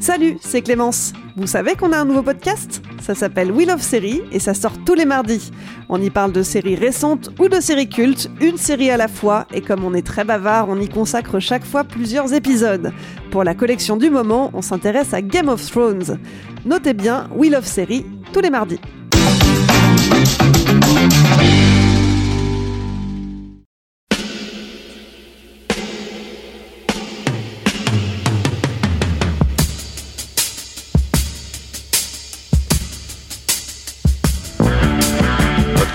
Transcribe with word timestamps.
Salut, 0.00 0.38
c'est 0.40 0.62
Clémence. 0.62 1.12
Vous 1.36 1.48
savez 1.48 1.74
qu'on 1.74 1.92
a 1.92 1.98
un 1.98 2.04
nouveau 2.04 2.22
podcast? 2.22 2.82
Ça 3.00 3.14
s'appelle 3.14 3.50
Wheel 3.50 3.70
of 3.70 3.82
Série 3.82 4.22
et 4.30 4.38
ça 4.38 4.54
sort 4.54 4.72
tous 4.84 4.94
les 4.94 5.04
mardis. 5.04 5.50
On 5.88 6.00
y 6.00 6.08
parle 6.08 6.32
de 6.32 6.42
séries 6.42 6.76
récentes 6.76 7.30
ou 7.38 7.48
de 7.48 7.60
séries 7.60 7.88
cultes, 7.88 8.30
une 8.40 8.58
série 8.58 8.90
à 8.90 8.96
la 8.96 9.08
fois, 9.08 9.46
et 9.52 9.60
comme 9.60 9.84
on 9.84 9.94
est 9.94 10.06
très 10.06 10.24
bavard, 10.24 10.68
on 10.68 10.80
y 10.80 10.88
consacre 10.88 11.40
chaque 11.40 11.64
fois 11.64 11.84
plusieurs 11.84 12.32
épisodes. 12.32 12.92
Pour 13.30 13.42
la 13.42 13.54
collection 13.54 13.96
du 13.96 14.08
moment, 14.08 14.50
on 14.54 14.62
s'intéresse 14.62 15.12
à 15.14 15.20
Game 15.20 15.48
of 15.48 15.68
Thrones. 15.68 16.18
Notez 16.64 16.94
bien 16.94 17.28
Wheel 17.34 17.56
of 17.56 17.66
Série 17.66 18.06
tous 18.32 18.40
les 18.40 18.50
mardis. 18.50 18.80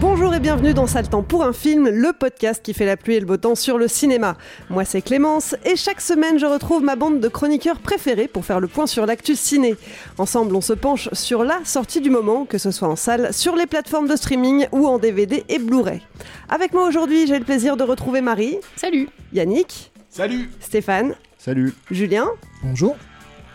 Bonjour 0.00 0.34
et 0.34 0.40
bienvenue 0.40 0.74
dans 0.74 0.86
Sale 0.86 1.08
Temps 1.08 1.22
pour 1.22 1.42
un 1.44 1.52
film, 1.52 1.88
le 1.88 2.12
podcast 2.12 2.62
qui 2.62 2.74
fait 2.74 2.84
la 2.84 2.96
pluie 2.96 3.14
et 3.14 3.20
le 3.20 3.26
beau 3.26 3.36
temps 3.38 3.54
sur 3.54 3.78
le 3.78 3.88
cinéma. 3.88 4.36
Moi 4.68 4.84
c'est 4.84 5.00
Clémence 5.00 5.54
et 5.64 5.74
chaque 5.76 6.00
semaine 6.00 6.38
je 6.38 6.44
retrouve 6.46 6.82
ma 6.82 6.96
bande 6.96 7.20
de 7.20 7.28
chroniqueurs 7.28 7.78
préférés 7.78 8.28
pour 8.28 8.44
faire 8.44 8.60
le 8.60 8.68
point 8.68 8.86
sur 8.86 9.06
l'actu 9.06 9.34
ciné. 9.36 9.74
Ensemble 10.18 10.54
on 10.54 10.60
se 10.60 10.74
penche 10.74 11.08
sur 11.12 11.44
la 11.44 11.60
sortie 11.64 12.00
du 12.00 12.10
moment, 12.10 12.44
que 12.44 12.58
ce 12.58 12.70
soit 12.70 12.88
en 12.88 12.96
salle, 12.96 13.32
sur 13.32 13.56
les 13.56 13.66
plateformes 13.66 14.06
de 14.08 14.16
streaming 14.16 14.66
ou 14.72 14.86
en 14.86 14.98
DVD 14.98 15.44
et 15.48 15.58
Blu-ray. 15.58 16.02
Avec 16.48 16.72
moi 16.74 16.86
aujourd'hui 16.86 17.26
j'ai 17.26 17.38
le 17.38 17.44
plaisir 17.44 17.76
de 17.76 17.82
retrouver 17.84 18.20
Marie. 18.20 18.58
Salut 18.76 19.08
Yannick. 19.32 19.92
Salut 20.10 20.50
Stéphane. 20.60 21.14
Salut 21.38 21.72
Julien. 21.90 22.26
Bonjour 22.62 22.96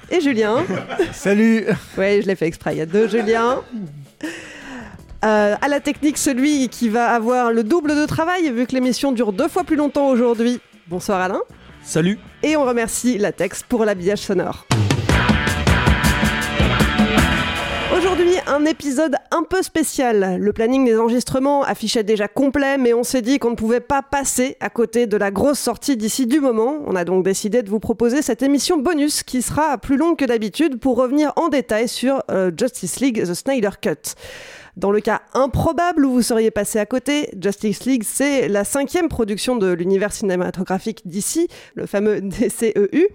Et 0.10 0.22
Julien. 0.22 0.58
Salut 1.14 1.66
Ouais, 1.98 2.22
je 2.22 2.28
l'ai 2.28 2.36
fait 2.36 2.48
exprès, 2.48 2.74
il 2.76 2.78
y 2.80 2.82
a 2.82 2.86
deux 2.88 3.08
Julien. 3.08 3.62
Euh, 5.24 5.56
à 5.62 5.68
la 5.68 5.80
technique, 5.80 6.18
celui 6.18 6.68
qui 6.70 6.90
va 6.90 7.10
avoir 7.12 7.52
le 7.52 7.64
double 7.64 7.96
de 7.96 8.06
travail, 8.08 8.50
vu 8.50 8.66
que 8.66 8.74
l'émission 8.74 9.12
dure 9.12 9.34
deux 9.34 9.48
fois 9.48 9.64
plus 9.64 9.76
longtemps 9.76 10.08
aujourd'hui. 10.08 10.60
Bonsoir 10.88 11.22
Alain. 11.22 11.42
Salut 11.84 12.18
Et 12.42 12.58
on 12.58 12.66
remercie 12.66 13.20
Latex 13.20 13.62
pour 13.62 13.86
l'habillage 13.86 14.20
sonore. 14.20 14.66
Aujourd'hui, 17.96 18.34
un 18.48 18.66
épisode 18.66 19.16
un 19.30 19.44
peu 19.44 19.62
spécial. 19.62 20.38
Le 20.40 20.54
planning 20.54 20.86
des 20.86 20.98
enregistrements 20.98 21.62
affichait 21.62 22.04
déjà 22.04 22.28
complet, 22.28 22.80
mais 22.80 22.96
on 22.96 23.04
s'est 23.04 23.22
dit 23.22 23.38
qu'on 23.38 23.52
ne 23.52 23.56
pouvait 23.56 23.80
pas 23.80 24.02
passer 24.02 24.58
à 24.60 24.70
côté 24.70 25.06
de 25.06 25.18
la 25.18 25.30
grosse 25.30 25.60
sortie 25.60 25.98
d'ici 25.98 26.26
du 26.26 26.40
moment. 26.40 26.80
On 26.88 26.96
a 26.96 27.06
donc 27.06 27.24
décidé 27.24 27.62
de 27.62 27.70
vous 27.70 27.80
proposer 27.80 28.24
cette 28.24 28.42
émission 28.42 28.78
bonus 28.78 29.22
qui 29.22 29.44
sera 29.44 29.78
plus 29.78 29.98
longue 29.98 30.18
que 30.18 30.26
d'habitude 30.26 30.80
pour 30.80 30.98
revenir 30.98 31.32
en 31.36 31.50
détail 31.50 31.88
sur 31.88 32.24
euh, 32.32 32.50
Justice 32.58 33.02
League 33.02 33.24
The 33.24 33.36
Snyder 33.36 33.72
Cut. 33.80 34.16
Dans 34.78 34.92
le 34.92 35.02
cas 35.02 35.22
improbable 35.34 36.06
où 36.06 36.12
vous 36.14 36.22
seriez 36.22 36.50
passé 36.50 36.80
à 36.80 36.86
côté, 36.86 37.30
Justice 37.40 37.84
League, 37.86 38.04
c'est 38.06 38.48
la 38.48 38.64
cinquième 38.64 39.10
production 39.10 39.58
de 39.58 39.72
l'univers 39.72 40.14
cinématographique 40.14 41.02
d'ici, 41.06 41.50
le 41.76 41.86
fameux 41.86 42.22
DCEU. 42.22 43.10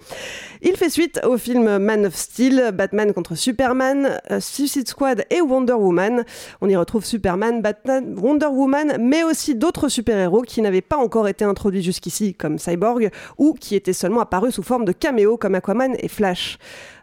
Il 0.60 0.76
fait 0.76 0.90
suite 0.90 1.20
au 1.24 1.38
film 1.38 1.78
Man 1.78 2.06
of 2.06 2.14
Steel, 2.14 2.72
Batman 2.74 3.14
contre 3.14 3.34
Superman, 3.36 4.20
euh, 4.30 4.40
Suicide 4.40 4.86
Squad 4.86 5.24
et 5.30 5.40
Wonder 5.40 5.72
Woman. 5.72 6.24
On 6.60 6.68
y 6.68 6.76
retrouve 6.76 7.04
Superman, 7.04 7.62
Batman, 7.62 8.14
Wonder 8.18 8.46
Woman, 8.46 8.98
mais 9.00 9.22
aussi 9.22 9.54
d'autres 9.54 9.88
super-héros 9.88 10.42
qui 10.42 10.60
n'avaient 10.60 10.82
pas 10.82 10.96
encore 10.96 11.26
été 11.26 11.44
introduits 11.44 11.82
jusqu'ici, 11.82 12.34
comme 12.34 12.58
Cyborg, 12.58 13.10
ou 13.38 13.54
qui 13.54 13.74
étaient 13.76 13.94
seulement 13.94 14.20
apparus 14.20 14.54
sous 14.54 14.62
forme 14.62 14.84
de 14.84 14.92
caméos 14.92 15.38
comme 15.38 15.54
Aquaman 15.54 15.96
et 15.98 16.08
Flash. 16.08 16.58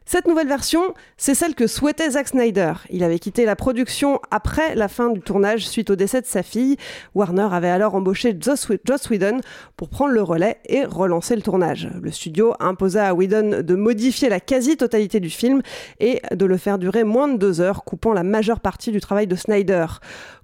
Cette 0.06 0.28
nouvelle 0.28 0.47
version, 0.47 0.94
c'est 1.16 1.34
celle 1.34 1.56
que 1.56 1.66
souhaitait 1.66 2.12
Zack 2.12 2.28
Snyder. 2.28 2.74
Il 2.90 3.03
avait 3.03 3.19
quitté 3.19 3.46
la 3.46 3.56
production 3.56 4.19
après 4.31 4.75
la 4.75 4.90
fin 4.90 5.09
du 5.09 5.22
tournage 5.22 5.66
suite 5.66 5.90
au 5.90 5.96
décès 5.96 6.19
de 6.19 6.25
sa 6.25 6.44
fille. 6.44 6.75
Warner 7.16 7.47
avait 7.52 7.69
alors 7.69 7.96
embauché 7.96 8.36
Joss 8.40 8.68
Joss 8.84 9.09
Whedon 9.09 9.40
pour 9.78 9.90
prendre 9.90 10.12
le 10.12 10.22
relais 10.22 10.58
et 10.68 10.84
relancer 10.84 11.36
le 11.36 11.42
tournage. 11.42 11.90
Le 12.02 12.12
studio 12.12 12.53
imposa 12.59 13.08
à 13.08 13.13
Whedon 13.13 13.62
de 13.63 13.75
modifier 13.75 14.28
la 14.28 14.42
quasi-totalité 14.42 15.22
du 15.22 15.30
film 15.30 15.62
et 16.02 16.22
de 16.31 16.46
le 16.46 16.58
faire 16.58 16.78
durer 16.80 17.06
moins 17.06 17.30
de 17.30 17.38
deux 17.38 17.62
heures, 17.62 17.86
coupant 17.86 18.13
la 18.13 18.24
majeure 18.24 18.59
partie 18.59 18.92
du 18.92 19.00
travail 19.00 19.28
de 19.28 19.36
Snyder. 19.36 19.86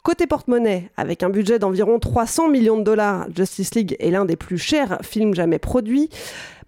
Côté 0.04 0.28
porte-monnaie, 0.28 0.90
avec 0.96 1.24
un 1.24 1.30
budget 1.30 1.60
d'environ 1.60 2.00
300 2.00 2.48
millions 2.48 2.78
de 2.78 2.84
dollars, 2.84 3.28
Justice 3.36 3.76
League 3.76 3.98
est 4.00 4.12
l'un 4.12 4.24
des 4.24 4.38
plus 4.38 4.58
chers 4.58 4.98
films 5.02 5.36
jamais 5.36 5.60
produits. 5.60 6.10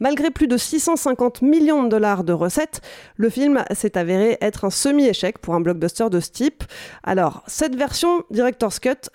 Malgré 0.02 0.32
plus 0.32 0.48
de 0.48 0.58
650 0.58 1.44
millions 1.44 1.84
de 1.84 1.90
dollars 1.90 2.24
de 2.24 2.34
recettes, 2.34 2.82
le 3.18 3.30
film 3.30 3.64
s'est 3.72 3.98
avéré 3.98 4.38
être 4.42 4.66
un 4.66 4.72
semi-échec 4.72 5.38
pour 5.38 5.54
un 5.54 5.62
blockbuster 5.62 6.10
de 6.10 6.20
ce 6.20 6.32
type. 6.32 6.64
Alors, 7.04 7.44
cette 7.46 7.76
version 7.76 8.24
Director's 8.32 8.80
Cut, 8.80 9.10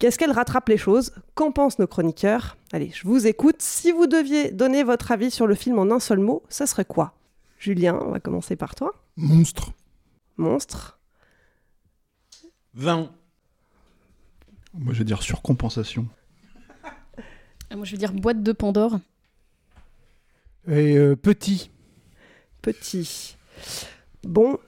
qu'est-ce 0.00 0.18
qu'elle 0.18 0.32
rattrape 0.32 0.68
les 0.68 0.76
choses? 0.76 1.12
Qu'en 1.36 1.52
pensent 1.52 1.78
nos 1.78 1.86
chroniqueurs? 1.86 2.56
Allez, 2.72 2.90
je 2.92 3.06
vous 3.06 3.28
écoute. 3.28 3.62
Si 3.62 3.92
vous 3.92 4.08
deviez 4.08 4.50
donner 4.50 4.82
votre 4.82 5.12
avis 5.12 5.30
sur 5.30 5.46
le 5.46 5.54
film 5.54 5.78
en 5.78 5.88
un 5.92 6.00
seul 6.00 6.18
mot, 6.18 6.42
ça 6.48 6.66
serait 6.66 6.84
quoi? 6.84 7.14
Julien, 7.60 7.96
on 8.04 8.10
va 8.10 8.18
commencer 8.18 8.56
par 8.56 8.74
toi. 8.74 8.92
Monstre. 9.16 9.70
Monstre. 10.36 10.98
20. 12.74 13.08
Moi 14.74 14.92
je 14.92 14.98
vais 14.98 15.04
dire 15.04 15.22
surcompensation. 15.22 16.08
Ah, 17.70 17.76
Moi, 17.76 17.84
je 17.84 17.92
veux 17.92 17.98
dire 17.98 18.12
boîte 18.12 18.42
de 18.42 18.50
Pandore. 18.52 18.98
Et 20.68 20.96
euh, 20.96 21.16
petit. 21.16 21.70
Petit. 22.62 23.36
Bon, 24.22 24.58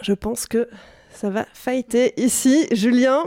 je 0.00 0.12
pense 0.12 0.46
que 0.46 0.68
ça 1.12 1.30
va 1.30 1.46
fighter 1.52 2.12
ici. 2.20 2.66
Julien, 2.72 3.24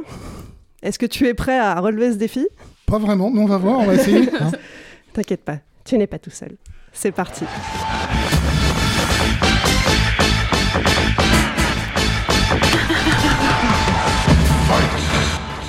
est-ce 0.81 0.97
que 0.99 1.05
tu 1.05 1.27
es 1.27 1.33
prêt 1.33 1.57
à 1.59 1.79
relever 1.79 2.11
ce 2.13 2.17
défi? 2.17 2.47
Pas 2.85 2.99
vraiment, 2.99 3.29
mais 3.29 3.41
on 3.41 3.45
va 3.45 3.57
voir, 3.57 3.79
on 3.79 3.85
va 3.85 3.95
essayer. 3.95 4.29
hein. 4.39 4.51
T'inquiète 5.13 5.43
pas, 5.43 5.59
tu 5.83 5.97
n'es 5.97 6.07
pas 6.07 6.19
tout 6.19 6.29
seul. 6.31 6.55
C'est 6.93 7.11
parti. 7.11 7.45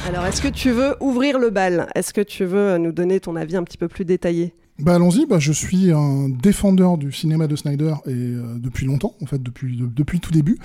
Alors, 0.08 0.26
est-ce 0.26 0.42
que 0.42 0.48
tu 0.48 0.70
veux 0.70 0.96
ouvrir 1.00 1.38
le 1.38 1.50
bal? 1.50 1.88
Est-ce 1.94 2.12
que 2.12 2.20
tu 2.20 2.44
veux 2.44 2.78
nous 2.78 2.92
donner 2.92 3.20
ton 3.20 3.36
avis 3.36 3.56
un 3.56 3.62
petit 3.62 3.78
peu 3.78 3.86
plus 3.88 4.04
détaillé? 4.04 4.54
Bah 4.82 4.94
allons-y, 4.94 5.26
bah, 5.26 5.38
je 5.38 5.52
suis 5.52 5.90
un 5.92 6.28
défendeur 6.28 6.96
du 6.96 7.12
cinéma 7.12 7.46
de 7.46 7.54
Snyder 7.54 7.94
et 8.06 8.10
euh, 8.12 8.58
depuis 8.58 8.86
longtemps, 8.86 9.14
en 9.20 9.26
fait, 9.26 9.42
depuis, 9.42 9.76
de- 9.76 9.86
depuis 9.86 10.20
tout 10.20 10.30
début. 10.30 10.58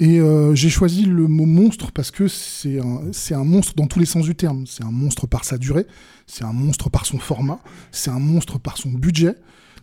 Et 0.00 0.20
euh, 0.20 0.54
j'ai 0.54 0.68
choisi 0.68 1.04
le 1.06 1.26
mot 1.28 1.46
monstre 1.46 1.90
parce 1.92 2.10
que 2.10 2.28
c'est 2.28 2.78
un, 2.78 3.44
monstre 3.44 3.74
dans 3.74 3.86
tous 3.86 4.00
les 4.00 4.06
sens 4.06 4.24
du 4.24 4.34
terme. 4.34 4.66
C'est 4.66 4.84
un 4.84 4.90
monstre 4.90 5.26
par 5.26 5.44
sa 5.44 5.56
durée, 5.56 5.86
c'est 6.26 6.44
un 6.44 6.52
monstre 6.52 6.90
par 6.90 7.06
son 7.06 7.18
format, 7.18 7.60
c'est 7.90 8.10
un 8.10 8.18
monstre 8.18 8.58
par 8.58 8.76
son 8.76 8.90
budget, 8.90 9.34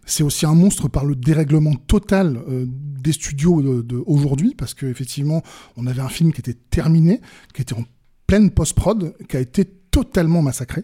c'est 0.06 0.24
aussi 0.24 0.46
un 0.46 0.56
monstre 0.56 0.88
par 0.88 1.04
le 1.06 1.16
dérèglement 1.16 1.74
total 1.74 2.40
euh, 2.50 2.66
des 2.68 3.14
studios 3.14 3.62
de, 3.62 3.82
de 3.82 4.04
aujourd'hui 4.06 4.54
parce 4.56 4.74
qu'effectivement, 4.76 5.42
on 5.76 5.88
avait 5.88 6.02
un 6.02 6.10
film 6.10 6.34
qui 6.34 6.42
était 6.42 6.58
terminé, 6.70 7.20
qui 7.54 7.64
était 7.64 7.74
en 7.74 7.84
pleine 8.28 8.52
post-prod, 8.52 9.16
qui 9.28 9.38
a 9.38 9.40
été 9.40 9.66
totalement 9.66 10.42
massacré. 10.42 10.84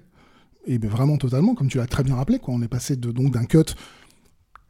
Et 0.68 0.78
ben 0.80 0.90
vraiment 0.90 1.18
totalement, 1.18 1.56
comme 1.56 1.69
tu 1.69 1.78
l'as 1.78 1.88
très 1.88 2.04
bien 2.04 2.16
rappelé, 2.16 2.40
quoi. 2.40 2.54
On 2.54 2.62
est 2.62 2.68
passé 2.68 2.98
de, 2.98 3.12
donc 3.12 3.31
d'un 3.31 3.46
cut 3.46 3.74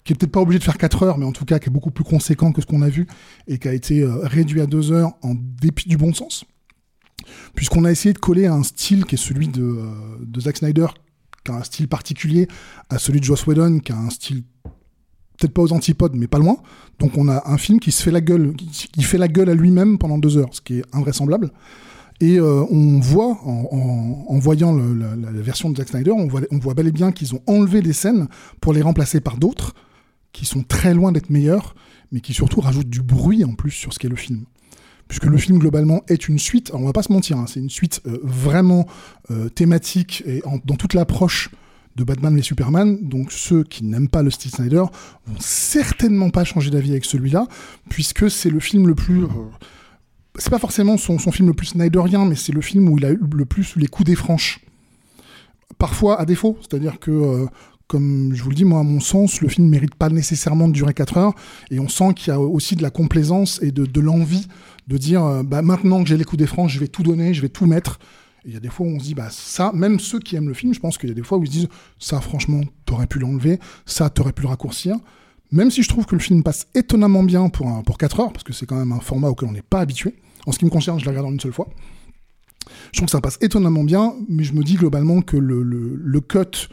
qui 0.04 0.14
est 0.14 0.16
peut-être 0.16 0.32
pas 0.32 0.40
obligé 0.40 0.60
de 0.60 0.64
faire 0.64 0.78
4 0.78 1.04
heures, 1.04 1.18
mais 1.18 1.26
en 1.26 1.34
tout 1.34 1.44
cas 1.44 1.60
qui 1.60 1.68
est 1.68 1.72
beaucoup 1.72 1.92
plus 1.92 2.06
conséquent 2.06 2.54
que 2.54 2.62
ce 2.62 2.66
qu'on 2.66 2.82
a 2.82 2.88
vu 2.88 3.08
et 3.48 3.58
qui 3.58 3.68
a 3.68 3.74
été 3.74 4.02
euh, 4.04 4.20
réduit 4.20 4.62
à 4.62 4.66
2 4.66 4.94
heures 4.94 5.12
en 5.22 5.36
dépit 5.36 5.90
du 5.90 5.98
bon 5.98 6.14
sens. 6.14 6.46
Puisqu'on 7.56 7.84
a 7.84 7.92
essayé 7.92 8.14
de 8.14 8.20
coller 8.20 8.46
à 8.46 8.54
un 8.54 8.64
style 8.64 9.04
qui 9.06 9.16
est 9.16 9.18
celui 9.18 9.50
de, 9.50 9.64
euh, 9.64 9.86
de 10.22 10.40
Zack 10.40 10.58
Snyder, 10.58 10.88
qui 11.44 11.52
a 11.52 11.56
un 11.56 11.64
style 11.64 11.90
particulier, 11.90 12.48
à 12.90 13.00
celui 13.00 13.20
de 13.20 13.26
Joss 13.26 13.46
Whedon, 13.48 13.80
qui 13.80 13.92
a 13.92 13.98
un 13.98 14.10
style 14.10 14.44
peut-être 15.38 15.54
pas 15.54 15.64
aux 15.64 15.74
antipodes, 15.74 16.16
mais 16.16 16.28
pas 16.28 16.40
loin. 16.40 16.58
Donc 17.00 17.18
on 17.18 17.28
a 17.28 17.50
un 17.50 17.58
film 17.58 17.80
qui 17.80 17.92
se 17.92 18.02
fait 18.02 18.12
la 18.12 18.22
gueule, 18.22 18.56
qui, 18.56 18.88
qui 18.88 19.04
fait 19.04 19.18
la 19.18 19.28
gueule 19.28 19.50
à 19.50 19.56
lui-même 19.56 19.98
pendant 19.98 20.18
deux 20.18 20.38
heures, 20.38 20.54
ce 20.54 20.62
qui 20.62 20.76
est 20.76 20.84
invraisemblable. 20.94 21.52
Et 22.20 22.40
euh, 22.40 22.66
on 22.72 23.00
voit, 23.00 23.38
en, 23.44 24.40
voyant 24.40 24.76
la, 24.76 25.32
version 25.32 25.70
de 25.70 25.78
Zack 25.78 25.90
Snyder, 25.90 26.12
on 26.12 26.28
voit, 26.28 26.42
on 26.52 26.58
bel 26.58 26.88
et 26.88 26.92
bien 26.92 27.12
qu'ils 27.12 27.36
ont 27.36 27.42
enlevé 27.46 27.82
des 27.82 27.94
scènes 27.94 28.28
pour 28.60 28.74
les 28.74 28.82
remplacer 28.82 29.22
par 29.22 29.38
d'autres, 29.38 29.76
qui 30.34 30.46
sont 30.46 30.64
très 30.64 30.94
loin 30.94 31.12
d'être 31.12 31.30
meilleures, 31.30 31.76
mais 32.12 32.22
qui 32.22 32.34
surtout 32.34 32.60
rajoutent 32.60 32.90
du 32.90 33.02
bruit 33.02 33.44
en 33.44 33.54
plus 33.54 33.72
sur 33.72 33.94
ce 33.94 34.00
qu'est 34.00 34.10
le 34.10 34.16
film. 34.16 34.46
Puisque 35.08 35.26
le 35.26 35.38
film 35.38 35.60
globalement 35.60 36.02
est 36.10 36.28
une 36.28 36.40
suite, 36.40 36.70
alors 36.70 36.82
on 36.82 36.86
va 36.86 36.94
pas 36.94 37.04
se 37.04 37.14
mentir, 37.14 37.38
hein, 37.38 37.46
c'est 37.48 37.62
une 37.62 37.70
suite 37.70 38.02
euh, 38.08 38.20
vraiment 38.24 38.88
euh, 39.32 39.48
thématique 39.48 40.24
et 40.26 40.42
dans 40.66 40.76
toute 40.76 40.94
l'approche 40.94 41.50
de 41.96 42.04
Batman 42.04 42.38
et 42.38 42.42
Superman. 42.42 42.98
Donc 43.02 43.32
ceux 43.32 43.64
qui 43.64 43.86
n'aiment 43.86 44.10
pas 44.10 44.22
le 44.22 44.32
style 44.32 44.52
Snyder 44.52 44.84
vont 45.26 45.40
certainement 45.40 46.30
pas 46.30 46.44
changer 46.44 46.72
d'avis 46.72 46.92
avec 46.92 47.06
celui-là, 47.06 47.48
puisque 47.90 48.30
c'est 48.30 48.50
le 48.50 48.60
film 48.60 48.88
le 48.88 48.96
plus. 48.96 49.26
C'est 50.38 50.50
pas 50.50 50.60
forcément 50.60 50.98
son, 50.98 51.20
son 51.20 51.32
film 51.32 51.48
le 51.48 51.54
plus 51.54 51.68
Snyderien, 51.68 52.26
mais 52.26 52.36
c'est 52.36 52.52
le 52.52 52.62
film 52.62 52.90
où 52.90 52.98
il 52.98 53.06
a 53.06 53.12
eu 53.12 53.20
le 53.34 53.46
plus 53.46 53.76
les 53.76 53.88
coups 53.88 54.08
des 54.08 54.16
franches. 54.16 54.60
Parfois 55.78 56.20
à 56.20 56.26
défaut, 56.26 56.58
c'est-à-dire 56.62 57.00
que. 57.00 57.12
euh, 57.12 57.46
comme 57.88 58.34
je 58.36 58.44
vous 58.44 58.50
le 58.50 58.56
dis, 58.56 58.66
moi, 58.66 58.82
à 58.82 58.84
mon 58.84 59.00
sens, 59.00 59.42
le 59.42 59.48
film 59.48 59.70
mérite 59.70 59.96
pas 59.96 60.10
nécessairement 60.10 60.68
de 60.68 60.74
durer 60.74 60.94
4 60.94 61.18
heures. 61.18 61.34
Et 61.72 61.80
on 61.80 61.88
sent 61.88 62.14
qu'il 62.16 62.34
y 62.34 62.36
a 62.36 62.40
aussi 62.40 62.76
de 62.76 62.82
la 62.84 62.90
complaisance 62.90 63.62
et 63.64 63.72
de, 63.72 63.86
de 63.86 64.02
l'envie 64.02 64.48
de 64.88 64.98
dire 64.98 65.24
euh, 65.24 65.44
bah, 65.44 65.62
maintenant 65.62 66.04
que 66.04 66.10
j'ai 66.10 66.18
les 66.18 66.24
coups 66.24 66.40
des 66.40 66.48
franches, 66.48 66.74
je 66.74 66.80
vais 66.80 66.88
tout 66.88 67.04
donner, 67.04 67.34
je 67.34 67.42
vais 67.42 67.50
tout 67.50 67.66
mettre. 67.66 68.00
Et 68.46 68.50
il 68.50 68.54
y 68.54 68.58
a 68.58 68.60
des 68.60 68.70
fois 68.70 68.86
où 68.86 68.90
on 68.90 69.00
se 69.00 69.06
dit, 69.06 69.14
bah, 69.14 69.30
ça, 69.30 69.72
même 69.74 70.00
ceux 70.00 70.20
qui 70.20 70.36
aiment 70.36 70.48
le 70.48 70.54
film, 70.54 70.74
je 70.74 70.80
pense 70.80 70.98
qu'il 70.98 71.10
y 71.10 71.12
a 71.12 71.16
des 71.16 71.24
fois 71.24 71.38
où 71.38 71.44
ils 71.44 71.48
se 71.48 71.52
disent, 71.52 71.70
ça, 72.00 72.20
franchement, 72.22 72.62
t'aurais 72.86 73.08
pu 73.08 73.20
l'enlever, 73.20 73.60
ça, 73.86 74.10
t'aurais 74.10 74.34
pu 74.34 74.44
le 74.44 74.50
raccourcir. 74.50 74.96
Même 75.52 75.72
si 75.72 75.82
je 75.82 75.88
trouve 75.88 76.06
que 76.06 76.16
le 76.16 76.22
film 76.22 76.44
passe 76.44 76.68
étonnamment 76.76 77.24
bien 77.24 77.48
pour, 77.50 77.70
un, 77.70 77.82
pour 77.84 77.98
4 77.98 78.20
heures, 78.20 78.34
parce 78.34 78.44
que 78.44 78.52
c'est 78.52 78.66
quand 78.66 78.76
même 78.76 78.92
un 78.92 79.00
format 79.00 79.30
auquel 79.30 79.48
on 79.48 79.54
n'est 79.54 79.62
pas 79.62 79.80
habitué. 79.80 80.16
En 80.48 80.52
ce 80.52 80.58
qui 80.58 80.66
me 80.66 80.70
concerne, 80.72 81.00
je 81.00 81.06
l'ai 81.06 81.10
regardé 81.12 81.30
en 81.30 81.34
une 81.34 81.40
seule 81.40 81.54
fois. 81.54 81.68
Je 82.92 82.98
trouve 82.98 83.06
que 83.08 83.12
ça 83.12 83.22
passe 83.22 83.38
étonnamment 83.42 83.84
bien, 83.84 84.16
mais 84.28 84.44
je 84.44 84.54
me 84.54 84.64
dis 84.64 84.76
globalement 84.76 85.22
que 85.22 85.38
le, 85.38 85.62
le, 85.62 85.96
le 86.02 86.20
cut 86.22 86.68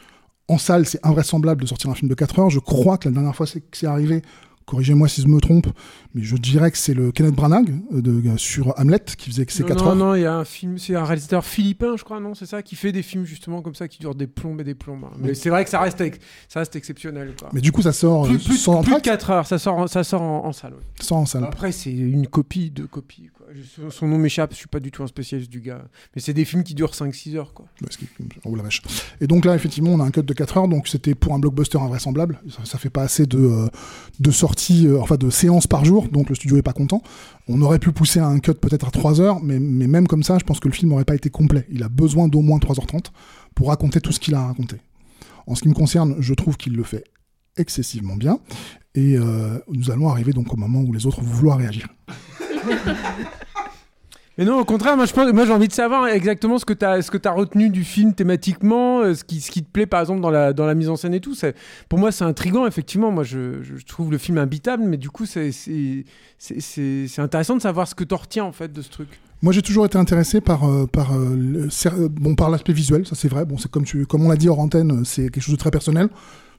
en 0.48 0.58
salle, 0.58 0.86
c'est 0.86 1.04
invraisemblable 1.04 1.62
de 1.62 1.66
sortir 1.66 1.90
un 1.90 1.94
film 1.94 2.08
de 2.08 2.14
4 2.14 2.38
heures. 2.38 2.50
Je 2.50 2.58
crois 2.60 2.98
que 2.98 3.08
la 3.08 3.14
dernière 3.14 3.34
fois 3.36 3.46
c'est- 3.46 3.60
que 3.60 3.76
c'est 3.76 3.86
arrivé, 3.86 4.22
corrigez-moi 4.66 5.08
si 5.08 5.22
je 5.22 5.28
me 5.28 5.40
trompe, 5.40 5.66
mais 6.14 6.22
je 6.22 6.36
dirais 6.36 6.70
que 6.70 6.78
c'est 6.78 6.94
le 6.94 7.12
Kenneth 7.12 7.34
Branagh 7.34 7.70
euh, 7.92 8.00
de, 8.02 8.36
sur 8.36 8.78
Hamlet 8.78 8.98
qui 9.16 9.30
faisait 9.30 9.44
que 9.46 9.52
c'est 9.52 9.62
Non, 9.62 9.68
4 9.68 9.84
non, 9.84 9.90
heures. 9.90 9.96
non, 9.96 10.14
il 10.14 10.22
y 10.22 10.26
a 10.26 10.34
un 10.36 10.44
film, 10.44 10.78
c'est 10.78 10.94
un 10.96 11.04
réalisateur 11.04 11.44
philippin, 11.44 11.96
je 11.96 12.04
crois, 12.04 12.20
non, 12.20 12.34
c'est 12.34 12.46
ça, 12.46 12.62
qui 12.62 12.74
fait 12.76 12.92
des 12.92 13.02
films 13.02 13.24
justement 13.24 13.62
comme 13.62 13.74
ça, 13.74 13.88
qui 13.88 13.98
durent 13.98 14.14
des 14.14 14.26
plombes 14.26 14.60
et 14.60 14.64
des 14.64 14.74
plombes. 14.74 15.06
Mais 15.18 15.34
c'est 15.34 15.50
vrai 15.50 15.64
que 15.64 15.70
ça 15.70 15.80
reste, 15.80 16.02
ça 16.48 16.60
reste 16.60 16.76
exceptionnel. 16.76 17.34
Quoi. 17.38 17.50
Mais 17.52 17.60
du 17.60 17.72
coup, 17.72 17.82
ça 17.82 17.92
sort 17.92 18.26
plus, 18.26 18.36
euh, 18.36 18.38
plus, 18.38 18.56
sans 18.58 18.80
plus 18.82 18.90
de 18.90 18.96
entracte, 18.96 19.04
4 19.04 19.30
heures, 19.30 19.46
ça 19.46 19.58
sort, 19.58 19.78
en- 19.78 19.86
ça 19.86 20.02
sort 20.04 20.22
en, 20.22 20.44
en 20.46 20.52
salle. 20.52 20.74
ouais. 20.74 20.80
sans 21.00 21.18
en 21.20 21.26
salle. 21.26 21.44
Après, 21.44 21.72
c'est 21.72 21.92
une 21.92 22.26
copie 22.26 22.70
de 22.70 22.84
copie. 22.86 23.28
Son- 23.90 24.08
nom 24.08 24.18
m'échappe, 24.18 24.52
je 24.52 24.56
suis 24.56 24.66
pas 24.68 24.80
du 24.80 24.90
tout 24.90 25.02
un 25.02 25.06
spécialiste 25.06 25.50
du 25.50 25.60
gars. 25.60 25.84
Mais 26.14 26.20
c'est 26.20 26.32
des 26.32 26.44
films 26.44 26.64
qui 26.64 26.74
durent 26.74 26.94
5-6 26.94 27.36
heures. 27.36 27.52
Quoi. 27.54 27.66
Oh 28.44 28.54
la 28.56 28.62
vache. 28.62 28.82
Et 29.20 29.26
donc 29.26 29.44
là, 29.44 29.54
effectivement, 29.54 29.90
on 29.90 30.00
a 30.00 30.04
un 30.04 30.10
cut 30.10 30.22
de 30.22 30.32
4 30.32 30.56
heures, 30.58 30.68
donc 30.68 30.88
c'était 30.88 31.14
pour 31.14 31.34
un 31.34 31.38
blockbuster 31.38 31.78
invraisemblable. 31.78 32.40
Ça, 32.48 32.64
ça 32.64 32.78
fait 32.78 32.90
pas 32.90 33.02
assez 33.02 33.26
de, 33.26 33.38
euh, 33.38 33.68
de 34.20 34.30
sorties, 34.30 34.86
euh, 34.86 35.00
enfin 35.00 35.16
de 35.16 35.30
séances 35.30 35.66
par 35.66 35.84
jour, 35.84 36.08
donc 36.08 36.28
le 36.28 36.34
studio 36.34 36.56
est 36.56 36.62
pas 36.62 36.72
content. 36.72 37.02
On 37.48 37.60
aurait 37.62 37.78
pu 37.78 37.92
pousser 37.92 38.20
un 38.20 38.38
cut 38.40 38.54
peut-être 38.54 38.86
à 38.88 38.90
3 38.90 39.20
heures, 39.20 39.42
mais, 39.42 39.58
mais 39.58 39.86
même 39.86 40.06
comme 40.06 40.22
ça, 40.22 40.38
je 40.38 40.44
pense 40.44 40.60
que 40.60 40.68
le 40.68 40.74
film 40.74 40.90
n'aurait 40.90 41.04
pas 41.04 41.14
été 41.14 41.30
complet. 41.30 41.66
Il 41.70 41.82
a 41.82 41.88
besoin 41.88 42.28
d'au 42.28 42.40
moins 42.40 42.58
3h30 42.58 43.06
pour 43.54 43.68
raconter 43.68 44.00
tout 44.00 44.12
ce 44.12 44.20
qu'il 44.20 44.34
a 44.34 44.40
à 44.40 44.46
raconter. 44.46 44.76
En 45.46 45.54
ce 45.54 45.62
qui 45.62 45.68
me 45.68 45.74
concerne, 45.74 46.16
je 46.20 46.32
trouve 46.34 46.56
qu'il 46.56 46.74
le 46.74 46.82
fait 46.84 47.04
excessivement 47.56 48.16
bien. 48.16 48.38
Et 48.96 49.16
euh, 49.18 49.58
nous 49.68 49.90
allons 49.90 50.08
arriver 50.08 50.32
donc 50.32 50.52
au 50.52 50.56
moment 50.56 50.80
où 50.80 50.92
les 50.92 51.06
autres 51.06 51.20
vont 51.20 51.30
vouloir 51.30 51.58
réagir. 51.58 51.88
Mais 54.36 54.44
non, 54.44 54.58
au 54.58 54.64
contraire, 54.64 54.96
moi, 54.96 55.06
j'ai 55.06 55.52
envie 55.52 55.68
de 55.68 55.72
savoir 55.72 56.08
exactement 56.08 56.58
ce 56.58 56.64
que 56.64 56.72
tu 56.72 56.84
as, 56.84 56.98
as 56.98 57.30
retenu 57.32 57.70
du 57.70 57.84
film 57.84 58.14
thématiquement, 58.14 59.00
euh, 59.00 59.14
ce 59.14 59.22
qui, 59.22 59.40
ce 59.40 59.50
qui 59.50 59.62
te 59.62 59.70
plaît 59.70 59.86
par 59.86 60.00
exemple 60.00 60.20
dans 60.20 60.30
la, 60.30 60.52
dans 60.52 60.66
la 60.66 60.74
mise 60.74 60.88
en 60.88 60.96
scène 60.96 61.14
et 61.14 61.20
tout. 61.20 61.36
Pour 61.88 62.00
moi, 62.00 62.10
c'est 62.10 62.24
intriguant, 62.24 62.66
effectivement. 62.66 63.12
Moi, 63.12 63.22
je, 63.22 63.60
trouve 63.86 64.10
le 64.10 64.18
film 64.18 64.38
imbitable, 64.38 64.82
mais 64.84 64.96
du 64.96 65.08
coup, 65.08 65.24
c'est- 65.24 65.52
intéressant 67.18 67.56
de 67.56 67.62
savoir 67.62 67.86
ce 67.86 67.94
que 67.94 68.02
tu 68.02 68.14
retiens 68.14 68.44
en 68.44 68.52
fait 68.52 68.72
de 68.72 68.82
ce 68.82 68.90
truc. 68.90 69.08
Moi, 69.40 69.52
j'ai 69.52 69.62
toujours 69.62 69.86
été 69.86 69.98
intéressé 69.98 70.40
par 70.40 70.64
euh, 70.64 70.86
par 70.86 71.14
euh, 71.14 72.08
bon 72.08 72.34
par 72.34 72.50
l'aspect 72.50 72.72
visuel, 72.72 73.06
ça 73.06 73.14
c'est 73.14 73.28
vrai. 73.28 73.44
Bon, 73.44 73.56
comme 73.70 73.84
comme 74.08 74.24
on 74.24 74.30
l'a 74.30 74.36
dit 74.36 74.48
hors 74.48 74.58
antenne, 74.58 75.04
c'est 75.04 75.28
quelque 75.28 75.42
chose 75.42 75.54
de 75.54 75.60
très 75.60 75.70
personnel. 75.70 76.08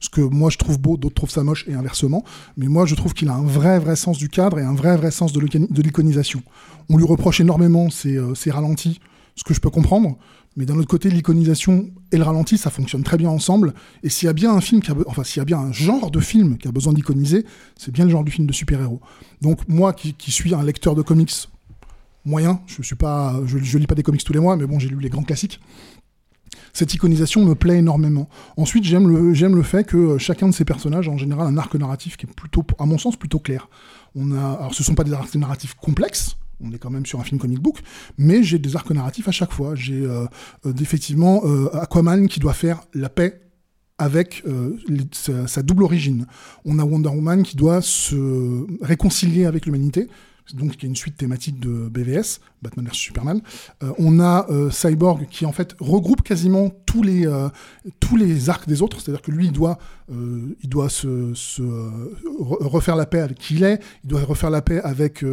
Ce 0.05 0.09
que 0.09 0.21
moi 0.21 0.51
je 0.51 0.57
trouve 0.57 0.79
beau, 0.79 0.97
d'autres 0.97 1.15
trouvent 1.15 1.31
ça 1.31 1.43
moche 1.43 1.65
et 1.67 1.73
inversement. 1.73 2.23
Mais 2.57 2.67
moi, 2.67 2.85
je 2.85 2.93
trouve 2.93 3.13
qu'il 3.15 3.27
a 3.29 3.33
un 3.33 3.43
vrai 3.43 3.79
vrai 3.79 3.95
sens 3.95 4.19
du 4.19 4.29
cadre 4.29 4.59
et 4.59 4.63
un 4.63 4.75
vrai 4.75 4.95
vrai 4.97 5.09
sens 5.09 5.33
de 5.33 5.39
l'iconi- 5.39 5.67
de 5.67 5.81
l'iconisation. 5.81 6.43
On 6.89 6.97
lui 6.97 7.05
reproche 7.05 7.39
énormément 7.39 7.89
ses, 7.89 8.15
euh, 8.17 8.33
ralentis, 8.51 8.99
ce 9.35 9.43
que 9.43 9.55
je 9.55 9.59
peux 9.59 9.71
comprendre. 9.71 10.15
Mais 10.57 10.65
d'un 10.67 10.77
autre 10.77 10.87
côté, 10.87 11.09
l'iconisation 11.09 11.89
et 12.11 12.17
le 12.17 12.23
ralenti, 12.23 12.59
ça 12.59 12.69
fonctionne 12.69 13.01
très 13.01 13.17
bien 13.17 13.29
ensemble. 13.29 13.73
Et 14.03 14.09
s'il 14.09 14.27
y 14.27 14.29
a 14.29 14.33
bien 14.33 14.53
un 14.53 14.61
film 14.61 14.79
qui 14.79 14.91
a, 14.91 14.95
enfin, 15.07 15.23
s'il 15.23 15.39
y 15.39 15.41
a 15.41 15.45
bien 15.45 15.57
un 15.57 15.71
genre 15.71 16.11
de 16.11 16.19
film 16.19 16.59
qui 16.59 16.67
a 16.67 16.71
besoin 16.71 16.93
d'iconiser, 16.93 17.43
c'est 17.75 17.91
bien 17.91 18.05
le 18.05 18.11
genre 18.11 18.23
du 18.23 18.31
film 18.31 18.45
de 18.45 18.53
super-héros. 18.53 19.01
Donc, 19.41 19.67
moi 19.67 19.91
qui, 19.91 20.13
qui 20.13 20.31
suis 20.31 20.53
un 20.53 20.63
lecteur 20.63 20.93
de 20.93 21.01
comics 21.01 21.33
moyen. 22.25 22.61
Je 22.67 22.81
suis 22.81 22.95
pas, 22.95 23.39
je, 23.45 23.57
je 23.57 23.77
lis 23.77 23.87
pas 23.87 23.95
des 23.95 24.03
comics 24.03 24.23
tous 24.23 24.33
les 24.33 24.39
mois, 24.39 24.55
mais 24.55 24.65
bon, 24.65 24.77
j'ai 24.79 24.89
lu 24.89 24.99
les 24.99 25.09
grands 25.09 25.23
classiques. 25.23 25.59
Cette 26.73 26.93
iconisation 26.93 27.43
me 27.45 27.55
plaît 27.55 27.77
énormément. 27.77 28.29
Ensuite, 28.57 28.83
j'aime 28.83 29.07
le, 29.07 29.33
j'aime 29.33 29.55
le 29.55 29.63
fait 29.63 29.83
que 29.83 29.97
euh, 29.97 30.17
chacun 30.17 30.47
de 30.47 30.53
ces 30.53 30.65
personnages 30.65 31.07
a 31.07 31.11
en 31.11 31.17
général 31.17 31.47
un 31.47 31.57
arc 31.57 31.75
narratif 31.75 32.17
qui 32.17 32.25
est 32.25 32.33
plutôt, 32.33 32.63
à 32.79 32.85
mon 32.85 32.97
sens, 32.97 33.15
plutôt 33.15 33.39
clair. 33.39 33.69
On 34.15 34.31
a, 34.31 34.53
alors 34.53 34.73
ce 34.73 34.83
sont 34.83 34.95
pas 34.95 35.03
des 35.03 35.13
arcs 35.13 35.35
narratifs 35.35 35.75
complexes. 35.75 36.37
On 36.61 36.71
est 36.71 36.77
quand 36.77 36.89
même 36.89 37.05
sur 37.05 37.19
un 37.19 37.23
film 37.23 37.39
comic 37.39 37.59
book, 37.59 37.79
mais 38.17 38.41
j'ai 38.43 38.59
des 38.59 38.75
arcs 38.75 38.89
narratifs 38.91 39.27
à 39.27 39.31
chaque 39.31 39.51
fois. 39.51 39.75
J'ai 39.75 40.05
euh, 40.05 40.25
euh, 40.65 40.73
effectivement 40.79 41.43
Aquaman 41.73 42.27
qui 42.27 42.39
doit 42.39 42.53
faire 42.53 42.81
la 42.93 43.09
paix 43.09 43.41
avec 43.97 44.43
sa, 45.11 45.47
sa 45.47 45.61
double 45.63 45.83
origine. 45.83 46.27
On 46.65 46.79
a 46.79 46.83
Wonder 46.83 47.09
Woman 47.09 47.43
qui 47.43 47.55
doit 47.55 47.81
se 47.81 48.65
réconcilier 48.81 49.45
avec 49.45 49.65
l'humanité, 49.65 50.09
donc 50.53 50.77
qui 50.77 50.85
est 50.85 50.89
une 50.89 50.95
suite 50.95 51.17
thématique 51.17 51.59
de 51.59 51.89
BVS, 51.89 52.39
Batman 52.65 52.85
vs 52.87 52.93
Superman. 52.93 53.41
Euh, 53.83 53.91
on 53.97 54.19
a 54.19 54.47
euh, 54.49 54.69
Cyborg 54.71 55.27
qui 55.29 55.45
en 55.45 55.51
fait 55.51 55.75
regroupe 55.79 56.21
quasiment 56.23 56.71
tous 56.85 57.03
les 57.03 57.27
euh, 57.27 57.49
tous 57.99 58.17
les 58.17 58.49
arcs 58.49 58.67
des 58.67 58.81
autres, 58.81 58.99
c'est-à-dire 58.99 59.21
que 59.21 59.31
lui 59.31 59.45
il 59.47 59.51
doit 59.51 59.77
il 60.63 60.69
doit 60.69 60.89
se, 60.89 61.33
se, 61.33 61.63
re- 61.63 62.63
refaire 62.67 62.95
la 62.95 63.07
paix 63.07 63.21
avec 63.21 63.39
qui 63.39 63.55
il 63.55 63.63
est, 63.63 63.79
il 64.03 64.09
doit 64.11 64.21
refaire 64.21 64.51
la 64.51 64.61
paix 64.61 64.79
avec 64.81 65.25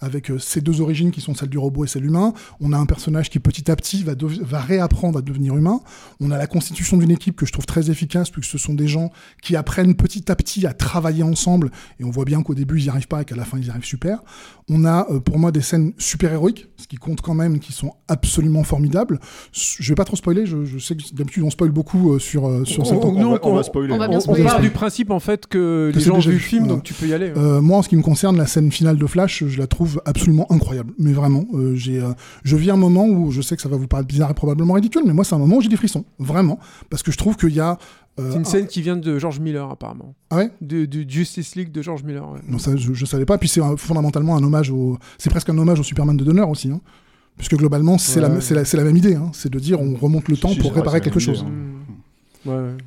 avec 0.00 0.30
ses 0.38 0.60
deux 0.60 0.82
origines 0.82 1.10
qui 1.10 1.22
sont 1.22 1.34
celles 1.34 1.48
du 1.48 1.56
robot 1.56 1.84
et 1.86 1.88
celle 1.88 2.04
humain. 2.04 2.34
On 2.60 2.74
a 2.74 2.76
un 2.76 2.84
personnage 2.84 3.30
qui 3.30 3.38
petit 3.38 3.70
à 3.70 3.76
petit 3.76 4.04
va 4.04 4.12
va 4.42 4.60
réapprendre 4.60 5.18
à 5.18 5.22
devenir 5.22 5.56
humain. 5.56 5.80
On 6.20 6.30
a 6.30 6.36
la 6.36 6.46
constitution 6.46 6.98
d'une 6.98 7.10
équipe 7.10 7.34
que 7.34 7.46
je 7.46 7.52
trouve 7.52 7.64
très 7.64 7.90
efficace 7.90 8.28
puisque 8.28 8.50
ce 8.50 8.58
sont 8.58 8.74
des 8.74 8.88
gens 8.88 9.10
qui 9.42 9.56
apprennent 9.56 9.94
petit 9.94 10.30
à 10.30 10.36
petit 10.36 10.66
à 10.66 10.74
travailler 10.74 11.22
ensemble 11.22 11.70
et 11.98 12.04
on 12.04 12.10
voit 12.10 12.26
bien 12.26 12.42
qu'au 12.42 12.54
début 12.54 12.78
ils 12.78 12.84
n'y 12.84 12.90
arrivent 12.90 13.08
pas 13.08 13.22
et 13.22 13.24
qu'à 13.24 13.36
la 13.36 13.46
fin 13.46 13.56
ils 13.56 13.68
y 13.68 13.70
arrivent 13.70 13.84
super. 13.84 14.22
On 14.68 14.84
a 14.84 15.04
pour 15.24 15.38
moi 15.38 15.50
des 15.50 15.62
scènes 15.62 15.94
super 15.96 16.30
héroïques, 16.32 16.68
ce 16.76 16.86
qui 16.86 16.96
compte 16.96 17.20
quand 17.20 17.34
même, 17.34 17.58
qui 17.58 17.72
sont 17.72 17.92
absolument 18.08 18.62
formidables. 18.64 19.18
Je 19.52 19.88
vais 19.88 19.94
pas 19.94 20.04
trop 20.04 20.16
spoiler, 20.16 20.46
je, 20.46 20.64
je 20.64 20.78
sais 20.78 20.94
que 20.96 21.02
d'habitude 21.14 21.42
on 21.42 21.50
spoil 21.50 21.70
beaucoup 21.70 22.12
euh, 22.14 22.18
sur 22.18 22.46
euh, 22.46 22.64
sur 22.64 22.86
cette 22.86 23.04
on, 23.04 23.12
non, 23.12 23.38
on 23.42 23.54
va 23.54 23.62
spoiler. 23.62 23.92
on 23.92 23.98
va 23.98 24.06
on- 24.06 24.08
bien 24.08 24.18
on 24.18 24.20
spoiler. 24.20 24.44
part 24.44 24.60
du 24.60 24.70
principe 24.70 25.10
en 25.10 25.20
fait 25.20 25.46
que 25.46 25.90
Que 25.90 25.96
les 25.96 26.00
c'est 26.00 26.08
gens 26.08 26.16
ont 26.16 26.20
vu 26.20 26.32
le 26.32 26.38
film, 26.38 26.66
donc 26.66 26.82
tu 26.82 26.94
peux 26.94 27.06
y 27.06 27.12
aller. 27.14 27.26
ouais. 27.28 27.38
Euh, 27.38 27.60
moi, 27.60 27.78
en 27.78 27.82
ce 27.82 27.88
qui 27.88 27.96
me 27.96 28.02
concerne, 28.02 28.36
la 28.36 28.46
scène 28.46 28.70
finale 28.72 28.96
de 28.96 29.06
Flash, 29.06 29.44
je 29.46 29.58
la 29.58 29.66
trouve 29.66 30.00
absolument 30.04 30.46
incroyable. 30.50 30.92
Mais 30.98 31.12
vraiment, 31.12 31.44
euh, 31.54 31.74
j'ai, 31.74 32.00
euh, 32.00 32.12
je 32.44 32.56
vis 32.56 32.70
un 32.70 32.76
moment 32.76 33.06
où 33.06 33.30
je 33.30 33.40
sais 33.42 33.56
que 33.56 33.62
ça 33.62 33.68
va 33.68 33.76
vous 33.76 33.86
paraître 33.88 34.08
bizarre 34.08 34.30
et 34.30 34.34
probablement 34.34 34.74
ridicule, 34.74 35.02
mais 35.06 35.12
moi, 35.12 35.24
c'est 35.24 35.34
un 35.34 35.38
moment 35.38 35.56
où 35.56 35.60
j'ai 35.60 35.68
des 35.68 35.76
frissons, 35.76 36.04
vraiment, 36.18 36.58
parce 36.90 37.02
que 37.02 37.10
je 37.12 37.18
trouve 37.18 37.36
qu'il 37.36 37.54
y 37.54 37.60
a. 37.60 37.78
euh, 38.20 38.30
C'est 38.30 38.36
une 38.36 38.40
un- 38.42 38.44
scène 38.44 38.66
qui 38.66 38.82
vient 38.82 38.96
de 38.96 39.18
George 39.18 39.40
Miller 39.40 39.70
apparemment. 39.70 40.14
Ah 40.30 40.36
ouais? 40.36 40.50
De, 40.60 40.84
du 40.84 41.04
Justice 41.08 41.56
League 41.56 41.72
de 41.72 41.82
George 41.82 42.04
Miller. 42.04 42.28
ouais. 42.30 42.40
Non, 42.48 42.58
ça, 42.58 42.76
je, 42.76 42.92
je 42.92 43.04
savais 43.06 43.24
pas. 43.24 43.38
Puis 43.38 43.48
c'est 43.48 43.60
fondamentalement 43.76 44.36
un 44.36 44.42
hommage 44.42 44.70
au. 44.70 44.98
C'est 45.18 45.30
presque 45.30 45.48
un 45.48 45.58
hommage 45.58 45.80
au 45.80 45.82
Superman 45.82 46.16
de 46.16 46.24
Donner 46.24 46.42
aussi, 46.42 46.70
hein. 46.70 46.80
Puisque 47.36 47.56
globalement, 47.56 47.96
c'est 47.96 48.20
Ouais. 48.20 48.56
la, 48.74 48.84
même 48.84 48.96
idée. 48.96 49.14
Hein. 49.14 49.30
C'est 49.32 49.50
de 49.50 49.58
dire 49.58 49.80
on 49.80 49.94
remonte 49.94 50.28
le 50.28 50.36
temps 50.36 50.54
pour 50.54 50.74
réparer 50.74 51.00
quelque 51.00 51.20
chose. 51.20 51.40
idée, 51.40 51.50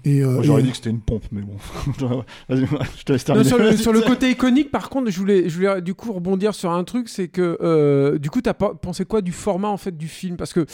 Et, 0.04 0.24
euh, 0.24 0.42
J'aurais 0.42 0.62
et- 0.62 0.64
dit 0.66 0.70
que 0.72 0.76
c'était 0.78 0.90
une 0.90 1.02
pompe, 1.02 1.24
mais 1.32 1.42
bon. 1.42 1.58
Je 2.50 3.04
te 3.04 3.12
laisse 3.14 3.28
Non, 3.28 3.36
terminer. 3.36 3.44
sur, 3.50 3.58
le, 3.58 3.64
Vas-y, 3.66 3.78
sur 3.78 3.94
le 3.94 4.02
c'est- 4.02 4.08
côté 4.08 4.30
iconique, 4.32 4.72
par 4.72 4.90
contre, 4.90 5.12
je 5.12 5.18
voulais, 5.20 5.48
je 5.50 5.56
voulais 5.56 5.82
du 5.82 5.94
coup 5.94 6.12
rebondir 6.12 6.56
sur 6.56 6.72
un 6.72 6.84
truc, 6.84 7.08
c'est 7.10 7.28
que 7.28 7.58
euh, 7.62 8.18
du 8.18 8.30
coup, 8.30 8.42
t'as 8.42 8.54
pas- 8.54 8.74
pensé 8.74 9.06
quoi 9.06 9.22
du 9.22 9.32
format 9.32 9.68
en 9.70 9.78
fait 9.78 9.96
du 9.98 10.08
film? 10.08 10.38
Parce 10.38 10.54
que 10.54 10.62
euh, 10.62 10.66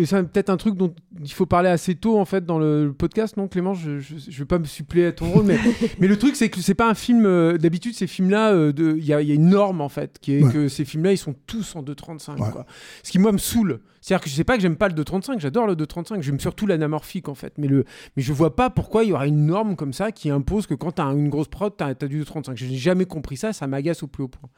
euh, 0.00 0.04
c'est 0.04 0.22
peut-être 0.24 0.50
un 0.50 0.56
truc 0.56 0.74
dont 0.76 0.94
il 1.22 1.32
faut 1.32 1.46
parler 1.46 1.68
assez 1.68 1.94
tôt 1.94 2.18
en 2.18 2.24
fait 2.24 2.44
dans 2.44 2.58
le 2.58 2.92
podcast, 2.96 3.36
non 3.36 3.48
Clément? 3.48 3.74
Je, 3.74 3.98
je, 4.00 4.14
je 4.28 4.38
vais 4.38 4.44
pas 4.46 4.58
me 4.58 4.64
suppléer 4.64 5.06
à 5.06 5.12
ton 5.12 5.26
rôle, 5.30 5.44
mais, 5.44 5.58
mais 6.00 6.08
le 6.08 6.18
truc 6.18 6.36
c'est 6.36 6.48
que 6.48 6.60
c'est 6.60 6.74
pas 6.74 6.88
un 6.90 6.94
film. 6.94 7.24
euh, 7.26 7.58
D'habitude, 7.58 7.94
ces 7.94 8.06
films-là, 8.06 8.52
euh, 8.52 8.72
de- 8.72 8.96
il 8.98 9.04
y, 9.04 9.12
a, 9.12 9.22
il 9.22 9.28
y 9.28 9.32
a 9.32 9.34
une 9.34 9.50
norme 9.50 9.80
en 9.80 9.88
fait, 9.88 10.18
qui 10.20 10.34
est 10.34 10.42
Ouais. 10.42 10.52
que 10.52 10.68
ces 10.68 10.84
films-là, 10.84 11.12
ils 11.12 11.18
sont 11.18 11.34
tous 11.46 11.76
en 11.76 11.82
2.35. 11.82 12.38
Ouais. 12.40 12.50
quoi. 12.50 12.66
Ce 13.02 13.10
qui 13.10 13.18
moi 13.18 13.32
me 13.32 13.38
saoule. 13.38 13.80
C'est-à-dire 14.00 14.24
que 14.24 14.30
je 14.30 14.34
sais 14.34 14.44
pas 14.44 14.56
que 14.56 14.62
j'aime 14.62 14.76
pas 14.76 14.88
le 14.88 14.94
2.35, 14.94 15.40
j'adore 15.40 15.66
le 15.66 15.74
2.35, 15.74 16.22
j'aime 16.22 16.40
surtout 16.40 16.66
l'anamorphique 16.66 17.28
en 17.28 17.34
fait, 17.34 17.52
mais 17.58 17.66
le, 17.68 17.84
mais 18.16 18.22
je 18.22 18.32
vois 18.32 18.56
pas 18.56 18.70
pourquoi 18.70 19.04
il 19.04 19.10
y 19.10 19.12
aurait 19.12 19.28
une 19.28 19.46
norme 19.46 19.76
comme 19.76 19.92
ça 19.92 20.10
qui 20.12 20.30
impose 20.30 20.66
que 20.66 20.74
quand 20.74 20.92
tu 20.92 21.02
as 21.02 21.04
une 21.06 21.28
grosse 21.28 21.48
prod, 21.48 21.72
tu 21.76 21.84
as, 21.84 21.94
du 21.94 22.22
2.35. 22.22 22.52
Je 22.56 22.66
n'ai 22.66 22.76
jamais 22.76 23.04
compris 23.04 23.36
ça, 23.36 23.52
ça 23.52 23.66
m'agace 23.66 24.02
au 24.02 24.06
plus 24.06 24.24
haut 24.24 24.28
point. 24.28 24.48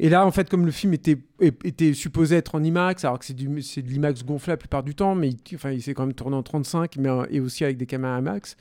Et 0.00 0.08
là, 0.08 0.26
en 0.26 0.30
fait, 0.30 0.48
comme 0.50 0.66
le 0.66 0.72
film 0.72 0.94
était, 0.94 1.16
était 1.64 1.92
supposé 1.94 2.36
être 2.36 2.54
en 2.56 2.62
IMAX, 2.64 3.04
alors 3.04 3.18
que 3.18 3.24
c'est 3.24 3.34
du- 3.34 3.62
c'est 3.62 3.82
de 3.82 3.88
l'IMAX 3.88 4.24
gonflé 4.24 4.52
la 4.52 4.56
plupart 4.56 4.82
du 4.82 4.94
temps, 4.94 5.14
mais 5.14 5.28
il, 5.30 5.38
enfin, 5.54 5.70
il 5.70 5.80
s'est 5.82 5.94
quand 5.94 6.04
même 6.06 6.14
tourné 6.14 6.36
en 6.36 6.42
35, 6.42 6.96
mais 6.98 7.08
euh, 7.08 7.24
et 7.30 7.40
aussi 7.40 7.64
avec 7.64 7.76
des 7.76 7.86
caméras 7.86 8.18
IMAX, 8.18 8.56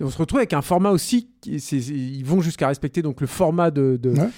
on 0.00 0.10
se 0.10 0.18
retrouve 0.18 0.38
avec 0.38 0.52
un 0.52 0.62
format 0.62 0.90
aussi, 0.90 1.28
ils 1.46 2.24
vont 2.24 2.40
jusqu'à 2.40 2.68
respecter 2.68 3.00
donc 3.02 3.20
le 3.20 3.26
format 3.26 3.70
de, 3.70 3.98
de, 4.00 4.10
Ouais. 4.10 4.28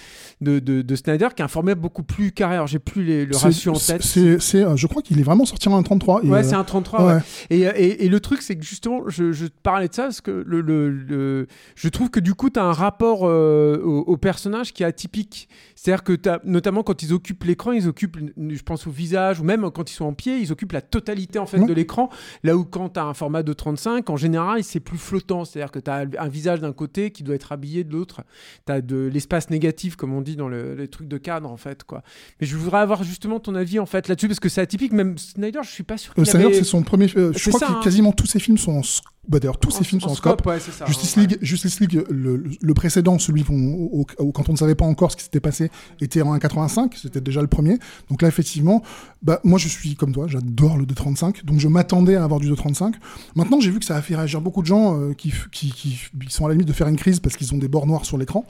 de, 0.41 0.59
de- 0.59 0.83
de 0.83 0.97
Snyder, 0.97 1.29
qui 1.35 1.43
est 1.43 1.45
un 1.45 1.49
format 1.49 1.75
beaucoup 1.75 2.03
plus 2.03 2.33
carré. 2.33 2.55
Alors, 2.55 2.67
j'ai 2.67 2.79
plus 2.79 3.03
les- 3.05 3.27
le 3.27 3.37
ratio 3.37 3.73
en 3.73 3.79
tête. 3.79 4.03
c'est- 4.03 4.39
c'est, 4.41 4.63
euh, 4.65 4.77
je 4.77 4.87
crois 4.87 5.03
qu'il 5.03 5.19
est 5.19 5.23
vraiment 5.23 5.40
sorti 5.45 5.69
en 5.69 5.81
1.33. 5.81 6.25
et, 6.25 6.29
Ouais, 6.29 6.39
euh, 6.39 6.43
c'est 6.43 6.55
un 6.55 6.65
33. 6.65 7.05
ouais. 7.07 7.15
ouais. 7.15 7.21
Et, 7.51 7.61
et- 7.61 8.05
et 8.05 8.09
le 8.09 8.21
truc, 8.21 8.43
c'est 8.43 8.57
que 8.57 8.65
justement, 8.65 9.03
je, 9.09 9.33
je 9.33 9.47
te 9.47 9.53
parlais 9.63 9.89
de 9.89 9.95
ça 9.95 10.05
parce 10.05 10.21
que 10.21 10.31
le, 10.47 10.61
le- 10.61 10.91
le- 10.91 11.47
je 11.75 11.89
trouve 11.89 12.11
que 12.11 12.21
du 12.21 12.35
coup, 12.35 12.51
tu 12.51 12.59
as 12.61 12.65
un 12.65 12.73
rapport 12.73 13.21
euh, 13.25 13.81
au, 13.83 14.01
au 14.01 14.17
personnage 14.17 14.73
qui 14.73 14.83
est 14.83 14.87
atypique. 14.87 15.49
C'est-à-dire 15.75 16.05
que, 16.05 16.17
notamment 16.45 16.83
quand 16.83 17.03
ils 17.03 17.13
occupent 17.13 17.45
l'écran, 17.45 17.73
ils 17.73 17.89
occupent, 17.89 18.19
je 18.37 18.63
pense 18.63 18.87
au 18.87 18.91
visage, 18.91 19.41
ou 19.41 19.45
même 19.45 19.71
quand 19.71 19.91
ils 19.91 19.95
sont 19.95 20.05
en 20.05 20.13
pied, 20.13 20.39
ils 20.39 20.53
occupent 20.53 20.73
la 20.73 20.83
totalité 20.83 21.39
en 21.39 21.47
fait 21.47 21.59
Ouais. 21.59 21.67
de 21.67 21.73
l'écran. 21.73 22.11
Là 22.45 22.57
où 22.57 22.65
quand 22.65 22.91
tu 22.91 23.01
as 23.01 23.05
un 23.05 23.15
format 23.15 23.43
de 23.43 23.53
35, 23.53 24.09
en 24.11 24.17
général, 24.17 24.63
c'est 24.65 24.81
plus 24.81 24.99
flottant. 24.99 25.45
C'est-à-dire 25.45 25.71
que 25.73 25.79
tu 25.79 25.91
as 25.91 26.07
un 26.19 26.29
visage 26.29 26.61
d'un 26.61 26.73
côté 26.73 27.11
qui 27.11 27.23
doit 27.23 27.35
être 27.35 27.53
habillé 27.53 27.85
de 27.85 27.93
l'autre. 27.93 28.23
Tu 28.67 28.73
as 28.73 28.81
de 28.81 29.09
l'espace 29.13 29.49
négatif, 29.51 29.97
comme 29.97 30.13
on 30.13 30.21
dit 30.21 30.37
dans 30.37 30.49
le- 30.49 30.75
les 30.75 30.89
trucs 30.89 31.09
de 31.09 31.17
cadre, 31.19 31.51
en 31.51 31.57
fait. 31.57 31.85
quoi. 31.85 32.03
Mais 32.41 32.47
je 32.47 32.57
voudrais 32.57 32.79
avoir 32.81 33.03
justement 33.05 33.41
ton 33.41 33.55
avis 33.55 33.79
en 33.79 33.87
fait 33.87 34.09
là-dessus, 34.09 34.29
parce 34.29 34.41
que 34.41 34.49
c'est 34.49 34.61
atypique. 34.61 34.93
Même 34.93 35.15
Snyder, 35.31 35.61
je 35.63 35.71
suis 35.71 35.83
pas 35.83 35.97
sûr 35.99 36.13
Euh, 36.13 36.23
qu'il 36.23 36.27
Snyder, 36.31 36.47
avait- 36.47 36.55
c'est 36.55 36.65
son 36.65 36.83
premier. 36.83 37.07
euh, 37.17 37.33
je 37.35 37.39
C'est 37.39 37.51
crois 37.51 37.61
ça, 37.61 37.67
que 37.67 37.73
hein. 37.73 37.81
quasiment 37.83 38.13
tous 38.13 38.27
ses 38.27 38.39
films 38.41 38.59
sont 38.59 38.73
en. 38.73 38.83
Bah, 39.29 39.39
D'ailleurs, 39.39 39.59
tous 39.61 39.71
ses 39.71 39.85
films 39.85 40.01
sont 40.01 40.09
en 40.09 40.15
scope. 40.15 40.45
ouais, 40.47 40.59
c'est 40.59 40.73
ça. 40.73 40.87
Justice 40.87 41.15
ouais. 41.17 41.27
League, 41.27 41.39
Justice 41.41 41.79
League 41.79 42.03
le, 42.11 42.43
le- 42.61 42.75
précédent, 42.75 43.19
celui 43.19 43.45
au- 43.49 44.05
quand 44.33 44.49
on 44.49 44.53
ne 44.53 44.57
savait 44.57 44.75
pas 44.75 44.87
encore 44.87 45.13
ce 45.13 45.17
qui 45.17 45.23
s'était 45.25 45.41
passé, 45.41 45.71
était 46.01 46.23
en 46.23 46.33
1.85, 46.35 46.97
c'était 46.97 47.21
déjà 47.21 47.41
le 47.43 47.47
premier. 47.47 47.79
Donc 48.09 48.23
là, 48.23 48.29
effectivement, 48.29 48.83
bah, 49.23 49.39
moi 49.45 49.59
je 49.59 49.69
suis 49.69 49.95
comme 49.95 50.13
toi, 50.13 50.27
j'adore 50.27 50.79
le 50.79 50.87
2.35, 50.87 51.45
donc 51.45 51.61
je 51.61 51.69
m'attendais 51.69 52.17
à 52.17 52.25
avoir 52.25 52.41
du 52.41 52.49
2.35. 52.49 52.95
Maintenant, 53.37 53.61
j'ai 53.61 53.71
vu 53.71 53.79
que 53.79 53.85
ça 53.85 53.97
a 53.97 54.03
fait 54.03 54.17
réagir 54.17 54.41
beaucoup 54.41 54.63
de 54.63 54.67
gens 54.67 54.99
euh, 54.99 55.13
qui, 55.13 55.29
f- 55.29 55.49
qui, 55.53 55.71
qui- 55.71 55.99
qui 56.27 56.33
sont 56.33 56.47
à 56.47 56.49
la 56.49 56.55
limite 56.55 56.67
de 56.69 56.73
faire 56.73 56.89
une 56.89 56.97
crise 56.97 57.21
parce 57.21 57.37
qu'ils 57.37 57.55
ont 57.55 57.59
des 57.59 57.69
bords 57.69 57.87
noirs 57.87 58.05
sur 58.07 58.19
l'écran. 58.19 58.45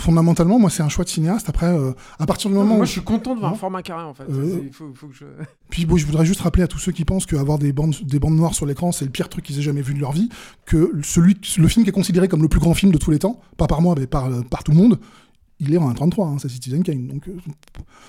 Fondamentalement, 0.00 0.58
moi, 0.58 0.70
c'est 0.70 0.82
un 0.82 0.88
choix 0.88 1.04
de 1.04 1.10
cinéaste. 1.10 1.48
Après, 1.48 1.66
euh, 1.66 1.92
à 2.18 2.26
partir 2.26 2.50
du 2.50 2.56
moment 2.56 2.74
Moi, 2.76 2.82
où 2.82 2.86
je 2.86 2.92
suis 2.92 3.02
content 3.02 3.34
de 3.34 3.40
voir 3.40 3.50
un 3.50 3.54
Non. 3.54 3.58
format 3.58 3.82
carré 3.82 4.02
en 4.04 4.14
fait. 4.14 4.24
Euh, 4.30 4.62
faut 4.72 5.06
que 5.06 5.14
je... 5.14 5.24
puis 5.70 5.84
bon, 5.86 5.96
je 5.96 6.06
voudrais 6.06 6.24
juste 6.24 6.40
rappeler 6.40 6.62
à 6.62 6.68
tous 6.68 6.78
ceux 6.78 6.92
qui 6.92 7.04
pensent 7.04 7.26
qu'avoir 7.26 7.58
des 7.58 7.72
bandes, 7.72 7.94
des 8.02 8.18
bandes 8.18 8.36
noires 8.36 8.54
sur 8.54 8.66
l'écran, 8.66 8.92
c'est 8.92 9.04
le 9.04 9.10
pire 9.10 9.28
truc 9.28 9.44
qu'ils 9.44 9.58
aient 9.58 9.62
jamais 9.62 9.82
vu 9.82 9.94
de 9.94 10.00
leur 10.00 10.12
vie, 10.12 10.28
que 10.64 10.92
celui, 11.02 11.36
le 11.58 11.68
film 11.68 11.84
qui 11.84 11.90
est 11.90 11.92
considéré 11.92 12.28
comme 12.28 12.42
le 12.42 12.48
plus 12.48 12.60
grand 12.60 12.74
film 12.74 12.92
de 12.92 12.98
tous 12.98 13.10
les 13.10 13.18
temps, 13.18 13.40
pas 13.56 13.66
par 13.66 13.82
moi, 13.82 13.94
mais 13.98 14.06
par, 14.06 14.26
euh, 14.26 14.40
par 14.42 14.64
tout 14.64 14.72
le 14.72 14.78
monde, 14.78 14.98
il 15.60 15.74
est 15.74 15.78
en 15.78 15.92
1.33, 15.92 16.26
hein, 16.28 16.36
c'est 16.40 16.48
Citizen 16.48 16.82
Kane. 16.82 17.06
Donc, 17.06 17.28
euh, 17.28 17.32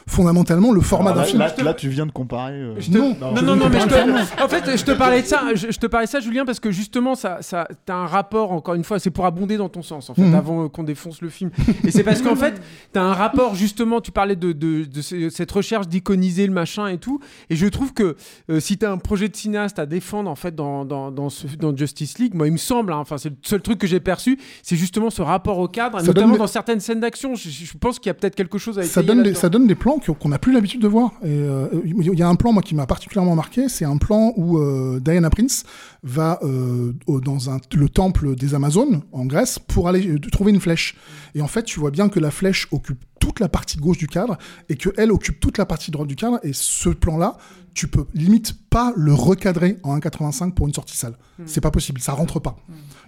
fondamentalement, 0.08 0.72
le 0.72 0.81
format 0.81 1.12
Alors 1.12 1.15
d'un 1.25 1.38
là, 1.38 1.50
film... 1.50 1.63
là, 1.65 1.72
là, 1.72 1.74
tu 1.74 1.89
viens 1.89 2.05
de 2.05 2.12
comparer. 2.12 2.53
euh, 2.53 2.75
Je 2.79 2.91
te- 2.91 2.98
Non, 2.98 3.15
non, 3.41 3.55
non, 3.55 3.70
mais 3.70 3.79
je 3.79 3.86
te... 3.88 4.43
en 4.43 4.48
fait, 4.48 4.77
je 4.77 4.84
te 4.84 4.91
parlais 4.91 5.22
de 5.22 5.27
ça, 5.27 5.43
je, 5.53 5.67
je 5.72 5.77
te 5.79 5.86
parlais 5.88 6.05
de 6.08 6.12
ça, 6.12 6.20
Julien, 6.20 6.46
parce 6.46 6.60
que 6.60 6.72
justement, 6.72 7.15
ça, 7.15 7.38
ça, 7.41 7.67
t'as 7.86 7.96
un 7.96 8.05
rapport, 8.05 8.51
encore 8.51 8.74
une 8.75 8.84
fois, 8.84 9.00
c'est 9.00 9.12
pour 9.12 9.25
abonder 9.25 9.58
dans 9.58 9.70
ton 9.70 9.81
sens, 9.81 10.10
en 10.10 10.13
fait, 10.13 10.22
Mhm. 10.22 10.36
avant 10.36 10.63
euh, 10.65 10.67
qu'on 10.70 10.84
défonce 10.84 11.22
le 11.22 11.29
film. 11.29 11.51
Et 11.84 11.91
c'est 11.91 12.03
parce 12.03 12.22
qu'en 12.22 12.36
fait, 12.36 12.62
t'as 12.93 13.01
un 13.03 13.13
rapport, 13.13 13.55
justement, 13.55 14.01
tu 14.01 14.12
parlais 14.12 14.36
de, 14.36 14.51
de, 14.51 14.86
de 14.86 15.01
ce- 15.01 15.29
cette 15.29 15.51
recherche 15.51 15.88
d'iconiser 15.88 16.48
le 16.48 16.53
machin 16.53 16.88
et 16.88 16.98
tout, 16.98 17.20
et 17.50 17.55
je 17.55 17.67
trouve 17.67 17.93
que 17.93 18.15
euh, 18.50 18.60
si 18.60 18.77
t'as 18.77 18.91
un 18.91 18.98
projet 18.98 19.29
de 19.29 19.36
cinéaste 19.36 19.79
à 19.79 19.86
défendre, 19.86 20.29
en 20.29 20.36
fait, 20.36 20.55
dans, 20.55 20.86
dans, 20.86 21.12
dans, 21.12 21.29
ce, 21.29 21.48
dans 21.58 21.75
Justice 21.75 22.17
League, 22.20 22.34
moi, 22.34 22.48
il 22.48 22.53
me 22.53 22.58
semble, 22.58 22.93
hein, 22.93 22.98
enfin, 22.98 23.17
c'est 23.17 23.29
le 23.29 23.36
seul 23.43 23.62
truc 23.62 23.77
que 23.79 23.88
j'ai 23.88 24.00
perçu, 24.00 24.39
c'est 24.63 24.75
justement 24.75 25.10
ce 25.10 25.22
rapport 25.22 25.60
au 25.60 25.67
cadre, 25.67 26.00
Ça 26.00 26.05
notamment 26.05 26.29
donne- 26.29 26.38
dans 26.39 26.48
certaines 26.48 26.79
scènes 26.79 27.00
d'action. 27.00 27.36
Je, 27.43 27.65
je 27.65 27.77
pense 27.77 28.00
qu'il 28.00 28.10
y 28.10 28.12
a 28.12 28.13
peut-être 28.13 28.36
quelque 28.36 28.57
chose 28.57 28.77
à 28.77 28.83
ça 28.83 29.01
donne, 29.01 29.24
des, 29.24 29.33
ça 29.33 29.50
donne 29.50 29.67
des 29.67 29.75
plans 29.75 30.00
qu'on 30.00 30.29
n'a 30.29 30.39
plus 30.39 30.53
l'habitude 30.53 30.81
de 30.81 30.88
voir. 30.88 31.12
Euh, 31.24 31.67
il 31.83 32.19
y 32.19 32.21
a 32.21 32.27
un 32.27 32.36
plan 32.36 32.53
moi 32.53 32.62
qui 32.62 32.75
m'a 32.75 32.86
particulièrement 32.86 33.36
marqué, 33.36 33.69
c'est 33.69 33.86
un 33.86 33.98
plan 33.98 34.33
où 34.36 34.57
euh, 34.57 35.00
Diana 35.00 35.29
Prince 35.29 35.63
va 36.03 36.39
euh, 36.43 36.93
dans 37.07 37.50
un, 37.50 37.60
le 37.74 37.89
temple 37.89 38.36
des 38.36 38.53
Amazones 38.53 39.01
en 39.12 39.25
Grèce 39.25 39.60
pour 39.60 39.88
aller 39.88 40.07
euh, 40.07 40.19
trouver 40.31 40.51
une 40.51 40.62
flèche. 40.62 40.95
Et 41.36 41.41
en 41.41 41.48
fait, 41.48 41.63
tu 41.63 41.79
vois 41.79 41.91
bien 41.91 42.10
que 42.10 42.19
la 42.19 42.31
flèche 42.31 42.67
occupe 42.71 43.03
toute 43.22 43.40
la 43.40 43.48
partie 43.48 43.78
gauche 43.78 43.98
du 44.00 44.08
cadre 44.08 44.38
et 44.68 44.75
que 44.75 44.90
elle 44.98 45.12
occupe 45.12 45.40
toute 45.40 45.58
la 45.58 45.66
partie 45.66 45.92
droite 45.92 46.10
du 46.10 46.16
cadre. 46.18 46.40
Et 46.44 46.51
ce 46.54 46.90
plan-là, 46.90 47.38
tu 47.74 47.88
peux 47.88 48.06
limite 48.13 48.54
pas 48.70 48.92
le 48.98 49.13
recadrer 49.13 49.78
en 49.84 49.98
1,85 49.98 50.54
pour 50.54 50.68
une 50.68 50.74
sortie 50.74 50.98
salle. 50.98 51.16
C'est 51.46 51.62
pas 51.62 51.72
possible, 51.72 52.01
ça 52.01 52.12
rentre 52.12 52.40
pas. 52.42 52.58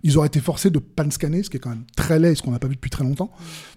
Ils 0.03 0.17
auraient 0.17 0.27
été 0.27 0.39
forcés 0.39 0.69
de 0.69 0.79
pan 0.79 1.09
scanner, 1.11 1.43
ce 1.43 1.49
qui 1.49 1.57
est 1.57 1.59
quand 1.59 1.69
même 1.71 1.83
très 1.97 2.17
laid, 2.19 2.31
et 2.31 2.35
ce 2.35 2.41
qu'on 2.43 2.51
n'a 2.51 2.59
pas 2.59 2.67
vu 2.69 2.75
depuis 2.75 2.89
très 2.91 3.03
longtemps. 3.03 3.31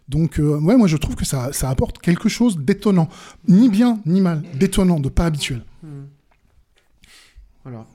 Donc, 0.08 0.38
euh, 0.38 0.58
ouais, 0.60 0.76
moi 0.76 0.86
je 0.86 0.96
trouve 0.96 1.16
que 1.16 1.24
ça, 1.24 1.52
ça 1.52 1.70
apporte 1.70 1.98
quelque 1.98 2.28
chose 2.28 2.58
d'étonnant. 2.58 3.08
Ni 3.48 3.68
bien, 3.68 3.98
ni 4.06 4.20
mal. 4.20 4.42
D'étonnant, 4.54 5.00
de 5.00 5.08
pas 5.08 5.24
habituel. 5.26 5.64
Voilà. 7.64 7.86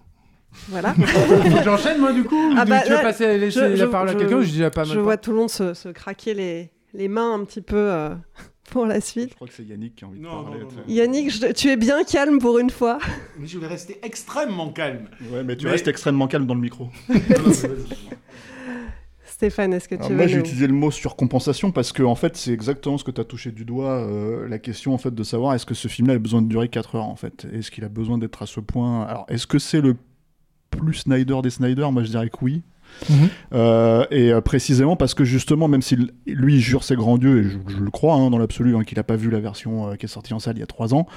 Voilà. 0.68 0.94
Faut 0.94 1.38
que 1.44 1.64
J'enchaîne, 1.64 2.00
moi, 2.02 2.12
du 2.14 2.24
coup 2.24 2.36
ou 2.36 2.54
Ah 2.58 2.64
tu- 2.66 2.70
bah, 2.70 2.82
tu 2.82 2.90
veux 2.90 2.96
là, 2.96 3.02
passer 3.02 3.38
laisser 3.38 3.60
je- 3.60 3.66
la 3.66 3.76
je- 3.76 3.86
parole 3.86 4.10
à 4.10 4.14
je- 4.14 4.18
quelqu'un 4.18 4.38
ou 4.38 4.42
je 4.44 4.50
dis 4.50 4.60
pas 4.74 4.84
mal 4.86 4.94
Je 4.96 5.00
vois 5.00 5.18
tout 5.18 5.32
le 5.32 5.38
monde 5.38 5.50
se, 5.50 5.74
se 5.74 5.90
craquer 5.90 6.34
les, 6.34 6.72
les 6.94 7.08
mains 7.08 7.34
un 7.34 7.44
petit 7.46 7.62
peu 7.62 7.76
euh, 7.78 8.16
pour 8.72 8.86
la 8.86 9.02
suite. 9.02 9.30
Je 9.32 9.36
crois 9.36 9.48
que 9.48 9.54
c'est 9.54 9.64
Yannick 9.64 9.96
qui 9.96 10.04
a 10.06 10.08
envie 10.08 10.20
de 10.20 10.24
Non, 10.24 10.44
parler. 10.44 10.60
non, 10.62 10.66
non, 10.66 10.72
non. 10.78 10.84
Yannick, 10.88 11.30
je- 11.32 11.52
tu 11.54 11.68
es 11.70 11.78
bien 11.78 12.04
calme 12.04 12.40
pour 12.40 12.58
une 12.60 12.70
fois. 12.70 13.00
Mais 13.40 13.48
je 13.48 13.58
vais 13.60 13.68
rester 13.68 14.00
extrêmement 14.04 14.72
calme. 14.72 15.08
Ouais, 15.32 15.44
mais 15.44 15.56
tu 15.58 15.66
Mais- 15.66 15.72
restes 15.72 15.88
extrêmement 15.88 16.28
calme 16.28 16.46
dans 16.46 16.56
le 16.56 16.62
micro. 16.62 16.90
Stéphane, 19.26 19.74
est-ce 19.74 19.88
que 19.90 19.96
tu 19.96 20.02
Alors 20.02 20.12
veux 20.12 20.18
moi, 20.18 20.28
j'ai 20.28 20.36
nous- 20.36 20.42
utilisé 20.42 20.68
le 20.68 20.74
mot 20.74 20.92
surcompensation 20.92 21.72
parce 21.72 21.92
que 21.92 22.04
en 22.04 22.14
fait, 22.16 22.38
c'est 22.38 22.52
exactement 22.52 22.98
ce 23.00 23.04
que 23.04 23.10
tu 23.12 23.22
as 23.22 23.26
touché 23.26 23.52
du 23.52 23.66
doigt, 23.66 24.06
euh, 24.06 24.48
la 24.48 24.60
question 24.60 24.94
en 24.94 24.98
fait 25.00 25.14
de 25.16 25.24
savoir 25.24 25.56
est-ce 25.56 25.66
que 25.66 25.74
ce 25.74 25.88
film-là 25.88 26.14
a 26.14 26.20
besoin 26.20 26.42
de 26.44 26.48
durer 26.48 26.70
4 26.70 26.96
heures 26.96 27.06
en 27.08 27.16
fait 27.16 27.48
Est-ce 27.52 27.72
qu'il 27.72 27.84
a 27.84 27.90
besoin 27.90 28.18
d'être 28.20 28.44
à 28.44 28.46
ce 28.46 28.60
point? 28.60 29.04
Alors, 29.04 29.26
est-ce 29.30 29.48
que 29.48 29.58
c'est 29.58 29.82
le 29.82 29.96
plus 30.70 30.94
Snyder 30.94 31.40
des 31.42 31.50
Snyder 31.50 31.88
Moi, 31.92 32.04
je 32.04 32.10
dirais 32.10 32.30
que 32.30 32.38
oui. 32.42 32.62
Euh, 33.54 34.06
et 34.12 34.32
euh, 34.32 34.42
précisément 34.42 34.96
parce 34.96 35.14
que 35.14 35.24
justement, 35.24 35.68
même 35.68 35.82
si 35.82 35.98
lui 36.26 36.60
jure 36.60 36.84
ses 36.84 36.96
grands 36.96 37.18
dieux, 37.18 37.40
et 37.40 37.44
je, 37.44 37.78
le 37.78 37.92
crois 37.92 38.16
hein, 38.16 38.30
dans 38.30 38.38
l'absolu, 38.38 38.76
hein, 38.76 38.84
qu'il 38.84 38.98
n'a 38.98 39.04
pas 39.04 39.16
vu 39.16 39.30
la 39.30 39.40
version 39.40 39.90
euh, 39.90 39.96
qui 39.96 40.06
est 40.06 40.10
sortie 40.10 40.34
en 40.34 40.40
salle 40.40 40.58
il 40.58 40.60
y 40.60 40.64
a 40.64 40.68
3 40.68 40.94
ans, 40.94 41.08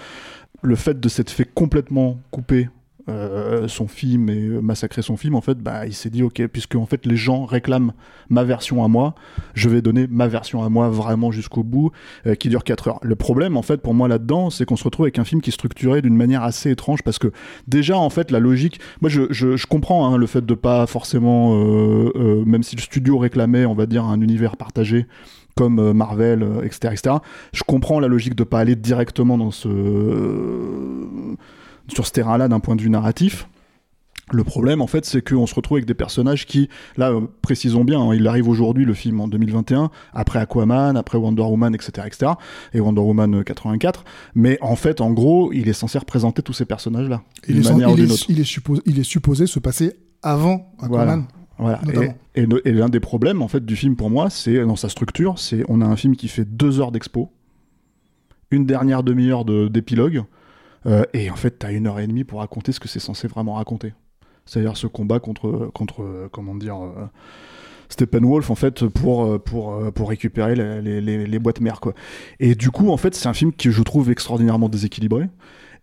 le 0.62 0.76
fait 0.76 0.98
de 0.98 1.08
s'être 1.08 1.30
fait 1.30 1.48
complètement 1.52 2.18
couper 2.30 2.68
euh, 3.10 3.68
son 3.68 3.86
film 3.86 4.30
et 4.30 4.46
euh, 4.46 4.60
massacrer 4.62 5.02
son 5.02 5.18
film, 5.18 5.34
en 5.34 5.42
fait, 5.42 5.58
bah, 5.58 5.86
il 5.86 5.92
s'est 5.92 6.08
dit 6.08 6.22
ok, 6.22 6.46
puisque 6.46 6.74
en 6.74 6.86
fait 6.86 7.04
les 7.04 7.16
gens 7.16 7.44
réclament 7.44 7.92
ma 8.30 8.44
version 8.44 8.82
à 8.82 8.88
moi, 8.88 9.14
je 9.52 9.68
vais 9.68 9.82
donner 9.82 10.06
ma 10.08 10.26
version 10.26 10.62
à 10.64 10.70
moi 10.70 10.88
vraiment 10.88 11.30
jusqu'au 11.30 11.62
bout, 11.62 11.90
euh, 12.26 12.34
qui 12.34 12.48
dure 12.48 12.64
4 12.64 12.88
heures. 12.88 13.00
Le 13.02 13.14
problème, 13.14 13.58
en 13.58 13.62
fait, 13.62 13.82
pour 13.82 13.92
moi 13.92 14.08
là-dedans, 14.08 14.48
c'est 14.48 14.64
qu'on 14.64 14.76
se 14.76 14.84
retrouve 14.84 15.04
avec 15.04 15.18
un 15.18 15.24
film 15.24 15.42
qui 15.42 15.50
est 15.50 15.52
structuré 15.52 16.00
d'une 16.00 16.16
manière 16.16 16.42
assez 16.42 16.70
étrange 16.70 17.02
parce 17.02 17.18
que 17.18 17.30
déjà, 17.68 17.98
en 17.98 18.08
fait, 18.08 18.30
la 18.30 18.40
logique, 18.40 18.80
moi 19.02 19.10
je, 19.10 19.30
je, 19.30 19.66
comprends 19.66 20.06
hein, 20.06 20.16
le 20.16 20.26
fait 20.26 20.46
de 20.46 20.54
pas 20.54 20.86
forcément, 20.86 21.54
même 22.46 22.62
si 22.62 22.74
le 22.74 22.80
studio 22.80 23.18
réclamait, 23.18 23.66
on 23.66 23.74
va 23.74 23.84
dire, 23.84 24.04
un 24.04 24.22
univers 24.22 24.56
partagé 24.56 25.06
comme 25.56 25.92
Marvel, 25.92 26.42
etc., 26.64 26.94
etc. 26.94 27.16
Je 27.52 27.62
comprends 27.64 28.00
la 28.00 28.08
logique 28.08 28.34
de 28.34 28.44
pas 28.44 28.60
aller 28.60 28.76
directement 28.76 29.36
dans 29.36 29.50
ce 29.50 29.68
sur 31.88 32.06
ce 32.06 32.12
terrain-là 32.12 32.48
d'un 32.48 32.60
point 32.60 32.76
de 32.76 32.82
vue 32.82 32.90
narratif. 32.90 33.48
Le 34.32 34.42
problème, 34.42 34.80
en 34.80 34.86
fait, 34.86 35.04
c'est 35.04 35.20
qu'on 35.20 35.46
se 35.46 35.54
retrouve 35.54 35.76
avec 35.76 35.84
des 35.86 35.92
personnages 35.92 36.46
qui, 36.46 36.70
là, 36.96 37.10
euh, 37.12 37.20
précisons 37.42 37.84
bien, 37.84 38.00
hein, 38.00 38.14
il 38.14 38.26
arrive 38.26 38.48
aujourd'hui, 38.48 38.86
le 38.86 38.94
film 38.94 39.20
en 39.20 39.28
2021, 39.28 39.90
après 40.14 40.38
Aquaman, 40.38 40.96
après 40.96 41.18
Wonder 41.18 41.42
Woman, 41.42 41.74
etc., 41.74 42.06
etc., 42.06 42.32
et 42.72 42.80
Wonder 42.80 43.02
Woman 43.02 43.34
euh, 43.34 43.42
84. 43.42 44.02
Mais 44.34 44.56
en 44.62 44.76
fait, 44.76 45.02
en 45.02 45.10
gros, 45.12 45.52
il 45.52 45.68
est 45.68 45.74
censé 45.74 45.98
représenter 45.98 46.40
tous 46.40 46.54
ces 46.54 46.64
personnages-là, 46.64 47.22
Il 47.48 47.56
d'une 47.60 47.64
est, 47.66 47.84
ou 47.84 47.90
il, 47.90 47.94
d'une 47.96 48.08
est, 48.08 48.12
autre. 48.12 48.24
il, 48.30 48.40
est 48.40 48.44
supposé, 48.44 48.80
il 48.86 48.98
est 48.98 49.02
supposé 49.04 49.46
se 49.46 49.58
passer 49.58 49.92
avant 50.22 50.72
Aquaman. 50.80 51.26
Voilà. 51.58 51.80
Et, 52.34 52.40
et 52.42 52.46
le- 52.46 52.66
et 52.66 52.72
l'un 52.72 52.88
des 52.88 52.98
problèmes 53.00 53.42
en 53.42 53.46
fait 53.48 53.64
du 53.64 53.76
film 53.76 53.94
pour 53.94 54.08
moi, 54.10 54.30
c'est 54.30 54.64
dans 54.64 54.74
sa 54.74 54.88
structure, 54.88 55.38
c'est 55.38 55.64
on 55.68 55.82
a 55.82 55.84
un 55.86 55.96
film 55.96 56.16
qui 56.16 56.28
fait 56.28 56.44
deux 56.46 56.80
heures 56.80 56.90
d'expo, 56.92 57.30
une 58.50 58.66
dernière 58.66 59.02
demi-heure 59.02 59.44
de- 59.44 59.68
d'épilogue, 59.68 60.24
euh, 60.86 61.04
et 61.12 61.30
en 61.30 61.36
fait 61.36 61.58
t'as 61.58 61.72
une 61.72 61.86
heure 61.86 61.98
et 62.00 62.06
demie 62.06 62.24
pour 62.24 62.40
raconter 62.40 62.72
ce 62.72 62.80
que 62.80 62.88
c'est 62.88 63.00
censé 63.00 63.28
vraiment 63.28 63.54
raconter. 63.54 63.92
C'est-à-dire 64.46 64.76
ce 64.76 64.86
combat 64.86 65.20
contre, 65.20 65.70
contre 65.72 66.02
euh, 66.02 66.28
comment 66.30 66.54
dire, 66.54 66.76
euh, 66.76 67.06
Steppenwolf 67.88 68.50
en 68.50 68.54
fait 68.54 68.86
pour 68.86 69.24
euh, 69.24 69.38
pour 69.38 69.92
pour 69.94 70.08
récupérer 70.08 70.54
les, 70.54 71.00
les, 71.00 71.38
boîtes 71.38 71.60
mères 71.60 71.80
quoi. 71.80 71.94
Et 72.40 72.54
du 72.54 72.70
coup 72.70 72.90
en 72.90 72.96
fait 72.96 73.14
c'est 73.14 73.28
un 73.28 73.34
film 73.34 73.52
qui 73.52 73.70
je 73.70 73.82
trouve 73.82 74.10
extraordinairement 74.10 74.68
déséquilibré. 74.68 75.28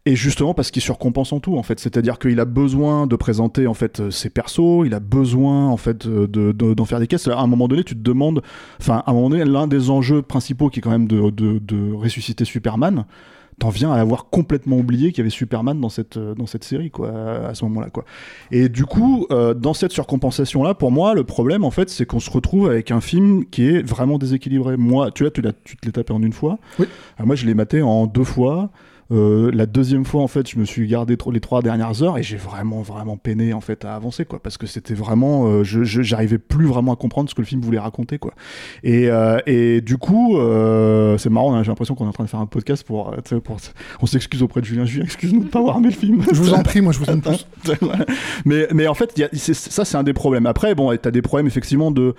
Et 0.08 0.16
justement 0.16 0.56
parce 0.56 0.72
qu'il 0.72 0.82
surcompense 0.82 1.32
en 1.32 1.40
tout 1.40 1.58
en 1.58 1.64
fait, 1.64 1.80
c'est-à-dire 1.80 2.18
qu'il 2.18 2.40
a 2.40 2.46
besoin 2.46 3.06
de 3.06 3.16
présenter 3.16 3.68
en 3.68 3.76
fait 3.76 4.10
ses 4.10 4.32
persos, 4.32 4.84
il 4.84 4.96
a 4.96 5.00
besoin 5.00 5.68
en 5.68 5.78
fait 5.78 6.08
euh, 6.08 6.28
de 6.28 6.52
de- 6.52 6.74
d'en 6.74 6.86
faire 6.86 7.00
des 7.00 7.06
caisses. 7.06 7.28
À 7.28 7.38
un 7.40 7.46
moment 7.48 7.68
donné, 7.68 7.84
tu 7.84 7.94
te 7.96 8.02
demandes, 8.02 8.42
enfin 8.80 9.04
à 9.06 9.12
un 9.12 9.14
moment 9.14 9.30
donné, 9.30 9.46
l'un 9.46 9.68
des 9.68 9.92
enjeux 9.92 10.24
principaux 10.24 10.70
qui 10.70 10.80
est 10.80 10.82
quand 10.82 10.90
même 10.90 11.08
de, 11.08 11.30
de 11.30 11.94
ressusciter 11.94 12.46
Superman, 12.46 13.06
t'en 13.62 13.70
viens 13.70 13.92
à 13.92 14.00
avoir 14.02 14.26
complètement 14.30 14.78
oublié 14.78 15.12
qu'il 15.12 15.20
y 15.20 15.22
avait 15.22 15.30
Superman 15.30 15.80
dans 15.80 15.90
cette 15.90 16.18
euh, 16.18 16.34
dans 16.36 16.48
cette 16.48 16.64
série 16.64 16.90
quoi 16.90 17.12
à 17.48 17.54
ce 17.54 17.64
moment-là 17.66 17.90
quoi. 17.92 18.04
Et 18.52 18.70
du 18.70 18.86
coup, 18.86 19.28
euh, 19.32 19.54
dans 19.54 19.74
cette 19.76 19.92
surcompensation 19.92 20.64
là, 20.64 20.74
pour 20.74 20.92
moi, 20.92 21.14
le 21.14 21.24
problème 21.24 21.64
en 21.64 21.72
fait, 21.72 21.90
c'est 21.90 22.06
qu'on 22.06 22.20
se 22.20 22.32
retrouve 22.32 22.68
avec 22.70 22.90
un 22.92 23.02
film 23.02 23.46
qui 23.46 23.68
est 23.68 23.82
vraiment 23.88 24.18
déséquilibré. 24.18 24.78
Moi, 24.78 25.12
tu 25.12 25.24
vois, 25.24 25.32
tu, 25.32 25.42
l'as- 25.42 25.54
tu 25.64 25.78
te 25.78 25.86
l'es 25.86 25.92
tapé 25.92 26.12
en 26.12 26.22
une 26.24 26.34
fois. 26.34 26.58
Oui. 26.80 26.88
Moi, 27.24 27.36
je 27.36 27.46
l'ai 27.46 27.54
maté 27.54 27.82
en 27.84 28.08
deux 28.08 28.24
fois. 28.24 28.72
Euh, 29.12 29.52
la 29.54 29.66
deuxième 29.66 30.06
fois, 30.06 30.22
en 30.22 30.28
fait, 30.28 30.50
je 30.50 30.58
me 30.58 30.66
suis 30.66 30.88
gardé 30.88 31.18
trop- 31.18 31.32
les 31.32 31.40
trois 31.42 31.62
dernières 31.62 32.02
heures 32.02 32.18
et 32.18 32.24
j'ai 32.24 32.38
vraiment, 32.38 32.82
vraiment 32.82 33.18
peiné 33.18 33.54
en 33.54 33.62
fait 33.62 33.84
à 33.86 33.96
avancer, 33.96 34.26
quoi, 34.26 34.42
parce 34.42 34.58
que 34.58 34.68
c'était 34.68 34.94
vraiment, 34.94 35.48
euh, 35.48 35.64
je, 35.64 35.84
j'arrivais 35.84 36.38
plus 36.38 36.66
vraiment 36.66 36.94
à 36.94 36.96
comprendre 36.96 37.30
ce 37.30 37.36
que 37.36 37.42
le 37.42 37.48
film 37.48 37.62
voulait 37.62 37.80
raconter, 37.80 38.18
quoi. 38.20 38.34
Et, 38.84 39.10
euh, 39.10 39.40
et 39.46 39.82
du 39.82 39.98
coup, 39.98 40.38
euh, 40.38 41.18
c'est 41.18 41.30
marrant, 41.30 41.54
hein, 41.56 41.64
j'ai 41.64 41.70
l'impression 41.70 41.96
qu'on 41.96 42.06
est 42.06 42.10
en 42.10 42.14
train 42.14 42.24
de 42.24 42.30
faire 42.30 42.40
un 42.40 42.46
podcast 42.46 42.84
pour, 42.86 43.10
euh, 43.14 43.40
pour 43.42 43.58
on 44.02 44.06
s'excuse 44.06 44.42
auprès 44.44 44.62
de 44.62 44.66
Julien. 44.66 44.86
Julien, 44.86 45.04
excuse-nous 45.06 45.44
de 45.44 45.50
pas 45.50 45.60
avoir 45.60 45.78
aimé 45.78 45.90
le 45.90 45.94
film. 45.96 46.24
Je 46.32 46.38
vous 46.42 46.54
en 46.54 46.64
prie, 46.64 46.82
moi 46.82 46.94
je 46.94 47.00
vous 47.00 47.06
aime 47.06 47.22
tous. 47.22 47.46
mais, 48.46 48.68
mais 48.74 48.88
en 48.88 48.94
fait, 48.94 49.18
y 49.18 49.24
a- 49.24 49.30
ça, 49.34 49.86
c'est 49.86 49.98
un 49.98 50.04
des 50.04 50.14
problèmes. 50.14 50.46
Après, 50.46 50.74
bon, 50.76 50.96
t'as 50.98 51.12
des 51.12 51.22
problèmes 51.22 51.48
effectivement 51.48 51.92
de. 51.92 52.16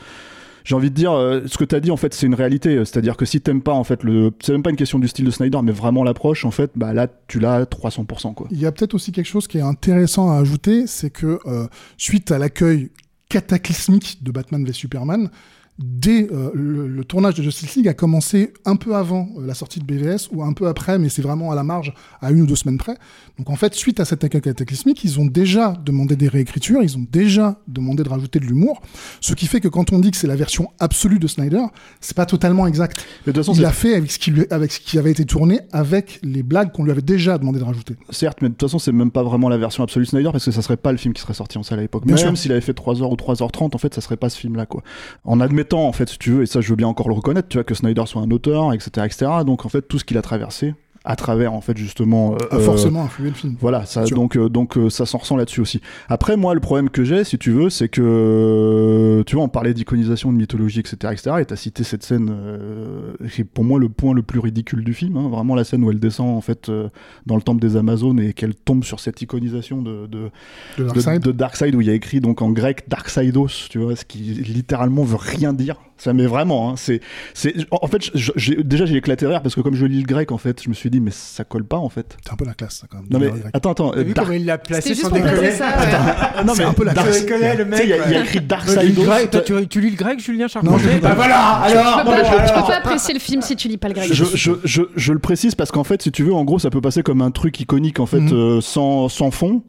J'ai 0.64 0.74
envie 0.74 0.90
de 0.90 0.94
dire, 0.94 1.12
euh, 1.12 1.42
ce 1.46 1.58
que 1.58 1.64
t'as 1.64 1.80
dit 1.80 1.90
en 1.90 1.96
fait, 1.96 2.14
c'est 2.14 2.26
une 2.26 2.34
réalité. 2.34 2.76
C'est-à-dire 2.84 3.16
que 3.16 3.24
si 3.24 3.40
t'aimes 3.40 3.62
pas 3.62 3.72
en 3.72 3.84
fait 3.84 4.02
le, 4.02 4.32
c'est 4.40 4.52
même 4.52 4.62
pas 4.62 4.70
une 4.70 4.76
question 4.76 4.98
du 4.98 5.08
style 5.08 5.24
de 5.24 5.30
Snyder, 5.30 5.58
mais 5.62 5.72
vraiment 5.72 6.04
l'approche, 6.04 6.44
en 6.44 6.50
fait, 6.50 6.70
bah 6.74 6.92
là, 6.92 7.08
tu 7.28 7.40
l'as 7.40 7.54
à 7.54 7.62
300%, 7.64 8.34
quoi. 8.34 8.48
Il 8.50 8.58
y 8.58 8.66
a 8.66 8.72
peut-être 8.72 8.94
aussi 8.94 9.12
quelque 9.12 9.26
chose 9.26 9.46
qui 9.46 9.58
est 9.58 9.62
intéressant 9.62 10.30
à 10.30 10.38
ajouter, 10.38 10.86
c'est 10.86 11.10
que 11.10 11.38
euh, 11.46 11.66
suite 11.96 12.30
à 12.30 12.38
l'accueil 12.38 12.90
cataclysmique 13.28 14.22
de 14.22 14.30
Batman 14.30 14.64
v 14.64 14.72
Superman, 14.72 15.30
dès 15.78 16.28
euh, 16.30 16.50
le, 16.54 16.86
le 16.86 17.04
tournage 17.04 17.34
de 17.34 17.42
Justice 17.42 17.74
League 17.76 17.88
a 17.88 17.94
commencé 17.94 18.52
un 18.64 18.76
peu 18.76 18.94
avant 18.94 19.28
euh, 19.38 19.46
la 19.46 19.54
sortie 19.54 19.80
de 19.80 19.84
BVS 19.84 20.28
ou 20.30 20.42
un 20.42 20.52
peu 20.52 20.68
après, 20.68 20.98
mais 20.98 21.08
c'est 21.08 21.22
vraiment 21.22 21.50
à 21.50 21.54
la 21.54 21.64
marge, 21.64 21.94
à 22.20 22.30
une 22.30 22.42
ou 22.42 22.46
deux 22.46 22.56
semaines 22.56 22.78
près. 22.78 22.96
Donc 23.38 23.48
en 23.50 23.56
fait, 23.56 23.74
suite 23.74 23.98
à 23.98 24.04
cet 24.04 24.22
accueil 24.22 24.42
cataclysmique, 24.42 25.02
ils 25.02 25.18
ont 25.18 25.24
déjà 25.24 25.72
demandé 25.84 26.14
des 26.14 26.28
réécritures, 26.28 26.82
ils 26.82 26.96
ont 26.98 27.06
déjà 27.10 27.58
demandé 27.68 28.02
de 28.02 28.08
rajouter 28.08 28.38
de 28.38 28.44
l'humour, 28.44 28.82
ce 29.20 29.32
qui 29.34 29.46
fait 29.46 29.60
que 29.60 29.68
quand 29.68 29.92
on 29.92 29.98
dit 29.98 30.10
que 30.10 30.16
c'est 30.18 30.26
la 30.26 30.36
version 30.36 30.68
absolue 30.78 31.18
de 31.18 31.26
Snyder, 31.26 31.62
c'est 32.00 32.16
pas 32.16 32.26
totalement 32.26 32.66
exact. 32.66 33.04
Mais 33.26 33.32
de 33.32 33.38
toute 33.38 33.46
façon, 33.46 33.58
Il 33.58 33.64
a 33.64 33.72
fait 33.72 33.94
avec 33.94 34.10
ce, 34.10 34.18
qui 34.18 34.30
lui- 34.30 34.46
avec 34.50 34.70
ce 34.72 34.78
qui 34.80 34.98
avait 34.98 35.10
été 35.10 35.24
tourné, 35.24 35.60
avec 35.72 36.20
les 36.22 36.42
blagues 36.42 36.70
qu'on 36.72 36.84
lui 36.84 36.90
avait 36.90 37.00
déjà 37.02 37.38
demandé 37.38 37.58
de 37.58 37.64
rajouter. 37.64 37.94
Certes, 38.10 38.38
mais 38.42 38.48
de 38.48 38.54
toute 38.54 38.68
façon, 38.68 38.78
c'est 38.78 38.92
même 38.92 39.10
pas 39.10 39.22
vraiment 39.22 39.48
la 39.48 39.56
version 39.58 39.82
absolue 39.82 40.04
de 40.04 40.10
Snyder 40.10 40.30
parce 40.32 40.44
que 40.44 40.50
ça 40.50 40.62
serait 40.62 40.76
pas 40.76 40.92
le 40.92 40.98
film 40.98 41.14
qui 41.14 41.22
serait 41.22 41.34
sorti 41.34 41.56
en 41.58 41.62
salle 41.62 41.78
à 41.78 41.82
l'époque. 41.82 42.04
Même 42.04 42.36
s'il 42.36 42.52
avait 42.52 42.60
fait 42.60 42.72
3h 42.76 43.02
ou 43.10 43.14
3h30, 43.16 43.74
en 43.74 43.78
fait, 43.78 43.94
ça 43.94 44.00
serait 44.02 44.16
pas 44.18 44.28
ce 44.28 44.38
film-là, 44.38 44.66
quoi. 44.66 44.82
En 45.24 45.40
admettant, 45.40 45.61
en 45.72 45.92
fait, 45.92 46.08
si 46.08 46.18
tu 46.18 46.30
veux, 46.30 46.42
et 46.42 46.46
ça, 46.46 46.60
je 46.60 46.68
veux 46.68 46.76
bien 46.76 46.88
encore 46.88 47.08
le 47.08 47.14
reconnaître, 47.14 47.48
tu 47.48 47.56
vois, 47.56 47.64
que 47.64 47.74
Snyder 47.74 48.04
soit 48.06 48.22
un 48.22 48.30
auteur, 48.30 48.72
etc., 48.72 48.90
etc. 49.04 49.30
Donc, 49.46 49.64
en 49.64 49.68
fait, 49.68 49.82
tout 49.82 49.98
ce 49.98 50.04
qu'il 50.04 50.18
a 50.18 50.22
traversé, 50.22 50.74
à 51.04 51.16
travers, 51.16 51.52
en 51.52 51.60
fait, 51.60 51.76
justement. 51.76 52.36
A 52.50 52.56
euh, 52.56 52.60
forcément 52.60 53.02
influé 53.02 53.28
le 53.28 53.34
film. 53.34 53.56
Voilà, 53.60 53.84
ça, 53.86 54.04
donc, 54.04 54.36
euh, 54.36 54.48
donc 54.48 54.76
euh, 54.76 54.88
ça 54.88 55.06
s'en 55.06 55.18
ressent 55.18 55.36
là-dessus 55.36 55.60
aussi. 55.60 55.80
Après, 56.08 56.36
moi, 56.36 56.54
le 56.54 56.60
problème 56.60 56.90
que 56.90 57.04
j'ai, 57.04 57.24
si 57.24 57.38
tu 57.38 57.50
veux, 57.50 57.70
c'est 57.70 57.88
que, 57.88 58.00
euh, 58.02 59.01
tu 59.32 59.36
vois, 59.36 59.46
on 59.46 59.48
parlait 59.48 59.72
d'iconisation, 59.72 60.30
de 60.30 60.36
mythologie, 60.36 60.80
etc., 60.80 61.10
etc., 61.10 61.36
et 61.40 61.46
t'as 61.46 61.56
cité 61.56 61.84
cette 61.84 62.02
scène, 62.02 62.28
euh, 62.30 63.14
qui 63.32 63.40
est 63.40 63.44
pour 63.44 63.64
moi 63.64 63.80
le 63.80 63.88
point 63.88 64.12
le 64.12 64.20
plus 64.20 64.40
ridicule 64.40 64.84
du 64.84 64.92
film, 64.92 65.16
hein, 65.16 65.30
vraiment 65.30 65.54
la 65.54 65.64
scène 65.64 65.82
où 65.84 65.90
elle 65.90 65.98
descend, 65.98 66.36
en 66.36 66.42
fait, 66.42 66.68
euh, 66.68 66.90
dans 67.24 67.36
le 67.36 67.40
temple 67.40 67.62
des 67.62 67.76
Amazones 67.76 68.20
et 68.20 68.34
qu'elle 68.34 68.54
tombe 68.54 68.84
sur 68.84 69.00
cette 69.00 69.22
iconisation 69.22 69.80
de, 69.80 70.06
de, 70.06 70.30
De 70.76 70.84
Darkseid. 70.84 71.22
de 71.22 71.32
Darkseid, 71.32 71.74
où 71.74 71.80
il 71.80 71.86
y 71.86 71.90
a 71.90 71.94
écrit 71.94 72.20
donc 72.20 72.42
en 72.42 72.50
grec 72.50 72.84
Darkseidos, 72.88 73.68
tu 73.70 73.78
vois, 73.78 73.96
ce 73.96 74.04
qui 74.04 74.18
littéralement 74.18 75.02
veut 75.02 75.16
rien 75.16 75.54
dire. 75.54 75.80
Ça 76.02 76.12
met 76.12 76.26
vraiment, 76.26 76.70
hein, 76.70 76.74
c'est, 76.76 77.00
c'est, 77.32 77.54
en 77.70 77.86
fait, 77.86 78.10
j'ai- 78.14 78.56
déjà 78.64 78.86
j'ai 78.86 78.96
éclaté 78.96 79.24
rire 79.24 79.40
parce 79.40 79.54
que 79.54 79.60
comme 79.60 79.76
je 79.76 79.86
lis 79.86 80.00
le 80.00 80.06
grec, 80.06 80.32
en 80.32 80.36
fait, 80.38 80.60
je 80.60 80.68
me 80.68 80.74
suis 80.74 80.90
dit, 80.90 81.00
mais 81.00 81.12
ça 81.12 81.44
colle 81.44 81.64
pas, 81.64 81.76
en 81.76 81.88
fait. 81.88 82.16
C'est 82.24 82.32
un 82.32 82.36
peu 82.36 82.44
la 82.44 82.54
classe, 82.54 82.78
ça, 82.80 82.88
quand 82.90 82.96
même. 82.96 83.06
Non 83.08 83.20
mais 83.20 83.30
attends 83.54 83.70
attends 83.70 83.92
euh, 83.96 84.02
vu 84.02 84.12
Dark- 84.12 84.26
comment 84.26 84.38
il 84.40 84.44
l'a 84.44 84.58
placé 84.58 84.96
sans 84.96 85.10
placer 85.10 85.52
ça, 85.52 85.66
ouais. 85.68 86.44
Non 86.44 86.54
C'est 86.56 86.62
mais 86.62 86.68
un 86.68 86.72
peu 86.72 86.84
la 86.84 86.92
Dark- 86.94 87.06
classe. 87.06 87.24
Connais 87.24 87.54
le 87.54 87.76
sais, 87.76 87.84
il 87.84 87.90
y, 87.90 87.92
a- 87.92 88.06
il 88.06 88.12
y 88.12 88.16
a 88.16 88.20
écrit 88.22 88.40
grec, 88.40 89.30
toi, 89.30 89.40
tu, 89.42 89.68
tu 89.68 89.80
lis 89.80 89.90
le 89.90 89.96
grec, 89.96 90.18
Julien 90.18 90.48
Charpentier 90.48 90.76
Non, 90.76 90.82
je 90.90 90.94
lis 90.96 91.00
pas. 91.00 91.10
Bah 91.10 91.14
voilà 91.14 91.38
Alors 91.38 91.98
Tu 91.98 92.04
peux, 92.04 92.10
non, 92.10 92.16
pas, 92.16 92.22
mais 92.22 92.28
je- 92.46 92.52
tu 92.52 92.60
peux 92.60 92.66
pas 92.66 92.76
apprécier 92.78 93.14
le 93.14 93.20
film 93.20 93.40
si 93.42 93.54
tu 93.54 93.68
lis 93.68 93.78
pas 93.78 93.86
le 93.88 93.94
grec. 93.94 94.12
Je, 94.12 94.24
je, 94.34 94.52
je, 94.64 94.82
je 94.96 95.12
le 95.12 95.18
précise 95.20 95.54
parce 95.54 95.70
qu'en 95.70 95.84
fait, 95.84 96.02
si 96.02 96.10
tu 96.10 96.24
veux, 96.24 96.34
en 96.34 96.42
gros, 96.44 96.58
ça 96.58 96.70
peut 96.70 96.80
passer 96.80 97.04
comme 97.04 97.22
un 97.22 97.30
truc 97.30 97.60
iconique 97.60 98.00
en 98.00 98.06
fait 98.06 98.18
Mhm. 98.20 98.32
euh, 98.32 98.60
sans, 98.60 99.08
sans 99.08 99.30
fond. 99.30 99.62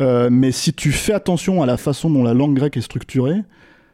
Euh, 0.00 0.28
mais 0.30 0.52
si 0.52 0.72
tu 0.74 0.92
fais 0.92 1.12
attention 1.14 1.62
à 1.62 1.66
la 1.66 1.76
façon 1.78 2.10
dont 2.10 2.24
la 2.24 2.34
langue 2.34 2.54
grecque 2.54 2.76
est 2.76 2.82
structurée, 2.82 3.36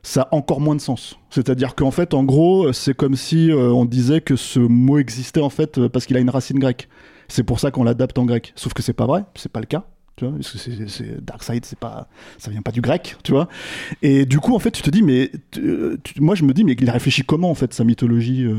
ça 0.03 0.23
a 0.31 0.35
encore 0.35 0.61
moins 0.61 0.77
de 0.77 0.81
sens. 0.81 1.19
C'est-à-dire 1.31 1.75
qu'en 1.75 1.91
fait, 1.91 2.15
en 2.15 2.25
gros, 2.25 2.73
c'est 2.73 2.95
comme 2.95 3.17
si 3.17 3.51
euh, 3.51 3.71
on 3.73 3.85
disait 3.85 4.21
que 4.21 4.37
ce 4.37 4.61
mot 4.61 4.99
existait 4.99 5.41
en 5.41 5.51
fait 5.51 5.79
euh, 5.79 5.89
parce 5.89 6.07
qu'il 6.07 6.17
a 6.17 6.21
une 6.21 6.31
racine 6.31 6.59
grecque. 6.59 6.89
C'est 7.29 7.43
pour 7.43 7.61
ça 7.61 7.71
qu'on 7.71 7.85
l'adapte 7.85 8.19
en 8.19 8.25
grec. 8.25 8.53
Sauf 8.57 8.73
que 8.73 8.83
c'est 8.83 8.95
pas 8.95 9.07
vrai, 9.07 9.25
c'est 9.35 9.53
pas 9.53 9.61
le 9.61 9.67
cas. 9.67 9.85
Tu 10.17 10.25
vois, 10.25 10.35
c'est, 10.43 11.25
Darkseid, 11.25 11.65
c'est 11.65 11.79
pas, 11.79 12.09
ça 12.39 12.51
vient 12.51 12.63
pas 12.63 12.73
du 12.73 12.81
grec, 12.81 13.17
tu 13.23 13.31
vois. 13.31 13.49
Et 14.03 14.27
du 14.27 14.41
coup, 14.41 14.53
en 14.53 14.59
fait, 14.59 14.73
tu 14.73 14.83
te 14.83 14.91
dis, 14.91 15.03
mais 15.03 15.31
moi, 16.19 16.35
je 16.35 16.43
me 16.43 16.53
dis, 16.53 16.65
mais 16.65 16.73
il 16.73 16.89
a 16.89 16.93
réfléchi 16.93 17.23
comment 17.23 17.51
en 17.51 17.55
fait 17.55 17.73
sa 17.73 17.85
mythologie 17.85 18.45
euh, 18.45 18.57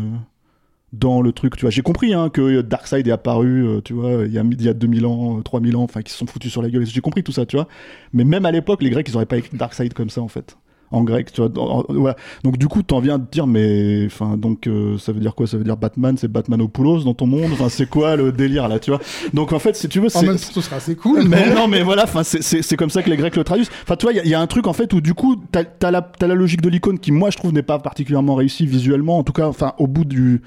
dans 0.93 1.21
le 1.21 1.33
truc, 1.33 1.57
tu 1.57 1.61
vois. 1.61 1.69
J'ai 1.69 1.81
compris 1.81 2.13
hein, 2.13 2.29
que 2.29 2.61
Darkseid 2.61 3.05
est 3.05 3.11
apparu, 3.11 3.81
tu 3.83 3.91
vois, 3.93 4.25
il 4.25 4.31
y 4.31 4.39
a, 4.39 4.43
y 4.43 4.69
a 4.69 4.73
2000 4.73 5.05
ans, 5.05 5.39
euh, 5.39 5.41
3000 5.41 5.75
ans, 5.75 5.83
enfin, 5.83 6.01
qui 6.01 6.13
se 6.13 6.17
sont 6.19 6.27
foutus 6.27 6.49
sur 6.49 6.61
la 6.61 6.69
gueule. 6.69 6.85
J'ai 6.85 7.01
compris 7.01 7.23
tout 7.23 7.33
ça, 7.33 7.45
tu 7.45 7.57
vois. 7.57 7.67
Mais 8.13 8.23
même 8.23 8.45
à 8.45 8.51
l'époque, 8.51 8.81
les 8.81 8.89
Grecs, 8.89 9.09
ils 9.09 9.15
auraient 9.17 9.25
pas 9.25 9.37
écrit 9.37 9.57
Darkseid 9.57 9.93
comme 9.93 10.09
ça, 10.09 10.21
en 10.21 10.29
fait. 10.29 10.55
En 10.91 11.03
grec, 11.03 11.31
tu 11.31 11.41
vois. 11.41 11.51
en- 11.61 11.83
voilà. 11.89 12.15
Donc, 12.43 12.57
du 12.57 12.67
coup, 12.67 12.81
t'en 12.81 12.99
viens 12.99 13.19
de 13.19 13.25
dire, 13.31 13.45
mais, 13.45 14.05
enfin, 14.07 14.37
donc, 14.37 14.65
euh, 14.65 14.97
ça 14.97 15.11
veut 15.11 15.19
dire 15.19 15.35
quoi? 15.35 15.45
Ça 15.45 15.57
veut 15.57 15.63
dire 15.63 15.77
Batman, 15.77 16.15
c'est 16.17 16.27
Batmanopoulos 16.27 17.03
dans 17.03 17.13
ton 17.13 17.27
monde? 17.27 17.51
Enfin, 17.53 17.69
c'est 17.69 17.87
quoi 17.87 18.15
le 18.15 18.31
délire, 18.31 18.67
là, 18.67 18.79
tu 18.79 18.89
vois? 18.89 18.99
Donc, 19.33 19.53
en 19.53 19.59
fait, 19.59 19.75
si 19.75 19.87
tu 19.87 19.99
veux, 19.99 20.07
En 20.07 20.09
c'est. 20.09 20.25
même 20.25 20.35
temps, 20.37 20.41
ce 20.51 20.61
sera 20.61 20.77
assez 20.77 20.95
cool. 20.95 21.23
Mais 21.27 21.53
non, 21.53 21.67
mais 21.67 21.83
voilà, 21.83 22.05
enfin, 22.05 22.23
c'est- 22.23 22.41
c'est 22.41 22.61
c'est 22.63 22.75
comme 22.75 22.89
ça 22.89 23.03
que 23.03 23.09
les 23.09 23.17
Grecs 23.17 23.35
le 23.35 23.43
traduisent. 23.43 23.69
Enfin, 23.83 23.95
tu 23.95 24.05
vois, 24.05 24.13
il 24.13 24.17
y 24.17 24.19
a- 24.19 24.23
il 24.23 24.29
y, 24.31 24.33
a 24.33 24.41
un 24.41 24.47
truc 24.47 24.65
en 24.67 24.73
fait 24.73 24.91
où 24.93 24.99
du 25.01 25.13
coup, 25.13 25.35
t'as 25.51 25.63
as 25.83 25.91
la, 25.91 26.01
t'as 26.01 26.27
la 26.27 26.33
logique 26.35 26.61
de 26.61 26.69
l'icône 26.69 26.97
qui, 26.99 27.11
moi, 27.11 27.29
je 27.29 27.37
trouve 27.37 27.53
n'est 27.53 27.61
pas 27.61 27.77
particulièrement 27.79 28.33
réussie 28.35 28.65
visuellement. 28.65 29.17
En 29.19 29.23
tout 29.23 29.33
cas, 29.33 29.47
enfin, 29.47 29.73
au 29.77 29.85
bout 29.87 30.05
du 30.05 30.41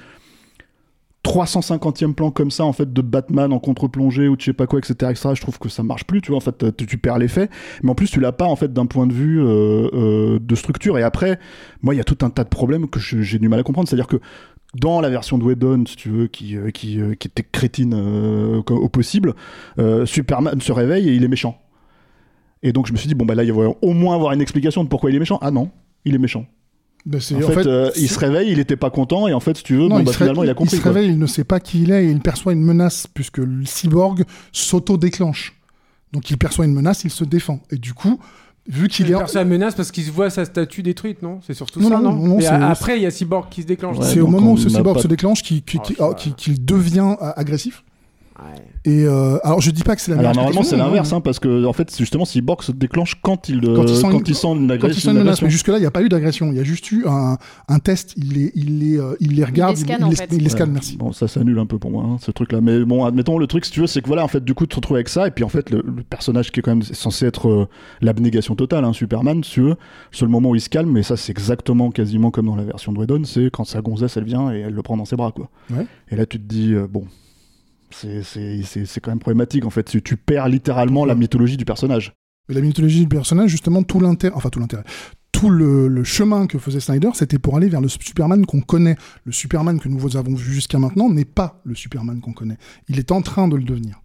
350e 1.24 2.14
plan 2.14 2.30
comme 2.30 2.50
ça, 2.50 2.64
en 2.64 2.72
fait, 2.72 2.92
de 2.92 3.00
Batman 3.00 3.52
en 3.52 3.61
contre-plongée 3.61 4.28
ou 4.28 4.37
je 4.38 4.46
sais 4.46 4.52
pas 4.52 4.66
quoi, 4.66 4.80
etc., 4.80 4.94
etc., 5.11 5.30
je 5.35 5.40
trouve 5.40 5.58
que 5.58 5.68
ça 5.68 5.82
marche 5.82 6.04
plus, 6.04 6.20
tu 6.20 6.28
vois, 6.28 6.38
en 6.38 6.40
fait, 6.40 6.76
tu, 6.76 6.87
tu 6.87 6.98
perds 6.98 7.18
l'effet. 7.18 7.48
Mais 7.82 7.90
en 7.90 7.94
plus, 7.94 8.11
tu 8.11 8.20
l'as 8.20 8.32
pas, 8.32 8.46
en 8.46 8.56
fait, 8.56 8.72
d'un 8.72 8.87
point 8.87 9.06
de 9.06 9.12
vue 9.12 9.40
euh, 9.40 9.88
euh, 9.92 10.38
de 10.40 10.54
structure. 10.54 10.98
Et 10.98 11.02
après, 11.02 11.38
moi, 11.80 11.94
il 11.94 11.98
y 11.98 12.00
a 12.00 12.04
tout 12.04 12.18
un 12.22 12.30
tas 12.30 12.44
de 12.44 12.48
problèmes 12.48 12.88
que 12.88 12.98
j'ai 12.98 13.38
du 13.38 13.48
mal 13.48 13.61
à 13.61 13.62
comprendre. 13.62 13.88
C'est-à-dire 13.88 14.08
que 14.08 14.16
dans 14.74 15.00
la 15.00 15.11
version 15.11 15.38
de 15.38 15.44
Whedon, 15.44 15.85
si 15.87 15.96
tu 15.96 16.08
veux, 16.08 16.26
qui, 16.26 16.56
euh, 16.56 16.70
qui, 16.70 16.98
était 16.98 17.44
crétine 17.44 17.94
au 17.94 18.88
possible, 18.88 19.35
Superman 20.04 20.61
se 20.61 20.72
réveille 20.72 21.08
et 21.08 21.14
il 21.14 21.22
est 21.24 21.28
méchant. 21.28 21.58
Et 22.64 22.72
donc 22.72 22.87
je 22.87 22.92
me 22.92 22.96
suis 22.96 23.08
dit, 23.08 23.14
bon, 23.14 23.26
bah 23.26 23.35
là, 23.35 23.44
il 23.44 23.52
va 23.52 23.70
au 23.80 23.92
moins 23.92 24.14
avoir 24.14 24.32
une 24.32 24.40
explication 24.40 24.82
de 24.82 24.88
pourquoi 24.88 25.11
il 25.11 25.16
est 25.16 25.20
méchant. 25.20 25.38
Ah 25.42 25.50
non, 25.50 25.70
il 26.04 26.14
est 26.14 26.18
méchant. 26.18 26.46
Ben, 27.04 27.20
En, 27.32 27.36
en 27.36 27.40
fait, 27.48 27.54
fait, 27.54 27.66
euh, 27.66 27.90
il 27.96 28.08
se 28.08 28.18
réveille, 28.18 28.52
il 28.52 28.60
était 28.60 28.76
pas 28.76 28.90
content, 28.90 29.26
et 29.26 29.34
en 29.34 29.40
fait, 29.40 29.56
si 29.56 29.64
tu 29.64 29.74
veux, 29.74 29.82
Non, 29.88 29.96
bon, 29.96 29.98
il, 30.00 30.04
bah, 30.04 30.12
finalement, 30.12 30.44
il 30.44 30.50
a 30.50 30.54
compris. 30.54 30.76
il 30.76 30.78
se 30.78 30.82
quoi. 30.82 30.92
réveille, 30.92 31.10
il 31.10 31.18
ne 31.18 31.26
sait 31.26 31.42
pas 31.44 31.58
qui 31.58 31.82
il 31.82 31.90
est 31.90 32.04
et 32.06 32.10
il 32.10 32.20
perçoit 32.20 32.52
une 32.52 32.62
menace 32.62 33.06
puisque 33.12 33.38
le 33.38 33.64
cyborg 33.64 34.24
s'auto-déclenche. 34.52 35.54
Donc 36.12 36.30
il 36.30 36.38
perçoit 36.38 36.64
une 36.64 36.74
menace, 36.74 37.04
il 37.04 37.10
se 37.10 37.24
défend. 37.24 37.60
Et 37.70 37.76
du 37.76 37.92
coup, 37.94 38.20
vu 38.68 38.86
qu'il 38.88 39.10
est... 39.10 39.14
en- 39.14 39.18
Personne 39.20 39.48
menace 39.48 39.74
parce 39.74 39.90
qu'il 39.90 40.04
se 40.04 40.10
voit 40.10 40.30
sa 40.30 40.44
statue 40.44 40.82
détruite, 40.82 41.22
non? 41.22 41.40
C'est 41.46 41.54
surtout 41.54 41.80
Non, 41.80 41.88
ça, 41.88 41.98
non, 42.00 42.12
non, 42.12 42.38
a- 42.46 42.68
après, 42.70 42.98
il 42.98 43.02
y 43.02 43.06
a 43.06 43.10
Cyborg 43.10 43.48
qui 43.50 43.62
se 43.62 43.66
déclenche. 43.66 43.98
Ouais, 43.98 44.04
c'est 44.06 44.20
au 44.20 44.26
moment 44.28 44.52
où 44.52 44.58
ce 44.58 44.68
cyborg 44.68 44.96
pas- 44.96 45.02
se 45.02 45.08
déclenche 45.08 45.42
qu'il 45.42 45.62
Oh, 45.74 45.80
ah, 45.98 46.14
qu'il- 46.14 46.34
qu'il 46.34 46.64
devient 46.64 47.16
euh, 47.20 47.32
agressif. 47.36 47.82
Et 48.85 49.05
euh, 49.05 49.38
alors 49.44 49.61
je 49.61 49.70
dis 49.70 49.83
pas 49.85 49.94
que 49.94 50.02
c'est 50.02 50.11
la 50.12 50.18
Alors 50.18 50.35
normalement 50.35 50.62
c'est 50.64 50.76
l'inverse 50.76 51.12
hein. 51.12 51.20
parce 51.20 51.38
que 51.38 51.64
en 51.64 51.72
fait 51.72 51.96
justement 51.96 52.24
Cyborg 52.24 52.62
se 52.62 52.72
déclenche 52.72 53.14
quand 53.22 53.48
il 53.48 53.64
euh, 53.64 53.76
Quand 53.76 53.85
il 53.85 54.35
sent 54.35 54.48
une- 54.48 54.66
Quand 54.68 54.74
agression. 54.74 55.00
sent 55.00 55.11
une 55.16 55.18
menace, 55.22 55.40
mais 55.42 55.50
jusque-là, 55.50 55.76
il 55.78 55.81
n'y 55.83 55.87
a 55.87 55.90
pas 55.92 56.02
eu 56.02 56.09
d'agression. 56.09 56.50
Il 56.50 56.57
y 56.57 56.61
a 56.61 56.64
juste 56.64 56.90
eu 56.90 57.05
un, 57.07 57.38
un 57.68 57.78
test. 57.78 58.14
Il 58.16 58.33
les, 58.33 58.50
il 58.57 58.81
les, 58.81 58.98
euh, 58.98 59.14
il 59.20 59.37
les 59.37 59.44
regarde, 59.44 59.76
les 59.76 59.83
scanne, 59.83 59.96
il, 60.00 60.05
en 60.05 60.09
les- 60.11 60.16
fait. 60.16 60.28
il 60.33 60.42
les 60.42 60.48
scanne, 60.48 60.68
Ouais. 60.70 60.74
merci. 60.74 60.96
Bon, 60.96 61.12
ça 61.12 61.28
s'annule 61.28 61.59
un 61.61 61.66
peu 61.66 61.78
pour 61.78 61.90
moi, 61.92 62.05
hein, 62.05 62.16
ce 62.20 62.31
truc-là. 62.33 62.61
Mais 62.61 62.85
bon, 62.85 63.05
admettons, 63.05 63.38
le 63.38 63.46
truc, 63.46 63.64
si 63.64 63.70
tu 63.70 63.81
veux, 63.81 63.87
c'est 63.87 64.00
que 64.02 64.09
voilà, 64.09 64.24
en 64.24 64.28
fait, 64.28 64.44
du 64.44 64.55
coup, 64.55 64.64
tu 64.64 64.70
te 64.70 64.76
retrouves 64.76 64.96
avec 64.96 65.09
ça, 65.09 65.28
et 65.28 65.31
puis 65.31 65.44
en 65.44 65.48
fait, 65.48 65.70
le, 65.70 65.83
le 65.85 66.02
personnage 66.02 66.50
qui 66.50 66.59
est 66.61 66.62
quand 66.62 66.72
même 66.72 66.83
censé 66.83 67.26
être 67.26 67.48
euh, 67.48 67.68
l'abnégation 68.00 68.57
totale, 68.57 68.85
hein, 68.85 68.92
Superman, 68.92 69.44
si 69.44 69.50
tu 69.52 69.61
veux, 69.61 69.68
le 69.70 69.76
seul 70.11 70.28
moment 70.28 70.50
où 70.50 70.55
il 70.57 70.61
se 70.61 70.68
calme, 70.68 70.90
mais 70.90 71.02
ça, 71.05 71.16
c'est 71.16 71.31
exactement 71.31 71.90
quasiment 71.90 72.31
comme 72.33 72.46
dans 72.46 72.57
la 72.57 72.64
version 72.64 72.92
de 72.92 72.98
Whedon, 72.98 73.22
c'est 73.24 73.50
quand 73.52 73.64
sa 73.64 73.81
gonzesse, 73.81 74.16
elle 74.16 74.24
vient 74.24 74.52
et 74.52 74.61
elle 74.61 74.74
le 74.74 74.83
prend 74.83 74.96
dans 74.96 75.05
ses 75.05 75.16
bras, 75.16 75.31
quoi. 75.33 75.48
Ouais. 75.70 75.87
Et 76.11 76.16
là, 76.16 76.26
tu 76.26 76.38
te 76.38 76.44
dis, 76.44 76.72
euh, 76.74 76.87
bon, 76.90 77.05
c'est- 77.94 79.00
quand 79.00 79.11
même 79.11 79.18
problématique, 79.18 79.64
en 79.64 79.70
fait. 79.70 79.85
Tu, 79.85 80.02
tu 80.02 80.16
perds 80.16 80.48
littéralement 80.48 81.05
la 81.05 81.14
mythologie 81.14 81.57
du 81.57 81.64
personnage. 81.64 82.12
Mais 82.48 82.55
la 82.55 82.61
mythologie 82.61 83.00
du 83.00 83.09
personnage, 83.09 83.50
justement, 83.50 83.83
tout 83.83 84.00
l'intérêt, 84.00 84.35
enfin 84.35 84.48
tout 84.50 84.59
l'intérêt, 84.61 84.85
tout 85.31 85.48
le, 85.50 85.88
le 85.88 86.05
chemin 86.05 86.46
que 86.46 86.59
faisait 86.59 86.81
Snyder, 86.81 87.11
c'était 87.14 87.38
pour 87.38 87.57
aller 87.57 87.68
vers 87.68 87.81
le 87.81 87.88
Superman 87.88 88.44
qu'on 88.46 88.61
connaît. 88.61 88.96
Le 89.24 89.33
Superman 89.33 89.78
que 89.81 89.88
nous 89.88 90.16
avons 90.16 90.35
vu 90.35 90.52
jusqu'à 90.52 90.78
maintenant 90.78 91.09
n'est 91.09 91.24
pas 91.24 91.61
le 91.64 91.74
Superman 91.74 92.20
qu'on 92.20 92.33
connaît. 92.33 92.59
Il 92.88 92.98
est 92.98 93.12
en 93.12 93.22
train 93.22 93.48
de 93.48 93.57
le 93.57 93.62
devenir. 93.64 94.00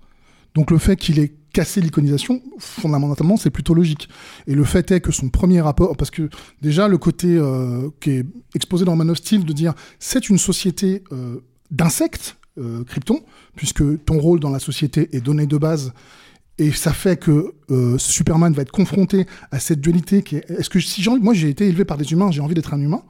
Donc 0.56 0.72
le 0.72 0.78
fait 0.78 0.96
qu'il 0.96 1.20
ait 1.20 1.34
cassé 1.54 1.82
l'iconisation, 1.82 2.42
fondamentalement, 2.60 3.38
c'est 3.38 3.50
plutôt 3.50 3.74
logique. 3.74 4.10
Et 4.48 4.56
le 4.56 4.64
fait 4.64 4.90
est 4.92 5.02
que 5.02 5.12
son 5.12 5.30
premier 5.30 5.62
rapport, 5.62 5.96
parce 5.98 6.12
que 6.12 6.30
déjà 6.62 6.88
le 6.88 6.98
côté 6.98 7.28
euh, 7.36 7.90
qui 8.00 8.12
est 8.12 8.26
exposé 8.56 8.86
dans 8.86 8.96
Man 8.96 9.10
of 9.10 9.18
Steel 9.18 9.44
de 9.46 9.54
dire 9.54 9.74
c'est 10.00 10.30
une 10.30 10.38
société 10.38 11.04
euh, 11.12 11.38
d'insectes, 11.72 12.38
euh, 12.58 12.84
Krypton, 12.84 13.22
puisque 13.56 13.84
ton 14.06 14.20
rôle 14.20 14.40
dans 14.40 14.50
la 14.50 14.60
société 14.60 15.16
est 15.16 15.22
donné 15.22 15.46
de 15.46 15.58
base. 15.58 15.94
Et 16.58 16.72
ça 16.72 16.92
fait 16.92 17.18
que 17.18 17.54
euh, 17.70 17.98
Superman 17.98 18.52
va 18.54 18.64
être 18.64 18.72
confronté 18.72 19.28
à 19.52 19.60
cette 19.60 19.80
dualité 19.80 20.24
qui 20.24 20.38
est. 20.38 20.50
Est-ce 20.50 20.70
que 20.70 20.80
si 20.80 21.04
j'ai 21.04 21.12
moi 21.12 21.34
j'ai 21.34 21.50
été 21.50 21.68
élevé 21.68 21.86
par 21.86 21.98
des 21.98 22.12
humains, 22.12 22.32
j'ai 22.32 22.42
envie 22.42 22.56
d'être 22.56 22.74
un 22.74 22.82
humain. 22.82 23.04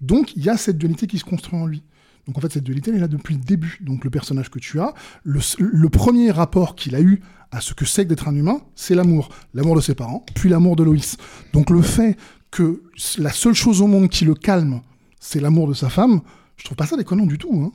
Donc 0.00 0.36
il 0.36 0.44
y 0.44 0.48
a 0.48 0.56
cette 0.56 0.78
dualité 0.78 1.06
qui 1.06 1.18
se 1.18 1.24
construit 1.24 1.58
en 1.58 1.66
lui. 1.66 1.82
Donc 2.26 2.38
en 2.38 2.40
fait 2.40 2.52
cette 2.52 2.62
dualité 2.62 2.90
elle 2.90 2.98
est 2.98 3.00
là 3.00 3.08
depuis 3.08 3.34
le 3.34 3.40
début. 3.40 3.78
Donc 3.80 4.04
le 4.04 4.10
personnage 4.10 4.48
que 4.48 4.60
tu 4.60 4.78
as, 4.78 4.94
le, 5.24 5.40
le 5.58 5.88
premier 5.88 6.30
rapport 6.30 6.76
qu'il 6.76 6.94
a 6.94 7.00
eu 7.00 7.20
à 7.50 7.60
ce 7.60 7.74
que 7.74 7.84
c'est 7.84 8.04
que 8.04 8.10
d'être 8.10 8.28
un 8.28 8.36
humain, 8.36 8.60
c'est 8.76 8.94
l'amour. 8.94 9.30
L'amour 9.54 9.74
de 9.74 9.80
ses 9.80 9.94
parents, 9.94 10.24
puis 10.34 10.48
l'amour 10.48 10.76
de 10.76 10.84
Loïs. 10.84 11.16
Donc 11.52 11.70
le 11.70 11.82
fait 11.82 12.16
que 12.50 12.82
la 13.18 13.30
seule 13.32 13.54
chose 13.54 13.80
au 13.80 13.86
monde 13.86 14.08
qui 14.08 14.24
le 14.24 14.34
calme, 14.34 14.82
c'est 15.20 15.40
l'amour 15.40 15.68
de 15.68 15.74
sa 15.74 15.88
femme, 15.88 16.20
je 16.56 16.64
trouve 16.64 16.76
pas 16.76 16.86
ça 16.86 16.96
déconnant 16.96 17.26
du 17.26 17.38
tout. 17.38 17.52
Hein. 17.54 17.72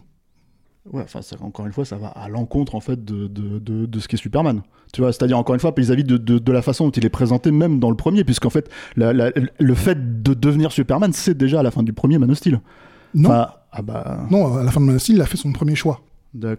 Ouais, 0.92 1.04
enfin, 1.04 1.22
encore 1.42 1.66
une 1.66 1.72
fois, 1.72 1.86
ça 1.86 1.96
va 1.98 2.08
à 2.10 2.28
l'encontre 2.28 2.76
en 2.76 2.82
fait 2.82 3.04
de, 3.06 3.28
de, 3.28 3.60
de, 3.60 3.86
de 3.86 4.00
ce 4.00 4.08
qu'est 4.08 4.18
Superman. 4.18 4.62
Tu 4.92 5.00
vois, 5.02 5.14
c'est-à-dire 5.14 5.38
encore 5.38 5.56
une 5.56 5.62
fois 5.62 5.74
vis-à-vis 5.76 6.04
de, 6.04 6.18
de, 6.18 6.40
de 6.40 6.52
la 6.52 6.62
façon 6.62 6.86
dont 6.86 6.92
il 6.92 7.06
est 7.06 7.10
présenté, 7.10 7.52
même 7.52 7.80
dans 7.80 7.90
le 7.90 7.96
premier, 7.96 8.24
puisqu'en 8.26 8.50
fait, 8.50 8.70
la- 8.98 9.14
la- 9.14 9.32
le 9.60 9.74
fait 9.76 10.22
de 10.24 10.34
devenir 10.34 10.72
Superman, 10.74 11.14
c'est 11.14 11.38
déjà 11.38 11.62
à 11.62 11.64
la 11.64 11.72
fin 11.72 11.84
du 11.84 11.94
premier 11.94 12.18
Man 12.18 12.30
of 12.32 12.38
Steel. 12.38 12.60
Non. 13.16 13.30
Enfin, 13.30 13.48
ah 13.72 13.82
bah. 13.82 14.26
Non, 14.30 14.58
à 14.58 14.64
la 14.64 14.72
fin 14.72 14.82
de 14.82 14.86
Man 14.86 14.96
of 14.98 15.02
Steel, 15.02 15.16
il 15.16 15.22
a 15.22 15.26
fait 15.26 15.38
son 15.38 15.52
premier 15.54 15.76
choix, 15.76 16.02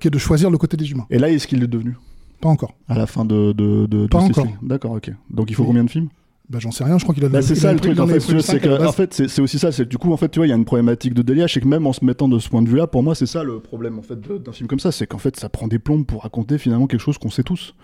qui 0.00 0.08
est 0.08 0.10
de 0.10 0.18
choisir 0.18 0.50
le 0.50 0.56
côté 0.58 0.76
des 0.78 0.90
humains. 0.90 1.06
Et 1.10 1.18
là, 1.18 1.28
est-ce 1.30 1.46
qu'il 1.46 1.62
est 1.62 1.66
devenu 1.68 1.96
Pas 2.40 2.48
encore. 2.48 2.72
À 2.88 2.96
la 2.96 3.06
fin 3.06 3.24
de. 3.26 3.52
de, 3.52 4.06
Pas 4.06 4.20
encore. 4.20 4.46
D'accord, 4.62 4.92
ok. 4.92 5.12
Donc 5.30 5.50
il 5.50 5.54
faut 5.54 5.62
Oui. 5.64 5.68
combien 5.68 5.84
de 5.84 5.90
films? 5.90 6.08
Bah 6.50 6.58
j'en 6.60 6.70
sais 6.70 6.84
rien, 6.84 6.98
je 6.98 7.04
crois 7.04 7.14
qu'il 7.14 7.24
a. 7.24 7.30
Bah, 7.30 7.40
c'est 7.40 7.54
ça 7.54 7.72
le 7.72 7.80
truc 7.80 7.98
en 7.98 8.06
fait, 8.06 8.20
c'est 8.20 8.60
que 8.60 8.86
en 8.86 8.92
fait 8.92 9.14
c'est 9.14 9.40
aussi 9.40 9.58
ça, 9.58 9.72
c'est 9.72 9.88
du 9.88 9.96
coup 9.96 10.12
en 10.12 10.18
fait 10.18 10.28
tu 10.28 10.40
vois 10.40 10.46
il 10.46 10.50
y 10.50 10.52
a 10.52 10.56
une 10.56 10.66
problématique 10.66 11.14
de 11.14 11.22
délire, 11.22 11.48
c'est 11.48 11.60
que 11.60 11.66
même 11.66 11.86
en 11.86 11.94
se 11.94 12.04
mettant 12.04 12.28
de 12.28 12.38
ce 12.38 12.50
point 12.50 12.60
de 12.60 12.68
vue 12.68 12.76
là, 12.76 12.86
pour 12.86 13.02
moi 13.02 13.14
c'est 13.14 13.24
ça 13.26 13.42
le 13.42 13.60
problème 13.60 13.98
en 13.98 14.02
fait 14.02 14.20
d'un 14.20 14.52
film 14.52 14.68
comme 14.68 14.78
ça, 14.78 14.92
c'est 14.92 15.06
qu'en 15.06 15.18
fait 15.18 15.36
ça 15.36 15.48
prend 15.48 15.68
des 15.68 15.78
plombes 15.78 16.04
pour 16.04 16.22
raconter 16.22 16.58
finalement 16.58 16.86
quelque 16.86 17.00
chose 17.00 17.16
qu'on 17.16 17.30
sait 17.30 17.44
tous, 17.44 17.74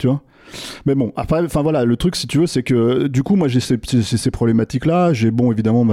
tu 0.00 0.08
vois. 0.08 0.22
Mais 0.84 0.96
bon, 0.96 1.12
après, 1.14 1.40
enfin 1.44 1.62
voilà, 1.62 1.84
le 1.84 1.96
truc 1.96 2.16
si 2.16 2.26
tu 2.26 2.38
veux, 2.38 2.48
c'est 2.48 2.64
que 2.64 3.06
du 3.06 3.22
coup 3.22 3.36
moi 3.36 3.46
j'ai 3.46 3.60
ces, 3.60 3.78
ces, 3.86 4.02
ces 4.02 4.30
problématiques 4.32 4.84
là, 4.84 5.12
j'ai 5.12 5.30
bon 5.30 5.52
évidemment 5.52 5.86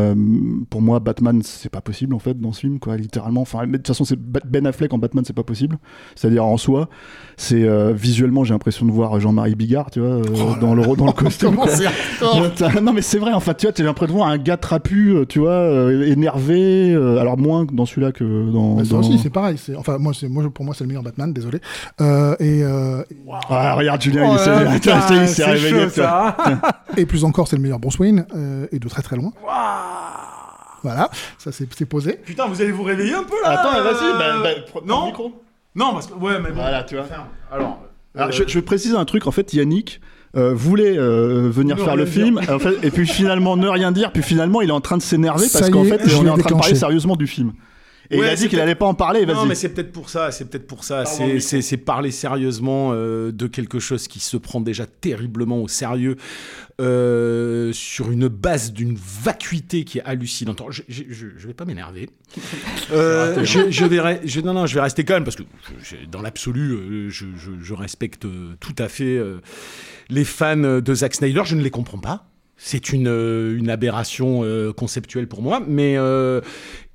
pour 0.72 0.82
moi 0.82 1.00
Batman 1.00 1.42
c'est 1.44 1.70
pas 1.70 1.82
possible 1.82 2.16
en 2.16 2.20
fait 2.20 2.40
dans 2.42 2.52
ce 2.54 2.62
film 2.62 2.80
quoi, 2.80 2.98
littéralement. 2.98 3.42
Enfin 3.42 3.68
mais 3.68 3.74
de 3.74 3.78
toute 3.78 3.90
façon 3.90 4.04
c'est 4.04 4.18
Ben 4.20 4.66
Affleck 4.66 4.92
en 4.96 4.98
Batman 4.98 5.24
c'est 5.28 5.36
pas 5.36 5.44
possible, 5.44 5.78
c'est-à-dire 6.16 6.44
en 6.44 6.58
soi 6.58 6.90
c'est 7.36 7.62
euh, 7.66 7.94
visuellement 7.94 8.44
j'ai 8.46 8.56
l'impression 8.56 8.88
de 8.88 8.92
voir 8.92 9.20
Jean-Marie 9.20 9.54
Bigard, 9.54 9.92
tu 9.92 10.00
vois, 10.00 10.10
euh, 10.10 10.24
dans 10.60 10.74
le 10.74 10.96
dans 10.96 11.06
le 11.06 11.12
costume. 11.14 11.56
Non 12.82 12.94
mais 12.94 13.04
c'est 13.04 13.20
vrai 13.20 13.34
en 13.34 13.40
fait 13.40 13.56
tu 13.58 13.66
vois 13.68 13.74
t'as 13.74 13.84
l'impression 13.84 14.14
de 14.14 14.18
voir 14.18 14.30
un 14.30 14.38
gars 14.40 14.58
trapu 14.58 15.12
euh, 15.12 15.26
tu 15.26 15.38
vois 15.38 15.52
euh, 15.52 16.08
énervé 16.08 16.94
euh, 16.94 17.20
alors 17.20 17.38
moins 17.38 17.66
dans 17.72 17.86
celui-là 17.86 18.12
que 18.12 18.50
dans, 18.52 18.76
Bah, 18.78 18.84
ça 18.86 18.92
dans- 18.92 19.00
aussi, 19.00 19.20
c'est 19.20 19.30
pareil. 19.30 19.58
c'est- 19.58 19.76
Enfin, 19.76 19.98
moi, 20.00 20.14
c'est, 20.20 20.28
moi, 20.28 20.44
pour 20.52 20.66
moi, 20.66 20.74
c'est 20.76 20.84
le 20.84 20.88
meilleur 20.88 21.04
Batman, 21.04 21.32
désolé. 21.32 21.60
Euh, 22.02 22.36
et, 22.40 22.64
euh, 22.64 23.04
ah 23.50 23.76
regarde 23.76 23.97
Julien 24.00 24.28
Oh 24.30 24.34
il 24.36 25.28
s'est- 25.28 25.44
réveillé 25.46 25.84
chaud, 25.84 25.90
ça. 25.90 26.38
et 26.96 27.06
plus 27.06 27.24
encore, 27.24 27.48
c'est 27.48 27.56
le 27.56 27.62
meilleur 27.62 27.80
Bruce 27.80 28.00
Wayne, 28.00 28.26
euh, 28.36 28.68
et 28.72 28.80
de 28.80 28.88
très 28.90 29.02
très 29.02 29.16
loin. 29.16 29.32
Voilà, 30.84 31.10
ça 31.38 31.52
c'est, 31.52 31.86
posé. 31.86 32.14
Putain, 32.24 32.46
vous 32.48 32.62
allez 32.62 32.72
vous 32.72 32.84
réveiller 32.84 33.14
un 33.16 33.24
peu 33.24 33.36
là 33.44 33.60
attends 33.60 33.72
vas-y 33.82 34.06
euh, 34.06 34.18
bah, 34.18 34.36
bah, 34.44 34.50
prends- 34.68 34.80
prends 34.80 34.88
Non 34.88 35.02
le 35.02 35.08
micro 35.08 35.44
Non, 35.76 35.94
parce 35.94 36.08
que. 36.08 36.14
Ouais, 36.14 36.40
mais 36.40 36.50
bon. 36.50 36.56
voilà 36.62 36.84
tu 36.84 36.96
vois 36.96 37.06
Alors. 37.52 37.80
Alors, 38.16 38.30
euh, 38.30 38.32
je, 38.32 38.44
je 38.48 38.54
vais 38.60 38.62
préciser 38.64 38.96
un 38.96 39.06
truc 39.06 39.28
en 39.28 39.32
fait 39.32 39.54
Yannick 39.54 40.00
euh, 40.36 40.54
voulait 40.54 40.98
euh, 40.98 41.50
venir 41.50 41.78
faire 41.80 41.96
le 41.96 42.06
dire. 42.06 42.14
film 42.14 42.38
en 42.50 42.60
fait, 42.60 42.76
et 42.84 42.92
puis 42.92 43.08
finalement 43.08 43.58
ne 43.58 43.68
rien 43.68 43.92
dire 43.92 44.12
puis 44.12 44.24
finalement 44.24 44.62
il 44.62 44.70
est 44.70 44.74
en 44.74 44.82
train 44.82 44.98
de 44.98 45.02
s'énerver 45.02 45.48
parce 45.52 45.70
qu'en 45.70 45.84
fait 45.84 46.02
je 46.08 46.16
on 46.16 46.26
est 46.26 46.30
en 46.30 46.38
train 46.38 46.50
de 46.56 46.60
parler 46.60 46.76
sérieusement 46.76 47.16
du 47.16 47.28
film 47.28 47.54
et 48.10 48.18
Ouais, 48.20 48.28
il 48.28 48.30
a 48.30 48.36
dit 48.36 48.48
qu'il 48.50 48.60
allait 48.60 48.76
pas 48.76 48.86
en 48.86 48.94
parler 48.94 49.26
Non, 49.26 49.34
vas-y 49.34 49.48
mais 49.50 49.56
c'est 49.56 49.70
peut-être 49.70 49.92
pour 49.92 50.10
ça. 50.10 50.32
C'est 50.32 50.46
peut-être 50.50 50.68
pour 50.68 50.84
ça. 50.84 51.06
C'est, 51.06 51.78
parler 51.78 52.12
sérieusement 52.12 52.92
euh, 52.94 53.32
de 53.32 53.48
quelque 53.48 53.80
chose 53.80 54.08
qui 54.08 54.20
se 54.20 54.38
prend 54.38 54.62
déjà 54.62 54.86
terriblement 54.86 55.62
au 55.62 55.68
sérieux 55.68 56.16
euh, 56.80 57.72
sur 57.74 58.12
une 58.12 58.28
base 58.28 58.72
d'une 58.74 58.96
vacuité 58.98 59.84
qui 59.84 59.98
est 60.00 60.04
hallucinante. 60.04 60.62
Je, 60.70 60.82
je, 60.88 61.04
je, 61.10 61.28
je 61.38 61.48
vais 61.48 61.54
pas 61.54 61.66
m'énerver. 61.66 62.10
Euh, 62.92 63.44
je, 63.44 63.70
je 63.70 63.84
vais, 63.86 63.98
re- 63.98 64.20
je- 64.24 64.40
non, 64.40 64.54
non, 64.54 64.66
je 64.66 64.74
vais 64.76 64.80
rester 64.80 65.04
calme 65.04 65.26
parce 65.26 65.36
que 65.36 65.44
dans 66.10 66.22
l'absolu, 66.22 67.10
je, 67.10 67.26
je, 67.36 67.52
je 67.62 67.74
respecte 67.74 68.26
tout 68.62 68.76
à 68.78 68.88
fait 68.88 69.18
euh, 69.18 69.42
les 70.10 70.24
fans 70.24 70.56
de 70.56 70.94
Zack 70.94 71.16
Snyder. 71.16 71.42
Je 71.44 71.56
ne 71.56 71.62
les 71.64 71.70
comprends 71.70 71.98
pas. 71.98 72.30
C'est 72.60 72.92
une, 72.92 73.08
euh, 73.08 73.56
une 73.58 73.70
aberration 73.70 74.42
euh, 74.44 74.74
conceptuelle 74.74 75.28
pour 75.28 75.44
moi, 75.44 75.62
mais 75.68 75.96
euh, 75.98 76.42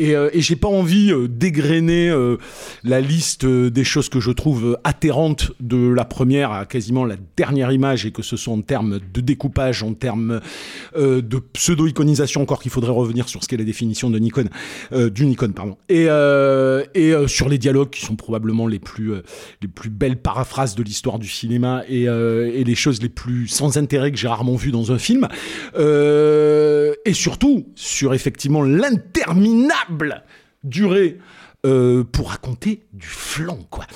et, 0.03 0.17
euh, 0.17 0.29
et 0.33 0.41
j'ai 0.41 0.57
pas 0.57 0.67
envie 0.69 1.13
euh, 1.13 1.29
d'égrener 1.29 2.11
euh, 2.11 2.37
la 2.83 3.01
liste 3.01 3.47
des 3.47 3.85
choses 3.85 4.09
que 4.09 4.19
je 4.19 4.33
trouve 4.33 4.77
atterrantes 4.83 5.53
de 5.61 5.77
la 5.89 6.05
première 6.05 6.51
à 6.51 6.67
quasiment 6.67 7.05
la 7.05 7.15
dernière 7.37 7.71
image 7.71 8.05
et 8.05 8.11
que 8.11 8.23
ce 8.23 8.37
soit 8.37 8.53
en 8.53 8.63
termes 8.63 8.99
de 8.99 9.21
découpage, 9.21 9.85
en 9.85 9.95
termes 9.95 10.41
de 10.97 11.39
pseudo-iconisation, 11.53 12.43
encore 12.43 12.61
qu'il 12.61 12.73
faudrait 12.73 12.91
revenir 12.91 13.29
sur 13.29 13.43
ce 13.43 13.49
qu'est 13.49 13.57
la 13.57 13.65
définition 13.65 14.11
de 14.11 14.19
Nikon, 14.19 14.47
euh, 14.93 15.11
du 15.11 15.27
Nikon, 15.27 15.53
pardon, 15.53 15.77
et, 15.89 16.09
et 16.95 17.15
sur 17.29 17.49
les 17.49 17.59
dialogues 17.59 17.91
qui 17.91 18.05
sont 18.05 18.17
probablement 18.17 18.67
les 18.67 18.81
plus, 18.81 19.13
les 19.61 19.69
plus 19.69 19.91
belles 19.91 20.21
paraphrases 20.21 20.75
de 20.75 20.83
l'histoire 20.83 21.19
du 21.21 21.29
cinéma 21.29 21.85
et, 21.89 22.05
et 22.05 22.65
les 22.65 22.75
choses 22.75 23.01
les 23.01 23.09
plus 23.09 23.47
sans 23.47 23.79
intérêt 23.79 24.11
que 24.11 24.19
j'ai 24.19 24.29
rarement 24.29 24.57
vues 24.57 24.73
dans 24.73 24.91
un 24.91 24.99
film. 24.99 25.29
Euh, 25.77 26.95
et 27.05 27.15
surtout 27.15 27.67
sur 27.75 28.15
effectivement 28.15 28.63
l'interminable 28.63 30.23
durée 30.65 31.19
euh, 31.65 32.03
pour 32.03 32.31
raconter 32.31 32.83
du 32.93 33.07
flan, 33.07 33.59
quoi. 33.71 33.87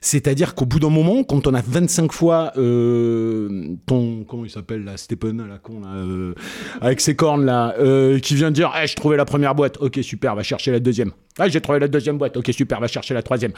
C'est-à-dire 0.00 0.54
qu'au 0.54 0.64
bout 0.64 0.78
d'un 0.78 0.90
moment, 0.90 1.24
quand 1.24 1.48
on 1.48 1.54
a 1.54 1.60
25 1.60 2.12
fois 2.12 2.52
euh, 2.56 3.74
ton... 3.86 4.24
Comment 4.24 4.44
il 4.44 4.50
s'appelle, 4.50 4.84
là 4.84 4.96
Stephen, 4.96 5.44
la 5.48 5.58
con, 5.58 5.80
là, 5.80 6.34
avec 6.80 7.00
ses 7.00 7.16
cornes, 7.16 7.44
là, 7.44 7.74
qui 8.22 8.36
vient 8.36 8.52
dire 8.52 8.72
Eh, 8.80 8.86
«je 8.88 8.94
trouvais 8.94 9.16
la 9.16 9.24
première 9.24 9.56
boîte. 9.56 9.78
Ok, 9.80 9.98
super, 10.02 10.36
va 10.36 10.44
chercher 10.44 10.70
la 10.70 10.78
deuxième. 10.78 11.10
Ah, 11.38 11.48
j'ai 11.48 11.60
trouvé 11.60 11.80
la 11.80 11.88
deuxième 11.88 12.16
boîte. 12.16 12.36
Ok, 12.36 12.50
super, 12.52 12.80
va 12.80 12.86
chercher 12.86 13.14
la 13.14 13.22
troisième.» 13.22 13.52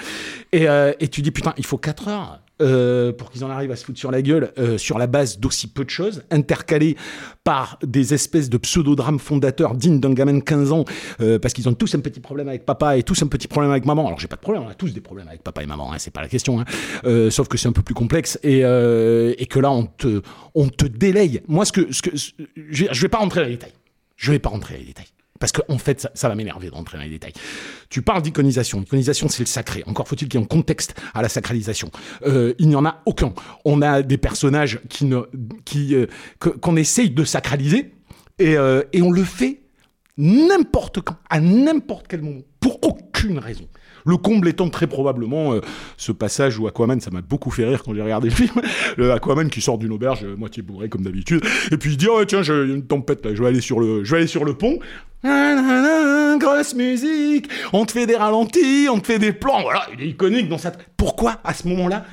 Et, 0.53 0.67
et 1.01 1.09
tu 1.09 1.21
dis 1.21 1.31
«Putain, 1.33 1.53
il 1.59 1.67
faut 1.67 1.79
4 1.79 2.09
heures 2.09 2.41
euh, 2.61 3.13
pour 3.13 3.31
qu'ils 3.31 3.45
en 3.45 3.51
arrivent 3.51 3.71
à 3.71 3.77
se 3.77 3.85
foutre 3.85 3.99
sur 3.99 4.11
la 4.11 4.23
gueule 4.23 4.53
euh, 4.59 4.79
sur 4.79 4.99
la 4.99 5.07
base 5.07 5.39
d'aussi 5.39 5.67
peu 5.67 5.85
de 5.85 5.91
choses, 5.91 6.23
intercalées 6.31 6.97
par 7.45 7.79
des 7.83 8.15
espèces 8.15 8.51
de 8.51 8.59
pseudo-drames 8.59 9.19
fondateurs 9.19 9.75
dignes 9.75 10.01
d'un 10.01 10.13
gamin 10.13 10.35
de 10.35 10.43
15 10.43 10.73
ans, 10.73 10.85
euh, 11.21 11.39
parce 11.39 11.55
qu'ils 11.55 11.69
ont 11.69 11.75
tous 11.75 11.95
un 11.95 12.01
petit 12.01 12.21
problème 12.21 12.49
avec 12.49 12.65
papa 12.65 12.97
et 12.97 13.03
tous 13.03 13.23
un 13.23 13.27
petit 13.27 13.49
problème 13.49 13.71
avec 13.71 13.85
maman. 13.85 14.07
Alors 14.07 14.19
j'ai 14.19 14.29
pas 14.29 14.37
de 14.37 14.41
problème, 14.41 14.65
on 14.67 14.69
a 14.69 14.75
tous 14.75 14.93
des 14.93 15.01
problèmes 15.01 15.29
avec 15.29 15.43
papa 15.43 15.63
et 15.63 15.67
maman, 15.67 15.93
hein, 15.93 15.97
c'est 15.99 16.13
pas 16.13 16.23
la 16.23 16.29
question, 16.29 16.61
hein. 16.61 16.65
Euh, 17.05 17.31
sauf 17.31 17.49
que 17.49 17.57
c'est 17.59 17.69
un 17.69 17.73
peu 17.73 17.83
plus 17.83 17.95
complexe 17.95 18.39
et, 18.43 18.65
euh, 18.65 19.35
et 19.39 19.47
que 19.47 19.59
là 19.59 19.71
on 19.71 19.87
te, 19.87 20.23
on 20.55 20.69
te 20.69 20.87
délaye. 20.87 21.43
Moi, 21.49 21.65
ce 21.65 21.73
que, 21.73 21.93
ce 21.93 22.03
que, 22.03 22.11
je, 22.15 22.33
je 22.91 23.01
vais 23.01 23.09
pas 23.09 23.19
rentrer 23.19 23.41
dans 23.41 23.47
les 23.47 23.53
détails. 23.53 23.73
Je 24.17 24.33
vais 24.33 24.39
pas 24.39 24.51
rentrer 24.51 24.75
dans 24.75 24.81
les 24.81 24.87
détails. 24.87 25.07
Parce 25.39 25.53
qu'en 25.53 25.63
en 25.69 25.79
fait, 25.79 26.09
ça, 26.13 26.29
va 26.29 26.35
m'énerver 26.35 26.69
de 26.69 26.75
rentrer 26.75 26.99
dans 26.99 27.05
les 27.05 27.11
détails. 27.11 27.33
Tu 27.91 28.03
parles 28.03 28.23
d'iconisation. 28.23 28.81
L'iconisation, 28.81 29.29
c'est 29.29 29.43
le 29.43 29.47
sacré. 29.47 29.83
Encore 29.87 30.09
faut-il 30.09 30.29
qu'il 30.29 30.39
y 30.39 30.43
ait 30.43 30.45
un 30.45 30.49
contexte 30.49 30.95
à 31.15 31.23
la 31.23 31.29
sacralisation. 31.29 31.91
Euh, 32.27 32.55
il 32.59 32.69
n'y 32.69 32.77
en 32.77 32.85
a 32.85 33.03
aucun. 33.07 33.33
On 33.65 33.83
a 33.83 34.03
des 34.03 34.19
personnages 34.19 34.81
qui 34.89 35.95
euh, 35.95 36.07
qu'on 36.39 36.77
essaye 36.77 37.11
de 37.11 37.25
sacraliser 37.25 37.93
et, 38.39 38.57
euh, 38.57 38.83
et 38.93 39.03
on 39.03 39.11
le 39.11 39.25
fait 39.25 39.63
n'importe 40.17 41.01
quand, 41.01 41.17
à 41.31 41.41
n'importe 41.41 42.07
quel 42.09 42.23
moment, 42.23 42.43
pour 42.61 42.79
aucune 42.83 43.39
raison. 43.39 43.69
Le 44.05 44.17
comble 44.17 44.49
étant 44.49 44.69
très 44.69 44.87
probablement 44.87 45.55
euh, 45.55 45.61
ce 45.97 46.13
passage 46.13 46.59
où 46.59 46.67
Aquaman, 46.67 47.01
ça 47.01 47.11
m'a 47.11 47.21
beaucoup 47.21 47.51
fait 47.51 47.65
rire 47.65 47.83
quand 47.83 47.95
j'ai 47.95 48.03
regardé 48.03 48.29
le 48.29 48.35
film, 48.35 48.61
le 48.97 49.13
Aquaman 49.13 49.51
qui 49.51 49.61
sort 49.61 49.79
d'une 49.79 49.93
auberge 49.93 50.25
euh, 50.25 50.37
moitié 50.37 50.63
bourré 50.63 50.89
comme 50.89 51.03
d'habitude, 51.03 51.45
et 51.71 51.77
puis 51.77 51.93
il 51.93 51.97
dit 51.97 52.07
oh 52.11 52.25
tiens 52.25 52.43
j'ai 52.43 52.55
une 52.55 52.87
tempête 52.87 53.25
là, 53.25 53.35
je 53.35 53.43
vais 53.43 53.49
aller 53.49 53.61
sur 53.61 53.81
le, 53.81 54.05
je 54.05 54.11
vais 54.11 54.19
aller 54.19 54.27
sur 54.27 54.45
le 54.45 54.55
pont. 54.55 54.79
Grosse 56.39 56.75
musique, 56.75 57.49
on 57.73 57.85
te 57.85 57.93
fait 57.93 58.07
des 58.07 58.15
ralentis, 58.15 58.89
on 58.91 59.01
te 59.01 59.07
fait 59.07 59.19
des 59.19 59.33
plans, 59.33 59.63
voilà, 59.63 59.87
il 59.93 60.03
est 60.03 60.09
iconique 60.11 60.49
dans 60.49 60.59
sa. 60.59 60.73
Pourquoi 60.97 61.41
à 61.43 61.53
ce 61.53 61.67
moment-là? 61.69 62.05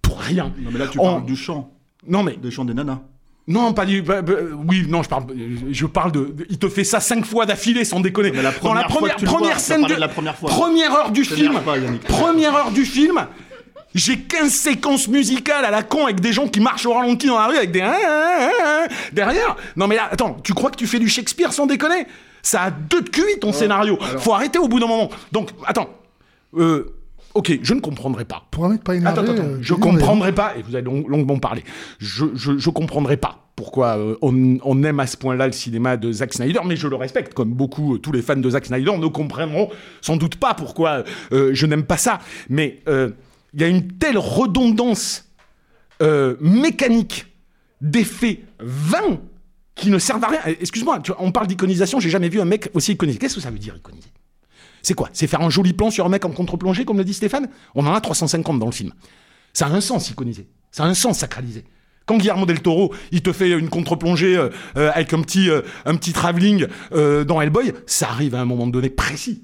Pour 0.00 0.20
rien. 0.20 0.52
non 0.62 0.70
mais 0.72 0.78
là 0.78 0.86
tu 0.86 0.98
parles 0.98 1.24
du 1.26 1.36
chant. 1.36 1.70
Non 2.06 2.22
mais 2.22 2.36
des 2.36 2.50
chants 2.50 2.64
des 2.64 2.74
nanas 2.74 3.00
non, 3.46 3.72
pas 3.74 3.84
du. 3.84 4.00
bah, 4.02 4.22
bah, 4.22 4.32
oui, 4.68 4.86
non, 4.88 5.02
je 5.02 5.08
parle. 5.08 5.24
Je 5.70 5.86
parle 5.86 6.12
de. 6.12 6.20
de- 6.26 6.46
il 6.48 6.58
te 6.58 6.68
fait 6.68 6.84
ça 6.84 7.00
cinq 7.00 7.24
fois 7.26 7.44
d'affilée, 7.46 7.84
sans 7.84 8.00
déconner. 8.00 8.30
Mais 8.30 8.42
la 8.42 8.52
Dans 8.52 8.72
la 8.74 8.84
première 8.84 9.18
fois 9.18 9.26
première, 9.28 9.50
vois, 9.50 9.58
scène 9.58 9.82
de, 9.82 9.94
de 9.94 10.00
la 10.00 10.08
première 10.08 10.36
fois. 10.36 10.48
première 10.48 10.92
heure 10.94 11.10
du 11.10 11.24
film. 11.24 11.60
pas. 11.60 11.74
Première 12.08 12.54
heure 12.56 12.70
du 12.70 12.84
film. 12.84 13.26
J'ai 13.94 14.18
15 14.18 14.50
séquences 14.50 15.06
musicales 15.06 15.64
à 15.64 15.70
la 15.70 15.82
con 15.84 16.04
avec 16.06 16.20
des 16.20 16.32
gens 16.32 16.48
qui 16.48 16.58
marchent 16.58 16.84
au 16.86 16.94
ralenti 16.94 17.26
dans 17.28 17.38
la 17.38 17.46
rue 17.46 17.56
avec 17.56 17.70
des 17.70 17.80
hein, 17.80 17.94
hein, 18.04 18.48
hein, 18.64 18.86
derrière. 19.12 19.54
Non 19.76 19.86
mais 19.86 19.94
là, 19.94 20.08
attends, 20.10 20.36
tu 20.42 20.52
crois 20.52 20.70
que 20.72 20.76
tu 20.76 20.88
fais 20.88 20.98
du 20.98 21.08
Shakespeare 21.08 21.52
sans 21.52 21.66
déconner? 21.66 22.06
Ça 22.42 22.62
a 22.62 22.70
deux 22.72 23.02
de 23.02 23.08
QI 23.08 23.38
ton 23.40 23.52
scénario. 23.52 23.96
Faut 24.18 24.32
arrêter 24.32 24.58
au 24.58 24.66
bout 24.68 24.80
d'un 24.80 24.88
moment. 24.88 25.10
Donc, 25.32 25.50
attends. 25.66 25.88
Euh, 26.56 26.92
ok, 27.34 27.58
je 27.62 27.74
ne 27.74 27.80
comprendrai 27.80 28.24
pas. 28.24 28.44
Pour 28.50 28.64
un 28.64 28.70
mec 28.70 28.82
pas 28.84 28.94
énervé. 28.94 29.20
Attends, 29.20 29.32
attends, 29.32 29.42
euh, 29.44 29.58
je 29.60 29.74
mais- 29.74 29.80
comprendrai 29.80 30.32
pas, 30.32 30.56
et 30.56 30.62
vous 30.62 30.74
avez 30.74 30.84
long- 30.84 31.06
longuement 31.08 31.38
parlé, 31.38 31.62
je, 31.98 32.26
je, 32.34 32.56
je 32.58 32.70
comprendrai 32.70 33.16
pas 33.16 33.40
pourquoi 33.56 33.98
euh, 33.98 34.16
on, 34.22 34.58
on 34.64 34.82
aime 34.82 34.98
à 35.00 35.06
ce 35.06 35.16
point-là 35.16 35.46
le 35.46 35.52
cinéma 35.52 35.96
de 35.96 36.10
Zack 36.10 36.32
Snyder, 36.34 36.60
mais 36.64 36.76
je 36.76 36.88
le 36.88 36.96
respecte, 36.96 37.34
comme 37.34 37.52
beaucoup, 37.52 37.94
euh, 37.94 37.98
tous 37.98 38.10
les 38.12 38.22
fans 38.22 38.36
de 38.36 38.50
Zack 38.50 38.66
Snyder 38.66 38.96
ne 38.98 39.06
comprendront 39.06 39.68
sans 40.00 40.16
doute 40.16 40.36
pas 40.36 40.54
pourquoi 40.54 41.04
euh, 41.32 41.50
je 41.52 41.66
n'aime 41.66 41.84
pas 41.84 41.96
ça. 41.96 42.18
Mais 42.48 42.80
il 42.88 43.60
y 43.60 43.64
a 43.64 43.68
une 43.68 43.88
telle 43.92 44.18
redondance 44.18 45.28
mécanique 46.40 47.26
d'effets 47.80 48.40
vains 48.60 49.18
qui 49.74 49.90
ne 49.90 49.98
servent 49.98 50.24
à 50.24 50.28
rien. 50.28 50.40
Excuse-moi, 50.60 51.00
on 51.18 51.32
parle 51.32 51.46
d'iconisation, 51.46 52.00
j'ai 52.00 52.10
jamais 52.10 52.28
vu 52.28 52.40
un 52.40 52.44
mec 52.44 52.70
aussi 52.74 52.92
iconisé. 52.92 53.18
Qu'est-ce 53.18 53.36
que 53.36 53.40
ça 53.40 53.50
veut 53.50 53.58
dire 53.58 53.76
iconiser 53.76 54.08
C'est 54.84 54.94
quoi? 54.94 55.08
C'est 55.14 55.26
faire 55.26 55.40
un 55.40 55.50
joli 55.50 55.72
plan 55.72 55.90
sur 55.90 56.04
un 56.04 56.10
mec 56.10 56.24
en 56.26 56.30
contre-plongée, 56.30 56.84
comme 56.84 56.98
le 56.98 57.04
dit 57.04 57.14
Stéphane? 57.14 57.48
On 57.74 57.86
en 57.86 57.94
a 57.94 58.00
350 58.00 58.58
dans 58.58 58.66
le 58.66 58.72
film. 58.72 58.92
Ça 59.54 59.66
a 59.66 59.70
un 59.70 59.80
sens 59.80 60.10
iconiser. 60.10 60.46
Ça 60.70 60.84
a 60.84 60.86
un 60.86 60.94
sens 60.94 61.18
sacralisé. 61.20 61.64
Quand 62.04 62.18
Guillermo 62.18 62.44
del 62.44 62.60
Toro, 62.60 62.94
il 63.12 63.22
te 63.22 63.32
fait 63.32 63.50
une 63.50 63.70
contre-plongée 63.70 64.36
euh, 64.36 64.50
euh, 64.76 64.90
avec 64.94 65.14
un 65.14 65.22
petit, 65.22 65.48
euh, 65.48 65.62
un 65.86 65.96
petit 65.96 66.12
travelling 66.12 66.66
dans 66.92 67.40
Hellboy, 67.40 67.72
ça 67.86 68.10
arrive 68.10 68.34
à 68.34 68.42
un 68.42 68.44
moment 68.44 68.66
donné 68.66 68.90
précis. 68.90 69.42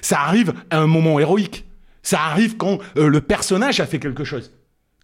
Ça 0.00 0.20
arrive 0.20 0.54
à 0.70 0.78
un 0.78 0.86
moment 0.86 1.20
héroïque. 1.20 1.66
Ça 2.02 2.22
arrive 2.22 2.56
quand 2.56 2.78
le 2.96 3.20
personnage 3.20 3.78
a 3.78 3.86
fait 3.86 3.98
quelque 3.98 4.24
chose. 4.24 4.52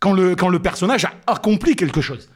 Quand 0.01 0.13
le, 0.13 0.35
quand 0.35 0.49
le 0.49 0.61
personnage 0.61 1.05
a 1.05 1.13
accompli 1.27 1.77
quelque 1.77 2.01
chose. 2.01 2.31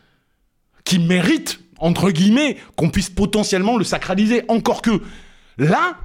Qui 0.84 0.98
mérite, 0.98 1.60
entre 1.78 2.10
guillemets, 2.10 2.58
qu'on 2.76 2.90
puisse 2.90 3.08
potentiellement 3.08 3.78
le 3.78 3.84
sacraliser. 3.84 4.44
Encore 4.48 4.82
que, 4.82 5.00
là, 5.56 5.96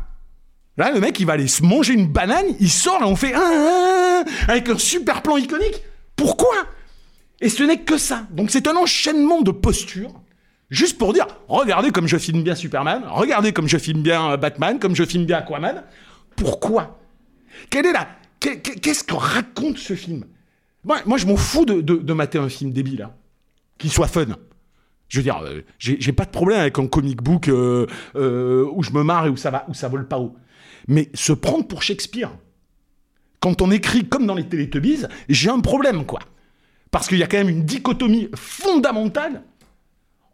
là, 0.77 0.91
le 0.91 0.99
mec, 0.99 1.19
il 1.19 1.25
va 1.25 1.33
aller 1.33 1.47
se 1.47 1.63
manger 1.63 1.93
une 1.93 2.07
banane, 2.07 2.45
il 2.59 2.69
sort 2.69 3.01
et 3.01 3.05
on 3.05 3.15
fait... 3.15 3.33
Ah, 3.33 3.39
ah, 3.41 4.23
ah 4.25 4.51
avec 4.51 4.69
un 4.69 4.77
super 4.77 5.21
plan 5.21 5.37
iconique. 5.37 5.83
Pourquoi? 6.15 6.55
Et 7.41 7.49
ce 7.49 7.63
n'est 7.63 7.81
que 7.81 7.97
ça. 7.97 8.25
Donc 8.31 8.49
c'est 8.51 8.67
un 8.67 8.75
enchaînement 8.75 9.41
de 9.41 9.51
postures. 9.51 10.13
Juste 10.69 10.97
pour 10.97 11.13
dire, 11.13 11.27
regardez 11.47 11.91
comme 11.91 12.07
je 12.07 12.17
filme 12.17 12.43
bien 12.43 12.55
Superman, 12.55 13.03
regardez 13.07 13.53
comme 13.53 13.67
je 13.69 13.77
filme 13.77 14.01
bien 14.01 14.31
euh, 14.31 14.37
Batman, 14.37 14.79
comme 14.79 14.95
je 14.95 15.05
filme 15.05 15.25
bien 15.25 15.37
Aquaman. 15.37 15.83
Pourquoi? 16.35 16.99
Quelle 17.69 17.85
est 17.85 17.93
la... 17.93 18.07
qu'est- 18.39 18.59
qu'est- 18.59 18.79
Qu'est-ce 18.79 19.03
que 19.03 19.15
raconte 19.15 19.77
ce 19.77 19.93
film? 19.95 20.25
Moi, 20.83 20.97
moi, 21.05 21.17
je 21.17 21.25
m'en 21.25 21.37
fous 21.37 21.65
de, 21.65 22.13
mater 22.13 22.37
un 22.37 22.49
film 22.49 22.71
débile, 22.71 23.03
hein. 23.03 23.11
qu'il 23.77 23.91
soit 23.91 24.07
fun. 24.07 24.25
Je 25.07 25.19
veux 25.19 25.23
dire, 25.23 25.41
euh, 25.43 25.61
j'ai 25.79 26.11
pas 26.11 26.25
de 26.25 26.29
problème 26.31 26.59
avec 26.59 26.77
un 26.79 26.87
comic 26.87 27.21
book 27.21 27.47
euh, 27.47 27.85
où 28.73 28.83
je 28.83 28.91
me 28.91 29.03
marre 29.03 29.25
et 29.27 29.29
où 29.29 29.37
ça 29.37 29.51
va, 29.51 29.65
où 29.69 29.73
ça 29.73 29.87
vole 29.87 30.07
pas 30.07 30.19
haut. 30.19 30.35
Mais 30.87 31.09
se 31.13 31.33
prendre 31.33 31.67
pour 31.67 31.83
Shakespeare, 31.83 32.31
quand 33.39 33.61
on 33.61 33.71
écrit 33.71 34.07
comme 34.07 34.25
dans 34.25 34.35
les 34.35 34.47
Télétubbies, 34.47 35.05
j'ai 35.29 35.49
un 35.49 35.59
problème, 35.59 36.05
quoi. 36.05 36.19
Parce 36.91 37.07
qu'il 37.07 37.17
y 37.17 37.23
a 37.23 37.27
quand 37.27 37.37
même 37.37 37.49
une 37.49 37.65
dichotomie 37.65 38.29
fondamentale 38.35 39.43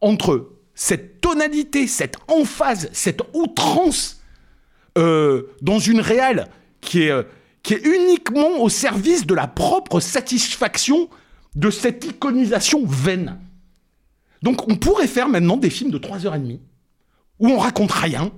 entre 0.02 0.52
cette 0.76 1.22
tonalité, 1.22 1.88
cette 1.88 2.18
emphase, 2.28 2.90
cette 2.94 3.22
outrance 3.34 4.22
euh, 4.98 5.48
dans 5.62 5.80
une 5.80 6.00
réelle 6.00 6.48
qui 6.82 7.04
est, 7.04 7.12
euh, 7.12 7.24
qui 7.64 7.74
est 7.74 7.86
uniquement 7.86 8.62
au 8.62 8.70
service 8.70 9.26
de 9.26 9.34
la 9.34 9.48
propre 9.48 10.00
satisfaction 10.00 11.10
de 11.56 11.70
cette 11.70 12.06
iconisation 12.06 12.86
vaine. 12.86 13.40
Donc 14.42 14.68
on 14.70 14.76
pourrait 14.76 15.08
faire 15.08 15.30
maintenant 15.30 15.58
des 15.58 15.70
films 15.70 15.92
de 15.92 15.98
3h30 15.98 16.60
où 17.40 17.48
on 17.50 17.58
raconte 17.58 17.92
rien, 17.92 18.32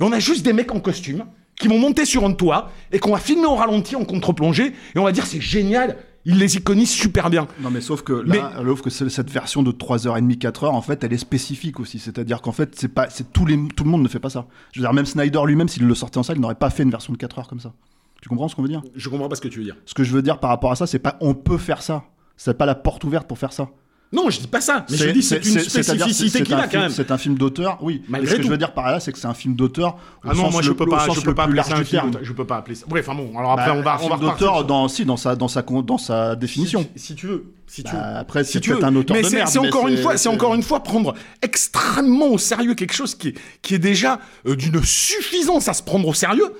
et 0.00 0.02
on 0.02 0.12
a 0.12 0.18
juste 0.18 0.44
des 0.44 0.52
mecs 0.52 0.72
en 0.72 0.80
costume 0.80 1.24
qui 1.58 1.68
vont 1.68 1.78
monter 1.78 2.04
sur 2.04 2.24
un 2.24 2.32
toit 2.32 2.70
et 2.92 2.98
qu'on 2.98 3.12
va 3.12 3.18
filmer 3.18 3.46
au 3.46 3.54
ralenti 3.54 3.96
en 3.96 4.04
contre-plongée 4.04 4.72
et 4.94 4.98
on 4.98 5.04
va 5.04 5.12
dire 5.12 5.26
c'est 5.26 5.40
génial, 5.40 5.96
ils 6.24 6.38
les 6.38 6.56
iconisent 6.56 6.90
super 6.90 7.30
bien. 7.30 7.46
Non, 7.60 7.70
mais 7.70 7.80
sauf 7.80 8.02
que 8.02 8.12
là, 8.12 8.52
sauf 8.64 8.82
que 8.82 8.90
c'est- 8.90 9.08
cette 9.08 9.30
version 9.30 9.62
de 9.62 9.70
3h30, 9.72 10.36
4h, 10.38 10.66
en 10.74 10.82
fait, 10.82 11.02
elle 11.04 11.12
est 11.12 11.18
spécifique 11.18 11.80
aussi. 11.80 11.98
C'est-à-dire 11.98 12.42
qu'en 12.42 12.52
fait, 12.52 12.74
c'est 12.76 12.88
pas, 12.88 13.08
c'est 13.08 13.32
tous 13.32 13.46
les, 13.46 13.58
tout 13.76 13.84
le 13.84 13.90
monde 13.90 14.02
ne 14.02 14.08
fait 14.08 14.18
pas 14.20 14.28
ça. 14.30 14.46
Je 14.72 14.80
veux 14.80 14.84
dire, 14.84 14.92
même 14.92 15.06
Snyder 15.06 15.40
lui-même, 15.46 15.68
s'il 15.68 15.86
le 15.86 15.94
sortait 15.94 16.18
en 16.18 16.22
salle, 16.22 16.36
il 16.36 16.40
n'aurait 16.40 16.54
pas 16.54 16.70
fait 16.70 16.82
une 16.82 16.90
version 16.90 17.12
de 17.12 17.18
4h 17.18 17.48
comme 17.48 17.60
ça. 17.60 17.72
Tu 18.20 18.28
comprends 18.28 18.48
ce 18.48 18.56
qu'on 18.56 18.62
veut 18.62 18.68
dire? 18.68 18.82
Je 18.96 19.08
comprends 19.08 19.28
pas 19.28 19.36
ce 19.36 19.40
que 19.40 19.48
tu 19.48 19.58
veux 19.60 19.64
dire. 19.64 19.76
Ce 19.86 19.94
que 19.94 20.02
je 20.04 20.12
veux 20.12 20.22
dire 20.22 20.38
par 20.40 20.50
rapport 20.50 20.72
à 20.72 20.76
ça, 20.76 20.86
c'est 20.86 20.98
pas 20.98 21.16
on 21.20 21.34
peut 21.34 21.56
faire 21.58 21.82
ça. 21.82 22.04
C'est 22.36 22.56
pas 22.58 22.66
la 22.66 22.74
porte 22.74 23.04
ouverte 23.04 23.26
pour 23.26 23.38
faire 23.38 23.52
ça. 23.52 23.68
Non, 24.10 24.30
je 24.30 24.40
dis 24.40 24.46
pas 24.46 24.62
ça, 24.62 24.86
mais 24.90 24.96
je 24.96 25.10
dis 25.10 25.22
c'est 25.22 25.36
une 25.44 25.58
spécificité 25.60 26.42
qu'il 26.42 26.54
a 26.54 26.66
quand 26.66 26.78
même. 26.80 26.90
C'est 26.90 27.10
un 27.10 27.18
film 27.18 27.36
d'auteur, 27.36 27.76
oui. 27.82 28.02
Malgré 28.08 28.26
Mais 28.26 28.32
ce 28.32 28.36
que 28.38 28.42
je 28.42 28.48
veux 28.50 28.56
dire 28.56 28.72
par 28.72 28.90
là, 28.90 29.00
c'est 29.00 29.12
que 29.12 29.18
c'est 29.18 29.26
un 29.26 29.34
film 29.34 29.54
d'auteur. 29.54 29.96
au 29.96 29.98
Ah 30.24 30.28
non, 30.34 30.44
sens 30.44 30.52
moi 30.52 30.62
je 30.62 30.72
peux 30.72 30.86
pas, 30.86 31.06
je 31.14 31.20
peux 31.20 31.34
pas 31.34 31.46
plus 31.46 31.58
appeler 31.58 31.74
large 31.76 31.90
ça 31.90 31.98
un 31.98 32.00
film. 32.10 32.18
Je 32.22 32.32
peux 32.32 32.46
pas 32.46 32.56
appeler 32.56 32.74
ça. 32.74 32.86
Bref, 32.88 33.06
enfin 33.06 33.18
bon, 33.22 33.38
alors 33.38 33.52
après 33.52 33.66
Bah, 33.66 33.74
on 33.76 33.82
va, 33.82 33.98
on 34.02 34.08
va 34.08 34.16
d'auteur 34.16 34.64
dans, 34.64 34.88
si, 34.88 35.04
dans 35.04 35.18
sa, 35.18 35.36
dans 35.36 35.48
sa, 35.48 35.60
dans 35.62 35.98
sa 35.98 36.36
définition. 36.36 36.86
Si, 36.96 37.14
tu 37.16 37.26
veux, 37.26 37.52
si 37.66 37.82
tu 37.84 37.92
Bah, 37.92 38.12
veux. 38.12 38.16
après, 38.20 38.44
Si 38.44 38.60
tu 38.62 38.70
veux. 38.72 38.82
un 38.82 38.96
auteur 38.96 39.14
mais 39.14 39.22
de 39.22 39.28
c'est- 39.28 39.36
merde, 39.36 39.48
C'est 39.50 39.58
encore 39.58 39.88
une 39.88 39.98
fois, 39.98 40.16
c'est 40.16 40.28
encore 40.30 40.54
une 40.54 40.62
fois 40.62 40.82
prendre 40.82 41.14
extrêmement 41.42 42.28
au 42.28 42.38
sérieux 42.38 42.74
quelque 42.74 42.94
chose 42.94 43.14
qui 43.14 43.28
est, 43.28 43.34
qui 43.60 43.74
est 43.74 43.78
déjà 43.78 44.20
euh, 44.46 44.56
d'une 44.56 44.82
suffisance 44.84 45.68
à 45.68 45.74
se 45.74 45.82
prendre 45.82 46.08
au 46.08 46.14
sérieux. 46.14 46.50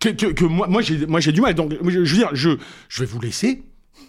Que, 0.00 0.08
que- 0.08 0.26
que 0.32 0.44
moi, 0.44 0.66
moi 0.66 0.82
j'ai, 0.82 1.06
moi 1.06 1.20
j'ai 1.20 1.30
du 1.32 1.40
mal. 1.40 1.54
Donc, 1.54 1.72
je, 1.84 2.04
je 2.04 2.12
veux 2.14 2.18
dire, 2.18 2.30
je, 2.32 2.50
je 2.88 3.00
vais 3.00 3.06
vous 3.06 3.20
laisser 3.20 3.62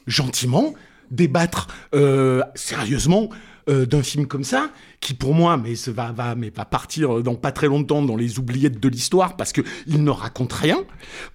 gentiment 0.07 0.73
débattre 1.11 1.67
euh, 1.93 2.41
sérieusement 2.55 3.29
euh, 3.69 3.85
d'un 3.85 4.03
film 4.03 4.27
comme 4.27 4.43
ça, 4.43 4.71
qui 5.01 5.13
pour 5.13 5.33
moi, 5.33 5.57
mais 5.57 5.73
va, 5.87 6.11
va, 6.11 6.35
mais 6.35 6.49
va 6.49 6.65
partir 6.65 7.21
dans 7.21 7.35
pas 7.35 7.51
très 7.51 7.67
longtemps 7.67 8.01
dans 8.01 8.15
les 8.15 8.39
oubliettes 8.39 8.79
de 8.79 8.89
l'histoire 8.89 9.35
parce 9.35 9.51
que 9.51 9.61
il 9.87 10.03
ne 10.03 10.11
raconte 10.11 10.53
rien, 10.53 10.79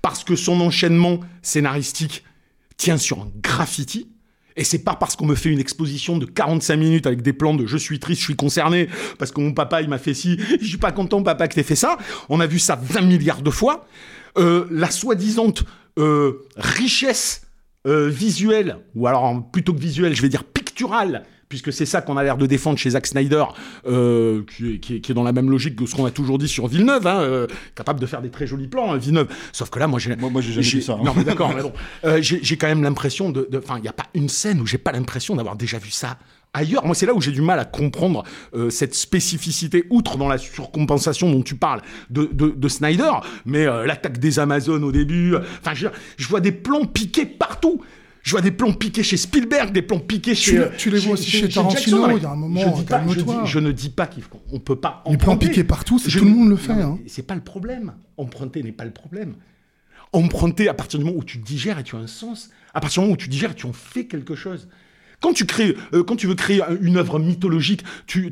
parce 0.00 0.24
que 0.24 0.36
son 0.36 0.60
enchaînement 0.60 1.20
scénaristique 1.42 2.24
tient 2.76 2.96
sur 2.96 3.20
un 3.20 3.30
graffiti. 3.42 4.08
Et 4.56 4.64
c'est 4.64 4.80
pas 4.80 4.94
parce 4.96 5.16
qu'on 5.16 5.26
me 5.26 5.34
fait 5.34 5.50
une 5.50 5.60
exposition 5.60 6.18
de 6.18 6.26
45 6.26 6.76
minutes 6.76 7.06
avec 7.06 7.22
des 7.22 7.32
plans 7.32 7.54
de 7.54 7.66
je 7.66 7.76
suis 7.76 7.98
triste, 7.98 8.20
je 8.20 8.26
suis 8.26 8.36
concerné, 8.36 8.88
parce 9.18 9.30
que 9.30 9.40
mon 9.40 9.52
papa 9.52 9.80
il 9.82 9.88
m'a 9.88 9.98
fait 9.98 10.14
ci, 10.14 10.38
je 10.60 10.66
suis 10.66 10.78
pas 10.78 10.92
content 10.92 11.22
papa 11.22 11.48
que 11.48 11.54
t'aies 11.54 11.62
fait 11.62 11.76
ça. 11.76 11.98
On 12.28 12.40
a 12.40 12.46
vu 12.46 12.58
ça 12.58 12.76
20 12.76 13.02
milliards 13.02 13.42
de 13.42 13.50
fois. 13.50 13.86
Euh, 14.38 14.66
la 14.70 14.90
soi-disant 14.90 15.52
euh, 15.98 16.46
richesse 16.56 17.42
euh, 17.86 18.08
visuelle, 18.08 18.78
ou 18.94 19.06
alors 19.06 19.50
plutôt 19.50 19.72
que 19.74 19.80
visuelle, 19.80 20.14
je 20.14 20.22
vais 20.22 20.28
dire 20.28 20.44
picturale, 20.44 21.24
puisque 21.48 21.72
c'est 21.72 21.84
ça 21.84 22.00
qu'on 22.00 22.16
a 22.16 22.22
l'air 22.24 22.38
de 22.38 22.46
défendre 22.46 22.78
chez 22.78 22.90
Zack 22.90 23.06
Snyder, 23.06 23.44
euh, 23.86 24.42
qui, 24.56 24.74
est, 24.74 24.78
qui 24.78 24.94
est- 24.96 25.00
qui 25.00 25.12
est 25.12 25.14
dans 25.14 25.22
la 25.22 25.32
même 25.32 25.50
logique 25.50 25.76
que 25.76 25.84
ce 25.84 25.94
qu'on 25.94 26.06
a 26.06 26.10
toujours 26.10 26.38
dit 26.38 26.48
sur 26.48 26.66
Villeneuve, 26.66 27.06
hein, 27.06 27.20
euh, 27.20 27.46
capable 27.74 28.00
de 28.00 28.06
faire 28.06 28.22
des 28.22 28.30
très 28.30 28.46
jolis 28.46 28.68
plans, 28.68 28.92
hein, 28.92 28.96
Villeneuve. 28.96 29.28
Sauf 29.52 29.68
que 29.68 29.78
là, 29.78 29.86
moi, 29.86 29.98
j'ai, 29.98 30.16
moi, 30.16 30.40
j'ai 30.40 30.52
jamais 30.62 30.80
ça, 30.82 30.94
hein. 30.94 31.00
Non, 31.04 31.12
mais 31.14 31.24
d'accord, 31.24 31.52
mais 31.54 31.62
bon, 31.62 31.72
Euh, 32.04 32.22
j'ai, 32.22 32.38
j'ai 32.42 32.56
quand 32.56 32.68
même 32.68 32.82
l'impression 32.82 33.30
de, 33.30 33.46
de- 33.50 33.58
enfin, 33.58 33.76
il 33.78 33.82
n'y 33.82 33.88
a 33.88 33.92
pas 33.92 34.06
une 34.14 34.28
scène 34.30 34.60
où 34.60 34.66
j'ai 34.66 34.78
pas 34.78 34.92
l'impression 34.92 35.36
d'avoir 35.36 35.56
déjà 35.56 35.78
vu 35.78 35.90
ça 35.90 36.16
ailleurs. 36.54 36.84
Moi, 36.84 36.94
c'est 36.94 37.06
là 37.06 37.14
où 37.14 37.20
j'ai 37.20 37.32
du 37.32 37.40
mal 37.42 37.58
à 37.58 37.64
comprendre 37.64 38.24
euh, 38.54 38.70
cette 38.70 38.94
spécificité, 38.94 39.84
outre 39.90 40.16
dans 40.18 40.28
la 40.28 40.38
surcompensation 40.38 41.30
dont 41.30 41.42
tu 41.42 41.54
parles 41.56 41.82
de, 42.10 42.28
de, 42.32 42.48
de 42.50 42.68
Snyder, 42.68 43.10
mais 43.44 43.66
euh, 43.66 43.86
l'attaque 43.86 44.18
des 44.18 44.38
Amazones 44.38 44.84
au 44.84 44.92
début. 44.92 45.34
Enfin, 45.60 45.74
je, 45.74 45.88
vois 46.28 46.40
des 46.40 46.52
plans 46.52 46.84
piqués 46.84 47.26
partout. 47.26 47.80
Je 48.22 48.30
vois 48.30 48.40
des 48.40 48.52
plans 48.52 48.72
piqués 48.72 49.02
chez 49.02 49.16
Spielberg, 49.16 49.72
des 49.72 49.82
plans 49.82 49.98
piqués 49.98 50.36
chez. 50.36 50.52
Tu- 50.52 50.60
euh, 50.60 50.68
tu 50.78 50.90
les 50.90 50.98
vois 51.00 51.14
aussi 51.14 51.28
chez 51.28 51.48
Tarantino. 51.48 51.98
Non, 52.02 52.06
mais 52.08 52.16
il 52.18 52.22
y 52.22 52.26
a 52.26 52.30
un 52.30 52.36
moment, 52.36 52.60
je 52.60 52.80
dis 52.80 52.86
pas- 52.86 53.02
je, 53.08 53.14
calme-toi. 53.14 53.40
dis- 53.44 53.50
je 53.50 53.58
ne 53.58 53.72
dis 53.72 53.88
pas 53.90 54.06
qu'il 54.06 54.22
faut- 54.22 54.40
on 54.52 54.60
peut 54.60 54.76
pas. 54.76 55.02
Les 55.10 55.16
plans 55.16 55.32
emprunter. 55.32 55.48
piqués 55.48 55.64
partout, 55.64 55.98
c'est 55.98 56.08
tout 56.10 56.24
le 56.24 56.30
monde 56.30 56.48
le 56.50 56.56
fait. 56.56 56.72
Hein. 56.72 56.98
C'est 57.08 57.26
pas 57.26 57.34
le 57.34 57.40
problème. 57.40 57.94
Emprunter 58.16 58.62
n'est 58.62 58.70
pas 58.70 58.84
le 58.84 58.92
problème. 58.92 59.34
Emprunter 60.12 60.68
à 60.68 60.74
partir 60.74 60.98
du 61.00 61.04
moment 61.06 61.16
où 61.18 61.24
tu 61.24 61.38
digères 61.38 61.78
et 61.78 61.82
tu 61.82 61.96
as 61.96 61.98
un 61.98 62.06
sens, 62.06 62.50
à 62.74 62.80
partir 62.80 63.00
du 63.02 63.06
moment 63.06 63.14
où 63.14 63.16
tu 63.16 63.28
digères 63.28 63.52
et 63.52 63.54
tu 63.54 63.66
en 63.66 63.72
fais 63.72 64.04
quelque 64.06 64.34
chose. 64.34 64.68
Quand 65.22 65.32
tu 65.32 65.46
crées, 65.46 65.76
euh, 65.94 66.04
quand 66.04 66.16
tu 66.16 66.26
veux 66.26 66.34
créer 66.34 66.60
une 66.82 66.98
œuvre 66.98 67.18
mythologique, 67.18 67.82
tu 68.06 68.30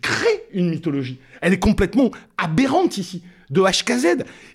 crées 0.00 0.44
une 0.52 0.70
mythologie. 0.70 1.18
Elle 1.40 1.52
est 1.52 1.58
complètement 1.58 2.10
aberrante 2.38 2.98
ici. 2.98 3.22
De 3.50 3.60
H 3.62 3.84
K 3.84 3.98
Z. 3.98 4.06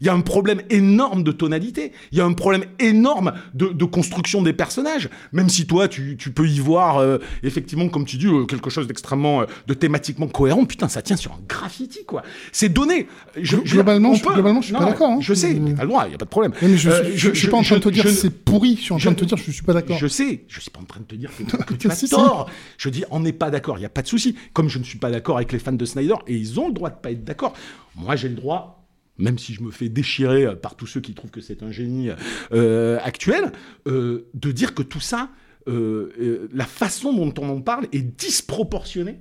Il 0.01 0.07
y 0.07 0.09
a 0.09 0.13
un 0.13 0.21
problème 0.21 0.61
énorme 0.69 1.23
de 1.23 1.31
tonalité. 1.31 1.91
Il 2.11 2.17
y 2.17 2.21
a 2.21 2.25
un 2.25 2.33
problème 2.33 2.63
énorme 2.79 3.33
de, 3.53 3.67
de 3.67 3.85
construction 3.85 4.41
des 4.41 4.53
personnages. 4.53 5.09
Même 5.33 5.49
si 5.49 5.67
toi, 5.67 5.87
tu, 5.87 6.15
tu 6.17 6.31
peux 6.31 6.47
y 6.47 6.59
voir, 6.59 6.97
euh, 6.99 7.17
effectivement, 7.43 7.87
comme 7.89 8.05
tu 8.05 8.17
dis, 8.17 8.27
euh, 8.27 8.45
quelque 8.45 8.69
chose 8.69 8.87
d'extrêmement, 8.87 9.41
euh, 9.41 9.45
de 9.67 9.73
thématiquement 9.73 10.27
cohérent. 10.27 10.65
Putain, 10.65 10.87
ça 10.87 11.01
tient 11.01 11.17
sur 11.17 11.31
un 11.33 11.39
graffiti, 11.47 12.05
quoi. 12.05 12.23
C'est 12.51 12.69
donné. 12.69 13.07
Je- 13.35 13.57
je- 13.63 13.73
Globalement, 13.75 14.13
je- 14.13 14.23
peut- 14.23 14.33
globalement, 14.33 14.61
je 14.61 14.67
suis 14.67 14.73
Non, 14.73 14.79
pas 14.79 14.85
d'accord, 14.85 15.09
hein. 15.09 15.17
Je 15.21 15.33
sais, 15.33 15.53
t'as 15.75 15.81
le 15.83 15.87
droit, 15.87 16.05
il 16.05 16.09
n'y 16.09 16.15
a 16.15 16.17
pas 16.17 16.25
de 16.25 16.29
problème. 16.29 16.53
Mais 16.61 16.77
je, 16.77 16.89
je, 17.15 17.31
suis 17.33 17.47
pas 17.47 17.57
en 17.57 17.63
train 17.63 17.75
de 17.77 17.81
te 17.81 17.89
dire 17.89 18.03
je- 18.03 18.09
c'est 18.09 18.29
pourri, 18.29 18.75
je 18.77 18.81
suis 18.83 18.93
en 18.93 18.97
train 18.97 19.11
de 19.11 19.15
te 19.15 19.25
dire 19.25 19.37
je 19.37 19.51
suis 19.51 19.63
pas 19.63 19.73
d'accord. 19.73 19.97
Je 19.97 20.07
sais, 20.07 20.45
je 20.47 20.59
suis 20.61 20.71
pas 20.71 20.79
en 20.79 20.85
train 20.85 21.01
de 21.01 21.05
te 21.05 21.15
dire 21.15 21.31
que, 21.37 21.43
que 21.63 21.73
tu 21.73 21.89
as 21.89 22.07
tort. 22.07 22.49
Je 22.77 22.89
dis, 22.89 23.03
on 23.11 23.19
n'est 23.19 23.33
pas 23.33 23.49
d'accord, 23.49 23.77
il 23.77 23.81
n'y 23.81 23.85
a 23.85 23.89
pas 23.89 24.01
de 24.01 24.07
souci. 24.07 24.35
Comme 24.53 24.69
je 24.69 24.79
ne 24.79 24.83
suis 24.83 24.97
pas 24.97 25.09
d'accord 25.11 25.35
avec 25.37 25.51
les 25.51 25.59
fans 25.59 25.73
de 25.73 25.85
Snyder, 25.85 26.15
et 26.27 26.35
ils 26.35 26.59
ont 26.59 26.67
le 26.67 26.73
droit 26.73 26.89
de 26.89 26.95
pas 26.95 27.11
être 27.11 27.23
d'accord. 27.25 27.53
Moi, 27.95 28.15
j'ai 28.15 28.29
le 28.29 28.35
droit 28.35 28.84
même 29.17 29.37
si 29.37 29.53
je 29.53 29.61
me 29.63 29.71
fais 29.71 29.87
déchirer 29.89 30.45
euh, 30.45 30.55
par 30.55 30.75
tous 30.75 30.87
ceux 30.87 30.99
qui 31.01 31.13
trouvent 31.13 31.31
que 31.31 31.41
c'est 31.41 31.63
un 31.63 31.71
génie 31.71 32.09
euh, 32.53 32.97
actuel, 33.03 33.51
euh, 33.87 34.27
de 34.33 34.51
dire 34.51 34.73
que 34.75 34.83
tout 34.83 34.99
ça, 34.99 35.29
euh, 35.67 36.47
la 36.53 36.65
façon 36.65 37.13
dont 37.13 37.33
on 37.41 37.49
en 37.49 37.61
parle 37.61 37.87
est 37.93 38.01
disproportionnée. 38.01 39.19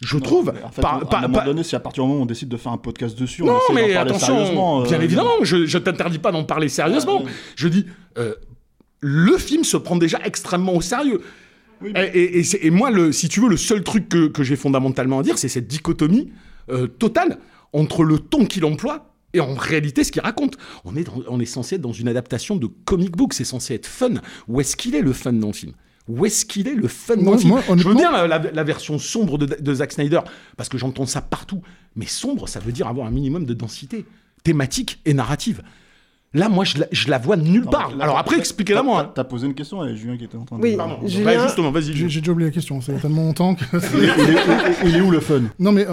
Je 0.00 0.16
Non, 0.16 0.22
trouve. 0.22 0.52
en 0.64 0.70
fait, 0.70 0.80
par- 0.80 0.94
à 0.96 1.00
par- 1.00 1.18
un 1.18 1.22
moment 1.22 1.34
par- 1.34 1.44
donné, 1.46 1.62
si 1.64 1.74
à 1.74 1.80
partir 1.80 2.04
du 2.04 2.08
moment 2.08 2.20
où 2.20 2.22
on 2.22 2.26
décide 2.26 2.48
de 2.48 2.56
faire 2.56 2.70
un 2.72 2.78
podcast 2.78 3.18
dessus, 3.18 3.42
on 3.42 3.46
non, 3.46 3.54
d'en 3.68 3.74
mais 3.74 3.96
attention, 3.96 4.82
bien 4.84 5.00
évidemment, 5.00 5.42
je, 5.42 5.66
je 5.66 5.78
t'interdis 5.78 6.18
pas 6.18 6.30
d'en 6.30 6.44
parler 6.44 6.68
sérieusement. 6.68 7.24
Ah. 7.26 7.30
Je 7.56 7.66
dis, 7.68 7.84
le 9.00 9.38
film 9.38 9.64
se 9.64 9.76
prend 9.76 9.96
déjà 9.96 10.20
extrêmement 10.24 10.74
au 10.76 10.80
sérieux. 10.80 11.20
Oui, 11.80 11.90
mais- 11.94 12.12
Et, 12.14 12.70
moi, 12.70 12.90
le, 12.90 13.10
si 13.12 13.28
tu 13.28 13.40
veux, 13.40 13.48
le 13.48 13.56
seul 13.56 13.82
truc 13.82 14.08
que, 14.08 14.28
que 14.28 14.42
j'ai 14.44 14.56
fondamentalement 14.56 15.18
à 15.20 15.22
dire, 15.22 15.36
c'est 15.38 15.48
cette 15.48 15.66
dichotomie 15.68 16.30
totale 16.98 17.38
entre 17.72 18.04
le 18.04 18.18
ton 18.18 18.46
qu'il 18.46 18.64
emploie 18.64 19.14
et 19.34 19.40
en 19.40 19.54
réalité 19.54 20.04
ce 20.04 20.12
qu'il 20.12 20.22
raconte. 20.22 20.56
On 20.84 20.96
est, 20.96 21.04
dans- 21.04 21.22
on 21.28 21.40
est 21.40 21.44
censé 21.46 21.76
être 21.76 21.80
dans 21.82 21.92
une 21.92 22.08
adaptation 22.08 22.56
de 22.56 22.66
comic 22.66 23.16
book, 23.16 23.32
c'est 23.34 23.44
censé 23.44 23.74
être 23.74 23.86
fun. 23.86 24.14
Où 24.48 24.60
est-ce 24.60 24.76
qu'il 24.76 24.94
est 24.94 25.02
le 25.02 25.12
fun 25.12 25.32
dans 25.34 25.48
le 25.48 25.52
film? 25.52 25.72
Où 26.08 26.24
est-ce 26.24 26.46
qu'il 26.46 26.66
est 26.68 26.74
le 26.74 26.88
fun 26.88 27.16
dans 27.18 27.32
le 27.32 27.38
film? 27.38 27.50
moi, 27.50 27.62
Je 27.76 27.86
veux 27.86 27.94
bien 27.94 28.10
la, 28.10 28.26
la- 28.26 28.38
la 28.50 28.64
version 28.64 28.98
sombre 28.98 29.36
de, 29.36 29.44
de 29.44 29.74
Zack 29.74 29.92
Snyder, 29.92 30.20
parce 30.56 30.68
que 30.70 30.78
j'entends 30.78 31.04
ça 31.04 31.20
partout. 31.20 31.60
Mais 31.96 32.06
sombre, 32.06 32.48
ça 32.48 32.60
veut 32.60 32.72
dire 32.72 32.86
avoir 32.88 33.06
un 33.06 33.10
minimum 33.10 33.44
de 33.44 33.52
densité 33.54 34.06
thématique 34.42 35.00
et 35.04 35.12
narrative. 35.12 35.62
Là, 36.34 36.48
moi, 36.50 36.64
je 36.64 36.78
la, 36.78 36.86
je 36.92 37.08
la 37.08 37.16
vois 37.18 37.36
nulle 37.36 37.64
Non, 37.64 37.70
part. 37.70 37.94
là, 37.96 38.04
Alors 38.04 38.18
après, 38.18 38.36
expliquez-la 38.38 38.82
moi. 38.82 39.02
t'as- 39.14 39.22
T'as 39.22 39.24
posé 39.24 39.46
une 39.46 39.54
question 39.54 39.84
et 39.84 39.96
Julien 39.96 40.16
qui 40.16 40.24
était 40.24 40.36
en 40.36 40.44
train 40.44 40.56
de. 40.58 40.62
Oui. 40.62 40.76
Pardon. 40.76 40.98
Julien- 41.06 41.24
Ouais, 41.26 41.42
justement, 41.42 41.70
vas-y. 41.70 41.94
J'ai 41.94 42.20
déjà 42.20 42.32
oublié 42.32 42.48
la 42.50 42.54
question, 42.54 42.80
ça 42.82 42.92
fait 42.94 43.00
tellement 43.00 43.22
longtemps 43.24 43.54
que. 43.54 43.64
Il 43.72 44.04
est, 44.04 44.12
il 44.18 44.30
est- 44.34 44.88
il 44.90 44.96
est 44.96 45.00
où 45.00 45.10
le 45.10 45.20
fun? 45.20 45.42
Non 45.58 45.72
mais 45.72 45.86
euh, 45.86 45.92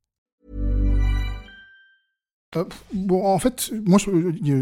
Euh, 2.57 2.65
bon, 2.93 3.25
en 3.25 3.39
fait, 3.39 3.71
moi, 3.85 3.97
je, 3.97 4.09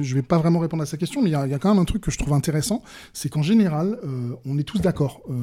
je 0.04 0.14
vais 0.16 0.22
pas 0.22 0.38
vraiment 0.38 0.60
répondre 0.60 0.84
à 0.84 0.86
sa 0.86 0.96
question, 0.96 1.24
mais 1.24 1.30
il 1.30 1.34
y, 1.34 1.36
a- 1.36 1.48
il 1.48 1.52
y 1.52 1.56
a 1.56 1.58
quand 1.58 1.70
même 1.74 1.80
un 1.82 1.86
truc 1.86 2.04
que 2.04 2.12
je 2.12 2.20
trouve 2.20 2.34
intéressant, 2.34 2.84
c'est 3.14 3.30
qu'en 3.30 3.42
général, 3.42 3.98
euh, 4.04 4.36
on 4.46 4.60
est 4.60 4.64
tous 4.64 4.78
d'accord. 4.80 5.22
Euh, 5.28 5.34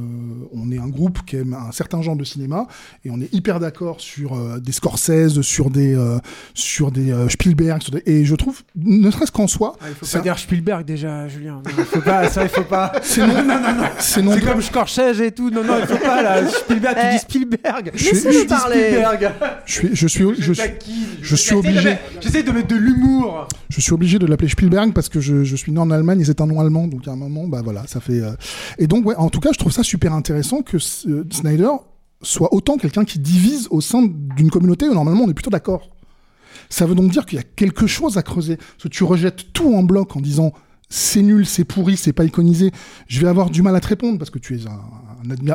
on 0.52 0.70
est 0.70 0.78
un 0.78 0.86
groupe 0.86 1.24
qui 1.26 1.34
aime 1.38 1.54
un 1.54 1.72
certain 1.72 2.02
genre 2.02 2.14
de 2.14 2.22
cinéma, 2.22 2.68
et 3.04 3.10
on 3.10 3.20
est 3.20 3.34
hyper 3.34 3.58
d'accord 3.58 4.00
sur 4.00 4.34
euh, 4.34 4.60
des 4.60 4.70
Scorsese, 4.70 5.40
sur 5.40 5.70
des, 5.70 5.96
euh, 5.96 6.18
sur 6.54 6.92
des 6.92 7.10
euh, 7.10 7.28
Spielberg, 7.28 7.82
sur 7.82 7.90
des- 7.90 8.02
et 8.06 8.24
je 8.24 8.36
trouve, 8.36 8.62
ne 8.76 9.10
serait-ce 9.10 9.32
qu'en 9.32 9.48
soi, 9.48 9.74
Ah, 9.80 9.86
il 9.88 9.94
faut 9.96 10.06
c'est 10.06 10.18
pas 10.18 10.22
dire 10.22 10.38
Spielberg 10.38 10.84
déjà, 10.84 11.26
Julien. 11.26 11.54
Non, 11.64 11.72
il 11.76 11.84
faut 11.84 12.00
pas, 12.00 12.28
ça, 12.28 12.44
il 12.44 12.48
faut 12.48 12.62
pas. 12.62 12.92
c'est 13.02 13.26
non, 13.26 13.34
c'est 13.98 14.22
non, 14.22 14.32
C'est 14.34 14.40
comme 14.44 14.62
Scorsese 14.62 15.20
et 15.20 15.32
tout. 15.32 15.50
Non, 15.50 15.64
non, 15.64 15.78
il 15.80 15.86
faut 15.88 15.98
pas 15.98 16.22
là. 16.22 16.46
Spielberg, 16.48 16.94
tu 16.94 17.02
Eh, 17.08 17.12
dis 17.14 17.18
Spielberg. 17.18 17.90
je 17.96 18.04
je 18.14 18.40
dis 18.42 18.46
parler. 18.46 18.84
Spielberg. 18.84 19.32
je 19.66 19.72
suis, 19.72 19.88
je 19.96 20.06
suis, 20.06 20.24
je 20.38 20.52
suis, 20.52 20.70
je 21.22 21.34
suis 21.34 21.54
obligé. 21.56 21.96
De 22.42 22.52
mettre 22.52 22.68
de 22.68 22.76
l'humour. 22.76 23.48
Je 23.68 23.80
suis 23.80 23.92
obligé 23.92 24.18
de 24.18 24.26
l'appeler 24.26 24.48
Spielberg 24.48 24.92
parce 24.92 25.08
que 25.08 25.20
je, 25.20 25.44
je 25.44 25.56
suis 25.56 25.72
né 25.72 25.78
en 25.78 25.90
Allemagne 25.90 26.20
et 26.20 26.24
c'est 26.24 26.40
un 26.40 26.46
nom 26.46 26.60
allemand, 26.60 26.86
donc 26.86 27.06
à 27.08 27.12
un 27.12 27.16
moment, 27.16 27.46
bah 27.46 27.62
voilà, 27.62 27.86
ça 27.86 28.00
fait. 28.00 28.20
euh, 28.20 28.32
Et 28.78 28.86
donc, 28.86 29.06
ouais, 29.06 29.14
en 29.16 29.28
tout 29.30 29.40
cas, 29.40 29.50
je 29.52 29.58
trouve 29.58 29.72
ça 29.72 29.82
super 29.82 30.12
intéressant 30.12 30.62
que 30.62 30.76
euh, 31.08 31.24
Snyder 31.30 31.68
soit 32.22 32.52
autant 32.54 32.76
quelqu'un 32.78 33.04
qui 33.04 33.18
divise 33.18 33.68
au 33.70 33.80
sein 33.80 34.02
d'une 34.36 34.50
communauté 34.50 34.88
où 34.88 34.94
normalement 34.94 35.24
on 35.24 35.30
est 35.30 35.34
plutôt 35.34 35.50
d'accord. 35.50 35.90
Ça 36.70 36.86
veut 36.86 36.94
donc 36.94 37.10
dire 37.10 37.26
qu'il 37.26 37.36
y 37.36 37.40
a 37.40 37.44
quelque 37.44 37.86
chose 37.86 38.16
à 38.18 38.22
creuser. 38.22 38.56
Parce 38.56 38.84
que 38.84 38.88
tu 38.88 39.04
rejettes 39.04 39.52
tout 39.52 39.74
en 39.74 39.82
bloc 39.82 40.16
en 40.16 40.20
disant 40.20 40.52
c'est 40.88 41.22
nul, 41.22 41.46
c'est 41.46 41.64
pourri, 41.64 41.96
c'est 41.96 42.12
pas 42.12 42.24
iconisé. 42.24 42.70
Je 43.08 43.20
vais 43.20 43.28
avoir 43.28 43.50
du 43.50 43.62
mal 43.62 43.74
à 43.76 43.80
te 43.80 43.88
répondre 43.88 44.18
parce 44.18 44.30
que 44.30 44.38
tu 44.38 44.56
es 44.56 44.66
un, 44.66 44.80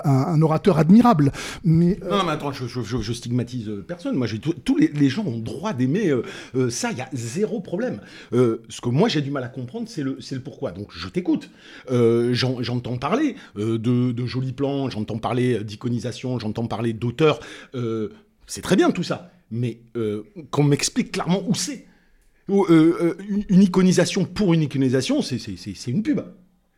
un 0.03 0.41
orateur 0.41 0.77
admirable. 0.77 1.31
Mais 1.63 1.97
euh, 2.03 2.09
Non, 2.09 2.23
mais 2.25 2.31
attends, 2.31 2.51
je, 2.51 3.13
stigmatise 3.13 3.69
euh, 3.69 3.83
personne. 3.87 4.15
Moi, 4.15 4.27
tous 4.63 4.77
les, 4.77 5.09
gens 5.09 5.25
ont 5.25 5.37
droit 5.37 5.73
d'aimer 5.73 6.09
euh, 6.55 6.69
ça. 6.69 6.91
Il 6.91 6.97
y 6.97 7.01
a 7.01 7.09
zéro 7.13 7.59
problème. 7.59 8.01
Ce 8.31 8.81
que 8.81 8.89
moi 8.89 9.09
j'ai 9.09 9.21
du 9.21 9.31
mal 9.31 9.43
à 9.43 9.49
comprendre, 9.49 9.87
c'est 9.89 10.03
le, 10.03 10.17
le 10.31 10.39
pourquoi. 10.39 10.71
Donc, 10.71 10.89
je 10.91 11.07
t'écoute. 11.07 11.49
J'en- 11.89 12.61
j'entends 12.61 12.97
parler 12.97 13.35
de, 13.55 14.25
jolis 14.25 14.53
plans, 14.53 14.89
j'entends 14.89 15.17
parler 15.17 15.63
d'iconisation, 15.63 16.39
j'entends 16.39 16.67
parler 16.67 16.93
d'auteur. 16.93 17.39
Euh, 17.75 18.09
c'est 18.47 18.61
très 18.61 18.75
bien 18.75 18.91
tout 18.91 19.03
ça, 19.03 19.31
mais 19.49 19.81
qu'on 20.49 20.63
m'explique 20.63 21.11
clairement 21.11 21.43
où 21.47 21.55
c'est. 21.55 21.85
Une, 22.49 23.61
iconisation 23.61 24.25
pour 24.25 24.53
une 24.53 24.63
iconisation, 24.63 25.21
c'est 25.21 25.87
une 25.87 26.03
pub. 26.03 26.21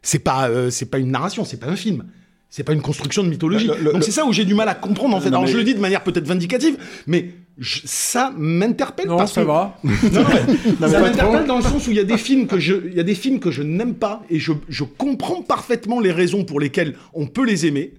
C'est 0.02 0.20
pas, 0.20 0.70
c'est 0.70 0.86
pas 0.86 1.00
une 1.00 1.12
narration, 1.12 1.46
c'est 1.46 1.58
pas 1.58 1.68
un 1.68 1.76
film. 1.76 2.06
C'est 2.56 2.64
pas 2.64 2.74
une 2.74 2.84
construction 2.84 3.24
de 3.24 3.30
mythologie. 3.30 3.66
Le- 3.66 3.78
le- 3.86 3.94
Donc 3.94 4.04
c'est 4.04 4.12
ça 4.12 4.26
où 4.28 4.32
j'ai 4.32 4.46
du 4.46 4.54
mal 4.54 4.70
à 4.70 4.76
comprendre 4.76 5.16
en 5.16 5.20
fait. 5.20 5.32
Non, 5.32 5.38
Alors 5.38 5.46
mais- 5.46 5.52
je 5.52 5.58
le 5.58 5.64
dis 5.64 5.74
de 5.74 5.80
manière 5.80 6.04
peut-être 6.04 6.28
vindicative, 6.28 6.78
mais 7.08 7.30
je- 7.58 7.80
ça 7.86 8.32
m'interpelle 8.38 9.08
Non, 9.08 9.18
parce 9.18 9.34
ça 9.34 9.42
que 9.42 9.48
va. 9.48 9.80
non, 9.84 9.90
non, 9.92 10.24
mais 10.32 10.56
mais 10.80 10.88
ça 10.88 11.00
m'interpelle 11.00 11.48
dans 11.48 11.58
le 11.58 11.64
sens 11.64 11.88
où 11.88 11.90
il 11.90 11.98
y 11.98 12.00
a 12.00 12.04
des 12.04 12.18
films 12.20 12.46
que 12.46 12.60
je, 12.60 12.76
il 12.86 12.94
y 12.94 13.00
a 13.00 13.04
des 13.04 13.16
films 13.16 13.40
que 13.40 13.50
je 13.50 13.64
n'aime 13.64 13.96
pas 13.96 14.22
et 14.30 14.38
je, 14.38 14.52
je 14.70 14.84
comprends 14.84 15.42
parfaitement 15.42 16.00
les 16.00 16.12
raisons 16.12 16.46
pour 16.46 16.60
lesquelles 16.60 16.96
on 17.16 17.26
peut 17.26 17.44
les 17.44 17.66
aimer. 17.66 17.96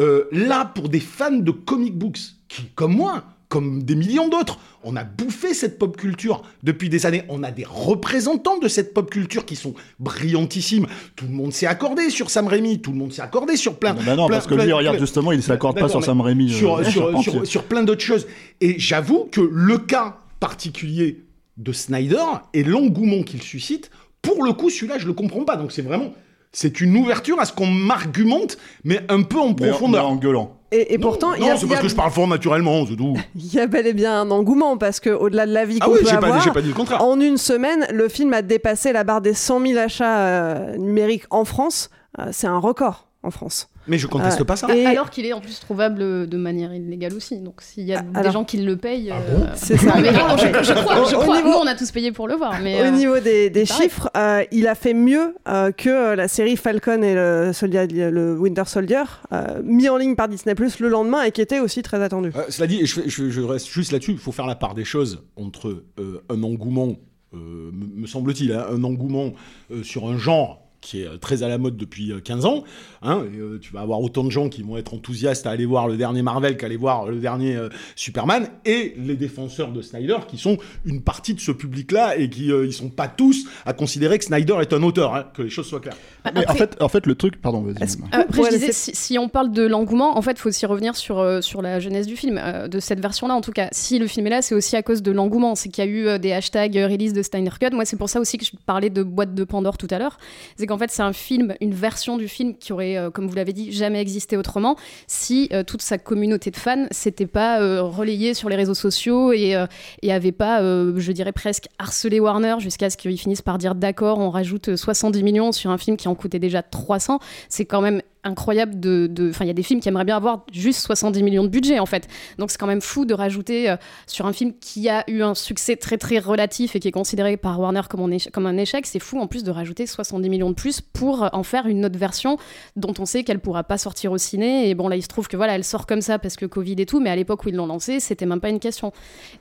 Euh, 0.00 0.24
là, 0.32 0.64
pour 0.74 0.88
des 0.88 0.98
fans 0.98 1.30
de 1.30 1.52
comic 1.52 1.96
books 1.96 2.18
qui, 2.48 2.62
comme 2.74 2.92
moi, 2.96 3.22
comme 3.48 3.82
des 3.84 3.94
millions 3.94 4.28
d'autres, 4.28 4.58
on 4.82 4.96
a 4.96 5.04
bouffé 5.04 5.54
cette 5.54 5.78
pop 5.78 5.96
culture 5.96 6.42
depuis 6.62 6.88
des 6.88 7.06
années. 7.06 7.22
On 7.28 7.42
a 7.42 7.50
des 7.50 7.64
représentants 7.64 8.58
de 8.58 8.66
cette 8.68 8.92
pop 8.94 9.08
culture 9.10 9.44
qui 9.44 9.54
sont 9.56 9.74
brillantissimes. 10.00 10.86
Tout 11.14 11.26
le 11.26 11.32
monde 11.32 11.52
s'est 11.52 11.66
accordé 11.66 12.10
sur 12.10 12.30
Sam 12.30 12.46
Raimi, 12.46 12.80
tout 12.80 12.90
le 12.92 12.98
monde 12.98 13.12
s'est 13.12 13.22
accordé 13.22 13.56
sur 13.56 13.78
plein. 13.78 13.94
Bah 13.94 14.16
non, 14.16 14.26
plein- 14.26 14.36
parce 14.36 14.46
que 14.46 14.54
plein- 14.54 14.64
lui, 14.64 14.72
regarde, 14.72 14.98
justement, 14.98 15.32
il 15.32 15.42
s'accorde 15.42 15.74
pas 15.76 15.82
D'accord, 15.82 15.90
sur 15.90 16.00
mais 16.00 16.06
Sam 16.06 16.20
Raimi. 16.20 16.52
euh, 16.52 16.56
sur, 16.56 16.84
sur, 16.84 17.02
Charpentier. 17.02 17.44
sur- 17.44 17.62
plein 17.64 17.82
d'autres 17.82 18.02
choses. 18.04 18.26
Et 18.60 18.78
j'avoue 18.78 19.28
que 19.30 19.40
le 19.52 19.78
cas 19.78 20.18
particulier 20.40 21.22
de 21.56 21.72
Snyder 21.72 22.22
et 22.52 22.62
l'engouement 22.64 23.22
qu'il 23.22 23.42
suscite, 23.42 23.90
pour 24.22 24.42
le 24.42 24.52
coup, 24.52 24.70
celui-là, 24.70 24.98
je 24.98 25.06
le 25.06 25.12
comprends 25.12 25.44
pas. 25.44 25.56
Donc 25.56 25.72
c'est 25.72 25.82
vraiment, 25.82 26.12
c'est 26.52 26.80
une 26.80 26.96
ouverture 26.96 27.40
à 27.40 27.44
ce 27.44 27.52
qu'on 27.52 27.66
m'argumente, 27.66 28.58
mais 28.84 29.00
un 29.08 29.22
peu 29.22 29.38
en 29.38 29.48
Mais 29.48 29.52
en- 29.52 29.56
mais 29.60 29.68
profondeur. 29.70 30.08
en 30.08 30.16
gueulant. 30.16 30.55
Et, 30.72 30.94
et 30.94 30.98
pourtant, 30.98 31.32
il 31.34 31.42
y 31.44 31.46
non, 31.46 31.52
a, 31.52 31.56
c'est 31.56 31.66
parce 31.66 31.78
a- 31.80 31.82
que 31.82 31.88
je 31.88 31.94
parle 31.94 32.10
fort 32.10 32.26
naturellement, 32.26 32.84
c'est 32.86 32.96
tout. 32.96 33.14
il 33.36 33.54
y 33.54 33.60
a 33.60 33.66
bel 33.66 33.86
et 33.86 33.92
bien 33.92 34.20
un 34.22 34.30
engouement 34.30 34.76
parce 34.76 34.98
que 35.00 35.10
au-delà 35.10 35.46
de 35.46 35.52
la 35.52 35.64
vie 35.64 35.78
Ah 35.80 35.86
qu'on 35.86 35.92
oui, 35.92 35.98
peut 36.00 36.06
pas, 36.06 36.26
avoir, 36.26 36.52
pas 36.52 36.60
dit 36.62 36.68
le 36.68 36.74
contraire. 36.74 37.02
en 37.04 37.20
une 37.20 37.36
semaine, 37.36 37.86
le 37.92 38.08
film 38.08 38.32
a 38.34 38.42
dépassé 38.42 38.92
la 38.92 39.04
barre 39.04 39.20
des 39.20 39.32
100 39.34 39.60
000 39.64 39.78
achats 39.78 40.18
euh, 40.18 40.76
numériques 40.76 41.24
en 41.30 41.44
France. 41.44 41.90
Euh, 42.18 42.24
c'est 42.32 42.46
un 42.48 42.58
record 42.58 43.06
en 43.22 43.30
France. 43.30 43.68
Mais 43.88 43.98
je 43.98 44.06
conteste 44.06 44.40
Euh, 44.40 44.44
pas 44.44 44.56
ça. 44.56 44.74
et- 44.74 44.84
Alors 44.86 45.10
qu'il 45.10 45.24
est 45.26 45.32
en 45.32 45.40
plus 45.40 45.60
trouvable 45.60 46.26
de 46.26 46.36
manière 46.36 46.74
illégale 46.74 47.14
aussi. 47.14 47.38
Donc 47.40 47.60
s'il 47.62 47.84
y 47.84 47.94
a 47.94 48.00
Alors- 48.14 48.22
des 48.24 48.30
gens 48.32 48.44
qui 48.44 48.58
le 48.58 48.76
payent. 48.76 49.10
Ah 49.12 49.18
euh, 49.30 49.46
C'est 49.54 49.76
ça. 49.76 49.94
mais 50.00 50.12
non, 50.12 50.36
je, 50.36 50.46
je 50.46 50.72
crois, 50.82 51.04
je 51.08 51.14
Au 51.14 51.20
crois. 51.20 51.36
niveau- 51.36 51.48
Nous, 51.50 51.54
on 51.56 51.66
a 51.66 51.74
tous 51.74 51.90
payé 51.92 52.10
pour 52.12 52.26
le 52.28 52.34
voir. 52.34 52.54
Mais, 52.62 52.80
Au 52.80 52.84
euh, 52.86 52.90
niveau 52.90 53.18
des, 53.20 53.66
chiffres, 53.66 54.10
euh, 54.16 54.42
il 54.50 54.66
a 54.68 54.74
fait 54.74 54.94
mieux 54.94 55.34
euh, 55.48 55.70
que 55.72 55.88
euh, 55.88 56.16
la 56.16 56.28
série 56.28 56.56
Falcon 56.56 57.02
et 57.02 57.14
le, 57.14 57.50
Soldier- 57.52 57.86
le 57.86 58.38
Winter 58.38 58.64
Soldier, 58.66 59.04
euh, 59.32 59.60
mis 59.64 59.88
en 59.88 59.96
ligne 59.96 60.16
par 60.16 60.28
Disney 60.28 60.54
Plus 60.54 60.80
le 60.80 60.88
lendemain 60.88 61.22
et 61.22 61.30
qui 61.30 61.40
était 61.40 61.60
aussi 61.60 61.82
très 61.82 62.02
attendu. 62.02 62.32
Euh, 62.36 62.42
cela 62.48 62.66
dit, 62.66 62.84
je, 62.86 63.00
fais- 63.00 63.08
je- 63.08 63.30
je 63.30 63.40
reste 63.40 63.68
juste 63.68 63.92
là-dessus, 63.92 64.12
il 64.12 64.18
faut 64.18 64.32
faire 64.32 64.46
la 64.46 64.56
part 64.56 64.74
des 64.74 64.84
choses 64.84 65.22
entre 65.36 65.84
euh, 66.00 66.22
un 66.28 66.42
engouement, 66.42 66.96
euh, 67.34 67.70
me 67.72 68.02
me 68.02 68.06
semble-t-il, 68.06 68.52
hein, 68.52 68.66
un 68.70 68.82
engouement 68.84 69.32
euh, 69.70 69.82
sur 69.82 70.08
un 70.08 70.16
genre 70.18 70.65
qui 70.86 71.02
est 71.02 71.06
euh, 71.08 71.16
très 71.16 71.42
à 71.42 71.48
la 71.48 71.58
mode 71.58 71.76
depuis 71.76 72.12
euh, 72.12 72.20
15 72.20 72.44
ans. 72.46 72.62
hein, 73.02 73.24
et, 73.34 73.38
euh, 73.38 73.58
tu 73.60 73.72
vas 73.72 73.80
avoir 73.80 74.00
autant 74.00 74.22
de 74.22 74.30
gens 74.30 74.48
qui 74.48 74.62
vont 74.62 74.76
être 74.76 74.94
enthousiastes 74.94 75.44
à 75.46 75.50
aller 75.50 75.66
voir 75.66 75.88
le 75.88 75.96
dernier 75.96 76.22
Marvel 76.22 76.56
qu'à 76.56 76.66
aller 76.66 76.76
voir 76.76 77.06
le 77.06 77.18
dernier 77.18 77.56
euh, 77.56 77.68
Superman, 77.96 78.48
et 78.64 78.94
les 78.96 79.16
défenseurs 79.16 79.72
de 79.72 79.82
Snyder 79.82 80.18
qui 80.28 80.38
sont 80.38 80.58
une 80.84 81.02
partie 81.02 81.34
de 81.34 81.40
ce 81.40 81.50
public-là 81.50 82.16
et 82.16 82.30
qui 82.30 82.52
euh, 82.52 82.64
ils 82.66 82.72
sont 82.72 82.88
pas 82.88 83.08
tous 83.08 83.46
à 83.64 83.72
considérer 83.72 84.18
que 84.18 84.24
Snyder 84.24 84.58
est 84.60 84.72
un 84.72 84.82
auteur, 84.84 85.14
hein, 85.14 85.24
que 85.34 85.42
les 85.42 85.50
choses 85.50 85.66
soient 85.66 85.80
claires. 85.80 85.96
Mais 86.34 86.48
en 86.48 86.54
fait, 86.54 86.76
en 86.80 86.88
fait, 86.88 87.06
le 87.06 87.14
truc, 87.16 87.40
pardon, 87.40 87.62
vas-y. 87.62 87.82
Euh, 87.82 87.96
Après, 88.12 88.40
Ouais, 88.42 88.50
je 88.52 88.56
disais, 88.58 88.72
si, 88.72 88.94
si 88.94 89.18
on 89.18 89.28
parle 89.28 89.50
de 89.50 89.62
l'engouement, 89.66 90.16
en 90.16 90.22
fait, 90.22 90.32
il 90.32 90.38
faut 90.38 90.48
aussi 90.50 90.66
revenir 90.66 90.94
sur, 90.94 91.18
euh, 91.18 91.40
sur 91.40 91.62
la 91.62 91.80
genèse 91.80 92.06
du 92.06 92.16
film, 92.16 92.38
euh, 92.40 92.68
de 92.68 92.78
cette 92.80 93.00
version-là 93.00 93.34
en 93.34 93.40
tout 93.40 93.52
cas. 93.52 93.68
Si 93.72 93.98
le 93.98 94.06
film 94.06 94.26
est 94.28 94.30
là, 94.30 94.42
c'est 94.42 94.54
aussi 94.54 94.76
à 94.76 94.82
cause 94.82 95.02
de 95.02 95.10
l'engouement. 95.10 95.54
C'est 95.56 95.68
qu'il 95.68 95.84
y 95.84 95.86
a 95.86 95.90
eu 95.90 96.06
euh, 96.06 96.18
des 96.18 96.32
hashtags 96.32 96.76
euh, 96.78 96.86
release 96.86 97.12
de 97.12 97.22
Steiner 97.22 97.50
Cut. 97.60 97.70
Moi, 97.72 97.84
c'est 97.84 97.96
pour 97.96 98.08
ça 98.08 98.20
aussi 98.20 98.38
que 98.38 98.44
je 98.44 98.52
parlais 98.66 98.90
de 98.90 99.02
boîte 99.02 99.34
de 99.34 99.44
Pandore 99.44 99.78
tout 99.78 99.88
à 99.90 99.98
l'heure. 99.98 100.18
C'est 100.56 100.66
qu'en 100.66 100.75
qu'en 100.76 100.78
fait 100.78 100.90
c'est 100.90 101.02
un 101.02 101.14
film, 101.14 101.54
une 101.62 101.72
version 101.72 102.18
du 102.18 102.28
film 102.28 102.54
qui 102.54 102.72
aurait, 102.72 102.98
euh, 102.98 103.10
comme 103.10 103.26
vous 103.26 103.34
l'avez 103.34 103.54
dit, 103.54 103.72
jamais 103.72 104.00
existé 104.00 104.36
autrement 104.36 104.76
si 105.06 105.48
euh, 105.52 105.62
toute 105.62 105.80
sa 105.80 105.96
communauté 105.96 106.50
de 106.50 106.56
fans 106.56 106.86
s'était 106.90 107.26
pas 107.26 107.60
euh, 107.62 107.82
relayée 107.82 108.34
sur 108.34 108.50
les 108.50 108.56
réseaux 108.56 108.74
sociaux 108.74 109.32
et, 109.32 109.54
et 110.02 110.12
avait 110.12 110.32
pas, 110.32 110.60
je 110.60 111.12
dirais 111.12 111.32
presque 111.32 111.68
harcelé 111.78 112.20
Warner 112.20 112.56
jusqu'à 112.58 112.90
ce 112.90 112.96
qu'ils 112.96 113.18
finissent 113.18 113.42
par 113.42 113.58
dire 113.58 113.74
d'accord, 113.74 114.18
on 114.18 114.30
rajoute 114.30 114.76
70 114.76 115.22
millions 115.22 115.52
sur 115.52 115.70
un 115.70 115.78
film 115.78 115.96
qui 115.96 116.08
en 116.08 116.14
coûtait 116.14 116.38
déjà 116.38 116.62
300. 116.62 117.20
C'est 117.48 117.64
quand 117.64 117.80
même 117.80 118.02
incroyable 118.26 118.78
de 118.80 119.28
enfin 119.30 119.44
il 119.44 119.48
y 119.48 119.50
a 119.50 119.54
des 119.54 119.62
films 119.62 119.80
qui 119.80 119.88
aimeraient 119.88 120.04
bien 120.04 120.16
avoir 120.16 120.44
juste 120.52 120.80
70 120.80 121.22
millions 121.22 121.44
de 121.44 121.48
budget 121.48 121.78
en 121.78 121.86
fait. 121.86 122.08
Donc 122.38 122.50
c'est 122.50 122.58
quand 122.58 122.66
même 122.66 122.80
fou 122.80 123.04
de 123.04 123.14
rajouter 123.14 123.70
euh, 123.70 123.76
sur 124.06 124.26
un 124.26 124.32
film 124.32 124.52
qui 124.60 124.88
a 124.88 125.08
eu 125.08 125.22
un 125.22 125.34
succès 125.34 125.76
très 125.76 125.96
très 125.96 126.18
relatif 126.18 126.76
et 126.76 126.80
qui 126.80 126.88
est 126.88 126.92
considéré 126.92 127.36
par 127.36 127.58
Warner 127.60 127.82
comme 127.88 128.46
un 128.46 128.56
échec, 128.56 128.86
c'est 128.86 128.98
fou 128.98 129.18
en 129.18 129.26
plus 129.26 129.44
de 129.44 129.50
rajouter 129.50 129.86
70 129.86 130.28
millions 130.28 130.50
de 130.50 130.54
plus 130.54 130.80
pour 130.80 131.24
euh, 131.24 131.28
en 131.32 131.42
faire 131.42 131.66
une 131.66 131.84
autre 131.84 131.98
version 131.98 132.36
dont 132.76 132.94
on 132.98 133.06
sait 133.06 133.24
qu'elle 133.24 133.40
pourra 133.40 133.64
pas 133.64 133.78
sortir 133.78 134.12
au 134.12 134.18
ciné. 134.18 134.68
Et 134.68 134.74
bon 134.74 134.88
là 134.88 134.96
il 134.96 135.02
se 135.02 135.08
trouve 135.08 135.28
que 135.28 135.36
voilà 135.36 135.54
elle 135.54 135.64
sort 135.64 135.86
comme 135.86 136.02
ça 136.02 136.18
parce 136.18 136.36
que 136.36 136.46
Covid 136.46 136.76
et 136.78 136.86
tout 136.86 137.00
mais 137.00 137.10
à 137.10 137.16
l'époque 137.16 137.44
où 137.44 137.48
ils 137.48 137.54
l'ont 137.54 137.66
lancé 137.66 138.00
c'était 138.00 138.26
même 138.26 138.40
pas 138.40 138.50
une 138.50 138.60
question. 138.60 138.92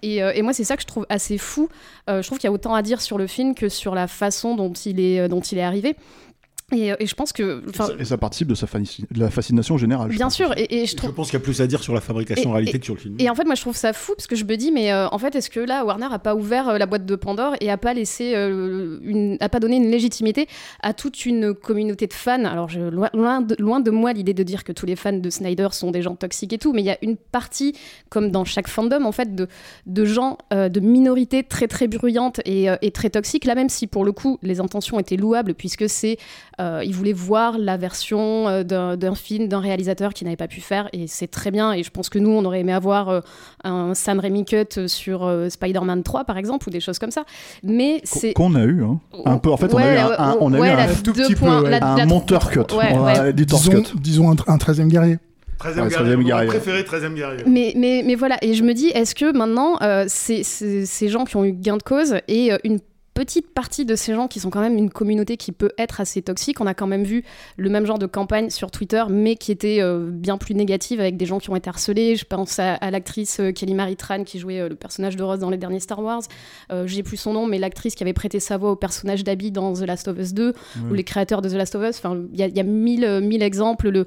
Et, 0.02 0.24
euh, 0.24 0.34
moi 0.44 0.54
c'est 0.54 0.64
ça 0.64 0.76
que 0.76 0.84
je 0.84 0.88
trouve 0.88 1.06
assez 1.10 1.38
fou. 1.38 1.70
Je 2.08 2.22
trouve 2.22 2.38
qu'il 2.38 2.48
y 2.48 2.52
a 2.52 2.54
autant 2.54 2.76
à 2.76 2.84
dire 2.84 3.02
sur 3.02 3.18
le 3.18 3.26
film 3.26 3.56
que 3.56 3.68
sur 3.68 3.96
la 3.96 4.08
façon 4.08 4.56
dont 4.56 4.72
il 4.72 5.00
est, 5.00 5.28
dont 5.28 5.42
il 5.42 5.58
est 5.58 5.64
arrivé 5.64 5.96
et, 6.72 6.92
euh, 6.92 6.96
et 7.00 7.06
je 7.06 7.14
pense 7.14 7.32
que 7.32 7.62
Et 8.00 8.06
ça 8.06 8.18
participe 8.18 8.48
de, 8.48 8.56
sa 8.56 8.66
de 8.66 9.20
la 9.20 9.30
fascination 9.30 9.78
générale. 9.78 10.12
je 10.12 10.18
bien 10.18 10.26
pense. 10.28 10.36
sûr 10.36 10.52
et, 10.58 10.82
et 10.82 10.86
je 10.86 10.92
Je 10.92 10.96
trouve 10.96 11.14
pense 11.14 11.28
qu'il 11.30 11.40
y 11.40 11.42
a 11.42 11.46
plus 11.46 11.62
à 11.62 11.68
dire 11.68 11.84
sur 11.84 11.94
la 11.94 12.02
fabrication 12.02 12.50
en 12.50 12.54
réalité 12.54 12.78
et- 12.78 12.80
que 12.80 12.86
sur 12.86 12.96
le 12.96 13.00
film. 13.00 13.16
Et 13.20 13.30
en 13.30 13.36
fait, 13.36 13.44
moi, 13.46 13.54
je 13.56 13.62
trouve 13.62 13.76
ça 13.76 13.94
fou 13.94 14.14
parce 14.18 14.26
que 14.28 14.36
je 14.36 14.44
me 14.46 14.56
dis, 14.58 14.72
mais 14.72 14.92
euh, 14.92 15.08
en 15.10 15.18
fait, 15.20 15.36
est-ce 15.36 15.50
que 15.52 15.60
là, 15.60 15.86
Warner 15.86 16.08
a 16.12 16.18
pas 16.18 16.34
ouvert 16.36 16.70
euh, 16.70 16.78
la 16.80 16.86
boîte 16.88 17.06
de 17.06 17.16
Pandore 17.16 17.54
et 17.62 17.70
a 17.70 17.78
pas 17.78 17.94
laissé, 17.94 18.34
euh, 18.36 18.98
une, 19.04 19.38
a 19.42 19.50
pas 19.50 19.60
donné 19.60 19.76
une 19.78 19.92
légitimité 19.92 20.48
à 20.82 20.94
toute 20.94 21.26
une 21.26 21.54
communauté 21.54 22.08
de 22.08 22.14
fans? 22.14 22.46
Alors, 22.46 22.68
je, 22.70 22.80
loin, 22.82 23.10
loin 23.14 23.42
de, 23.42 23.56
loin 23.60 23.80
de 23.80 23.92
moi 23.92 24.14
l'idée 24.14 24.34
de 24.34 24.44
dire 24.44 24.64
que 24.64 24.72
tous 24.72 24.86
les 24.88 24.96
fans 24.96 25.14
de 25.14 25.30
Snyder 25.30 25.68
sont 25.72 25.92
des 25.92 26.02
gens 26.02 26.16
toxiques 26.16 26.54
et 26.54 26.58
tout, 26.58 26.74
mais 26.74 26.82
il 26.82 26.86
y 26.86 26.90
a 26.92 26.98
une 27.04 27.16
partie, 27.18 27.74
comme 28.10 28.32
dans 28.32 28.44
chaque 28.46 28.68
fandom, 28.68 29.06
en 29.06 29.12
fait, 29.12 29.36
de, 29.36 29.48
de 29.86 30.06
gens, 30.06 30.40
euh, 30.52 30.70
de 30.70 30.80
minorités 30.80 31.44
très 31.44 31.68
très 31.68 31.88
bruyantes 31.88 32.42
et, 32.46 32.70
euh, 32.72 32.76
et 32.82 32.90
très 32.92 33.12
toxiques. 33.12 33.46
Là, 33.46 33.54
même 33.54 33.70
si 33.70 33.86
pour 33.86 34.04
le 34.04 34.12
coup, 34.14 34.40
les 34.42 34.60
intentions 34.60 35.00
étaient 35.00 35.16
louables, 35.18 35.54
puisque 35.54 35.88
c'est, 35.90 36.18
euh, 36.60 36.82
ils 36.86 36.94
voulaient 36.94 37.14
voir 37.14 37.58
la 37.58 37.78
version 37.78 38.48
euh, 38.48 38.64
d'un 38.64 39.16
film, 39.16 39.48
d'un 39.48 39.60
réalisateur 39.60 40.14
qui 40.14 40.24
n'avait 40.24 40.36
pas 40.36 40.48
pu 40.48 40.62
faire, 40.62 40.90
et 40.94 41.08
c'est 41.08 41.28
très 41.28 41.52
bien. 41.52 41.74
Et 41.74 41.84
je 41.84 41.92
pense 41.92 42.10
que 42.10 42.20
nous, 42.20 42.30
on 42.30 42.46
aurait 42.46 42.60
aimé 42.62 42.74
avoir 42.74 43.10
euh, 43.10 43.20
un 43.64 43.94
Sam 43.94 44.20
Raimi 44.20 44.46
cut 44.46 44.88
sur 44.88 45.24
euh, 45.26 45.50
Spider-Man 45.50 46.04
3, 46.04 46.24
par 46.26 46.38
exemple, 46.38 46.68
ou 46.68 46.72
des 46.72 46.80
choses 46.80 47.00
comme 47.00 47.12
ça. 47.12 47.24
Mais 47.64 48.02
c'est 48.04 48.34
Qu'on 48.34 48.56
a 48.56 48.64
eu, 48.64 48.84
hein. 48.84 49.00
Un 49.26 49.38
peu, 49.38 49.52
en 49.52 49.58
fait, 49.58 49.74
on 49.74 49.78
a 49.78 49.94
eu 49.94 49.98
un, 49.98 50.12
un- 50.18 50.38
on 50.40 50.54
a 50.54 50.60
ouais, 50.60 50.68
eu 50.70 50.72
un, 50.72 50.88
Tout 51.04 51.14
petit 51.14 51.36
points, 51.36 51.60
peu, 51.60 51.66
ouais. 51.66 51.80
la- 51.80 51.86
un 51.94 51.98
la- 51.98 52.06
monteur 52.06 52.50
cut. 52.50 52.60
Ouais, 52.76 52.90
On 52.94 53.06
a 53.06 53.22
ouais. 53.24 53.30
editor's 53.32 53.64
Disons, 53.70 53.82
cut. 53.84 54.00
disons 54.00 54.32
un, 54.32 54.36
un 54.48 54.58
13e 54.58 54.88
guerrier. 54.88 55.18
13e 55.60 55.84
Ouais, 55.84 55.90
guerrier, 55.90 56.14
13e 56.14 56.16
mon 56.18 56.24
guerrier. 56.24 56.48
préféré, 56.48 56.82
13e 56.84 57.14
guerrier. 57.16 57.44
Mais, 57.48 57.74
mais, 57.78 58.04
mais 58.06 58.16
voilà, 58.16 58.38
et 58.42 58.54
je 58.56 58.64
me 58.64 58.74
dis, 58.74 58.88
est-ce 58.88 59.16
que 59.16 59.32
maintenant, 59.36 59.78
euh, 59.82 60.04
ces, 60.08 60.44
ces- 60.44 60.86
ces 60.86 61.08
gens 61.08 61.24
qui 61.24 61.38
ont 61.38 61.46
eu 61.46 61.54
gain 61.54 61.78
de 61.78 61.84
cause 61.84 62.16
et 62.28 62.52
euh, 62.52 62.58
une 62.66 62.80
petite 63.16 63.50
partie 63.54 63.86
de 63.86 63.96
ces 63.96 64.14
gens 64.14 64.28
qui 64.28 64.42
sont 64.42 64.50
quand 64.50 64.60
même 64.60 64.78
une 64.78 64.92
communauté 64.92 65.38
qui 65.38 65.54
peut 65.54 65.72
être 65.78 66.02
assez 66.02 66.22
toxique, 66.22 66.60
on 66.60 66.68
a 66.68 66.74
quand 66.74 66.86
même 66.86 67.06
vu 67.06 67.24
le 67.56 67.70
même 67.70 67.86
genre 67.86 67.98
de 67.98 68.06
campagne 68.06 68.50
sur 68.50 68.72
Twitter, 68.72 69.04
mais 69.10 69.38
qui 69.38 69.54
était 69.54 69.78
euh, 69.80 70.10
bien 70.12 70.38
plus 70.38 70.54
négative 70.54 71.00
avec 71.00 71.16
des 71.16 71.26
gens 71.26 71.40
qui 71.40 71.50
ont 71.50 71.56
été 71.56 71.70
harcelés. 71.70 72.18
Je 72.18 72.26
pense 72.26 72.60
à, 72.60 72.74
à 72.74 72.92
l'actrice 72.92 73.40
euh, 73.40 73.52
Kelly 73.54 73.74
Marie 73.74 73.96
Tran 73.96 74.26
qui 74.26 74.38
jouait 74.38 74.60
euh, 74.60 74.68
le 74.68 74.76
personnage 74.76 75.16
de 75.16 75.24
Rose 75.24 75.40
dans 75.40 75.50
les 75.50 75.58
derniers 75.58 75.80
Star 75.80 76.04
Wars. 76.04 76.24
J'ai 76.86 77.04
plus 77.04 77.16
son 77.16 77.32
nom, 77.32 77.48
mais 77.48 77.58
l'actrice 77.58 77.96
qui 77.96 78.04
avait 78.04 78.14
prêté 78.14 78.42
sa 78.42 78.58
voix 78.58 78.72
au 78.72 78.76
personnage 78.76 79.24
d'Abby 79.24 79.52
dans 79.52 79.74
The 79.74 79.82
Last 79.82 80.10
of 80.10 80.20
Us 80.20 80.34
2, 80.34 80.54
ou 80.90 80.94
les 80.94 81.04
créateurs 81.04 81.42
de 81.42 81.48
The 81.48 81.54
Last 81.54 81.76
of 81.76 81.90
Us. 81.90 81.98
Enfin, 81.98 82.22
il 82.34 82.40
y 82.40 82.44
a, 82.44 82.48
il 82.48 82.58
y 82.58 82.60
a 82.60 82.64
mille, 82.64 83.22
mille 83.22 83.44
exemples 83.44 83.90
le, 83.90 84.06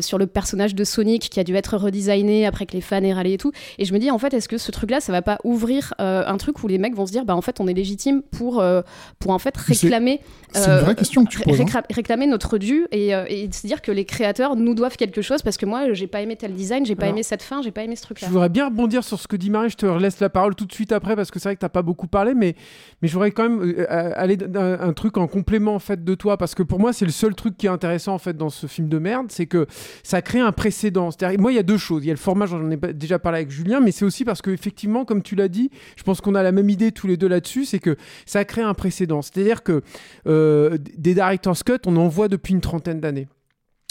sur 0.00 0.16
le 0.16 0.26
personnage 0.26 0.74
de 0.74 0.84
Sonic 0.84 1.28
qui 1.28 1.40
a 1.40 1.44
dû 1.44 1.54
être 1.56 1.76
redesigné 1.76 2.46
après 2.46 2.64
que 2.64 2.72
les 2.72 2.80
fans 2.80 3.02
aient 3.02 3.12
râlé 3.12 3.34
et 3.34 3.38
tout. 3.38 3.52
Et 3.78 3.84
je 3.84 3.92
me 3.92 3.98
dis, 3.98 4.10
en 4.10 4.18
fait, 4.18 4.32
est-ce 4.32 4.48
que 4.48 4.56
ce 4.56 4.70
truc-là, 4.70 5.00
ça 5.00 5.12
va 5.12 5.20
pas 5.20 5.38
ouvrir 5.44 5.92
un 5.98 6.36
truc 6.38 6.62
où 6.62 6.68
les 6.68 6.78
mecs 6.78 6.94
vont 6.94 7.06
se 7.06 7.12
dire, 7.12 7.24
bah 7.24 7.36
en 7.36 7.42
fait, 7.42 7.60
on 7.60 7.66
est 7.66 7.74
légitime 7.74 8.22
pour, 8.30 8.60
euh, 8.60 8.82
pour 9.18 9.32
en 9.32 9.38
fait 9.38 9.56
réclamer. 9.56 10.20
c'est 10.52 10.70
une 10.70 10.78
vraie 10.78 10.94
question 10.94 11.24
que 11.24 11.30
tu 11.30 11.40
poses, 11.40 11.60
hein. 11.60 11.82
réclamer 11.90 12.26
notre 12.26 12.58
dû 12.58 12.86
et, 12.92 13.14
euh, 13.14 13.24
et 13.28 13.50
se 13.52 13.66
dire 13.66 13.82
que 13.82 13.92
les 13.92 14.04
créateurs 14.04 14.56
nous 14.56 14.74
doivent 14.74 14.96
quelque 14.96 15.22
chose 15.22 15.42
parce 15.42 15.56
que 15.56 15.66
moi, 15.66 15.92
j'ai 15.92 16.06
pas 16.06 16.20
aimé 16.20 16.36
tel 16.36 16.54
design, 16.54 16.86
j'ai 16.86 16.94
pas 16.94 17.04
Alors, 17.04 17.16
aimé 17.16 17.22
cette 17.22 17.42
fin, 17.42 17.62
j'ai 17.62 17.70
pas 17.70 17.82
aimé 17.82 17.96
ce 17.96 18.02
truc-là. 18.02 18.28
Je 18.28 18.32
voudrais 18.32 18.48
bien 18.48 18.66
rebondir 18.66 19.04
sur 19.04 19.18
ce 19.18 19.28
que 19.28 19.36
dit 19.36 19.50
Marie. 19.50 19.70
Je 19.70 19.76
te 19.76 19.86
laisse 19.86 20.20
la 20.20 20.30
parole 20.30 20.54
tout 20.54 20.66
de 20.66 20.72
suite 20.72 20.92
après 20.92 21.16
parce 21.16 21.30
que 21.30 21.38
c'est 21.38 21.48
vrai 21.48 21.56
que 21.56 21.60
t'as 21.60 21.68
pas 21.68 21.82
beaucoup 21.82 22.06
parlé, 22.06 22.34
mais, 22.34 22.54
mais 23.02 23.08
je 23.08 23.12
voudrais 23.12 23.30
quand 23.30 23.48
même 23.48 23.62
euh, 23.62 23.86
euh, 23.90 24.12
aller 24.14 24.36
d'un 24.36 24.80
un 24.80 24.92
truc 24.92 25.16
en 25.16 25.26
complément 25.26 25.74
en 25.74 25.78
fait 25.78 26.04
de 26.04 26.14
toi 26.14 26.36
parce 26.36 26.54
que 26.54 26.62
pour 26.62 26.78
moi 26.78 26.92
c'est 26.92 27.04
le 27.04 27.10
seul 27.10 27.34
truc 27.34 27.56
qui 27.56 27.66
est 27.66 27.70
intéressant 27.70 28.14
en 28.14 28.18
fait 28.18 28.36
dans 28.36 28.50
ce 28.50 28.66
film 28.66 28.88
de 28.88 28.98
merde, 28.98 29.26
c'est 29.30 29.46
que 29.46 29.66
ça 30.02 30.22
crée 30.22 30.40
un 30.40 30.52
précédent. 30.52 31.10
C'est-à-dire, 31.10 31.40
moi 31.40 31.52
il 31.52 31.56
y 31.56 31.58
a 31.58 31.62
deux 31.62 31.78
choses. 31.78 32.04
Il 32.04 32.08
y 32.08 32.10
a 32.10 32.14
le 32.14 32.18
format, 32.18 32.46
j'en 32.46 32.70
ai 32.70 32.76
déjà 32.76 33.18
parlé 33.18 33.38
avec 33.38 33.50
Julien, 33.50 33.80
mais 33.80 33.92
c'est 33.92 34.04
aussi 34.04 34.24
parce 34.24 34.42
que 34.42 34.50
effectivement, 34.50 35.04
comme 35.04 35.22
tu 35.22 35.34
l'as 35.34 35.48
dit, 35.48 35.70
je 35.96 36.02
pense 36.02 36.20
qu'on 36.20 36.34
a 36.34 36.42
la 36.42 36.52
même 36.52 36.70
idée 36.70 36.92
tous 36.92 37.06
les 37.06 37.16
deux 37.16 37.28
là-dessus, 37.28 37.64
c'est 37.64 37.78
que 37.78 37.96
ça 38.26 38.44
crée 38.44 38.62
un 38.62 38.74
précédent. 38.74 39.22
C'est-à-dire 39.22 39.62
que 39.62 39.82
euh, 40.26 40.78
des 40.96 41.14
director's 41.14 41.62
cut, 41.62 41.78
on 41.86 41.96
en 41.96 42.08
voit 42.08 42.28
depuis 42.28 42.54
une 42.54 42.60
trentaine 42.60 43.00
d'années. 43.00 43.28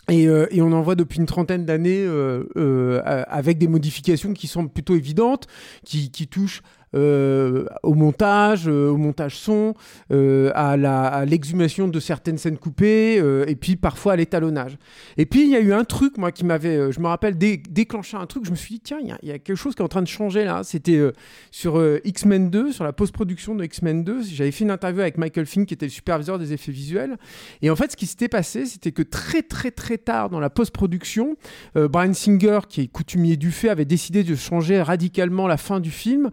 Et, 0.10 0.28
euh, 0.28 0.48
on 0.58 0.72
en 0.72 0.82
voit 0.82 0.96
depuis 0.96 1.20
une 1.20 1.28
trentaine 1.28 1.66
d'années 1.66 2.04
euh, 2.04 3.02
avec 3.28 3.58
des 3.60 3.68
modifications 3.68 4.34
qui 4.34 4.48
semblent 4.48 4.72
plutôt 4.72 4.96
évidentes, 4.96 5.48
qui 5.84 6.10
touchent 6.28 6.62
euh, 6.96 7.66
au 7.84 7.94
montage, 7.94 8.68
euh, 8.68 8.90
au 8.90 8.98
montage 8.98 9.36
son, 9.38 9.74
euh, 10.12 10.52
à 10.56 11.26
l'exhumation 11.26 11.88
de 11.88 12.00
certaines 12.00 12.38
scènes 12.38 12.58
coupées, 12.58 13.16
et 13.48 13.56
puis 13.56 13.76
parfois 13.76 14.14
à 14.14 14.16
l'étalonnage. 14.16 14.78
Et 15.18 15.26
puis 15.26 15.44
il 15.44 15.50
y 15.50 15.56
a 15.56 15.60
eu 15.60 15.74
un 15.74 15.84
truc, 15.84 16.18
moi, 16.18 16.32
qui 16.32 16.46
m'avait, 16.46 16.92
je 16.92 17.00
me 17.00 17.08
rappelle, 17.08 17.38
dé- 17.38 17.62
déclenché 17.70 18.18
un 18.18 18.26
truc, 18.26 18.46
je 18.46 18.52
me 18.52 18.56
suis 18.56 18.76
dit, 18.76 18.82
tiens, 18.82 18.98
il 19.02 19.28
y 19.28 19.32
a- 19.32 19.40
quelque 19.40 19.56
chose 19.56 19.76
qui 19.76 19.82
est 19.82 19.86
en 19.86 19.90
train 19.90 20.02
de 20.02 20.08
changer 20.08 20.46
là. 20.46 20.62
C'était 20.64 21.00
sur 21.52 21.82
X-Men 22.04 22.50
2, 22.50 22.72
sur 22.72 22.84
la 22.84 22.94
post-production 22.94 23.56
de 23.56 23.64
X-Men 23.64 24.04
2, 24.04 24.24
j'avais 24.24 24.52
fait 24.52 24.64
une 24.64 24.72
interview 24.72 25.02
avec 25.02 25.18
Michael 25.18 25.46
Finn, 25.46 25.66
qui 25.66 25.74
était 25.74 25.86
le 25.86 25.92
superviseur 25.92 26.40
des 26.40 26.54
effets 26.54 26.72
visuels. 26.72 27.18
Et 27.62 27.70
en 27.70 27.76
fait, 27.76 27.92
ce 27.92 27.98
qui 27.98 28.06
s'était 28.06 28.28
passé, 28.30 28.66
c'était 28.66 28.92
que 28.92 29.02
très, 29.04 29.42
très, 29.42 29.72
très 29.72 29.98
tard 29.98 30.30
dans 30.30 30.40
la 30.40 30.50
post-production, 30.50 31.36
Brian 31.76 32.14
Singer, 32.14 32.60
qui 32.68 32.82
est 32.82 32.88
coutumier 32.88 33.38
du 33.38 33.52
fait, 33.52 33.70
avait 33.70 33.86
décidé 33.86 34.24
de 34.24 34.36
changer 34.36 34.82
radicalement 34.82 35.48
la 35.48 35.58
fin 35.58 35.80
du 35.80 35.92
film 35.92 36.30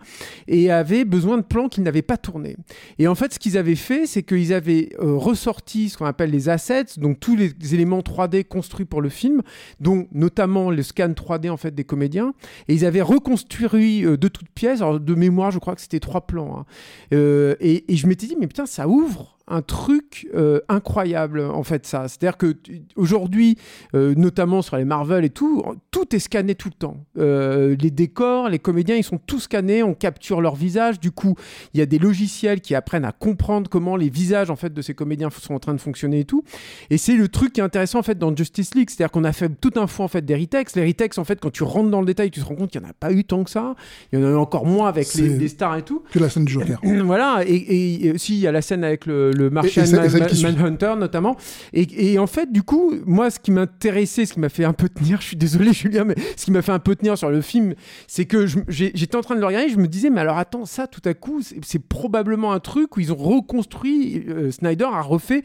et 0.49 0.71
avait 0.71 1.05
besoin 1.05 1.39
de 1.39 1.43
plans 1.43 1.69
qu'ils 1.69 1.83
n'avaient 1.83 2.03
pas 2.03 2.17
tournés. 2.17 2.57
Et 2.99 3.09
en 3.09 3.15
fait, 3.15 3.35
ce 3.35 3.39
qu'ils 3.39 3.59
avaient 3.59 3.75
fait, 3.75 4.07
c'est 4.07 4.23
qu'ils 4.23 4.53
avaient 4.53 4.91
euh, 5.01 5.17
ressorti 5.17 5.89
ce 5.89 5.99
qu'on 5.99 6.07
appelle 6.07 6.31
les 6.31 6.49
assets, 6.49 6.99
donc 6.99 7.21
tous 7.21 7.37
les 7.37 7.53
éléments 7.75 8.01
3D 8.01 8.45
construits 8.45 8.87
pour 8.87 9.03
le 9.03 9.09
film, 9.09 9.43
dont 9.81 10.07
notamment 10.13 10.71
le 10.71 10.83
scan 10.83 11.11
3D 11.11 11.51
en 11.51 11.57
fait 11.57 11.75
des 11.75 11.85
comédiens, 11.85 12.33
et 12.69 12.75
ils 12.75 12.85
avaient 12.85 13.03
reconstruit 13.03 14.05
euh, 14.05 14.17
de 14.17 14.29
toutes 14.29 14.49
pièces. 14.51 14.81
Alors 14.81 15.01
de 15.01 15.15
mémoire, 15.15 15.51
je 15.51 15.59
crois 15.59 15.75
que 15.75 15.81
c'était 15.81 16.01
trois 16.01 16.27
plans. 16.27 16.59
hein. 16.59 16.67
Euh, 17.13 17.55
et, 17.61 17.93
et 17.93 17.97
je 17.97 18.07
m'étais 18.07 18.27
dit, 18.27 18.37
mais 18.39 18.47
putain, 18.47 18.67
ça 18.67 18.89
ouvre 18.89 19.36
un 19.49 19.63
truc 19.63 20.27
euh, 20.35 20.61
incroyable 20.69 21.41
en 21.41 21.63
fait 21.63 21.87
ça. 21.87 22.09
C'est 22.09 22.25
à 22.25 22.31
dire 22.31 22.37
que 22.37 22.57
aujourd'hui 22.97 23.57
euh, 23.95 24.15
notamment 24.17 24.61
sur 24.61 24.77
les 24.77 24.85
Marvel 24.85 25.25
et 25.25 25.31
tout 25.31 25.63
tout 25.93 26.15
est 26.15 26.19
scanné 26.19 26.57
tout 26.57 26.69
le 26.69 26.75
temps. 26.75 27.05
Euh, 27.17 27.77
les 27.79 27.93
décors 27.93 28.49
les 28.49 28.59
comédiens 28.59 28.97
ils 28.97 29.05
sont 29.05 29.19
tous 29.19 29.41
scannés 29.41 29.83
on 29.85 29.95
capture 29.95 30.41
leur 30.41 30.57
visage. 30.57 30.99
Du 30.99 31.13
coup 31.13 31.37
il 31.75 31.79
y 31.79 31.83
a 31.83 31.87
des 31.87 31.99
logiciels 31.99 32.61
qui 32.61 32.75
apprennent 32.75 33.05
à 33.05 33.13
comprendre 33.13 33.71
comment 33.71 33.97
les 33.97 34.09
visages 34.09 34.51
en 34.51 34.57
fait 34.57 34.75
de 34.75 34.83
ces 34.83 34.95
comédiens 34.95 35.31
sont 35.31 35.55
en 35.55 35.61
train 35.61 35.75
de 35.75 35.81
fonctionner 35.81 36.21
et 36.21 36.25
tout. 36.25 36.43
Et 36.91 36.99
c'est 36.99 37.15
le 37.15 37.29
truc 37.29 37.53
qui 37.53 37.61
est 37.61 37.65
intéressant 37.65 38.01
en 38.01 38.03
fait 38.03 38.19
dans 38.19 38.35
Justice 38.35 38.75
League. 38.75 38.91
C'est 38.91 39.03
à 39.03 39.07
dire 39.07 39.13
qu'on 39.13 39.25
a 39.25 39.33
fait 39.33 39.49
tout 39.61 39.73
un 39.77 39.87
fond 39.87 40.05
en 40.05 40.09
fait 40.09 40.23
des 40.23 40.35
retakes. 40.35 40.75
Les 40.75 40.85
retakes 40.85 41.19
en 41.19 41.25
fait 41.25 41.39
quand 41.39 41.53
tu 41.53 41.63
rentres 41.63 41.91
dans 41.91 42.01
le 42.01 42.07
détail 42.07 42.33
tu 42.33 42.41
te 42.41 42.45
rends 42.45 42.57
compte 42.57 42.71
qu'il 42.73 42.81
n'y 42.81 42.87
en 42.89 42.91
a 42.91 42.95
pas 42.95 43.13
eu 43.13 43.23
tant 43.23 43.45
que 43.45 43.51
ça. 43.51 43.77
Il 44.13 44.19
y 44.19 44.23
en 44.23 44.27
a 44.27 44.31
eu 44.31 44.37
encore 44.37 44.67
moins 44.67 44.89
avec 44.89 45.15
les 45.15 45.49
stars 45.49 45.77
et 45.77 45.83
tout. 45.83 46.03
Que 46.11 46.19
la 46.19 46.31
scène 46.31 46.47
du 46.47 46.53
Joker. 46.53 46.81
voilà, 47.05 47.43
et, 47.47 47.55
et, 47.55 48.07
et 48.07 48.13
aussi 48.13 48.35
il 48.35 48.41
y 48.41 48.49
a 48.49 48.53
la 48.53 48.63
scène 48.63 48.83
avec 48.83 49.07
le, 49.07 49.36
le 49.37 49.51
Martian 49.51 49.83
Et- 49.83 49.87
et 49.87 49.91
Man- 49.97 50.11
Man-. 50.43 50.57
Manhunter 50.57 50.95
notamment. 50.99 51.37
Et, 51.73 52.13
et 52.13 52.19
en 52.19 52.27
fait, 52.27 52.51
du 52.53 52.63
coup, 52.63 52.95
moi, 53.07 53.31
ce 53.31 53.39
qui 53.39 53.51
m'intéressait, 53.51 54.27
ce 54.27 54.33
qui 54.35 54.41
m'a 54.41 54.49
fait 54.49 54.65
un 54.65 54.73
peu 54.73 54.89
tenir, 54.89 55.21
je 55.21 55.27
suis 55.27 55.37
désolé 55.37 55.73
Julien, 55.73 56.05
mais 56.05 56.15
ce 56.37 56.45
qui 56.45 56.51
m'a 56.51 56.63
fait 56.63 56.73
un 56.73 56.79
peu 56.79 56.97
tenir 56.97 57.17
sur 57.19 57.31
le 57.31 57.41
film, 57.41 57.75
c'est 58.07 58.25
que 58.25 58.47
j'étais 58.69 59.17
en 59.17 59.21
train 59.21 59.35
de 59.35 59.41
le 59.41 59.47
regarder, 59.47 59.69
je 59.69 59.77
me 59.79 59.87
disais, 59.89 60.11
mais 60.11 60.21
alors 60.21 60.39
attends, 60.39 60.65
ça, 60.67 60.87
tout 60.87 61.03
à 61.05 61.15
coup, 61.15 61.41
c'est 61.43 61.57
c'est 61.65 61.79
probablement 61.87 62.53
un 62.53 62.61
truc 62.61 62.97
où 62.97 63.01
ils 63.01 63.13
ont 63.13 63.17
reconstruit, 63.17 64.25
euh, 64.29 64.51
Snyder 64.51 64.85
a 64.93 65.01
refait 65.03 65.43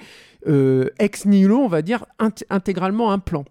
euh, 0.48 0.90
ex 1.00 1.26
nihilo, 1.26 1.58
on 1.60 1.68
va 1.68 1.82
dire, 1.82 2.06
int- 2.20 2.44
intégralement 2.50 3.12
un 3.12 3.20
plan. 3.20 3.46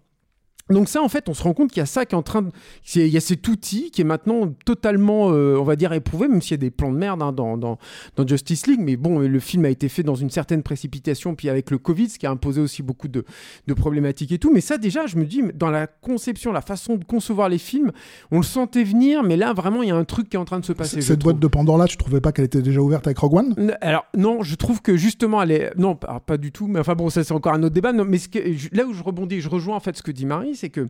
Donc 0.71 0.89
ça, 0.89 1.01
en 1.01 1.09
fait, 1.09 1.29
on 1.29 1.33
se 1.33 1.43
rend 1.43 1.53
compte 1.53 1.69
qu'il 1.71 1.79
y 1.79 1.83
a 1.83 1.87
ça 1.87 2.05
qui 2.05 2.15
est 2.15 2.17
en 2.17 2.23
train 2.23 2.41
de... 2.41 2.49
Il 2.95 3.07
y 3.07 3.17
a 3.17 3.21
cet 3.21 3.47
outil 3.47 3.91
qui 3.91 4.01
est 4.01 4.05
maintenant 4.05 4.53
totalement, 4.65 5.31
euh, 5.31 5.57
on 5.57 5.63
va 5.63 5.75
dire, 5.75 5.93
éprouvé, 5.93 6.27
même 6.27 6.41
s'il 6.41 6.51
y 6.51 6.53
a 6.55 6.57
des 6.57 6.71
plans 6.71 6.91
de 6.91 6.97
merde 6.97 7.21
hein, 7.21 7.31
dans, 7.31 7.57
dans, 7.57 7.77
dans, 8.15 8.27
Justice 8.27 8.67
League. 8.67 8.79
Mais 8.81 8.95
bon, 8.95 9.19
le 9.19 9.39
film 9.39 9.65
a 9.65 9.69
été 9.69 9.89
fait 9.89 10.03
dans 10.03 10.15
une 10.15 10.29
certaine 10.29 10.63
précipitation, 10.63 11.35
puis 11.35 11.49
avec 11.49 11.71
le 11.71 11.77
Covid, 11.77 12.09
ce 12.09 12.19
qui 12.19 12.25
a 12.25 12.31
imposé 12.31 12.61
aussi 12.61 12.83
beaucoup 12.83 13.07
de, 13.07 13.25
de 13.67 13.73
problématiques 13.73 14.31
et 14.31 14.39
tout. 14.39 14.51
Mais 14.53 14.61
ça, 14.61 14.77
déjà, 14.77 15.07
je 15.07 15.17
me 15.17 15.25
dis, 15.25 15.43
dans 15.53 15.69
la 15.69 15.87
conception, 15.87 16.51
la 16.51 16.61
façon 16.61 16.95
de 16.95 17.03
concevoir 17.03 17.49
les 17.49 17.57
films, 17.57 17.91
on 18.31 18.37
le 18.37 18.43
sentait 18.43 18.83
venir, 18.83 19.23
mais 19.23 19.37
là, 19.37 19.53
vraiment, 19.53 19.83
il 19.83 19.89
y 19.89 19.91
a 19.91 19.95
un 19.95 20.03
truc 20.03 20.29
qui 20.29 20.37
est 20.37 20.39
en 20.39 20.45
train 20.45 20.59
de 20.59 20.65
se 20.65 20.73
passer. 20.73 21.01
Cette 21.01 21.23
boîte 21.23 21.39
de 21.39 21.47
Pandore-là, 21.47 21.85
tu 21.87 21.97
trouvais 21.97 22.21
pas 22.21 22.31
qu'elle 22.31 22.45
était 22.45 22.61
déjà 22.61 22.81
ouverte 22.81 23.07
avec 23.07 23.17
Rogue 23.17 23.35
One? 23.35 23.75
Alors, 23.81 24.05
non, 24.15 24.43
je 24.43 24.55
trouve 24.55 24.81
que 24.81 24.95
justement, 24.97 25.41
elle 25.41 25.51
est... 25.51 25.77
Non, 25.77 25.95
pas, 25.95 26.37
du 26.37 26.51
tout, 26.51 26.67
mais 26.67 26.79
enfin 26.79 26.95
bon, 26.95 27.09
ça, 27.09 27.23
c'est 27.23 27.33
encore 27.33 27.53
un 27.53 27.63
autre 27.63 27.73
débat. 27.73 27.93
Non, 27.93 28.05
mais 28.05 28.17
ce 28.17 28.29
que, 28.29 28.39
là 28.75 28.85
où 28.85 28.93
je 28.93 29.03
rebondis, 29.03 29.41
je 29.41 29.49
rejoins 29.49 29.75
en 29.75 29.79
fait 29.79 29.95
ce 29.95 30.03
que 30.03 30.11
dit 30.11 30.25
Marie, 30.25 30.55
c'est 30.61 30.69
que 30.69 30.87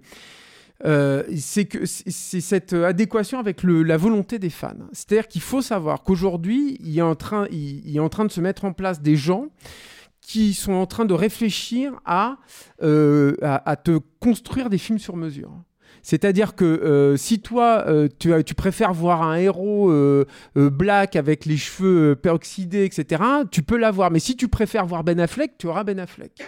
euh, 0.84 1.24
c'est 1.36 2.41
cette 2.41 2.74
adéquation 2.74 3.39
avec 3.39 3.63
la 3.63 3.97
volonté 3.97 4.39
des 4.39 4.49
fans. 4.49 4.74
C'est-à-dire 4.93 5.28
qu'il 5.28 5.41
faut 5.41 5.61
savoir 5.61 6.03
qu'aujourd'hui, 6.03 6.78
il, 6.80 6.97
est 6.97 7.03
en 7.03 7.15
train, 7.15 7.47
il, 7.51 7.95
est 7.95 7.99
en 7.99 8.09
train 8.09 8.26
de 8.26 8.32
se 8.32 8.41
mettre 8.41 8.65
en 8.65 8.74
place 8.74 9.01
des 9.01 9.15
gens 9.15 9.47
qui 10.22 10.53
sont 10.53 10.74
en 10.74 10.86
train 10.86 11.05
de 11.05 11.13
réfléchir 11.13 11.93
à, 12.05 12.38
euh, 12.84 13.36
à, 13.41 13.76
te 13.76 13.99
construire 14.19 14.69
des 14.69 14.78
films 14.78 14.99
sur 14.99 15.17
mesure. 15.17 15.51
C'est-à-dire 16.03 16.55
que 16.55 16.65
euh, 16.65 17.15
si 17.15 17.41
toi, 17.41 17.86
tu, 18.17 18.55
préfères 18.55 18.93
voir 18.93 19.22
un 19.22 19.36
héros 19.36 19.93
black 20.55 21.15
avec 21.15 21.45
les 21.45 21.57
cheveux 21.57 22.15
peroxydés, 22.15 22.86
etc., 22.86 23.22
tu 23.51 23.61
peux 23.61 23.78
l'avoir. 23.78 24.09
Mais 24.09 24.19
si 24.19 24.36
tu 24.36 24.47
préfères 24.47 24.88
voir 24.88 25.03
Ben 25.03 25.19
Affleck, 25.19 25.59
tu 25.59 25.67
auras 25.67 25.84
Ben 25.84 25.99
Affleck. 25.99 26.41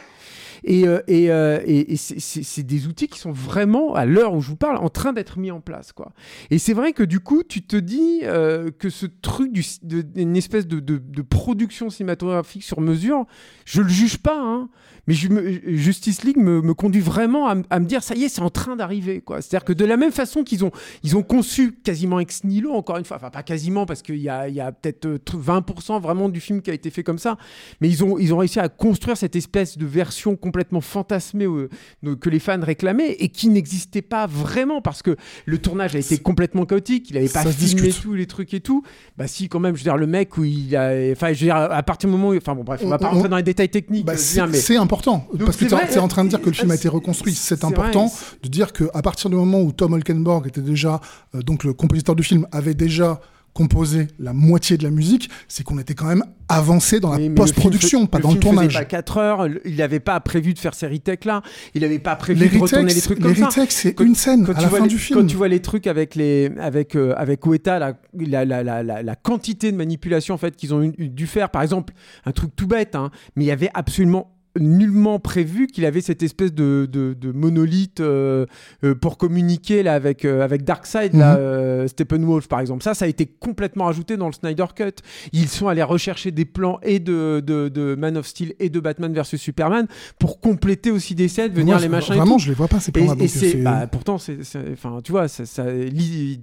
Et, 0.64 0.88
euh, 0.88 1.02
et, 1.08 1.30
euh, 1.30 1.60
et, 1.66 1.98
c'est 1.98 2.64
des 2.64 2.88
outils 2.88 3.08
qui 3.08 3.20
sont 3.20 3.32
vraiment, 3.32 3.96
à 3.96 4.06
l'heure 4.06 4.34
où 4.34 4.42
je 4.42 4.48
vous 4.50 4.56
parle, 4.56 4.78
en 4.78 4.90
train 4.90 5.14
d'être 5.14 5.38
mis 5.38 5.52
en 5.52 5.60
place. 5.60 5.92
Quoi. 5.92 6.14
Et 6.52 6.58
c'est 6.58 6.74
vrai 6.74 6.94
que 6.94 7.04
du 7.04 7.20
coup, 7.20 7.44
tu 7.44 7.62
te 7.64 7.76
dis 7.76 8.22
euh, 8.24 8.72
que 8.72 8.90
ce 8.90 9.06
truc 9.06 9.52
d'une 9.54 10.38
espèce 10.38 10.68
de, 10.68 10.80
de, 10.80 10.98
de, 10.98 11.22
production 11.22 11.90
cinématographique 11.90 12.64
sur 12.64 12.80
mesure, 12.80 13.26
je 13.66 13.82
le 13.82 13.90
juge 13.90 14.18
pas, 14.18 14.40
hein, 14.40 14.70
mais 15.08 15.16
Justice 15.16 16.24
League 16.24 16.38
me, 16.38 16.62
me 16.62 16.74
conduit 16.74 17.02
vraiment 17.02 17.48
à, 17.48 17.56
me 17.56 17.86
dire 17.86 18.04
ça 18.04 18.16
y 18.16 18.24
est, 18.24 18.30
c'est 18.30 18.42
en 18.42 18.50
train 18.50 18.76
d'arriver. 18.76 19.22
quoi. 19.22 19.42
C'est-à-dire 19.42 19.66
que 19.66 19.74
de 19.74 19.84
la 19.84 19.98
même 19.98 20.12
façon 20.12 20.44
qu'ils 20.44 20.64
ont, 20.64 20.72
ils 21.04 21.18
ont 21.18 21.24
conçu 21.24 21.74
quasiment 21.74 22.20
ex 22.20 22.44
nihilo, 22.44 22.72
encore 22.72 22.98
une 22.98 23.06
fois, 23.06 23.18
enfin 23.18 23.30
pas 23.30 23.44
quasiment 23.44 23.86
parce 23.86 24.02
qu'il 24.02 24.18
y 24.18 24.30
a, 24.30 24.48
y 24.48 24.62
a 24.62 24.72
peut-être 24.72 25.38
20% 25.38 26.02
vraiment 26.02 26.30
du 26.30 26.40
film 26.40 26.62
qui 26.62 26.72
a 26.72 26.74
été 26.74 26.90
fait 26.90 27.04
comme 27.04 27.18
ça, 27.18 27.38
mais 27.82 27.90
ils 27.90 28.04
ont, 28.04 28.18
ils 28.18 28.34
ont 28.34 28.38
réussi 28.38 28.60
à 28.60 28.70
construire 28.70 29.18
cette 29.18 29.36
espèce 29.36 29.78
de 29.78 29.86
version 29.86 30.38
complètement 30.54 30.82
fantasmée 30.82 31.46
euh, 31.46 31.68
que 32.16 32.30
les 32.30 32.38
fans 32.38 32.62
réclamaient 32.62 33.14
et 33.14 33.30
qui 33.30 33.50
n'existait 33.50 34.04
pas 34.04 34.28
vraiment 34.28 34.82
parce 34.82 35.02
que 35.02 35.16
le 35.46 35.58
tournage 35.58 35.96
a 35.96 36.00
été 36.00 36.20
complètement 36.20 36.66
chaotique, 36.66 37.10
il 37.10 37.16
n'avait 37.16 37.28
pas 37.28 37.44
filmé 37.44 37.90
tous 37.90 38.14
les 38.14 38.28
trucs 38.28 38.54
et 38.54 38.60
tout. 38.60 38.84
Bah 39.18 39.26
si, 39.26 39.50
quand 39.50 39.60
même, 39.60 39.76
je 39.76 39.80
veux 39.80 39.86
dire, 39.86 39.98
le 39.98 40.06
mec 40.06 40.38
où 40.38 40.44
il 40.44 40.76
a. 40.76 40.92
Enfin, 41.12 41.34
je 41.34 41.40
veux 41.40 41.46
dire, 41.48 41.56
à 41.56 41.82
partir 41.82 42.08
du 42.08 42.16
moment 42.16 42.30
où. 42.30 42.38
Enfin 42.38 42.54
bon, 42.54 42.64
bref, 42.64 42.82
on 42.84 42.90
va 42.90 43.00
pas 43.00 43.10
rentrer 43.10 43.30
dans 43.30 43.38
les 43.38 43.44
détails 43.44 43.70
techniques. 43.70 44.06
Bah, 44.06 44.16
c'est 44.16 44.78
important 44.78 45.28
parce 45.40 45.58
que 45.58 45.66
tu 45.66 45.74
es, 45.74 45.98
en 45.98 46.08
train 46.08 46.24
de 46.24 46.30
dire 46.30 46.42
que 46.42 46.50
le 46.50 46.56
film 46.56 46.70
a 46.70 46.76
été 46.76 46.88
reconstruit. 46.88 47.34
C'est 47.34 47.64
important 47.64 48.12
de 48.44 48.48
dire 48.48 48.74
qu'à 48.74 49.02
partir 49.02 49.32
du 49.32 49.36
moment 49.36 49.60
où 49.62 49.72
Tom 49.72 49.94
Holkenborg 49.94 50.46
était 50.48 50.62
déjà, 50.62 51.02
euh, 51.34 51.42
donc 51.42 51.64
le 51.64 51.74
compositeur 51.74 52.16
du 52.16 52.24
film, 52.24 52.46
avait 52.52 52.76
déjà 52.76 53.20
composé 53.54 54.08
la 54.20 54.34
moitié 54.34 54.78
de 54.78 54.84
la 54.84 54.90
musique, 54.90 55.30
c'est 55.48 55.64
qu'on 55.64 55.78
était 55.78 55.94
quand 55.94 56.08
même 56.08 56.24
avancé 56.50 57.00
dans 57.00 57.16
la 57.16 57.30
post-production, 57.30 58.08
pas 58.08 58.20
dans 58.20 58.34
le 58.34 58.40
tournage. 58.40 58.74
Il 58.74 58.78
pas 58.78 58.86
4 58.86 59.18
heures, 59.18 59.48
il 59.66 59.76
n'avait 59.76 60.00
pas 60.00 60.20
prévu 60.20 60.54
de 60.54 60.60
faire 60.60 60.74
ces 60.74 60.88
retakes 60.88 61.26
là, 61.26 61.42
il 61.74 61.82
n'avait 61.82 62.00
pas 62.00 62.16
prévu 62.16 62.50
de 62.50 62.60
retourner 62.60 62.94
les 62.94 63.02
trucs 63.02 63.20
comme 63.20 63.36
ça. 63.36 63.50
Les 63.62 63.68
c'est 63.70 64.00
une 64.00 64.16
scène 64.16 64.48
à 64.56 64.62
la 64.62 64.70
fin 64.70 64.88
du 64.88 64.98
film. 64.98 65.20
Quand 65.20 65.26
tu 65.26 65.36
vois 65.36 65.48
les 65.48 65.62
trucs 65.62 65.88
avec 65.88 66.16
les 66.16 66.52
avec 66.60 66.96
euh, 66.96 67.14
avec 67.16 67.46
Ueta, 67.46 67.80
la, 67.80 67.94
la, 68.14 68.64
la, 68.64 68.84
la, 68.84 69.16
quantité 69.16 69.72
de 69.72 69.78
manipulation 69.78 70.36
en 70.36 70.38
fait 70.38 70.56
qu'ils 70.56 70.74
ont 70.74 70.92
dû 70.98 71.28
faire, 71.28 71.50
par 71.50 71.62
exemple, 71.62 71.94
un 72.26 72.32
truc 72.32 72.56
tout 72.56 72.68
bête, 72.68 72.96
hein, 72.96 73.12
mais 73.36 73.44
il 73.46 73.48
y 73.48 73.52
avait 73.52 73.70
absolument 73.74 74.33
nullement 74.60 75.20
prévu 75.20 75.68
qu'il 75.68 75.86
avait 75.86 76.02
cette 76.02 76.22
espèce 76.22 76.54
de, 76.54 76.88
de, 76.92 77.32
monolithe 77.32 78.00
euh, 78.00 78.46
euh, 78.84 78.94
pour 78.94 79.18
communiquer 79.18 79.82
là 79.82 79.94
avec 79.94 80.26
euh, 80.26 80.44
avec 80.44 80.64
Darkseid 80.64 81.16
là, 81.16 81.38
mhm. 81.38 81.88
Steppenwolf 81.88 82.48
par 82.48 82.60
exemple. 82.60 82.84
Ça 82.84 82.94
ça 82.94 83.06
a 83.06 83.08
été 83.08 83.26
complètement 83.26 83.88
ajouté 83.88 84.18
dans 84.18 84.28
le 84.28 84.34
Snyder 84.34 84.66
Cut. 84.76 85.02
Ils 85.32 85.48
sont 85.48 85.68
allés 85.68 85.84
rechercher 85.84 86.32
des 86.32 86.46
plans 86.46 86.80
et 86.84 87.00
de, 87.00 87.42
de, 87.44 87.96
Man 87.96 88.18
of 88.18 88.28
Steel 88.28 88.54
et 88.60 88.70
de 88.70 88.80
Batman 88.80 89.14
versus 89.14 89.42
Superman 89.42 89.88
pour 90.20 90.40
compléter 90.40 90.92
aussi 90.92 91.16
des 91.16 91.28
scènes 91.28 91.52
venir 91.54 91.80
les 91.80 91.90
machins 91.90 92.16
vraiment 92.16 92.38
et 92.38 92.40
je 92.40 92.50
les 92.50 92.56
vois 92.56 92.68
pas 92.68 92.80
ces 92.80 92.92
plans 92.92 93.16
et, 93.20 93.46
et 93.46 93.56
bah, 93.56 93.88
pourtant 93.88 94.18
c'est 94.18 94.38
enfin 94.72 95.00
tu 95.04 95.12
vois 95.12 95.28
ça, 95.28 95.46
ça 95.46 95.66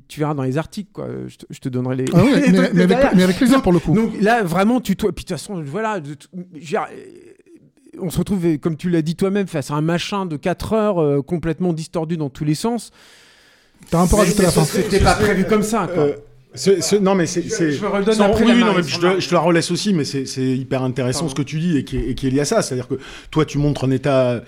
tu 0.09 0.21
verras 0.21 0.35
dans 0.35 0.43
les 0.43 0.59
articles 0.59 0.91
quoi. 0.93 1.09
Je 1.27 1.37
te, 1.37 1.47
je 1.51 1.61
te 1.61 1.69
donnerai 1.69 1.97
les, 1.97 2.05
ah 2.13 2.23
mais, 2.75 2.83
avec, 2.83 2.99
mais, 3.15 3.23
avec, 3.23 3.37
plaisir 3.37 3.63
pour 3.63 3.73
le 3.73 3.79
coup. 3.79 3.95
Donc 3.95 4.21
là 4.21 4.43
vraiment 4.43 4.81
tu 4.81 4.97
toi 4.97 5.13
puis 5.13 5.25
de 5.25 5.29
toute 5.29 5.39
façon 5.39 5.63
voilà 5.63 6.01
on 7.99 8.11
se 8.11 8.19
retrouve, 8.19 8.59
comme 8.59 8.77
tu 8.77 8.91
l'as 8.91 9.03
dit 9.03 9.17
toi-même, 9.17 9.47
face 9.47 9.71
à 9.71 9.75
un 9.75 9.81
machin 9.81 10.27
de 10.27 10.37
4 10.37 10.73
heures 10.73 11.01
euh, 11.01 11.23
complètement 11.23 11.73
distordu 11.73 12.17
dans 12.17 12.31
tous 12.31 12.45
les 12.45 12.55
sens. 12.55 12.91
T'as 13.91 14.01
un 14.01 14.07
peu 14.07 14.17
rajouté 14.17 14.43
la 14.43 14.51
fin. 14.51 14.65
C'était 14.65 15.01
pas 15.01 15.15
prévu 15.15 15.45
comme 15.45 15.63
ça, 15.63 15.89
quoi. 15.93 16.09
Euh, 16.67 16.99
non, 17.01 17.15
mais 17.15 17.27
c'est. 17.27 17.43
Je, 17.43 17.71
je, 17.71 17.85
redonne 17.87 18.21
après 18.21 18.45
oui, 18.45 18.59
non, 18.59 18.75
mais 18.75 18.83
je, 18.83 18.99
te, 18.99 19.21
je, 19.21 19.29
te, 19.29 19.35
la 19.35 19.41
relaisse 19.41 19.71
aussi, 19.71 19.93
mais 19.93 20.05
c'est 20.05 20.25
hyper 20.41 20.83
intéressant 20.83 21.29
ce 21.29 21.35
que 21.35 21.43
tu 21.43 21.61
dis 21.61 21.77
et 21.77 21.85
qui, 21.85 21.97
est, 21.97 22.15
qui 22.15 22.27
est 22.27 22.31
lié 22.31 22.41
à 22.41 22.45
ça. 22.45 22.61
C'est-à-dire 22.61 22.89
que 22.89 22.97
toi, 23.31 23.45
tu 23.45 23.59
montres 23.59 23.85
un 23.85 23.91
état. 23.93 24.43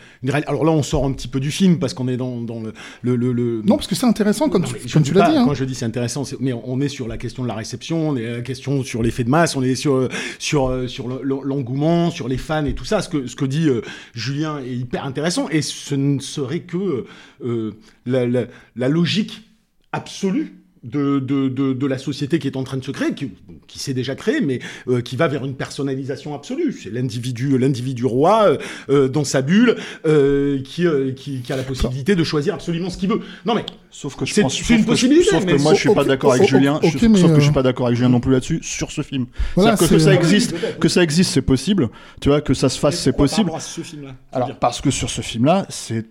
Alors 0.46 0.64
là, 0.64 0.72
on 0.72 0.82
sort 0.82 1.04
un 1.04 1.12
petit 1.12 1.28
peu 1.28 1.38
du 1.38 1.52
film 1.52 1.78
parce 1.78 1.94
qu'on 1.94 2.08
est 2.08 2.16
dans, 2.16 2.40
dans 2.40 2.60
le, 2.60 2.72
le, 3.02 3.32
le, 3.32 3.62
Non, 3.64 3.76
parce 3.76 3.86
que 3.86 3.94
c'est 3.94 4.06
intéressant, 4.06 4.48
comme, 4.48 4.64
tu, 4.64 4.74
comme 4.92 5.02
tu 5.02 5.14
l'as 5.14 5.30
dit. 5.30 5.36
Hein. 5.36 5.44
Quand 5.46 5.54
je 5.54 5.64
dis 5.64 5.74
c'est 5.76 5.84
intéressant, 5.84 6.24
mais 6.40 6.52
on 6.52 6.80
est 6.80 6.88
sur 6.88 7.06
la 7.06 7.18
question 7.18 7.44
de 7.44 7.48
la 7.48 7.54
réception, 7.54 8.10
on 8.10 8.16
est 8.16 8.30
la 8.30 8.42
question 8.42 8.82
sur 8.82 9.02
l'effet 9.02 9.22
de 9.22 9.30
masse, 9.30 9.54
on 9.54 9.62
est 9.62 9.76
sur, 9.76 10.08
sur, 10.40 10.88
sur 10.88 11.08
l'engouement, 11.22 12.10
sur 12.10 12.26
les 12.26 12.38
fans 12.38 12.64
et 12.64 12.74
tout 12.74 12.84
ça. 12.84 13.00
Ce 13.02 13.08
que, 13.08 13.26
ce 13.28 13.36
que 13.36 13.44
dit 13.44 13.68
euh, 13.68 13.82
Julien 14.14 14.58
est 14.58 14.74
hyper 14.74 15.04
intéressant 15.04 15.48
et 15.50 15.62
ce 15.62 15.94
ne 15.94 16.18
serait 16.18 16.60
que 16.60 17.06
euh, 17.44 17.72
la, 18.06 18.26
la, 18.26 18.46
la 18.74 18.88
logique 18.88 19.42
absolue 19.92 20.61
de, 20.84 21.20
de, 21.20 21.48
de, 21.48 21.72
de, 21.72 21.86
la 21.86 21.98
société 21.98 22.38
qui 22.38 22.48
est 22.48 22.56
en 22.56 22.64
train 22.64 22.76
de 22.76 22.84
se 22.84 22.90
créer, 22.90 23.14
qui, 23.14 23.30
qui 23.68 23.78
s'est 23.78 23.94
déjà 23.94 24.14
créée, 24.14 24.40
mais 24.40 24.58
euh, 24.88 25.00
qui 25.00 25.16
va 25.16 25.28
vers 25.28 25.44
une 25.44 25.54
personnalisation 25.54 26.34
absolue. 26.34 26.72
C'est 26.72 26.90
l'individu, 26.90 27.56
l'individu 27.56 28.04
roi 28.04 28.48
euh, 28.48 28.58
euh 28.88 29.08
dans 29.08 29.24
sa 29.24 29.42
bulle, 29.42 29.76
euh, 30.06 30.60
qui, 30.62 30.86
qui, 31.16 31.42
qui, 31.42 31.52
a 31.52 31.56
la 31.56 31.62
possibilité 31.62 32.16
de 32.16 32.24
choisir 32.24 32.54
absolument 32.54 32.90
ce 32.90 32.98
qu'il 32.98 33.10
veut. 33.10 33.20
Non 33.46 33.54
mais 33.54 33.64
sauf 33.90 34.16
que 34.16 34.24
je 34.24 34.40
pense, 34.40 34.70
une 34.70 34.84
possibilité. 34.84 35.30
Sauf 35.30 35.44
que 35.44 35.60
moi 35.62 35.74
je 35.74 35.80
suis 35.80 35.94
pas 35.94 36.04
d'accord 36.04 36.32
avec 36.32 36.48
Julien. 36.48 36.80
sauf 36.82 37.00
que 37.00 37.40
je 37.40 37.44
suis 37.44 37.52
pas 37.52 37.62
d'accord 37.62 37.86
avec 37.86 37.96
Julien 37.96 38.10
non 38.10 38.20
plus 38.20 38.32
là-dessus 38.32 38.60
sur 38.62 38.90
ce 38.90 39.02
film. 39.02 39.26
Voilà, 39.54 39.76
que, 39.76 39.84
que, 39.84 39.98
ça 39.98 40.14
existe, 40.14 40.54
que 40.78 40.88
ça 40.88 41.02
existe, 41.02 41.32
c'est 41.32 41.42
possible. 41.42 41.90
Tu 42.20 42.28
vois 42.28 42.40
que 42.40 42.54
ça 42.54 42.68
se 42.68 42.78
fasse, 42.78 42.98
c'est 42.98 43.12
possible. 43.12 43.52
Alors 44.32 44.58
parce 44.58 44.80
que 44.80 44.90
sur 44.90 45.10
ce 45.10 45.20
film-là, 45.20 45.66
c'est 45.68 46.06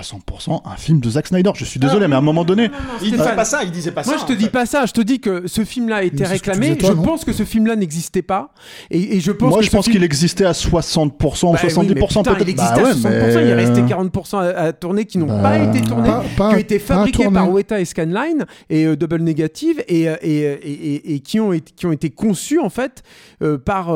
300% 0.00 0.62
un 0.64 0.76
film 0.76 1.00
de 1.00 1.10
Zack 1.10 1.28
Snyder. 1.28 1.50
Je 1.54 1.64
suis 1.64 1.80
désolé, 1.80 2.04
ah, 2.04 2.08
mais 2.08 2.14
à 2.14 2.18
un 2.18 2.22
moment 2.22 2.44
donné. 2.44 2.70
il 3.02 3.12
disait 3.12 3.34
pas 3.34 3.44
ça, 3.44 3.62
il 3.62 3.70
disait 3.70 3.92
pas 3.92 4.02
ça. 4.02 4.10
Moi, 4.10 4.20
je 4.20 4.26
te 4.26 4.32
dis 4.32 4.48
pas 4.48 4.66
ça. 4.66 4.86
Je 4.86 4.92
te 4.92 5.00
dis 5.00 5.20
que 5.20 5.46
ce 5.46 5.64
film-là 5.64 5.96
a 5.96 6.02
été 6.02 6.24
réclamé. 6.24 6.76
je 6.80 6.92
pense 6.92 7.24
que 7.24 7.32
ce 7.32 7.44
film-là 7.44 7.76
n'existait 7.76 8.22
pas. 8.22 8.52
Et, 8.90 9.20
je 9.20 9.32
pense 9.32 9.50
Moi, 9.50 9.62
je 9.62 9.70
pense 9.70 9.88
qu'il 9.88 10.02
existait 10.02 10.44
à 10.44 10.52
60% 10.52 11.46
ou 11.46 11.54
70% 11.54 12.22
bah 12.24 12.34
peut-être. 12.34 12.42
Il 12.42 12.48
existait 12.50 12.80
à 12.80 12.92
60%. 12.92 13.42
Il 13.42 13.48
est 13.48 13.54
resté 13.54 13.82
40% 13.82 14.54
à, 14.54 14.72
tourner 14.72 15.04
qui 15.04 15.18
n'ont 15.18 15.26
pas 15.26 15.58
bah, 15.58 15.58
été 15.58 15.80
tournés, 15.82 16.10
qui 16.36 16.42
ont 16.42 16.56
été 16.56 16.78
fabriqués 16.78 17.30
par 17.30 17.50
Weta 17.50 17.80
et 17.80 17.84
Scanline 17.84 18.46
et 18.70 18.84
euh, 18.84 18.96
Double 18.96 19.22
Negative 19.22 19.82
et, 19.88 20.08
euh, 20.08 20.16
et, 20.22 21.14
et, 21.14 21.20
qui, 21.20 21.40
ont 21.40 21.52
été, 21.52 21.72
qui 21.74 21.86
ont 21.86 21.92
été 21.92 22.10
conçus, 22.10 22.58
en 22.58 22.70
fait, 22.70 23.02
euh, 23.42 23.58
par, 23.58 23.86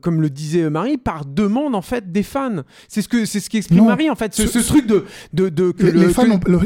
comme 0.00 0.20
le 0.20 0.30
disait 0.30 0.68
Marie, 0.70 0.98
par 0.98 1.24
demande, 1.24 1.74
en 1.74 1.82
fait, 1.82 2.12
des 2.12 2.22
fans. 2.22 2.62
C'est 2.88 3.02
ce 3.02 3.08
que 3.08 3.24
c'est 3.24 3.40
ce 3.40 3.50
qu'exprime 3.50 3.86
Marie, 3.86 4.10
en 4.10 4.14
fait. 4.14 4.34
Ce, 4.34 4.58
truc 4.58 4.86
de, 4.90 5.04
de, 5.32 5.48
de 5.48 5.70
que 5.72 5.86
les, 5.86 5.92
le, 5.92 6.06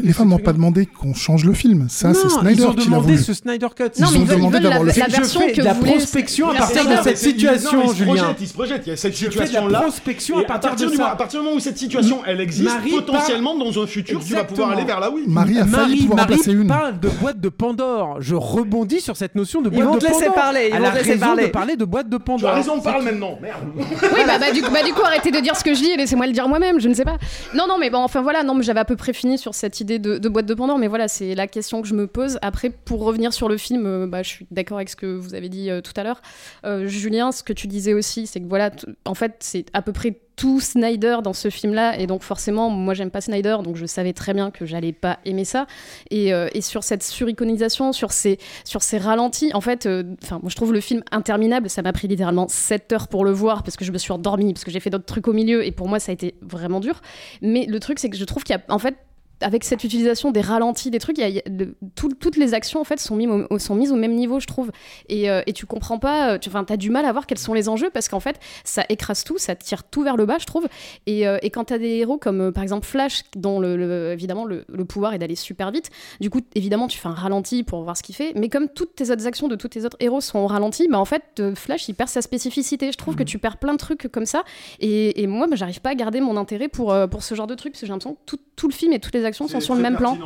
les 0.03 0.13
fans 0.13 0.25
n'ont 0.25 0.39
pas 0.39 0.53
demandé 0.53 0.85
qu'on 0.85 1.13
change 1.13 1.45
le 1.45 1.53
film. 1.53 1.87
Ça, 1.89 2.13
c'est 2.13 2.29
Snyder 2.29 2.61
ils 2.61 2.65
ont 2.65 2.73
demandé 2.73 3.17
ce 3.17 3.33
Snyder 3.33 3.67
Cut. 3.75 3.83
Non, 3.99 4.07
ils, 4.11 4.17
ont 4.17 4.25
demandé 4.25 4.59
d'avoir 4.59 4.83
le 4.83 4.91
film. 4.91 5.05
Je 5.09 5.23
fais 5.23 5.53
de 5.53 5.63
la 5.63 5.75
prospection 5.75 6.49
à 6.49 6.55
partir 6.55 6.87
de 6.87 7.03
cette 7.03 7.17
situation, 7.17 7.93
Julien. 7.93 8.35
Il 8.39 8.47
se 8.47 8.53
projette. 8.53 8.83
Il 8.85 8.89
y 8.89 8.93
a 8.93 8.97
cette 8.97 9.15
situation-là. 9.15 9.81
prospection 9.81 10.39
à 10.39 10.43
partir 10.43 10.75
de 10.75 10.95
ça. 10.95 11.09
À 11.11 11.15
partir 11.15 11.39
du 11.39 11.45
moment 11.45 11.57
où 11.57 11.59
cette 11.59 11.77
situation, 11.77 12.21
elle 12.25 12.41
existe, 12.41 12.69
potentiellement 12.89 13.57
dans 13.57 13.81
un 13.81 13.87
futur, 13.87 14.23
tu 14.23 14.33
vas 14.33 14.43
pouvoir 14.43 14.71
aller 14.71 14.85
vers 14.85 14.99
là 14.99 15.09
oui. 15.11 15.23
Marie 15.27 15.59
a 15.59 15.65
failli 15.65 16.05
pouvoir 16.05 16.27
en 16.29 16.51
une. 16.51 16.67
parle 16.67 16.99
de 16.99 17.09
boîte 17.09 17.39
de 17.39 17.49
Pandore. 17.49 18.17
Je 18.19 18.35
rebondis 18.35 19.01
sur 19.01 19.15
cette 19.15 19.35
notion 19.35 19.61
de 19.61 19.69
boîte 19.69 19.81
de 19.81 19.85
Pandore. 19.85 20.01
Ils 20.01 20.07
vont 20.07 20.17
te 20.17 20.19
laisser 20.19 20.33
parler. 20.33 20.71
Ils 20.73 20.79
vont 20.79 20.91
te 20.91 20.95
laisser 20.95 21.17
parler. 21.17 21.43
de 21.43 21.49
parler 21.49 21.75
de 21.75 21.85
boîte 21.85 22.09
de 22.09 22.17
Pandore. 22.17 22.49
Tu 22.49 22.53
as 22.53 22.59
raison, 22.59 22.79
parle 22.79 23.03
maintenant. 23.03 23.37
Merde. 23.41 23.63
Oui, 23.75 24.21
bah 24.25 24.83
du 24.83 24.93
coup, 24.93 25.01
arrêtez 25.03 25.31
de 25.31 25.39
dire 25.39 25.55
ce 25.55 25.63
que 25.63 25.73
je 25.73 25.79
dis 25.79 25.91
et 25.91 25.97
laissez-moi 25.97 26.27
le 26.27 26.33
dire 26.33 26.47
moi-même. 26.47 26.79
Je 26.79 26.89
ne 26.89 26.93
sais 26.93 27.05
pas. 27.05 27.17
Non, 27.53 27.65
non, 27.67 27.77
mais 27.79 27.89
bon, 27.89 28.04
enfin 28.05 28.21
voilà. 28.21 28.43
Non, 28.43 28.61
j'avais 28.61 28.79
à 28.79 28.85
peu 28.85 28.95
près 28.95 29.13
fini 29.13 29.37
sur 29.37 29.53
cette 29.53 29.81
idée 29.81 29.99
de, 29.99 30.29
boîte 30.29 30.45
de 30.45 30.53
Pandore, 30.53 30.77
mais 30.77 30.87
voilà, 30.87 31.07
c'est 31.07 31.35
la 31.35 31.47
question 31.47 31.81
que 31.81 31.87
je 31.87 31.93
me 31.93 32.07
pose. 32.07 32.39
Après, 32.41 32.69
pour 32.69 33.03
revenir 33.03 33.33
sur 33.33 33.49
le 33.49 33.57
film, 33.57 33.85
euh, 33.85 34.07
bah, 34.07 34.23
je 34.23 34.29
suis 34.29 34.47
d'accord 34.51 34.77
avec 34.77 34.89
ce 34.89 34.95
que 34.95 35.05
vous 35.05 35.33
avez 35.33 35.49
dit 35.49 35.69
euh, 35.69 35.81
tout 35.81 35.93
à 35.95 36.03
l'heure. 36.03 36.21
Euh, 36.65 36.87
Julien, 36.87 37.31
ce 37.31 37.43
que 37.43 37.53
tu 37.53 37.67
disais 37.67 37.93
aussi, 37.93 38.27
c'est 38.27 38.39
que 38.39 38.47
voilà, 38.47 38.71
en 39.05 39.13
fait, 39.13 39.35
c'est 39.39 39.65
à 39.73 39.81
peu 39.81 39.91
près 39.91 40.19
tout 40.35 40.59
Snyder 40.59 41.17
dans 41.23 41.33
ce 41.33 41.49
film-là, 41.49 41.97
et 41.97 42.07
donc 42.07 42.23
forcément, 42.23 42.69
moi 42.69 42.93
j'aime 42.93 43.11
pas 43.11 43.21
Snyder, 43.21 43.57
donc 43.63 43.75
je 43.75 43.85
savais 43.85 44.13
très 44.13 44.33
bien 44.33 44.51
que 44.51 44.65
j'allais 44.65 44.93
pas 44.93 45.19
aimer 45.25 45.45
ça. 45.45 45.67
Et, 46.11 46.33
euh, 46.33 46.47
et 46.53 46.61
sur 46.61 46.83
cette 46.83 47.03
suriconisation, 47.03 47.93
sur 47.93 48.11
ces, 48.11 48.37
sur 48.63 48.83
ces 48.83 48.97
ralentis, 48.97 49.51
en 49.53 49.61
fait, 49.61 49.85
euh, 49.85 50.03
enfin, 50.23 50.39
moi 50.41 50.49
je 50.49 50.55
trouve 50.55 50.73
le 50.73 50.81
film 50.81 51.03
interminable. 51.11 51.69
Ça 51.69 51.81
m'a 51.81 51.93
pris 51.93 52.07
littéralement 52.07 52.47
7 52.47 52.91
heures 52.93 53.07
pour 53.07 53.25
le 53.25 53.31
voir 53.31 53.63
parce 53.63 53.77
que 53.77 53.85
je 53.85 53.91
me 53.91 53.97
suis 53.97 54.11
endormie, 54.11 54.53
parce 54.53 54.63
que 54.63 54.71
j'ai 54.71 54.79
fait 54.79 54.89
d'autres 54.89 55.05
trucs 55.05 55.27
au 55.27 55.33
milieu, 55.33 55.65
et 55.65 55.71
pour 55.71 55.87
moi 55.87 55.99
ça 55.99 56.11
a 56.11 56.13
été 56.13 56.35
vraiment 56.41 56.79
dur. 56.79 57.01
Mais 57.41 57.65
le 57.65 57.79
truc, 57.79 57.99
c'est 57.99 58.09
que 58.09 58.17
je 58.17 58.25
trouve 58.25 58.43
qu'il 58.43 58.55
y 58.55 58.59
a, 58.59 58.73
en 58.73 58.79
fait, 58.79 58.95
avec 59.41 59.63
cette 59.63 59.83
utilisation 59.83 60.31
des 60.31 60.41
ralentis, 60.41 60.89
des 60.91 60.99
trucs, 60.99 61.17
il 61.17 61.21
y 61.21 61.23
a- 61.23 61.29
il 61.29 61.35
y 61.35 61.39
a 61.39 61.49
de- 61.49 61.75
tout- 61.95 62.13
toutes 62.19 62.37
les 62.37 62.53
actions 62.53 62.79
en 62.79 62.83
fait 62.83 62.99
sont, 62.99 63.15
mises 63.15 63.29
au, 63.49 63.59
sont 63.59 63.75
mises 63.75 63.91
au 63.91 63.95
même 63.95 64.13
niveau, 64.13 64.39
je 64.39 64.47
trouve. 64.47 64.71
Et, 65.09 65.29
euh, 65.29 65.41
et 65.45 65.53
tu 65.53 65.65
comprends 65.65 65.99
pas, 65.99 66.33
euh, 66.33 66.37
tu 66.37 66.49
as 66.55 66.77
du 66.77 66.89
mal 66.89 67.05
à 67.05 67.11
voir 67.11 67.27
quels 67.27 67.37
sont 67.37 67.53
les 67.53 67.67
enjeux 67.69 67.89
parce 67.89 68.07
qu'en 68.07 68.19
fait, 68.19 68.39
ça 68.63 68.85
écrase 68.89 69.23
tout, 69.23 69.37
ça 69.37 69.55
tire 69.55 69.83
tout 69.83 70.03
vers 70.03 70.15
le 70.17 70.25
bas, 70.25 70.37
je 70.39 70.45
trouve. 70.45 70.67
Et, 71.05 71.27
euh, 71.27 71.37
et 71.41 71.49
quand 71.49 71.65
tu 71.65 71.73
as 71.73 71.77
des 71.79 71.89
héros 71.97 72.17
comme 72.17 72.39
euh, 72.41 72.51
par 72.51 72.63
exemple 72.63 72.85
Flash, 72.85 73.23
dont 73.35 73.59
le, 73.59 73.75
le- 73.75 74.11
évidemment 74.13 74.45
le, 74.45 74.65
le 74.69 74.85
pouvoir 74.85 75.13
est 75.13 75.17
d'aller 75.19 75.35
super 75.35 75.71
vite, 75.71 75.89
du 76.21 76.29
coup, 76.29 76.39
évidemment, 76.55 76.87
tu 76.87 76.97
fais 76.97 77.07
un 77.07 77.13
ralenti 77.13 77.63
pour 77.63 77.83
voir 77.83 77.97
ce 77.97 78.03
qu'il 78.03 78.15
fait. 78.15 78.31
Mais 78.35 78.49
comme 78.49 78.69
toutes 78.69 78.95
tes 78.95 79.11
autres 79.11 79.27
actions 79.27 79.47
de 79.47 79.55
tous 79.55 79.67
tes 79.67 79.85
autres 79.85 79.97
héros 79.99 80.21
sont 80.21 80.39
au 80.39 80.47
ralenti, 80.47 80.87
bah, 80.89 80.99
en 80.99 81.05
fait, 81.05 81.41
Flash, 81.55 81.89
il 81.89 81.93
perd 81.95 82.09
sa 82.09 82.21
spécificité. 82.21 82.91
Je 82.91 82.97
trouve 82.97 83.15
que 83.15 83.23
tu 83.23 83.37
perds 83.37 83.57
plein 83.57 83.73
de 83.73 83.77
trucs 83.77 84.07
comme 84.11 84.25
ça. 84.25 84.43
Et, 84.79 85.21
et 85.21 85.27
moi, 85.27 85.47
bah, 85.47 85.55
j'arrive 85.55 85.81
pas 85.81 85.89
à 85.89 85.95
garder 85.95 86.21
mon 86.21 86.37
intérêt 86.37 86.67
pour, 86.69 86.95
pour 87.11 87.23
ce 87.23 87.35
genre 87.35 87.47
de 87.47 87.55
truc 87.55 87.73
parce 87.73 87.81
que 87.81 87.85
j'ai 87.87 87.91
l'impression 87.91 88.13
que 88.15 88.19
tout, 88.25 88.39
tout 88.55 88.67
le 88.67 88.73
film 88.73 88.93
et 88.93 88.99
toutes 88.99 89.13
les 89.13 89.24
actions 89.25 89.47
sont 89.47 89.59
sur 89.59 89.75
le 89.75 89.81
même 89.81 89.97
plan. 89.97 90.17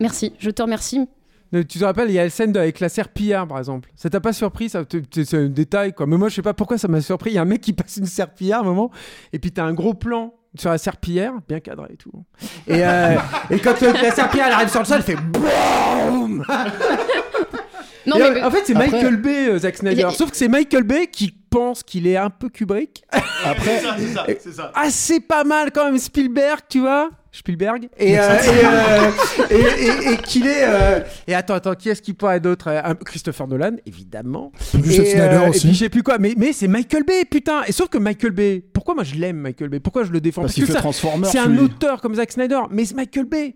Merci, 0.00 0.32
je 0.38 0.50
te 0.50 0.62
remercie. 0.62 1.08
Tu 1.52 1.64
te 1.78 1.84
rappelles, 1.84 2.10
il 2.10 2.14
y 2.14 2.18
a 2.18 2.24
la 2.24 2.30
scène 2.30 2.54
avec 2.58 2.78
la 2.78 2.90
serpillière, 2.90 3.46
par 3.48 3.58
exemple. 3.58 3.88
Ça 3.96 4.10
t'a 4.10 4.20
pas 4.20 4.34
surpris 4.34 4.68
ça 4.68 4.82
C'est 5.10 5.34
un 5.34 5.46
détail, 5.48 5.94
quoi. 5.94 6.06
Mais 6.06 6.18
moi, 6.18 6.28
je 6.28 6.34
sais 6.34 6.42
pas 6.42 6.52
pourquoi 6.52 6.76
ça 6.76 6.88
m'a 6.88 7.00
surpris. 7.00 7.30
Il 7.30 7.34
y 7.34 7.38
a 7.38 7.42
un 7.42 7.46
mec 7.46 7.62
qui 7.62 7.72
passe 7.72 7.96
une 7.96 8.04
serpillière 8.06 8.58
à 8.58 8.60
un 8.60 8.64
moment, 8.64 8.90
et 9.32 9.38
puis 9.38 9.50
t'as 9.50 9.64
un 9.64 9.72
gros 9.72 9.94
plan 9.94 10.34
sur 10.58 10.68
la 10.70 10.76
serpillière, 10.78 11.32
bien 11.48 11.60
cadré 11.60 11.88
et 11.94 11.96
tout. 11.96 12.12
Et, 12.66 12.84
euh, 12.84 13.16
et 13.50 13.58
quand 13.60 13.82
euh, 13.82 13.92
la 13.94 14.10
serpillière 14.10 14.48
elle 14.48 14.52
arrive 14.54 14.68
sur 14.68 14.80
le 14.80 14.84
sol, 14.86 14.98
elle 14.98 15.02
fait 15.04 15.16
BOOM 15.16 16.44
Non, 18.06 18.16
mais- 18.18 18.42
en 18.42 18.50
fait, 18.50 18.62
c'est 18.66 18.74
Après- 18.76 18.90
Michael 18.90 19.16
Bay, 19.16 19.48
euh, 19.50 19.58
Zack 19.58 19.76
Snyder. 19.76 20.04
A- 20.04 20.10
Sauf 20.10 20.30
que 20.30 20.36
c'est 20.36 20.48
Michael 20.48 20.82
Bay 20.84 21.06
qui 21.08 21.30
pense 21.50 21.82
qu'il 21.82 22.06
est 22.06 22.16
un 22.16 22.30
peu 22.30 22.48
Kubrick. 22.48 23.04
Après, 23.44 23.78
C'est 23.98 24.14
ça, 24.14 24.26
c'est 24.40 24.52
ça. 24.52 24.72
assez 24.74 25.20
pas 25.20 25.44
mal 25.44 25.70
quand 25.72 25.84
même 25.86 25.98
Spielberg, 25.98 26.60
tu 26.68 26.80
vois 26.80 27.10
Spielberg. 27.30 27.88
Et, 27.98 28.18
euh, 28.18 28.22
et, 28.22 28.64
euh, 28.64 29.10
et, 29.50 29.54
et- 29.54 30.12
et 30.12 30.16
qu'il 30.16 30.46
est 30.46 30.64
euh, 30.64 31.00
et 31.26 31.34
attends 31.34 31.54
attends 31.54 31.74
qui 31.74 31.88
est-ce 31.90 32.00
qui 32.02 32.14
pourrait 32.14 32.36
être 32.36 32.42
d'autre 32.44 32.70
Christopher 33.04 33.46
Nolan 33.46 33.72
évidemment. 33.86 34.52
Plus 34.72 34.94
et, 34.98 35.48
aussi. 35.48 35.66
puis 35.66 35.74
je 35.74 35.78
sais 35.84 35.88
plus 35.88 36.02
quoi 36.02 36.18
mais, 36.18 36.34
mais 36.36 36.52
c'est 36.52 36.68
Michael 36.68 37.04
Bay 37.04 37.24
putain. 37.30 37.62
Et 37.66 37.72
sauf 37.72 37.88
que 37.88 37.98
Michael 37.98 38.32
Bay 38.32 38.62
pourquoi 38.72 38.94
moi 38.94 39.04
je 39.04 39.14
l'aime 39.14 39.36
Michael 39.38 39.68
Bay? 39.68 39.80
Pourquoi 39.80 40.04
je 40.04 40.10
le 40.12 40.20
défends? 40.20 40.42
Parce 40.42 40.54
qu'il 40.54 40.66
que 40.66 40.72
c'est 41.24 41.38
un 41.38 41.58
auteur 41.58 42.00
comme 42.00 42.14
Zack 42.14 42.32
Snyder 42.32 42.60
mais 42.70 42.84
c'est 42.84 42.94
Michael 42.94 43.26
Bay. 43.26 43.54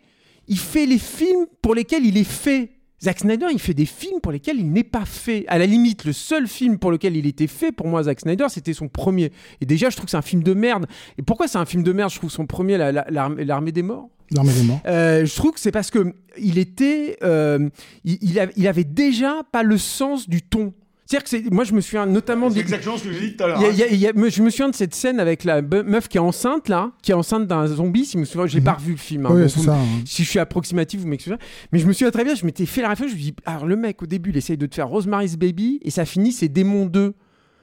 Il 0.49 0.59
fait 0.59 0.87
les 0.87 0.99
films 0.99 1.47
pour 1.62 1.75
lesquels 1.75 2.05
il 2.05 2.18
est 2.18 2.25
fait 2.31 2.73
Zack 3.03 3.19
Snyder, 3.21 3.47
il 3.53 3.59
fait 3.59 3.75
des 3.75 3.87
films 3.87 4.21
pour 4.21 4.31
lesquels 4.33 4.59
il 4.59 4.71
n'est 4.73 4.85
pas 4.85 5.05
fait. 5.05 5.45
À 5.49 5.59
la 5.59 5.67
limite, 5.67 6.05
le 6.05 6.13
seul 6.13 6.47
film 6.47 6.79
pour 6.79 6.93
lequel 6.93 7.17
il 7.17 7.27
était 7.27 7.47
fait, 7.49 7.73
pour 7.73 7.89
moi, 7.89 8.03
Zack 8.05 8.21
Snyder, 8.21 8.47
c'était 8.49 8.75
son 8.75 8.89
premier. 8.89 9.33
Et 9.61 9.67
déjà, 9.67 9.91
je 9.91 9.97
trouve 9.97 10.05
que 10.05 10.11
c'est 10.13 10.17
un 10.17 10.23
film 10.23 10.43
de 10.43 10.55
merde. 10.55 10.87
Et 11.19 11.23
pourquoi 11.23 11.49
c'est 11.49 11.59
un 11.59 11.65
film 11.65 11.83
de 11.83 11.93
merde 11.93 12.11
Je 12.11 12.17
trouve 12.19 12.31
son 12.31 12.47
premier, 12.47 12.77
la- 12.79 12.93
la- 12.93 13.05
l'armée 13.11 13.73
des 13.73 13.83
morts? 13.83 14.09
L'armée 14.31 14.53
des 14.55 14.63
morts. 14.63 14.81
Euh, 14.87 15.27
je 15.27 15.35
trouve 15.35 15.53
que 15.53 15.61
c'est 15.61 15.73
parce 15.73 15.91
que 15.91 16.15
il 16.39 16.59
était, 16.59 17.17
euh, 17.23 17.69
il 18.05 18.67
avait 18.69 18.85
déjà 18.85 19.43
pas 19.51 19.63
le 19.63 19.79
sens 19.79 20.29
du 20.29 20.41
ton. 20.43 20.73
C'est-à-dire 21.21 21.25
que 21.25 21.29
c'est, 21.49 21.53
moi 21.53 21.65
je 21.65 21.75
me 21.75 21.81
souviens 21.83 22.07
notamment 22.07 22.49
C'est 22.51 22.61
exactement 22.61 22.97
ce 22.97 23.05
que 23.05 23.13
j'ai 23.13 23.21
dit 23.21 23.37
tout 23.37 23.45
à 23.45 23.49
l'heure. 23.49 23.59
il 23.61 23.63
y 23.63 23.67
a- 23.67 23.69
hein. 23.69 23.73
il 23.75 23.79
y 23.79 23.83
a- 23.83 23.89
il 23.89 23.99
y 24.01 24.07
a- 24.09 24.13
me- 24.15 24.31
je 24.31 24.43
me 24.43 24.49
souviens 24.49 24.71
de 24.71 24.75
cette 24.75 24.95
scène 24.95 25.21
avec 25.21 25.45
la 25.45 25.61
meuf 25.61 26.09
qui 26.09 26.17
est 26.17 26.21
enceinte 26.21 26.69
là, 26.71 26.91
qui 27.03 27.11
est 27.11 27.15
enceinte 27.15 27.47
d'un 27.47 27.67
zombie. 27.67 28.07
Si 28.07 28.13
je 28.15 28.19
me 28.19 28.25
souviens, 28.25 28.47
j'ai 28.47 28.61
pas 28.63 28.73
revu 28.73 28.93
le 28.93 28.97
film. 28.99 29.27
hein, 29.27 29.31
Oui, 29.33 29.43
c'est 29.49 29.57
vous- 29.57 29.65
ça, 29.65 29.75
hein. 29.75 29.85
Si 30.07 30.25
je 30.25 30.31
suis 30.31 30.39
approximatif, 30.39 31.01
vous 31.01 31.07
m'excusez. 31.09 31.37
Mais 31.71 31.79
je 31.81 31.87
me 31.87 31.93
souviens 31.93 32.11
très 32.11 32.25
bien, 32.25 32.35
je 32.35 32.47
m'étais 32.47 32.65
fait 32.67 32.81
la 32.81 32.89
réflexion. 32.89 33.15
Je 33.17 33.23
me 33.23 33.31
dis, 33.31 33.37
alors 33.45 33.67
le 33.67 33.77
mec 33.77 34.03
au 34.03 34.07
début, 34.07 34.31
il 34.31 34.37
essaye 34.39 34.57
de 34.57 34.65
te 34.67 34.75
faire 34.75 34.89
Rosemary's 34.89 35.37
Baby 35.37 35.81
et 35.83 35.91
ça 35.91 36.05
finit, 36.07 36.33
c'est 36.33 36.49
Démon 36.49 36.87
2. 36.87 37.13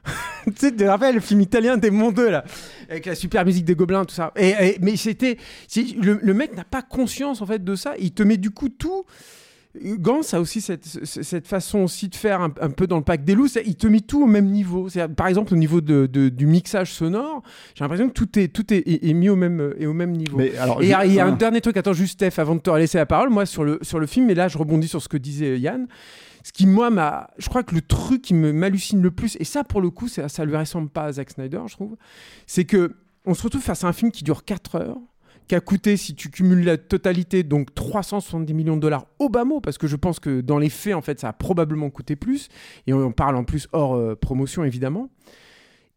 tu 0.46 0.54
sais, 0.56 0.72
tu 0.72 0.78
te 0.78 0.84
rappelles 0.84 1.16
le 1.16 1.22
film 1.22 1.42
italien 1.42 1.78
Démon 1.78 2.12
2 2.12 2.30
là, 2.30 2.46
avec 2.90 3.06
la 3.08 3.16
super 3.16 3.46
musique 3.46 3.66
des 3.66 3.76
gobelins, 3.76 4.06
tout 4.06 4.14
ça. 4.16 4.32
Et, 4.36 4.50
et- 4.50 4.78
mais 4.82 4.96
c'était, 4.96 5.38
c'est- 5.68 5.96
le, 6.00 6.20
le 6.22 6.34
mec 6.34 6.56
n'a 6.56 6.64
pas 6.66 6.82
conscience 6.84 7.42
en 7.42 7.46
fait 7.48 7.64
de 7.64 7.76
ça. 7.76 7.96
Il 8.00 8.12
te 8.12 8.22
met 8.24 8.38
du 8.38 8.52
coup 8.52 8.70
tout. 8.70 9.04
Gans 9.98 10.22
a 10.34 10.40
aussi 10.40 10.62
cette, 10.62 10.86
ce- 10.86 11.24
cette 11.24 11.48
façon 11.48 11.80
aussi 11.80 12.10
de 12.10 12.16
faire 12.16 12.42
un, 12.42 12.54
un 12.62 12.70
peu 12.70 12.88
dans 12.88 12.98
le 12.98 13.04
pack 13.04 13.24
des 13.24 13.36
loups, 13.36 13.48
il 13.66 13.76
te 13.76 13.88
met 13.88 14.02
tout 14.02 14.24
au 14.24 14.28
même 14.28 14.48
niveau. 14.48 14.88
Par 15.16 15.28
exemple, 15.28 15.54
au 15.54 15.58
niveau 15.58 15.82
de, 15.82 16.06
de- 16.06 16.30
du 16.30 16.46
mixage 16.46 16.92
sonore, 16.94 17.42
j'ai 17.76 17.84
l'impression 17.84 18.08
que 18.10 18.14
tout 18.14 18.38
est, 18.38 18.48
tout 18.50 18.74
est, 18.74 18.78
est- 18.88 19.10
est 19.10 19.14
mis 19.14 19.30
au 19.30 19.36
même, 19.36 19.74
au 19.86 19.94
même 19.94 20.12
niveau. 20.12 20.38
Mais 20.38 20.56
alors, 20.58 20.82
et 20.82 20.86
il 20.86 20.90
y 20.90 20.94
a- 20.94 21.06
il 21.06 21.14
y 21.14 21.20
a 21.20 21.26
un 21.26 21.32
dernier 21.38 21.62
truc, 21.62 21.78
attends 21.78 21.94
juste 21.94 22.14
Steph, 22.14 22.40
avant 22.42 22.56
de 22.56 22.62
te 22.62 22.70
laisser 22.72 22.98
la 22.98 23.06
parole, 23.06 23.30
moi 23.30 23.46
sur 23.46 23.64
le, 23.64 23.80
sur 23.82 24.00
le 24.00 24.08
film, 24.08 24.30
et 24.30 24.36
là 24.36 24.48
je 24.48 24.58
rebondis 24.58 24.88
sur 24.88 25.02
ce 25.02 25.08
que 25.10 25.18
disait 25.18 25.60
Yann, 25.60 25.88
ce 26.44 26.52
qui 26.54 26.66
moi 26.68 26.90
m'a, 26.90 27.30
je 27.38 27.50
crois 27.50 27.64
que 27.64 27.76
le 27.76 27.82
truc 27.82 28.22
qui 28.22 28.34
me 28.34 28.52
m'hallucine 28.54 29.02
le 29.02 29.12
plus, 29.12 29.38
et 29.40 29.44
ça 29.44 29.64
pour 29.64 29.82
le 29.82 29.90
coup, 29.90 30.08
ça, 30.08 30.30
ça 30.30 30.46
lui 30.46 30.56
ressemble 30.56 30.90
pas 30.90 31.04
à 31.06 31.12
Zack 31.14 31.30
Snyder, 31.32 31.62
je 31.68 31.74
trouve, 31.74 31.96
c'est 32.48 32.66
que 32.66 32.96
on 33.26 33.34
se 33.34 33.44
retrouve 33.44 33.62
face 33.62 33.84
à 33.84 33.88
un 33.88 33.94
film 33.94 34.12
qui 34.12 34.24
dure 34.24 34.46
4 34.46 34.76
heures, 34.76 34.98
qui 35.50 35.56
a 35.56 35.62
coûté, 35.62 35.98
si 35.98 36.14
tu 36.14 36.30
cumules 36.30 36.64
la 36.64 36.78
totalité, 36.78 37.42
donc 37.42 37.74
370 37.74 38.54
millions 38.54 38.76
de 38.76 38.82
dollars 38.82 39.08
au 39.18 39.30
bas 39.30 39.46
mot, 39.46 39.60
parce 39.60 39.80
que 39.80 39.88
je 39.88 39.96
pense 39.96 40.20
que 40.20 40.42
dans 40.42 40.60
les 40.60 40.70
faits, 40.70 40.94
en 40.94 41.02
fait, 41.02 41.20
ça 41.20 41.30
a 41.30 41.34
probablement 41.34 41.90
coûté 41.90 42.16
plus, 42.16 42.50
et 42.86 42.94
on 42.94 43.12
parle 43.12 43.36
en 43.36 43.44
plus 43.44 43.68
hors 43.74 43.96
euh, 43.96 44.16
promotion, 44.16 44.64
évidemment. 44.64 45.10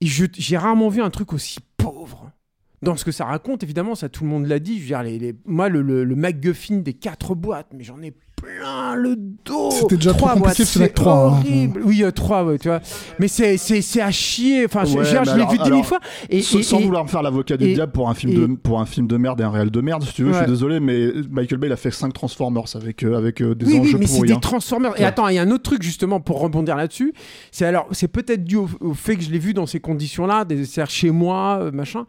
Et 0.00 0.06
j'ai 0.06 0.56
rarement 0.56 0.88
vu 0.88 1.02
un 1.02 1.10
truc 1.10 1.34
aussi 1.34 1.60
pauvre. 1.76 2.32
Dans 2.80 2.96
ce 2.96 3.04
que 3.04 3.12
ça 3.12 3.26
raconte, 3.26 3.62
évidemment, 3.62 3.94
ça 3.94 4.08
tout 4.08 4.24
le 4.24 4.30
monde 4.30 4.46
l'a 4.46 4.58
dit. 4.58 4.78
Je 4.78 4.80
veux 4.80 4.86
dire, 4.86 5.02
les, 5.02 5.36
moi, 5.44 5.68
le, 5.68 5.82
le, 5.82 6.02
le 6.02 6.82
des 6.82 6.94
quatre 6.94 7.34
boîtes, 7.36 7.68
mais 7.72 7.84
j'en 7.84 8.02
ai 8.02 8.12
plein 8.42 8.94
le 8.96 9.16
dos. 9.16 9.70
C'était 9.70 9.96
déjà 9.96 10.10
trop 10.10 10.26
Trois 10.28 10.34
compliqué 10.34 10.64
de 10.78 11.00
hein. 11.00 11.02
horrible. 11.06 11.80
Oui, 11.84 12.02
euh, 12.02 12.10
trois, 12.10 12.44
ouais, 12.44 12.58
tu 12.58 12.68
vois. 12.68 12.80
Mais 13.18 13.28
c'est, 13.28 13.56
c'est, 13.56 13.80
c'est 13.82 14.00
à 14.00 14.10
chier. 14.10 14.64
Enfin, 14.66 14.84
je, 14.84 14.96
Ouais, 14.98 15.04
je 15.04 15.36
l'ai 15.36 15.46
vu 15.46 15.58
dix 15.62 15.70
mille 15.70 15.84
fois. 15.84 15.98
Et, 16.28 16.42
sans 16.42 16.58
et- 16.58 16.62
sans 16.62 16.78
et- 16.80 16.84
vouloir 16.84 17.04
me 17.04 17.08
faire 17.08 17.22
l'avocat 17.22 17.56
du 17.56 17.66
et- 17.66 17.74
diable 17.74 17.92
pour 17.92 18.10
un 18.10 18.14
film 18.14 18.32
et- 18.32 18.36
de 18.36 18.46
pour 18.56 18.80
un 18.80 18.86
film 18.86 19.06
de 19.06 19.16
merde 19.16 19.40
et 19.40 19.44
un 19.44 19.50
réel 19.50 19.70
de 19.70 19.80
merde 19.80 20.02
si 20.04 20.12
tu 20.14 20.24
veux 20.24 20.32
je 20.32 20.38
suis 20.38 20.46
désolé 20.46 20.80
mais 20.80 21.08
Michael 21.30 21.58
Bay 21.58 21.66
il 21.68 21.72
a 21.72 21.76
fait 21.76 21.90
5 21.90 22.12
Transformers 22.12 22.64
avec 22.74 23.02
euh, 23.04 23.16
avec 23.16 23.40
euh, 23.42 23.54
des 23.54 23.66
oui, 23.66 23.72
oui, 23.74 23.80
enjeux 23.80 23.98
mais 23.98 24.06
c'est 24.06 24.22
des 24.22 24.32
hein. 24.32 24.38
Transformers. 24.40 25.00
Et 25.00 25.04
attends, 25.04 25.28
il 25.28 25.36
y 25.36 25.38
a 25.38 25.42
un 25.42 25.50
autre 25.50 25.62
truc 25.62 25.82
justement 25.82 26.20
pour 26.20 26.40
rebondir 26.40 26.76
là-dessus. 26.76 27.12
C'est 27.50 27.64
alors, 27.64 27.86
c'est 27.92 28.08
peut-être 28.08 28.44
dû 28.44 28.56
au, 28.56 28.68
au 28.80 28.94
fait 28.94 29.16
que 29.16 29.22
je 29.22 29.30
l'ai 29.30 29.38
vu 29.38 29.54
dans 29.54 29.66
ces 29.66 29.80
conditions-là, 29.80 30.44
des- 30.44 30.64
c'est-à-dire 30.64 30.90
chez 30.90 31.10
moi, 31.10 31.58
euh, 31.60 31.70
machin. 31.72 32.06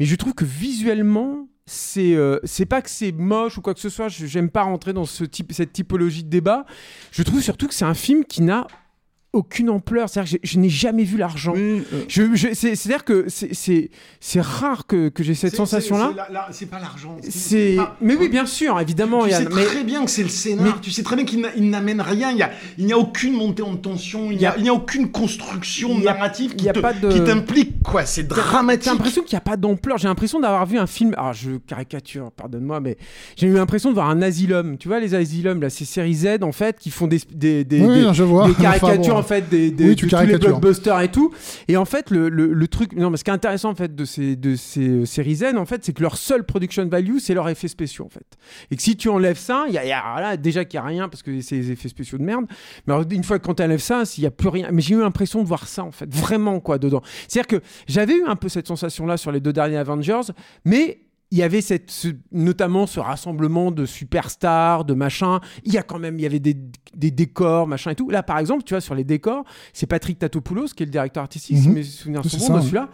Mais 0.00 0.06
je 0.06 0.16
trouve 0.16 0.34
que 0.34 0.44
visuellement, 0.44 1.46
c'est 1.72 2.14
euh, 2.14 2.38
c'est 2.44 2.66
pas 2.66 2.82
que 2.82 2.90
c'est 2.90 3.12
moche 3.12 3.58
ou 3.58 3.62
quoi 3.62 3.74
que 3.74 3.80
ce 3.80 3.88
soit. 3.88 4.08
J'aime 4.08 4.50
pas 4.50 4.62
rentrer 4.62 4.92
dans 4.92 5.06
ce 5.06 5.24
type, 5.24 5.52
cette 5.52 5.72
typologie 5.72 6.22
de 6.22 6.28
débat. 6.28 6.66
Je 7.10 7.22
trouve 7.22 7.40
surtout 7.40 7.66
que 7.66 7.74
c'est 7.74 7.84
un 7.84 7.94
film 7.94 8.24
qui 8.24 8.42
n'a 8.42 8.66
aucune 9.32 9.70
ampleur. 9.70 10.08
C'est-à-dire 10.08 10.38
que 10.40 10.46
je, 10.46 10.52
je 10.52 10.58
n'ai 10.58 10.68
jamais 10.68 11.04
vu 11.04 11.16
l'argent. 11.16 11.54
euh. 11.56 11.80
Je- 12.08 12.34
je- 12.34 12.48
c'est- 12.54 12.74
C'est-à-dire 12.74 13.04
que 13.04 13.26
c'est- 13.28 14.40
rare 14.40 14.86
que, 14.86 15.08
que 15.08 15.22
j'ai 15.22 15.34
cette 15.34 15.54
sensation-là. 15.56 16.12
c'est- 16.52 16.66
pas 16.66 16.78
l'argent. 16.78 17.16
C'est, 17.28 17.76
pas- 17.76 17.96
mais 18.00 18.14
oui, 18.16 18.28
bien 18.28 18.46
sûr, 18.46 18.78
évidemment. 18.80 19.24
Tu 19.24 19.30
sais 19.30 19.44
mais- 19.54 19.64
très 19.64 19.84
bien 19.84 20.04
que 20.04 20.10
c'est 20.10 20.22
le 20.22 20.28
scénar. 20.28 20.64
mais- 20.64 20.80
Tu 20.80 20.90
sais 20.90 21.02
très 21.02 21.16
bien 21.16 21.24
qu'il 21.24 21.40
n'a- 21.40 21.54
il 21.56 21.68
n'amène 21.70 22.00
rien. 22.00 22.30
Il 22.30 22.42
a- 22.42 22.50
n'y 22.78 22.92
a, 22.92 22.98
aucune 22.98 23.34
montée 23.34 23.62
en 23.62 23.76
tension. 23.76 24.30
Il 24.30 24.38
n'y 24.38 24.46
a, 24.46 24.54
aucune 24.74 25.10
construction 25.10 25.90
Il 25.98 26.04
y 26.04 26.08
a- 26.08 26.14
narrative 26.14 26.54
qui 26.56 26.66
de- 26.66 27.18
t'implique. 27.24 27.82
quoi. 27.82 28.04
C'est 28.04 28.24
dramatique. 28.24 28.84
J'ai 28.84 28.90
l'impression 28.90 29.22
qu'il 29.22 29.34
n'y 29.34 29.38
a 29.38 29.42
pas 29.42 29.56
d'ampleur. 29.56 29.98
J'ai 29.98 30.08
l'impression 30.08 30.40
d'avoir 30.40 30.66
vu 30.66 30.78
un 30.78 30.86
film. 30.86 31.14
Alors, 31.16 31.32
je 31.32 31.52
caricature, 31.66 32.30
pardonne-moi, 32.32 32.80
mais 32.80 32.96
j'ai 33.36 33.46
eu 33.46 33.54
l'impression 33.54 33.90
de 33.90 33.94
voir 33.94 34.08
un 34.10 34.22
asylum. 34.22 34.76
Tu 34.78 34.88
vois, 34.88 35.00
les 35.00 35.14
asylums, 35.14 35.60
là, 35.60 35.70
c'est 35.70 35.84
série 35.84 36.14
Z, 36.14 36.42
en 36.42 36.52
fait, 36.52 36.78
qui 36.78 36.90
font 36.90 37.06
des, 37.06 37.20
des, 37.32 37.64
des, 37.64 37.80
Oui, 37.80 37.94
des- 37.98 38.02
non, 38.02 38.12
je 38.12 38.22
vois. 38.24 38.46
des 38.46 38.52
Enfin, 38.58 38.62
caricatures, 38.78 39.14
bon. 39.16 39.21
En 39.22 39.26
fait, 39.26 39.48
des, 39.48 39.70
des- 39.70 39.84
Oui, 39.84 39.90
de 39.90 39.94
tu 39.94 40.06
tous 40.08 40.16
les 40.26 40.36
blockbusters 40.38 41.00
et 41.00 41.10
tout. 41.10 41.32
Et 41.68 41.76
en 41.76 41.84
fait, 41.84 42.10
le, 42.10 42.28
le, 42.28 42.52
le 42.52 42.68
truc. 42.68 42.92
Non, 42.94 43.10
mais 43.10 43.16
ce 43.16 43.24
qui 43.24 43.30
est 43.30 43.34
intéressant, 43.34 43.70
en 43.70 43.74
fait, 43.74 43.94
de 43.94 44.04
ces, 44.04 44.36
de 44.36 44.56
ces 44.56 44.88
euh, 44.88 45.04
séries 45.06 45.36
Z, 45.36 45.44
en 45.56 45.64
fait, 45.64 45.84
c'est 45.84 45.92
que 45.92 46.02
leur 46.02 46.16
seul 46.16 46.44
production 46.44 46.86
value, 46.86 47.18
c'est 47.18 47.34
leurs 47.34 47.48
effets 47.48 47.68
spéciaux, 47.68 48.04
en 48.04 48.08
fait. 48.10 48.26
Et 48.70 48.76
que 48.76 48.82
si 48.82 48.96
tu 48.96 49.08
enlèves 49.08 49.38
ça, 49.38 49.64
il 49.68 49.74
y 49.74 49.78
a, 49.78 49.84
y 49.84 49.88
là, 49.88 50.36
déjà 50.36 50.64
qu'il 50.64 50.78
n'y 50.80 50.84
a 50.84 50.88
rien, 50.88 51.08
parce 51.08 51.22
que 51.22 51.40
c'est 51.40 51.56
des 51.56 51.70
effets 51.72 51.88
spéciaux 51.88 52.18
de 52.18 52.24
merde. 52.24 52.46
Mais 52.86 52.94
alors, 52.94 53.06
une 53.10 53.24
fois 53.24 53.38
que 53.38 53.44
quand 53.46 53.54
tu 53.54 53.62
enlèves 53.62 53.80
ça, 53.80 54.04
s'il 54.04 54.22
n'y 54.22 54.28
a 54.28 54.30
plus 54.30 54.48
rien. 54.48 54.68
Mais 54.72 54.82
j'ai 54.82 54.94
eu 54.94 55.00
l'impression 55.00 55.42
de 55.42 55.48
voir 55.48 55.66
ça, 55.68 55.84
en 55.84 55.92
fait, 55.92 56.12
vraiment, 56.14 56.60
quoi, 56.60 56.78
dedans. 56.78 57.02
C'est-à-dire 57.28 57.46
que 57.60 57.64
j'avais 57.86 58.14
eu 58.14 58.24
un 58.26 58.36
peu 58.36 58.48
cette 58.48 58.66
sensation-là 58.68 59.16
sur 59.16 59.32
les 59.32 59.40
deux 59.40 59.52
derniers 59.52 59.76
Avengers, 59.78 60.32
mais 60.64 60.98
il 61.32 61.38
y 61.38 61.42
avait 61.42 61.62
cette, 61.62 61.90
ce- 61.90 62.08
notamment 62.30 62.86
ce 62.86 63.00
rassemblement 63.00 63.70
de 63.70 63.86
superstars, 63.86 64.84
de 64.84 64.92
machin. 64.94 65.40
Il 65.64 65.72
y 65.72 65.78
a 65.78 65.82
quand 65.82 65.98
même, 65.98 66.18
il 66.18 66.22
y 66.22 66.26
avait 66.26 66.38
des, 66.40 66.56
des 66.94 67.10
décors, 67.10 67.66
machin 67.66 67.90
et 67.90 67.94
tout. 67.94 68.10
Là, 68.10 68.22
par 68.22 68.38
exemple, 68.38 68.62
tu 68.64 68.74
vois, 68.74 68.82
sur 68.82 68.94
les 68.94 69.02
décors, 69.04 69.44
c'est 69.72 69.86
Patrick 69.86 70.18
Tatopoulos 70.18 70.68
qui 70.76 70.82
est 70.82 70.86
le 70.86 70.92
directeur 70.92 71.22
artistique, 71.22 71.56
si 71.56 71.68
Mhm. 71.68 71.74
mes 71.74 71.82
souvenirs 71.82 72.22
sont 72.24 72.36
bons, 72.48 72.56
de 72.56 72.60
celui-là. 72.60 72.88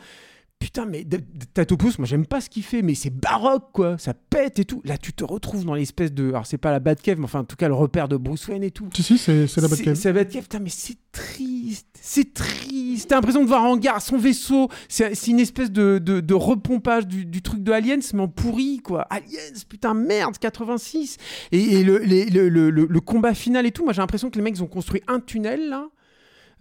Putain, 0.60 0.86
mais 0.86 1.06
Tatopoulos, 1.54 1.92
moi 1.98 2.06
j'aime 2.06 2.26
pas 2.26 2.40
ce 2.40 2.50
qu'il 2.50 2.64
fait, 2.64 2.82
mais 2.82 2.94
c'est 2.96 3.10
baroque 3.10 3.70
quoi, 3.72 3.96
ça 3.96 4.12
pète 4.12 4.58
et 4.58 4.64
tout. 4.64 4.82
Là, 4.84 4.98
tu 4.98 5.12
te 5.12 5.22
retrouves 5.22 5.64
dans 5.64 5.74
l'espèce 5.74 6.12
de. 6.12 6.30
Alors, 6.30 6.46
c'est 6.46 6.58
pas 6.58 6.72
la 6.72 6.80
Batcave, 6.80 7.16
mais 7.18 7.24
enfin, 7.26 7.40
en 7.40 7.44
tout 7.44 7.54
cas, 7.56 7.68
le 7.68 7.74
repère 7.74 8.08
de 8.08 8.16
Bruce 8.16 8.48
Wayne 8.48 8.64
et 8.64 8.72
tout. 8.72 8.88
Si, 8.94 9.02
si, 9.04 9.18
c'est 9.18 9.32
la 9.60 9.68
Batcave. 9.68 9.94
c'est 9.94 10.12
la 10.12 10.24
Batcave, 10.24 10.42
putain, 10.42 10.58
mais 10.58 10.68
c'est 10.70 10.96
triste, 11.12 11.86
c'est 12.00 12.34
triste. 12.34 13.02
C'était 13.02 13.14
l'impression 13.14 13.42
de 13.42 13.46
voir 13.48 13.62
en 13.64 13.76
gare 13.76 14.02
son 14.02 14.18
vaisseau. 14.18 14.68
C'est 14.88 15.14
une 15.28 15.38
espèce 15.38 15.70
de, 15.70 15.98
de, 15.98 16.18
de 16.20 16.34
repompage 16.34 17.06
du, 17.06 17.24
du 17.24 17.40
truc 17.40 17.62
de 17.62 17.70
Aliens, 17.70 18.00
mais 18.12 18.22
en 18.22 18.28
pourri, 18.28 18.80
quoi. 18.82 19.02
Aliens, 19.10 19.38
putain, 19.68 19.94
merde, 19.94 20.38
86. 20.38 21.18
Et, 21.52 21.62
et 21.78 21.84
le, 21.84 21.98
les- 21.98 22.26
le, 22.30 22.48
le, 22.48 22.70
le- 22.70 22.86
le 22.90 23.00
combat 23.00 23.32
final 23.34 23.64
et 23.64 23.70
tout, 23.70 23.84
moi 23.84 23.92
j'ai 23.92 24.00
l'impression 24.00 24.28
que 24.28 24.36
les 24.36 24.42
mecs 24.42 24.56
ils 24.56 24.62
ont 24.62 24.66
construit 24.66 25.02
un 25.06 25.20
tunnel, 25.20 25.68
là. 25.68 25.86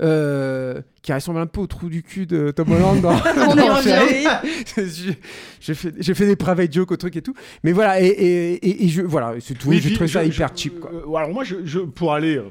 Euh, 0.01 0.81
qui 1.01 1.11
ressemble 1.13 1.39
un 1.39 1.47
peu 1.47 1.61
au 1.61 1.67
trou 1.67 1.89
du 1.89 2.03
cul 2.03 2.25
de 2.25 2.51
Tom 2.51 2.71
Holland 2.71 3.01
dans, 3.01 3.13
dans. 3.55 3.81
J'ai- 5.59 5.73
fait, 5.73 6.13
fait 6.13 6.25
des 6.25 6.35
private 6.35 6.71
jokes 6.73 6.91
au 6.91 6.97
truc 6.97 7.15
et 7.15 7.21
tout. 7.21 7.33
Mais 7.63 7.71
voilà, 7.71 8.01
et, 8.01 8.05
et, 8.07 8.53
et, 8.67 8.85
et 8.85 8.87
je, 8.89 9.01
voilà, 9.01 9.33
c'est 9.39 9.53
tout. 9.57 9.69
Oui, 9.69 9.79
j'ai 9.81 9.93
trouvé 9.93 10.07
ça 10.09 10.23
je- 10.23 10.29
hyper 10.33 10.49
je- 10.55 10.61
cheap, 10.61 10.79
quoi. 10.79 10.91
euh, 10.93 11.15
alors 11.15 11.29
moi, 11.31 11.43
je, 11.43 11.55
je- 11.65 11.79
pour 11.79 12.13
aller, 12.13 12.37
euh, 12.37 12.43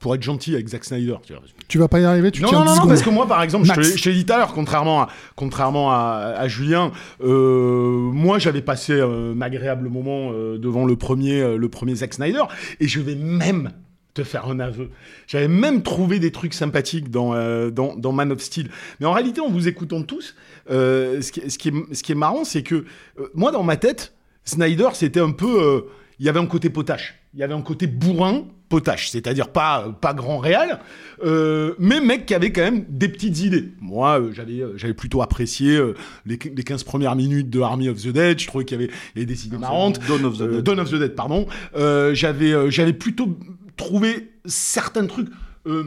pour 0.00 0.14
être 0.14 0.22
gentil 0.22 0.54
avec 0.54 0.68
Zack 0.68 0.84
Snyder, 0.84 1.16
tu 1.24 1.32
vois. 1.32 1.42
Tu 1.66 1.78
vas 1.78 1.88
pas 1.88 2.00
y 2.00 2.04
arriver, 2.04 2.30
tu 2.30 2.42
non, 2.42 2.48
tiens 2.48 2.58
non, 2.60 2.64
10 2.64 2.68
non, 2.70 2.74
secondes. 2.76 2.88
parce 2.90 3.02
que 3.02 3.10
moi, 3.10 3.26
par 3.26 3.42
exemple, 3.42 3.64
je 3.66 3.72
te 3.72 3.76
Max. 3.78 3.90
l'ai- 3.90 3.96
je 3.96 4.02
te 4.04 4.08
l'ai 4.10 4.14
dit 4.14 4.24
tout 4.26 4.32
à 4.32 4.38
l'heure, 4.38 4.52
contrairement 4.54 5.02
à, 5.02 5.08
contrairement 5.36 5.90
à, 5.92 6.34
à 6.36 6.48
Julien, 6.48 6.92
euh, 7.22 8.10
moi, 8.12 8.38
j'avais 8.38 8.62
passé 8.62 8.92
euh, 8.92 9.34
un 9.34 9.40
agréable 9.40 9.88
moment 9.88 10.30
euh, 10.32 10.58
devant 10.58 10.84
le 10.84 10.96
premier, 10.96 11.40
euh, 11.40 11.56
le 11.56 11.68
premier 11.68 11.94
Zack 11.96 12.14
Snyder, 12.14 12.42
et 12.80 12.86
je 12.88 13.00
vais 13.00 13.14
même 13.16 13.72
te 14.18 14.24
faire 14.24 14.46
un 14.46 14.58
aveu. 14.58 14.90
J'avais 15.26 15.48
même 15.48 15.82
trouvé 15.82 16.18
des 16.18 16.32
trucs 16.32 16.54
sympathiques 16.54 17.10
dans, 17.10 17.34
euh, 17.34 17.70
dans, 17.70 17.94
dans 17.96 18.12
Man 18.12 18.32
of 18.32 18.40
Steel. 18.40 18.68
Mais 18.98 19.06
en 19.06 19.12
réalité, 19.12 19.40
en 19.40 19.48
vous 19.48 19.68
écoutant 19.68 20.02
tous, 20.02 20.34
euh, 20.70 21.20
ce, 21.20 21.30
qui, 21.30 21.48
ce, 21.48 21.56
qui 21.56 21.68
est, 21.68 21.94
ce 21.94 22.02
qui 22.02 22.12
est 22.12 22.16
marrant, 22.16 22.44
c'est 22.44 22.62
que 22.62 22.74
euh, 22.74 23.28
moi, 23.34 23.52
dans 23.52 23.62
ma 23.62 23.76
tête, 23.76 24.14
Snyder, 24.44 24.88
c'était 24.94 25.20
un 25.20 25.30
peu... 25.30 25.86
il 26.18 26.26
y 26.26 26.28
avait 26.28 26.40
un 26.40 26.46
côté 26.46 26.68
potache. 26.68 27.14
Il 27.34 27.40
y 27.40 27.42
avait 27.42 27.54
un 27.54 27.62
côté 27.62 27.86
bourrin 27.86 28.46
potache, 28.68 29.10
c'est-à-dire 29.10 29.48
pas, 29.48 29.96
pas 30.00 30.14
grand 30.14 30.38
réel, 30.38 30.78
euh, 31.24 31.74
mais 31.78 32.00
mec 32.00 32.26
qui 32.26 32.34
avait 32.34 32.52
quand 32.52 32.62
même 32.62 32.84
des 32.88 33.08
petites 33.08 33.40
idées. 33.40 33.72
Moi, 33.80 34.20
euh, 34.20 34.32
j'avais, 34.32 34.60
euh, 34.60 34.76
j'avais 34.76 34.94
plutôt 34.94 35.22
apprécié 35.22 35.80
les, 36.26 36.38
les 36.54 36.62
15 36.62 36.84
premières 36.84 37.16
minutes 37.16 37.50
de 37.50 37.60
Army 37.60 37.88
of 37.88 38.02
the 38.02 38.08
Dead, 38.08 38.38
je 38.38 38.46
trouvais 38.46 38.64
qu'il 38.64 38.80
y 38.80 38.84
avait, 38.84 38.92
il 39.14 39.20
y 39.20 39.24
avait 39.24 39.32
des 39.32 39.46
idées 39.46 39.58
marrantes. 39.58 40.00
Dawn 40.06 40.24
of 40.24 40.38
the 40.38 40.42
Dead. 40.42 40.62
Dawn 40.62 40.80
of 40.80 40.90
the 40.90 40.96
Dead, 40.96 41.14
pardon. 41.14 41.46
J'avais, 41.74 42.70
j'avais 42.70 42.92
plutôt 42.92 43.38
trouvé 43.78 44.32
certains 44.44 45.06
trucs 45.06 45.28
euh, 45.66 45.84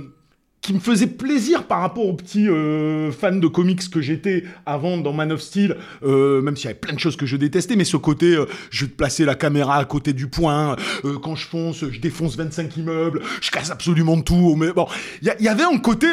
qui 0.61 0.73
me 0.73 0.79
faisaient 0.79 1.07
plaisir 1.07 1.63
par 1.65 1.81
rapport 1.81 2.05
aux 2.05 2.13
petits 2.13 2.47
euh, 2.47 3.11
fans 3.11 3.35
de 3.35 3.47
comics 3.47 3.89
que 3.89 3.99
j'étais 3.99 4.43
avant 4.65 4.97
dans 4.97 5.11
Man 5.13 5.31
of 5.31 5.41
Steel, 5.41 5.75
euh, 6.03 6.41
même 6.41 6.55
s'il 6.55 6.65
y 6.65 6.69
avait 6.69 6.79
plein 6.79 6.93
de 6.93 6.99
choses 6.99 7.15
que 7.17 7.25
je 7.25 7.35
détestais, 7.35 7.75
mais 7.75 7.83
ce 7.83 7.97
côté, 7.97 8.37
je 8.69 8.85
vais 8.85 8.91
placer 8.91 9.25
la 9.25 9.33
caméra 9.35 9.77
à 9.77 9.85
côté 9.85 10.13
du 10.13 10.27
point, 10.27 10.75
quand 11.23 11.35
je 11.35 11.47
fonce, 11.47 11.83
je 11.89 11.99
défonce 11.99 12.35
25 12.37 12.77
immeubles, 12.77 13.21
je 13.41 13.49
casse 13.49 13.71
absolument 13.71 14.21
tout, 14.21 14.55
mais 14.55 14.71
bon, 14.71 14.85
il 15.23 15.33
y, 15.39 15.47
avait 15.47 15.63
un 15.63 15.77
côté 15.79 16.07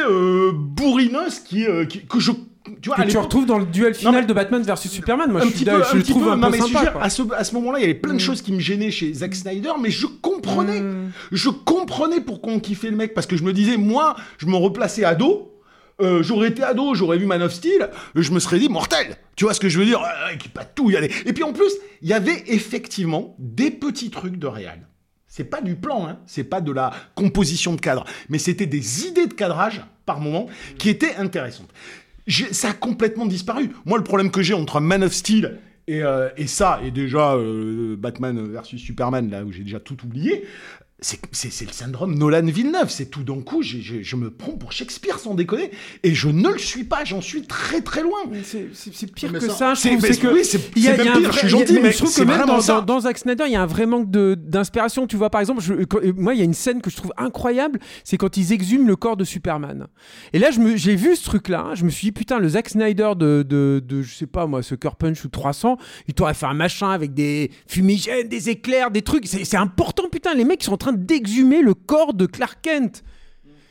bourrinos 0.55 1.41
qui, 1.41 1.67
qui- 1.89 2.07
que 2.07 2.19
je... 2.21 2.33
Tu 2.81 2.89
vois, 2.89 2.97
Que 2.97 3.11
tu 3.11 3.17
retrouves 3.19 3.47
dans 3.47 3.59
le 3.59 3.67
duel 3.67 3.95
final 3.95 4.27
de 4.27 4.33
Batman 4.33 4.63
versus 4.63 4.91
Superman. 4.91 5.31
Moi, 5.31 5.41
un 5.41 5.45
je, 5.45 5.49
petit 5.51 5.57
suis 5.59 5.65
peu, 5.67 5.73
un 5.75 5.83
je 5.85 5.97
le 5.97 6.03
petit 6.03 6.11
trouve 6.13 6.25
peu. 6.25 6.31
un 6.33 6.37
non, 6.37 6.51
peu 6.51 6.59
mais 6.59 6.73
sympa. 6.73 6.95
à 7.01 7.11
ce, 7.11 7.23
à 7.35 7.45
ce 7.45 7.55
moment-là, 7.55 7.79
il 7.79 7.83
y 7.83 7.85
avait 7.85 7.95
plein 7.95 8.15
de 8.15 8.19
choses 8.21 8.43
qui 8.43 8.53
me 8.53 8.61
gênaient 8.61 8.91
chez 8.91 9.13
Zack 9.13 9.35
Snyder, 9.35 9.73
mais 9.81 9.91
je 9.91 10.07
comprenais. 10.07 10.83
Je 11.33 11.49
comprenais 11.51 12.21
pourquoi 12.21 12.53
on 12.53 12.61
kiffait 12.61 12.91
le 12.91 12.97
mec, 12.97 13.15
parce 13.15 13.27
que 13.27 13.37
je 13.37 13.43
me 13.45 13.53
disais, 13.53 13.77
moi, 13.77 14.17
je 14.39 14.47
me 14.47 14.57
replaçais 14.57 15.05
ado. 15.05 15.53
euh, 16.01 16.23
j'aurais 16.23 16.49
été 16.49 16.63
ado, 16.63 16.95
j'aurais 16.95 17.19
vu 17.19 17.27
Man 17.27 17.43
of 17.43 17.53
Steel, 17.53 17.83
euh, 18.17 18.23
je 18.23 18.31
me 18.33 18.39
serais 18.39 18.59
dit 18.61 18.69
mortel. 18.69 19.17
Tu 19.35 19.45
vois 19.45 19.53
ce 19.55 19.59
que 19.61 19.69
je 19.69 19.79
veux 19.81 19.85
dire? 19.85 20.01
Euh, 20.01 20.37
Qui 20.37 20.49
pas 20.49 20.65
tout 20.65 20.91
y 20.91 20.97
aller. 20.97 21.11
Et 21.27 21.33
puis 21.33 21.43
en 21.43 21.53
plus, 21.53 21.73
il 22.03 22.09
y 22.09 22.13
avait 22.13 22.45
effectivement 22.47 23.35
des 23.41 23.71
petits 23.73 24.11
trucs 24.11 24.37
de 24.39 24.47
réal. 24.47 24.87
C'est 25.27 25.45
pas 25.45 25.61
du 25.61 25.75
plan, 25.77 26.07
hein. 26.09 26.19
c'est 26.27 26.45
pas 26.45 26.61
de 26.61 26.73
la 26.73 26.91
composition 27.15 27.75
de 27.75 27.81
cadre, 27.81 28.05
mais 28.29 28.39
c'était 28.39 28.67
des 28.67 29.07
idées 29.07 29.27
de 29.27 29.35
cadrage 29.35 29.83
par 30.07 30.21
moment 30.21 30.47
qui 30.79 30.89
étaient 30.89 31.17
intéressantes. 31.17 31.69
Ça 32.53 32.71
a 32.71 32.73
complètement 32.73 33.27
disparu. 33.27 33.71
Moi, 33.87 33.99
le 33.99 34.05
problème 34.05 34.31
que 34.31 34.43
j'ai 34.43 34.55
entre 34.55 34.81
Man 34.81 35.03
of 35.03 35.13
Steel 35.13 35.59
et, 35.87 36.03
euh, 36.03 36.29
ça, 36.47 36.81
et 36.85 36.91
déjà 36.91 37.35
euh, 37.35 37.97
Batman 37.97 38.47
versus 38.53 38.81
Superman, 38.81 39.31
là 39.31 39.43
où 39.45 39.53
j'ai 39.53 39.63
déjà 39.63 39.81
tout 39.81 39.97
oublié, 40.05 40.45
c'est 41.01 41.21
c'est- 41.33 41.51
c'est 41.53 41.65
le 41.67 41.73
syndrome 41.73 42.15
Nolan-Villeneuve. 42.19 42.91
C'est 42.91 43.07
tout 43.07 43.23
d'un 43.23 43.41
coup, 43.41 43.63
j'ai- 43.63 44.03
je 44.03 44.17
me 44.17 44.31
prends 44.31 44.53
pour 44.53 44.73
Shakespeare 44.73 45.19
sans 45.19 45.35
déconner, 45.35 45.71
et 46.03 46.15
je 46.15 46.29
ne 46.29 46.49
le 46.49 46.59
suis 46.59 46.85
pas, 46.85 47.05
j'en 47.05 47.21
suis 47.21 47.43
très 47.43 47.81
très 47.83 48.03
loin. 48.03 48.19
C'est 48.43 49.13
pire 49.13 49.31
Mais 49.33 49.39
que 49.39 49.47
ça- 49.47 49.55
ça, 49.55 49.75
je 49.75 49.89
trouve. 49.89 50.01
C'est 50.01 50.19
que 50.21 50.27
oui, 50.29 50.45
c'est- 50.45 50.77
y 50.77 50.89
a- 50.89 50.97
y 50.97 51.01
un 51.09 51.13
pire, 51.13 51.13
vrai- 51.13 51.33
je 51.33 51.39
suis 51.39 51.47
a- 51.47 51.51
gentil, 51.51 51.73
mais 51.75 51.81
mais 51.83 51.93
je 51.93 51.99
trouve 51.99 52.15
que 52.15 52.21
même 52.23 52.29
vraiment 52.39 52.55
dans, 52.55 52.61
ça. 52.61 52.81
dans, 52.81 52.95
dans 52.95 53.01
Zack 53.01 53.19
Snyder, 53.19 53.45
il 53.47 53.53
y 53.53 53.57
a 53.57 53.63
un 53.63 53.67
vrai 53.67 53.87
manque 53.87 54.11
de- 54.11 54.35
d'inspiration. 54.39 55.07
Tu 55.07 55.17
vois, 55.17 55.31
par 55.31 55.41
exemple, 55.41 55.61
je- 55.63 55.85
quand- 55.85 56.01
moi, 56.17 56.35
il 56.35 56.39
y 56.39 56.43
a 56.43 56.45
une 56.45 56.55
scène 56.55 56.81
que 56.83 56.91
je 56.91 56.97
trouve 56.97 57.13
incroyable, 57.17 57.79
c'est 58.05 58.17
quand 58.17 58.37
ils 58.37 58.53
exhument 58.53 58.87
le 58.87 58.97
corps 58.97 59.17
de 59.17 59.25
Superman. 59.25 59.87
Et 60.33 60.39
là, 60.39 60.51
je 60.51 60.59
j'ai 60.77 60.97
vu 60.97 61.15
ce 61.15 61.25
truc-là, 61.25 61.65
hein, 61.71 61.75
je 61.75 61.85
me 61.85 61.91
suis 61.91 62.07
dit, 62.07 62.13
putain, 62.13 62.39
le 62.41 62.49
Zack 62.49 62.69
Snyder 62.71 63.13
de, 63.17 63.45
de, 63.49 63.83
de, 63.87 64.03
je 64.03 64.15
sais 64.15 64.27
pas 64.27 64.47
moi, 64.47 64.63
Sucker 64.63 64.91
Punch 64.99 65.25
ou 65.25 65.29
300, 65.29 65.77
il 66.09 66.15
t'aurait 66.15 66.35
fait 66.35 66.47
un 66.47 66.55
machin 66.55 66.91
avec 66.91 67.15
des 67.15 67.51
fumigènes, 67.69 68.29
des 68.29 68.51
éclairs, 68.51 68.91
des 68.91 69.03
trucs. 69.03 69.27
C'est 69.27 69.45
c'est 69.45 69.57
important, 69.57 70.05
putain, 70.11 70.35
les 70.35 70.45
mecs, 70.45 70.63
ils 70.63 70.67
sont 70.67 70.73
en 70.73 70.77
train 70.77 70.88
d'exhumer 70.93 71.63
le 71.63 71.75
corps 71.75 72.15
de 72.15 72.27
Clark 72.27 72.59
Kent. 72.63 73.03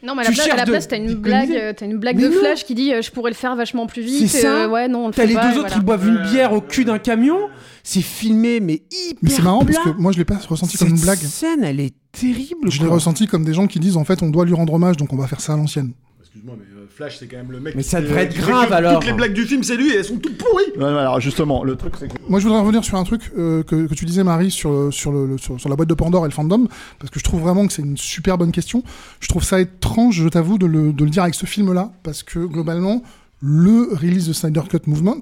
Non, 0.03 0.13
mais 0.13 0.21
à 0.21 0.25
la 0.25 0.31
place, 0.31 0.47
à 0.49 0.55
la 0.55 0.65
place, 0.65 0.87
t'as 0.87 0.97
une 0.97 1.15
blague, 1.15 1.51
euh, 1.51 1.73
t'as 1.75 1.85
une 1.87 1.97
blague 1.97 2.17
Mais 2.17 2.23
de 2.23 2.27
non. 2.29 2.39
Flash 2.39 2.63
qui 2.65 2.75
dit 2.75 2.93
euh, 2.93 3.01
je 3.01 3.09
pourrais 3.11 3.31
le 3.31 3.35
faire 3.35 3.55
vachement 3.55 3.87
plus 3.87 4.03
C'est 4.03 4.09
vite. 4.09 4.29
ça. 4.29 4.65
euh, 4.65 4.69
ouais, 4.69 4.87
non, 4.87 5.05
on 5.05 5.07
le 5.07 5.13
T'as 5.13 5.25
les 5.25 5.33
pas, 5.33 5.51
deux 5.51 5.57
autres, 5.59 5.67
voilà. 5.69 5.75
ils 5.77 5.83
boivent 5.85 6.07
une 6.07 6.21
bière 6.31 6.53
au 6.53 6.61
cul 6.61 6.85
d'un 6.85 6.99
camion. 6.99 7.49
C'est 7.83 8.03
filmé, 8.03 8.59
mais 8.59 8.83
hyper 8.91 9.17
Mais 9.23 9.29
c'est 9.31 9.41
marrant 9.41 9.65
parce 9.65 9.79
que 9.79 9.89
moi 9.99 10.11
je 10.11 10.19
l'ai 10.19 10.25
pas 10.25 10.37
ressenti 10.47 10.77
comme 10.77 10.89
une 10.89 10.97
Cette 10.97 11.05
blague. 11.05 11.17
scène, 11.17 11.63
elle 11.63 11.79
est 11.79 11.95
terrible. 12.11 12.69
Je 12.71 12.79
l'ai 12.81 12.87
ressenti 12.87 13.25
comme 13.25 13.43
des 13.43 13.53
gens 13.55 13.65
qui 13.65 13.79
disent 13.79 13.97
en 13.97 14.03
fait 14.05 14.21
on 14.21 14.29
doit 14.29 14.45
lui 14.45 14.53
rendre 14.53 14.73
hommage 14.73 14.97
donc 14.97 15.11
on 15.13 15.17
va 15.17 15.25
faire 15.27 15.41
ça 15.41 15.53
à 15.53 15.57
l'ancienne. 15.57 15.93
Excuse-moi, 16.21 16.55
mais 16.59 16.65
euh, 16.76 16.76
Flash, 16.97 17.19
c'est 17.19 17.27
quand 17.27 17.37
même 17.37 17.51
le 17.51 17.59
mec. 17.59 17.75
Mais 17.75 17.83
qui 17.83 17.89
ça 17.89 17.99
fait- 18.01 18.07
devrait 18.07 18.23
être 18.23 18.35
grave, 18.35 18.69
que 18.69 18.73
alors. 18.73 18.93
Toutes 18.95 19.05
les 19.05 19.13
blagues 19.13 19.33
du 19.33 19.45
film, 19.45 19.61
c'est 19.61 19.75
lui, 19.77 19.91
et 19.91 19.97
elles 19.97 20.03
sont 20.05 20.17
toutes 20.17 20.35
pourries. 20.37 20.63
Ouais, 20.77 20.83
ouais, 20.83 20.89
alors 20.99 21.19
justement, 21.19 21.63
le 21.63 21.75
truc 21.75 21.93
c'est 21.99 22.07
que 22.07 22.15
Moi, 22.27 22.39
je 22.39 22.45
voudrais 22.47 22.59
revenir 22.61 22.83
sur 22.83 22.97
un 22.97 23.03
truc 23.03 23.21
euh, 23.37 23.61
que, 23.61 23.85
que 23.85 23.93
tu 23.93 24.05
disais, 24.05 24.23
Marie, 24.23 24.49
sur, 24.49 24.91
sur, 24.91 25.11
le, 25.11 25.27
le- 25.27 25.37
sur, 25.37 25.59
sur 25.59 25.69
la 25.69 25.75
boîte 25.75 25.89
de 25.89 25.93
Pandore 25.93 26.25
et 26.25 26.29
le 26.29 26.33
fandom, 26.33 26.67
parce 26.97 27.11
que 27.11 27.19
je 27.19 27.23
trouve 27.23 27.41
vraiment 27.41 27.67
que 27.67 27.73
c'est 27.73 27.83
une 27.83 27.97
super 27.97 28.39
bonne 28.39 28.51
question. 28.51 28.81
Je 29.19 29.27
trouve 29.27 29.43
ça 29.43 29.59
étrange, 29.61 30.15
je 30.23 30.27
t'avoue, 30.27 30.57
de 30.57 30.65
le, 30.65 30.91
de 30.91 31.03
le 31.03 31.09
dire 31.11 31.21
avec 31.21 31.35
ce 31.35 31.45
film-là, 31.45 31.91
parce 32.01 32.23
que 32.23 32.39
globalement, 32.39 33.03
le 33.41 33.89
release 33.93 34.27
de 34.27 34.33
Snyder 34.33 34.61
Cut 34.67 34.79
Movement, 34.87 35.19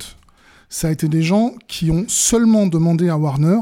ça 0.69 0.87
a 0.87 0.91
été 0.91 1.09
des 1.09 1.23
gens 1.23 1.55
qui 1.67 1.91
ont 1.91 2.05
seulement 2.07 2.67
demandé 2.67 3.09
à 3.09 3.17
Warner 3.17 3.59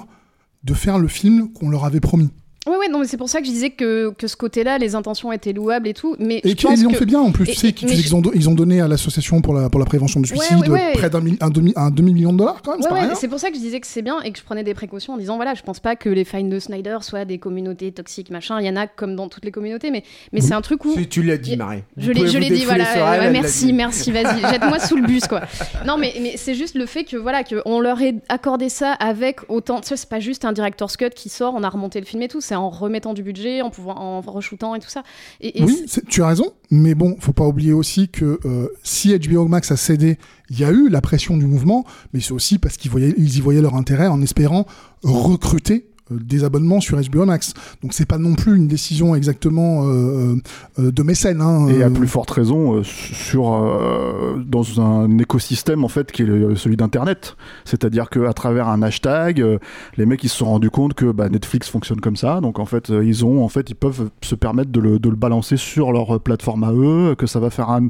de 0.64 0.74
faire 0.76 0.99
le 0.99 1.07
film 1.07 1.51
qu'on 1.51 1.70
leur 1.70 1.84
avait 1.84 1.99
promis. 1.99 2.30
Ouais, 2.66 2.78
ouais, 2.78 2.88
non, 2.88 2.99
mais 2.99 3.07
c'est 3.07 3.18
pour 3.18 3.28
ça 3.28 3.39
que 3.41 3.45
je 3.45 3.51
disais 3.51 3.72
que, 3.72 4.11
que 4.18 4.26
ce 4.28 4.38
côté-là, 4.38 4.78
les 4.78 4.95
intentions 4.95 5.34
étaient 5.34 5.51
louables 5.51 5.86
et 5.88 5.93
tout. 5.93 6.16
Mais 6.18 6.39
Et 6.45 6.51
je 6.51 6.53
qui- 6.55 6.66
pense 6.66 6.80
ils 6.80 6.84
l'ont 6.86 6.91
que- 6.91 6.95
fait 6.97 7.05
bien 7.05 7.20
en 7.20 7.32
plus. 7.34 7.49
Et- 7.49 7.51
tu 7.53 7.57
sais, 7.59 7.74
qu'ils- 7.74 7.89
je- 7.89 8.01
qu'ils 8.01 8.16
ont, 8.16 8.22
do- 8.22 8.32
ils 8.34 8.47
ont 8.49 8.53
donné 8.53 8.80
à 8.80 8.88
l'association 8.88 9.41
pour 9.41 9.53
la, 9.53 9.70
pour 9.70 9.82
la 9.82 9.86
prévention 9.86 10.22
du 10.22 10.30
suicide 10.30 10.59
ouais, 10.59 10.70
ouais. 10.70 10.91
près 10.93 11.09
d'un 11.09 11.20
mi- 11.20 11.38
un 11.41 11.49
demi, 11.49 11.74
un 11.76 11.91
demi-million 11.91 12.32
de 12.32 12.38
dollars 12.38 12.61
quand 12.64 12.78
même, 12.80 13.11
c'est 13.16 13.28
pour 13.28 13.39
ça 13.39 13.49
que 13.49 13.55
je 13.55 13.59
disais 13.61 13.82
que 13.82 13.88
c'est 13.88 14.01
bien 14.01 14.22
et 14.22 14.32
que 14.32 14.39
je 14.39 14.43
prenais 14.45 14.64
des 14.64 14.74
précautions 14.74 15.14
en 15.14 15.18
disant 15.18 15.36
voilà, 15.36 15.55
je 15.55 15.61
pense 15.61 15.82
pas 15.82 15.97
que 15.97 16.07
les 16.07 16.24
fans 16.24 16.41
de 16.41 16.57
Snyder 16.59 16.99
soient 17.01 17.26
des 17.26 17.38
communautés 17.38 17.91
toxiques, 17.91 18.30
machin. 18.30 18.61
Il 18.61 18.66
y 18.66 18.70
en 18.70 18.78
a 18.78 18.88
comme 18.88 19.16
dans 19.18 19.28
toutes 19.28 19.43
les 19.43 19.51
communautés, 19.51 19.91
mais, 19.91 20.03
mais 20.32 20.39
c'est 20.39 20.53
un 20.53 20.61
truc 20.61 20.86
où. 20.86 20.93
Si, 20.93 21.07
tu 21.09 21.22
l'as 21.22 21.38
dit, 21.38 21.57
Marie. 21.57 21.84
Je 21.97 22.11
l'ai, 22.11 22.49
dit, 22.49 22.64
voilà. 22.64 23.30
merci, 23.30 23.74
merci, 23.74 24.11
vas-y, 24.11 24.39
jette-moi 24.51 24.80
sous 24.80 24.95
le 24.95 25.03
bus, 25.05 25.28
quoi. 25.28 25.41
Non, 25.86 25.97
mais, 25.97 26.14
mais 26.22 26.36
c'est 26.38 26.55
juste 26.55 26.76
le 26.76 26.86
fait 26.86 27.03
que 27.03 27.18
voilà, 27.18 27.43
qu'on 27.43 27.82
leur 27.82 28.01
ait 28.01 28.16
accordé 28.30 28.70
ça 28.70 28.93
avec 28.93 29.39
autant. 29.49 29.82
Tu 29.82 29.89
sais, 29.89 29.97
c'est 29.97 30.09
pas 30.09 30.22
juste 30.22 30.45
un 30.45 30.53
director's 30.53 30.95
cut 30.95 31.09
qui 31.14 31.28
sort, 31.28 31.53
on 31.57 31.64
a 31.64 31.70
remonté 31.70 31.99
le 31.99 32.05
film 32.05 32.22
et 32.22 32.28
tout, 32.30 32.39
c'est 32.54 32.58
en 32.58 32.70
remettant 32.70 33.16
du 33.16 33.24
budget, 33.24 33.64
en 33.64 33.72
pouvant, 33.72 33.97
en 33.97 34.22
re-shootant 34.22 34.76
et 34.76 34.80
tout 34.80 34.89
ça. 34.89 35.01
Et, 35.41 35.60
et 35.60 35.64
Oui, 35.64 35.86
tu 36.08 36.22
as 36.22 36.28
raison, 36.28 36.54
mais 36.70 36.93
bon, 36.93 37.16
faut 37.20 37.34
pas 37.34 37.47
oublier 37.47 37.74
aussi 37.74 38.10
que 38.10 38.39
euh, 38.45 38.68
si 38.84 39.18
HBO 39.18 39.47
Max 39.47 39.72
a 39.72 39.78
cédé, 39.78 40.20
il 40.51 40.60
y 40.60 40.64
a 40.64 40.70
eu 40.70 40.88
la 40.88 41.01
pression 41.01 41.36
du 41.36 41.47
mouvement, 41.47 41.84
mais 42.14 42.20
c'est 42.20 42.32
aussi 42.32 42.60
parce 42.60 42.78
qu'ils 42.78 42.91
ils 43.18 43.38
y 43.38 43.41
voyaient 43.41 43.62
leur 43.62 43.76
intérêt 43.76 44.06
en 44.06 44.22
espérant 44.22 44.68
recruter 45.01 45.88
des 46.22 46.43
abonnements 46.43 46.82
sur 46.82 46.99
HBO 46.99 47.26
Max. 47.26 47.53
Donc 47.82 47.93
c'est 47.93 48.05
pas 48.07 48.18
non 48.18 48.36
plus 48.36 48.55
une 48.55 48.68
décision 48.68 49.16
exactement 49.16 49.86
euh, 49.86 50.36
euh, 50.80 50.91
de 50.91 51.03
mécène. 51.03 51.41
Hein, 51.41 51.68
Et 51.70 51.84
à 51.84 51.88
euh, 51.88 51.89
plus 51.89 52.07
forte 52.07 52.32
raison 52.32 52.76
euh, 52.76 52.84
sur 52.84 53.53
euh, 53.53 54.41
dans 54.45 54.82
un 54.82 55.18
écosystème 55.18 55.84
en 55.84 55.88
fait 55.88 56.11
qui 56.11 56.24
est 56.24 56.55
celui 56.55 56.78
d'internet. 56.78 57.36
C'est-à-dire 57.66 58.09
que 58.09 58.26
à 58.26 58.34
travers 58.34 58.68
un 58.68 58.82
hashtag, 58.82 59.41
euh, 59.41 59.57
les 59.97 60.05
mecs 60.05 60.24
ils 60.24 60.30
se 60.30 60.38
sont 60.38 60.45
rendus 60.45 60.70
compte 60.70 60.93
que 60.93 61.11
bah, 61.11 61.30
Netflix 61.30 61.70
fonctionne 61.70 62.01
comme 62.01 62.16
ça. 62.16 62.41
Donc 62.41 62.59
en 62.59 62.66
fait 62.66 62.89
euh, 62.89 63.03
ils 63.05 63.26
ont 63.26 63.43
en 63.43 63.49
fait 63.49 63.70
ils 63.70 63.76
peuvent 63.76 64.09
se 64.22 64.36
permettre 64.36 64.72
de 64.72 64.80
le, 64.80 64.99
de 64.99 65.09
le 65.09 65.16
balancer 65.16 65.57
sur 65.57 65.91
leur 65.91 66.20
plateforme 66.20 66.64
à 66.64 66.72
eux, 66.72 67.16
que 67.16 67.28
ça 67.28 67.39
va 67.39 67.49
faire 67.49 67.70
un, 67.70 67.89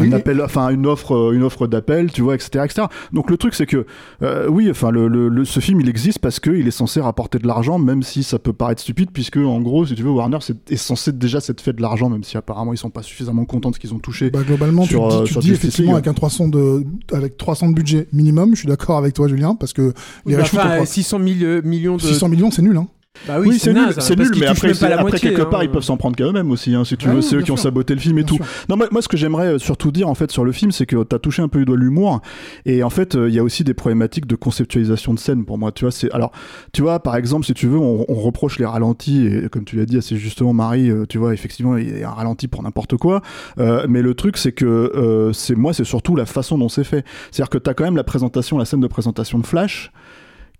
un 0.00 0.12
appel, 0.12 0.42
enfin 0.42 0.68
une 0.70 0.86
offre 0.86 1.14
euh, 1.14 1.32
une 1.32 1.42
offre 1.42 1.66
d'appel, 1.66 2.10
tu 2.12 2.22
vois, 2.22 2.34
etc., 2.34 2.64
etc. 2.64 2.86
Donc 3.12 3.30
le 3.30 3.36
truc 3.36 3.54
c'est 3.54 3.66
que 3.66 3.86
euh, 4.22 4.48
oui, 4.48 4.68
enfin 4.70 4.90
le, 4.90 5.08
le- 5.08 5.28
le- 5.28 5.44
ce 5.44 5.60
film 5.60 5.80
il 5.80 5.88
existe 5.88 6.18
parce 6.18 6.40
qu'il 6.40 6.66
est 6.66 6.70
censé 6.72 7.00
rapporter 7.00 7.38
de 7.38 7.46
l'argent, 7.46 7.78
même 7.78 8.02
si 8.02 8.22
ça 8.22 8.38
peut 8.38 8.52
paraître 8.52 8.80
stupide, 8.82 9.10
puisque 9.12 9.36
en 9.38 9.60
gros 9.60 9.86
si 9.86 9.94
tu 9.94 10.02
veux 10.02 10.10
Warner 10.10 10.38
c'est, 10.40 10.70
est 10.70 10.76
censé 10.76 11.12
déjà 11.12 11.40
s'être 11.40 11.60
fait 11.60 11.72
de 11.72 11.82
l'argent, 11.82 12.08
même 12.08 12.24
si 12.24 12.36
apparemment 12.36 12.72
ils 12.72 12.78
sont 12.78 12.90
pas 12.90 13.02
suffisamment 13.02 13.44
contents 13.44 13.70
de 13.70 13.74
ce 13.74 13.80
qu'ils 13.80 13.94
ont 13.94 13.98
touché. 13.98 14.30
bah, 14.30 14.40
globalement, 14.46 14.84
sur, 14.84 15.08
tu 15.08 15.14
euh, 15.14 15.18
dis, 15.20 15.24
tu 15.26 15.32
sur 15.32 15.40
dis 15.42 15.48
Justice 15.48 15.64
effectivement 15.68 15.94
avec 15.94 16.06
un 16.06 16.14
300 16.14 16.48
de, 16.48 16.84
avec 17.12 17.36
300 17.36 17.68
de 17.70 17.74
budget 17.74 18.08
minimum, 18.12 18.50
je 18.54 18.60
suis 18.60 18.68
d'accord 18.68 18.98
avec 18.98 19.14
toi, 19.14 19.28
Julien, 19.28 19.54
parce 19.54 19.72
que 19.72 19.92
les 20.26 20.36
Bah, 20.36 20.42
enfin, 20.42 20.68
au 20.70 20.74
trois- 20.74 20.86
600 20.86 21.18
000, 21.18 21.28
euh, 21.42 21.62
millions 21.64 21.96
de. 21.96 22.02
600 22.02 22.28
millions, 22.28 22.50
c'est 22.50 22.62
nul. 22.62 22.76
Hein. 22.76 22.86
Bah 23.26 23.40
oui, 23.40 23.58
c'est 23.58 23.72
nul, 23.74 23.88
c'est 23.98 24.16
nul, 24.18 24.30
mais 24.38 24.46
après, 24.46 24.68
même 24.68 24.76
pas 24.76 24.80
c'est- 24.80 24.88
la 24.88 24.94
après 24.94 25.02
moitié, 25.10 25.28
quelque 25.30 25.42
hein. 25.42 25.46
part, 25.50 25.62
ils 25.64 25.70
peuvent 25.70 25.82
s'en 25.82 25.96
prendre 25.96 26.16
qu'à 26.16 26.24
eux-mêmes 26.24 26.50
aussi. 26.50 26.74
hein, 26.74 26.84
si 26.84 26.96
tu 26.96 27.06
Ah 27.08 27.12
veux, 27.12 27.18
oui, 27.18 27.22
c'est 27.22 27.36
eux 27.36 27.42
qui 27.42 27.50
ont 27.50 27.56
saboté 27.56 27.94
le 27.94 28.00
film 28.00 28.18
et 28.18 28.22
Bien 28.22 28.28
tout. 28.28 28.36
sûr. 28.36 28.44
Non, 28.68 28.76
moi, 28.76 28.86
moi, 28.90 29.02
ce 29.02 29.08
que 29.08 29.16
j'aimerais 29.16 29.54
euh, 29.54 29.58
surtout 29.58 29.90
dire 29.92 30.08
en 30.08 30.14
fait 30.14 30.30
sur 30.30 30.44
le 30.44 30.52
film, 30.52 30.70
c'est 30.72 30.86
que 30.86 31.02
t'as 31.02 31.18
touché 31.18 31.42
un 31.42 31.48
peu 31.48 31.58
du 31.58 31.64
doigt 31.64 31.76
l'humour, 31.76 32.20
et 32.64 32.82
en 32.82 32.90
fait, 32.90 33.16
euh, 33.16 33.28
il 33.28 33.34
y 33.34 33.38
a 33.38 33.42
aussi 33.42 33.64
des 33.64 33.74
problématiques 33.74 34.26
de 34.26 34.36
conceptualisation 34.36 35.12
de 35.14 35.18
scène 35.18 35.44
pour 35.44 35.58
moi. 35.58 35.72
Tu 35.72 35.84
vois, 35.84 35.90
c'est 35.92 36.10
alors, 36.12 36.32
tu 36.72 36.82
vois, 36.82 37.00
par 37.00 37.16
exemple, 37.16 37.44
si 37.44 37.54
tu 37.54 37.66
veux, 37.66 37.78
on, 37.78 38.04
on 38.08 38.14
reproche 38.14 38.58
les 38.58 38.66
ralentis, 38.66 39.26
et 39.26 39.48
comme 39.48 39.64
tu 39.64 39.76
l'as 39.76 39.86
dit 39.86 39.98
assez 39.98 40.16
justement, 40.16 40.52
Marie, 40.52 40.90
euh, 40.90 41.04
tu 41.08 41.18
vois, 41.18 41.34
effectivement, 41.34 41.76
il 41.76 41.98
y 41.98 42.02
a 42.02 42.08
un 42.10 42.14
ralenti 42.14 42.48
pour 42.48 42.62
n'importe 42.62 42.96
quoi. 42.96 43.20
Euh, 43.58 43.84
mais 43.88 44.00
le 44.02 44.14
truc, 44.14 44.36
c'est 44.36 44.52
que 44.52 45.30
c'est 45.34 45.56
moi, 45.56 45.72
c'est 45.74 45.84
surtout 45.84 46.16
la 46.16 46.26
façon 46.26 46.56
dont 46.58 46.68
c'est 46.68 46.84
fait. 46.84 47.04
C'est-à-dire 47.30 47.50
que 47.50 47.58
t'as 47.58 47.74
quand 47.74 47.84
même 47.84 47.96
la 47.96 48.04
présentation, 48.04 48.58
la 48.58 48.64
scène 48.64 48.80
de 48.80 48.86
présentation 48.86 49.38
de 49.38 49.46
Flash, 49.46 49.90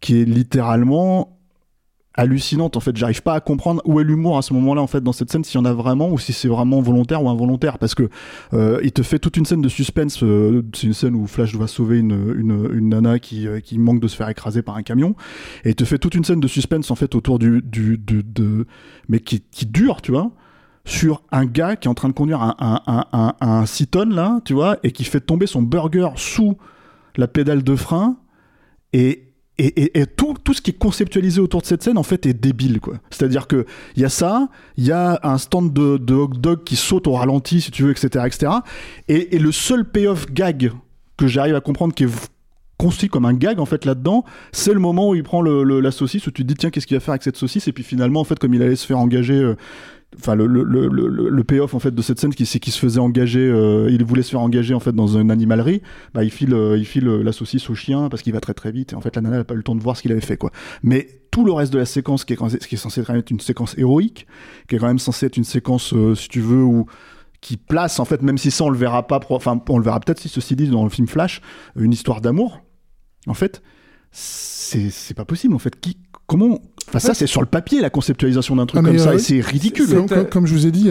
qui 0.01 0.21
est 0.21 0.25
littéralement 0.25 1.38
hallucinante 2.19 2.77
en 2.77 2.81
fait 2.81 2.97
j'arrive 2.97 3.23
pas 3.23 3.35
à 3.35 3.41
comprendre 3.41 3.81
où 3.87 4.01
est 4.01 4.05
l'humour 4.05 4.37
à 4.37 4.43
ce 4.43 4.53
moment-là 4.55 4.83
en 4.83 4.87
fait 4.87 5.01
dans 5.01 5.13
cette 5.13 5.31
scène 5.31 5.45
s'il 5.45 5.59
y 5.59 5.63
en 5.63 5.65
a 5.65 5.73
vraiment 5.73 6.11
ou 6.11 6.19
si 6.19 6.33
c'est 6.33 6.49
vraiment 6.49 6.81
volontaire 6.83 7.23
ou 7.23 7.31
involontaire 7.31 7.79
parce 7.79 7.95
que 7.95 8.11
euh, 8.53 8.81
il 8.83 8.93
te 8.93 9.03
fait 9.03 9.19
toute 9.19 9.37
une 9.37 9.47
scène 9.47 9.63
de 9.63 9.69
suspense 9.69 10.23
euh, 10.23 10.63
c'est 10.75 10.89
une 10.89 10.93
scène 10.95 11.15
où 11.15 11.27
Flash 11.27 11.53
doit 11.53 11.69
sauver 11.69 11.99
une, 12.01 12.35
une, 12.37 12.89
nana 12.89 13.19
qui, 13.19 13.47
euh, 13.47 13.61
qui 13.61 13.79
manque 13.79 14.01
de 14.01 14.09
se 14.09 14.17
faire 14.17 14.29
écraser 14.29 14.63
par 14.63 14.77
un 14.77 14.83
camion 14.83 15.15
et 15.65 15.71
il 15.71 15.75
te 15.75 15.85
fait 15.85 15.99
toute 15.99 16.15
une 16.15 16.25
scène 16.25 16.41
de 16.41 16.49
suspense 16.49 16.91
en 16.91 16.97
fait 16.97 17.15
autour 17.15 17.39
du, 17.39 17.63
du 17.63 17.97
de, 17.99 18.21
de- 18.23 18.67
mais 19.09 19.21
qui, 19.21 19.41
qui 19.51 19.65
dure 19.67 20.03
tu 20.03 20.11
vois 20.11 20.33
sur 20.85 21.23
un 21.31 21.47
gars 21.47 21.77
qui 21.77 21.87
est 21.87 21.91
en 21.91 21.95
train 21.95 22.09
de 22.09 22.15
conduire 22.15 22.43
un, 22.43 22.57
un, 22.59 22.81
un, 22.87 23.05
un, 23.13 23.35
un 23.41 23.65
6 23.67 23.87
tonnes 23.87 24.15
là 24.15 24.41
tu 24.45 24.55
vois 24.55 24.79
et 24.83 24.91
qui 24.91 25.05
fait 25.05 25.21
tomber 25.21 25.47
son 25.47 25.63
burger 25.63 26.09
sous 26.17 26.57
la 27.17 27.29
pédale 27.29 27.63
de 27.63 27.77
frein 27.77 28.17
et 28.93 29.28
et, 29.59 30.07
tout, 30.07 30.37
ce 30.53 30.61
qui 30.61 30.71
est 30.71 30.79
conceptualisé 30.79 31.41
autour 31.41 31.61
de 31.63 31.67
cette 31.67 31.83
scène 31.83 31.99
en 31.99 32.05
fait 32.05 32.27
est 32.27 32.35
débile 32.35 32.81
quoi. 32.81 32.95
C'est-à-dire 33.11 33.49
que 33.49 33.67
il 33.97 34.03
y 34.03 34.05
a 34.05 34.09
ça, 34.09 34.49
il 34.77 34.87
y 34.87 34.93
a 34.93 35.19
un 35.23 35.39
stand 35.39 35.73
de, 35.73 36.15
hot 36.15 36.29
dog 36.29 36.63
qui 36.65 36.77
saute 36.77 37.07
au 37.09 37.13
ralenti 37.13 37.61
si 37.61 37.71
tu 37.71 37.83
veux, 37.83 37.91
etc., 37.91 38.25
etc. 38.27 38.53
Et, 39.09 39.39
le 39.39 39.53
seul 39.53 39.85
payoff 39.85 40.31
gag 40.33 40.73
que 41.17 41.27
j'arrive 41.27 41.57
à 41.57 41.61
comprendre 41.61 41.95
qui 41.95 42.05
est 42.05 42.31
construit 42.77 43.09
comme 43.09 43.25
un 43.25 43.35
gag 43.35 43.59
en 43.59 43.67
fait 43.67 43.85
là-dedans, 43.85 44.25
c'est 44.53 44.73
le 44.73 44.79
moment 44.79 45.09
où 45.09 45.15
il 45.17 45.25
prend 45.25 45.43
le- 45.43 45.81
la 45.81 45.91
saucisse 45.91 46.27
où 46.29 46.31
tu 46.31 46.43
te 46.43 46.47
dis 46.47 46.55
tiens 46.55 46.71
qu'est-ce 46.71 46.87
qu'il 46.87 46.97
va 46.97 47.01
faire 47.01 47.13
avec 47.13 47.25
cette 47.25 47.37
saucisse? 47.37 47.67
Et 47.67 47.73
puis 47.73 47.83
finalement 47.83 48.21
en 48.21 48.25
fait 48.25 48.39
comme 48.39 48.55
il 48.55 48.63
allait 48.63 48.77
se 48.77 48.87
faire 48.87 48.99
engager 48.99 49.35
euh, 49.35 49.57
enfin 50.17 50.35
le, 50.35 50.47
le, 50.47 50.63
le, 50.65 50.89
le- 50.89 51.45
payoff 51.45 51.75
en 51.75 51.79
fait 51.79 51.95
de 51.95 52.01
cette 52.03 52.19
scène 52.19 52.35
qui 52.35 52.47
c'est 52.47 52.59
qu'il 52.61 52.73
se 52.73 52.79
faisait 52.79 52.99
engager 52.99 53.41
euh, 53.47 53.89
il 53.91 54.03
voulait 54.05 54.23
se 54.23 54.31
faire 54.31 54.41
engager 54.41 54.73
en 54.73 54.81
fait 54.81 54.93
dans 54.93 55.19
une 55.19 55.31
animalerie 55.31 55.83
bah 56.15 56.25
il 56.25 56.31
file 56.31 56.55
euh, 56.55 56.79
il 56.79 56.87
file 56.87 57.07
euh, 57.09 57.23
la 57.23 57.33
saucisse 57.33 57.69
au 57.69 57.75
chien 57.75 58.09
parce 58.09 58.23
qu'il 58.23 58.33
va 58.33 58.41
très 58.41 58.55
très 58.55 58.73
vite 58.73 58.93
et 58.95 58.97
en 58.97 59.01
fait 59.03 59.15
la 59.17 59.23
nana 59.23 59.37
n'a 59.39 59.45
pas 59.45 59.53
eu 59.55 59.59
le 59.59 59.63
temps 59.63 59.75
de 59.75 59.83
voir 59.83 59.97
ce 59.97 60.03
qu'il 60.03 60.11
avait 60.13 60.21
fait 60.23 60.39
quoi. 60.39 60.51
Mais 60.83 61.09
tout 61.31 61.45
le 61.45 61.53
reste 61.53 61.73
de 61.73 61.79
la 61.79 61.85
séquence 61.85 62.25
qui 62.25 62.33
est, 62.33 62.37
quand- 62.37 62.49
qui 62.57 62.75
est 62.75 62.79
censé 62.79 63.03
quand 63.03 63.13
même 63.13 63.21
être 63.21 63.31
une 63.31 63.41
séquence 63.41 63.77
héroïque 63.77 64.27
qui 64.69 64.77
est 64.77 64.79
quand 64.79 64.87
même 64.89 64.99
censé 64.99 65.27
être 65.27 65.37
une 65.37 65.45
séquence 65.45 65.95
si 66.15 66.29
tu 66.29 66.41
veux 66.41 66.63
où 66.63 66.87
qui 67.41 67.57
place 67.59 68.01
en 68.01 68.05
fait 68.07 68.23
même 68.23 68.39
si 68.39 68.51
ça 68.51 68.65
on 68.65 68.71
le 68.71 68.79
verra 68.79 69.07
pas 69.07 69.21
enfin 69.29 69.63
on 69.69 69.79
le 69.79 69.85
verra 69.85 70.01
peut-être 70.01 70.19
si 70.21 70.29
ceci 70.31 70.57
dit 70.57 70.69
dans 70.69 70.85
le 70.85 70.91
film 70.91 71.07
Flash 71.07 71.43
une 71.77 71.93
histoire 71.93 72.21
d'amour 72.23 72.63
en 73.27 73.35
fait 73.35 73.63
c'est 74.11 75.15
pas 75.15 75.25
possible 75.25 75.55
en 75.55 75.59
fait. 75.59 75.79
Qui 75.81 75.99
comment 76.27 76.59
enfin 76.89 76.99
ça 76.99 77.15
c'est 77.15 77.27
sur 77.27 77.41
le 77.41 77.47
papier 77.47 77.81
la 77.81 77.91
conceptualisation 77.91 78.57
d'un 78.57 78.67
truc 78.67 78.81
Ah, 78.85 78.89
comme 78.89 78.99
ça 78.99 79.11
euh, 79.11 79.15
et 79.15 79.19
c'est 79.19 79.41
ridicule 79.41 79.87
Comme, 79.89 80.07
comme- 80.09 80.27
comme 80.29 80.47
je 80.47 80.55
vous 80.55 80.67
ai 80.67 80.71
dit, 80.71 80.91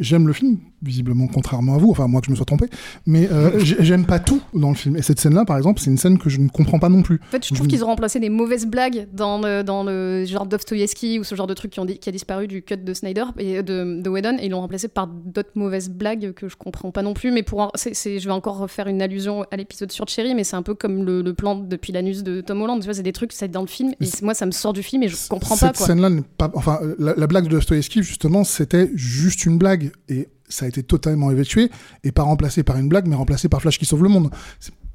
j'aime 0.00 0.26
le 0.26 0.32
film, 0.32 0.58
visiblement 0.82 1.26
contrairement 1.28 1.74
à 1.74 1.78
vous, 1.78 1.90
enfin 1.90 2.06
moi 2.08 2.20
que 2.20 2.26
je 2.26 2.30
me 2.32 2.36
sois 2.36 2.44
trompé, 2.44 2.66
mais 3.06 3.28
euh, 3.30 3.58
j'ai- 3.60 3.76
j'aime 3.80 4.04
pas 4.06 4.18
tout 4.18 4.40
dans 4.54 4.68
le 4.70 4.74
film. 4.74 4.96
Et 4.96 5.02
cette 5.02 5.20
scène-là, 5.20 5.44
par 5.44 5.56
exemple, 5.56 5.80
c'est 5.80 5.90
une 5.90 5.96
scène 5.96 6.18
que 6.18 6.28
je 6.28 6.38
ne 6.40 6.48
comprends 6.48 6.78
pas 6.78 6.88
non 6.88 7.02
plus. 7.02 7.20
En 7.28 7.30
fait, 7.30 7.46
je 7.46 7.54
trouve 7.54 7.66
qu'ils 7.66 7.82
ont 7.84 7.88
remplacé 7.88 8.20
des 8.20 8.28
mauvaises 8.30 8.66
blagues 8.66 9.08
dans 9.12 9.38
le, 9.40 9.62
dans 9.62 9.84
le 9.84 10.24
genre 10.26 10.46
Dostoevsky 10.46 11.18
ou 11.18 11.24
ce 11.24 11.34
genre 11.34 11.46
de 11.46 11.54
truc 11.54 11.70
qui, 11.72 11.80
ont, 11.80 11.86
qui 11.86 12.08
a 12.08 12.12
disparu 12.12 12.46
du 12.48 12.62
cut 12.62 12.76
de 12.76 12.94
Snyder 12.94 13.24
et 13.38 13.62
de, 13.62 14.00
de 14.00 14.10
Whedon 14.10 14.36
et 14.40 14.46
ils 14.46 14.50
l'ont 14.50 14.60
remplacé 14.60 14.88
par 14.88 15.06
d'autres 15.06 15.52
mauvaises 15.54 15.90
blagues 15.90 16.32
que 16.32 16.48
je 16.48 16.56
comprends 16.56 16.90
pas 16.90 17.02
non 17.02 17.14
plus. 17.14 17.30
Mais 17.32 17.42
pour 17.42 17.60
en- 17.60 17.70
c'est- 17.74 17.94
c'est- 17.94 18.18
je 18.18 18.26
vais 18.26 18.32
encore 18.34 18.58
refaire 18.58 18.86
une 18.88 19.02
allusion 19.02 19.44
à 19.50 19.56
l'épisode 19.56 19.92
sur 19.92 20.08
Cherry, 20.08 20.34
mais 20.34 20.44
c'est 20.44 20.56
un 20.56 20.62
peu 20.62 20.74
comme 20.74 21.04
le, 21.04 21.22
le 21.22 21.34
plan 21.34 21.54
depuis 21.54 21.92
l'anus 21.92 22.22
de 22.22 22.40
Tom 22.40 22.60
Holland. 22.62 22.80
Tu 22.80 22.84
vois, 22.86 22.94
c'est 22.94 23.02
des 23.02 23.12
trucs, 23.12 23.32
c'est 23.32 23.48
dans 23.48 23.62
le 23.62 23.66
film 23.68 23.92
et 24.00 24.06
moi 24.22 24.34
ça 24.34 24.46
me 24.46 24.50
sort 24.52 24.72
du 24.72 24.82
film 24.82 25.02
et 25.02 25.08
je 25.08 25.16
comprends 25.28 25.56
pas 25.56 25.66
Cette 25.68 25.76
scène-là 25.76 26.10
n'est 26.10 26.22
pas. 26.22 26.50
Enfin, 26.54 26.78
euh, 26.82 26.94
la, 26.98 27.14
la 27.16 27.26
blague 27.26 27.44
de 27.44 27.50
Dostoevsky, 27.50 28.02
justement, 28.02 28.44
c'était 28.44 28.90
juste 28.94 29.44
une 29.46 29.58
blague. 29.58 29.92
Et 30.08 30.28
ça 30.48 30.66
a 30.66 30.68
été 30.68 30.82
totalement 30.82 31.30
évacué 31.30 31.70
et 32.04 32.12
pas 32.12 32.22
remplacé 32.22 32.62
par 32.62 32.76
une 32.76 32.88
blague, 32.88 33.06
mais 33.06 33.16
remplacé 33.16 33.48
par 33.48 33.60
Flash 33.62 33.78
qui 33.78 33.86
sauve 33.86 34.02
le 34.02 34.08
monde. 34.10 34.30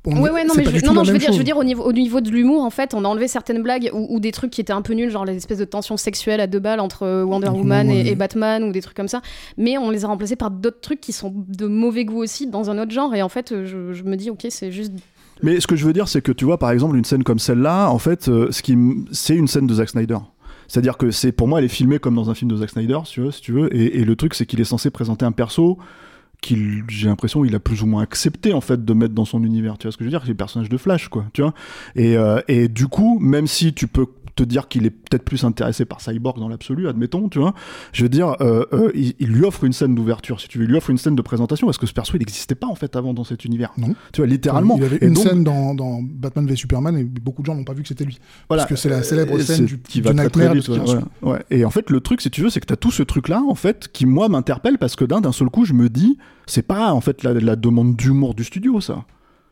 On- 0.06 0.22
Ouais, 0.22 0.30
ouais, 0.30 0.46
non, 0.46 0.54
mais 0.56 0.64
je, 0.64 0.86
non, 0.86 1.04
je 1.04 1.12
veux 1.12 1.18
dire, 1.18 1.34
je 1.34 1.38
veux 1.38 1.44
dire 1.44 1.58
au 1.58 1.66
niveau, 1.66 1.84
au 1.84 1.92
niveau 1.92 2.22
de 2.22 2.30
l'humour, 2.30 2.64
en 2.64 2.70
fait, 2.70 2.94
on 2.94 3.04
a 3.04 3.08
enlevé 3.10 3.28
certaines 3.28 3.62
blagues 3.62 3.90
ou, 3.94 4.08
ou 4.16 4.20
des 4.22 4.32
trucs 4.32 4.52
qui 4.52 4.62
étaient 4.62 4.72
un 4.72 4.82
peu 4.82 4.94
nuls, 4.94 5.10
genre 5.10 5.26
les 5.26 5.36
espèces 5.36 5.58
de 5.58 5.66
tensions 5.66 5.98
sexuelles 5.98 6.40
à 6.40 6.48
deux 6.48 6.60
balles 6.60 6.80
entre 6.80 7.04
euh, 7.04 7.24
Wonder 7.26 7.50
Woman 7.50 7.90
et. 7.90 8.16
Batman 8.16 8.64
ou 8.64 8.72
des 8.72 8.82
trucs 8.82 8.96
comme 8.96 9.10
ça. 9.10 9.22
Mais 9.58 9.78
on 9.78 9.90
les 9.90 10.06
a 10.06 10.08
remplacés 10.08 10.38
par 10.38 10.50
d'autres 10.50 10.80
trucs 10.80 11.02
qui 11.02 11.12
sont 11.12 11.34
de 11.36 11.66
mauvais 11.68 12.06
goût 12.06 12.20
aussi 12.24 12.48
dans 12.48 12.70
un 12.70 12.78
autre 12.82 12.92
genre. 12.92 13.14
Et 13.16 13.22
en 13.22 13.28
fait, 13.28 13.52
euh, 13.52 13.66
je, 13.66 13.92
je 13.92 14.04
me 14.04 14.16
dis, 14.16 14.30
ok, 14.30 14.46
c'est 14.50 14.72
juste. 14.72 14.94
Mais 15.44 15.60
ce 15.60 15.68
que 15.68 15.76
je 15.76 15.86
veux 15.86 15.94
dire, 15.94 16.08
c'est 16.08 16.22
que 16.22 16.32
tu 16.32 16.46
vois, 16.46 16.58
par 16.58 16.72
exemple, 16.72 16.98
une 16.98 17.06
scène 17.06 17.24
comme 17.24 17.40
celle-là, 17.40 17.90
en 17.90 18.00
fait, 18.00 18.28
euh, 18.28 18.52
ce 18.52 18.62
c'est 19.12 19.36
une 19.36 19.48
scène 19.48 19.68
de 19.68 19.74
Zack 19.74 19.90
Snyder. 19.90 20.18
C'est-à-dire 20.68 20.98
que 20.98 21.12
c'est, 21.12 21.32
pour 21.32 21.48
moi, 21.48 21.60
elle 21.60 21.66
est 21.66 21.70
filmée 21.70 22.00
comme 22.00 22.16
dans 22.16 22.30
un 22.30 22.34
film 22.34 22.52
de 22.52 22.58
Zack 22.58 22.72
Snyder, 22.72 23.00
si 23.06 23.42
tu 23.42 23.52
veux. 23.54 23.74
Et 23.74 24.04
le 24.04 24.16
truc, 24.16 24.34
c'est 24.34 24.46
qu'il 24.46 24.60
est 24.60 24.66
censé 24.66 24.90
présenter 24.90 25.26
un 25.26 25.32
perso 25.32 25.78
qu'il, 26.42 26.84
j'ai 26.88 27.08
l'impression, 27.08 27.46
il 27.46 27.56
a 27.56 27.60
plus 27.60 27.82
ou 27.82 27.88
moins 27.88 28.04
accepté, 28.04 28.54
en 28.54 28.62
fait, 28.62 28.84
de 28.84 28.94
mettre 28.94 29.14
dans 29.14 29.26
son 29.26 29.44
univers. 29.44 29.78
Tu 29.78 29.88
vois 29.88 29.92
ce 29.92 29.98
que 29.98 30.04
je 30.04 30.08
veux 30.08 30.12
dire? 30.12 30.22
C'est 30.24 30.30
le 30.30 30.36
personnage 30.36 30.70
de 30.70 30.78
Flash, 30.78 31.08
quoi. 31.08 31.26
Tu 31.34 31.42
vois? 31.42 31.54
Et, 31.96 32.18
euh, 32.18 32.40
et 32.48 32.68
du 32.68 32.88
coup, 32.88 33.20
même 33.20 33.48
si 33.48 33.74
tu 33.74 33.88
peux 33.88 34.06
te 34.38 34.44
dire 34.44 34.68
qu'il 34.70 34.86
est 34.86 34.90
peut-être 34.92 35.24
plus 35.26 35.44
intéressé 35.44 35.84
par 35.86 36.00
Cyborg 36.00 36.40
dans 36.40 36.48
l'absolu, 36.48 36.88
admettons, 36.88 37.28
tu 37.28 37.40
vois. 37.40 37.54
Je 37.92 38.04
veux 38.04 38.10
dire, 38.10 38.36
euh, 38.42 38.66
euh, 38.72 38.92
il, 38.96 39.14
il 39.20 39.28
lui 39.30 39.44
offre 39.44 39.64
une 39.66 39.74
scène 39.74 39.96
d'ouverture, 39.96 40.40
si 40.40 40.48
tu 40.48 40.58
veux, 40.60 40.64
il 40.66 40.70
lui 40.70 40.78
offre 40.78 40.90
une 40.90 40.98
scène 40.98 41.16
de 41.16 41.22
présentation, 41.22 41.68
parce 41.68 41.78
que 41.78 41.86
ce 41.88 41.94
perso, 41.94 42.14
il 42.16 42.20
n'existait 42.20 42.56
pas 42.56 42.68
en 42.68 42.76
fait 42.76 42.96
avant 42.96 43.14
dans 43.14 43.24
cet 43.24 43.44
univers? 43.46 43.74
Non. 43.78 43.94
Tu 44.14 44.22
vois, 44.22 44.28
littéralement. 44.28 44.76
Il 44.78 44.84
y 44.84 44.86
avait 44.86 44.98
Et 44.98 45.06
une 45.08 45.14
donc- 45.14 45.28
scène 45.28 45.44
dans, 45.44 45.76
dans 45.76 46.02
Batman 46.02 46.46
v 46.48 46.56
Superman 46.56 46.98
et 46.98 47.04
beaucoup 47.04 47.42
de 47.42 47.48
gens 47.48 47.56
n'ont 47.56 47.64
pas 47.64 47.74
vu 47.74 47.82
que 47.82 47.88
c'était 47.90 48.06
lui. 48.06 48.20
Voilà. 48.48 48.64
Parce 48.64 48.70
que 48.72 48.76
c'est 48.78 48.90
la 48.90 49.04
célèbre 49.04 49.38
scène 49.40 49.66
du, 49.66 49.80
qui 49.80 50.02
du 50.02 50.08
va 50.08 50.14
très, 50.14 50.30
très 50.30 50.50
de 50.56 50.60
qui 50.60 50.72
ouais. 51.24 51.40
Et 51.50 51.66
en 51.66 51.70
fait, 51.70 51.90
le 51.90 52.00
truc, 52.00 52.22
si 52.22 52.30
tu 52.30 52.42
veux, 52.42 52.50
c'est 52.50 52.60
que 52.60 52.66
tu 52.68 52.74
as 52.74 52.78
tout 52.78 52.92
ce 52.92 53.04
truc-là, 53.04 53.42
en 53.48 53.56
fait, 53.56 53.90
qui 53.92 54.06
moi 54.06 54.30
m'interpelle 54.30 54.78
parce 54.78 54.96
que 54.96 55.04
d'un 55.06 55.20
d'un 55.22 55.32
seul 55.32 55.50
coup, 55.50 55.66
je 55.66 55.74
me 55.74 55.90
dis, 55.90 56.18
c'est 56.46 56.62
pas 56.62 56.94
en 56.94 57.02
fait 57.02 57.24
la, 57.24 57.34
la 57.34 57.56
demande 57.56 57.96
d'humour 57.96 58.36
du 58.36 58.44
studio, 58.44 58.80
ça. 58.82 59.04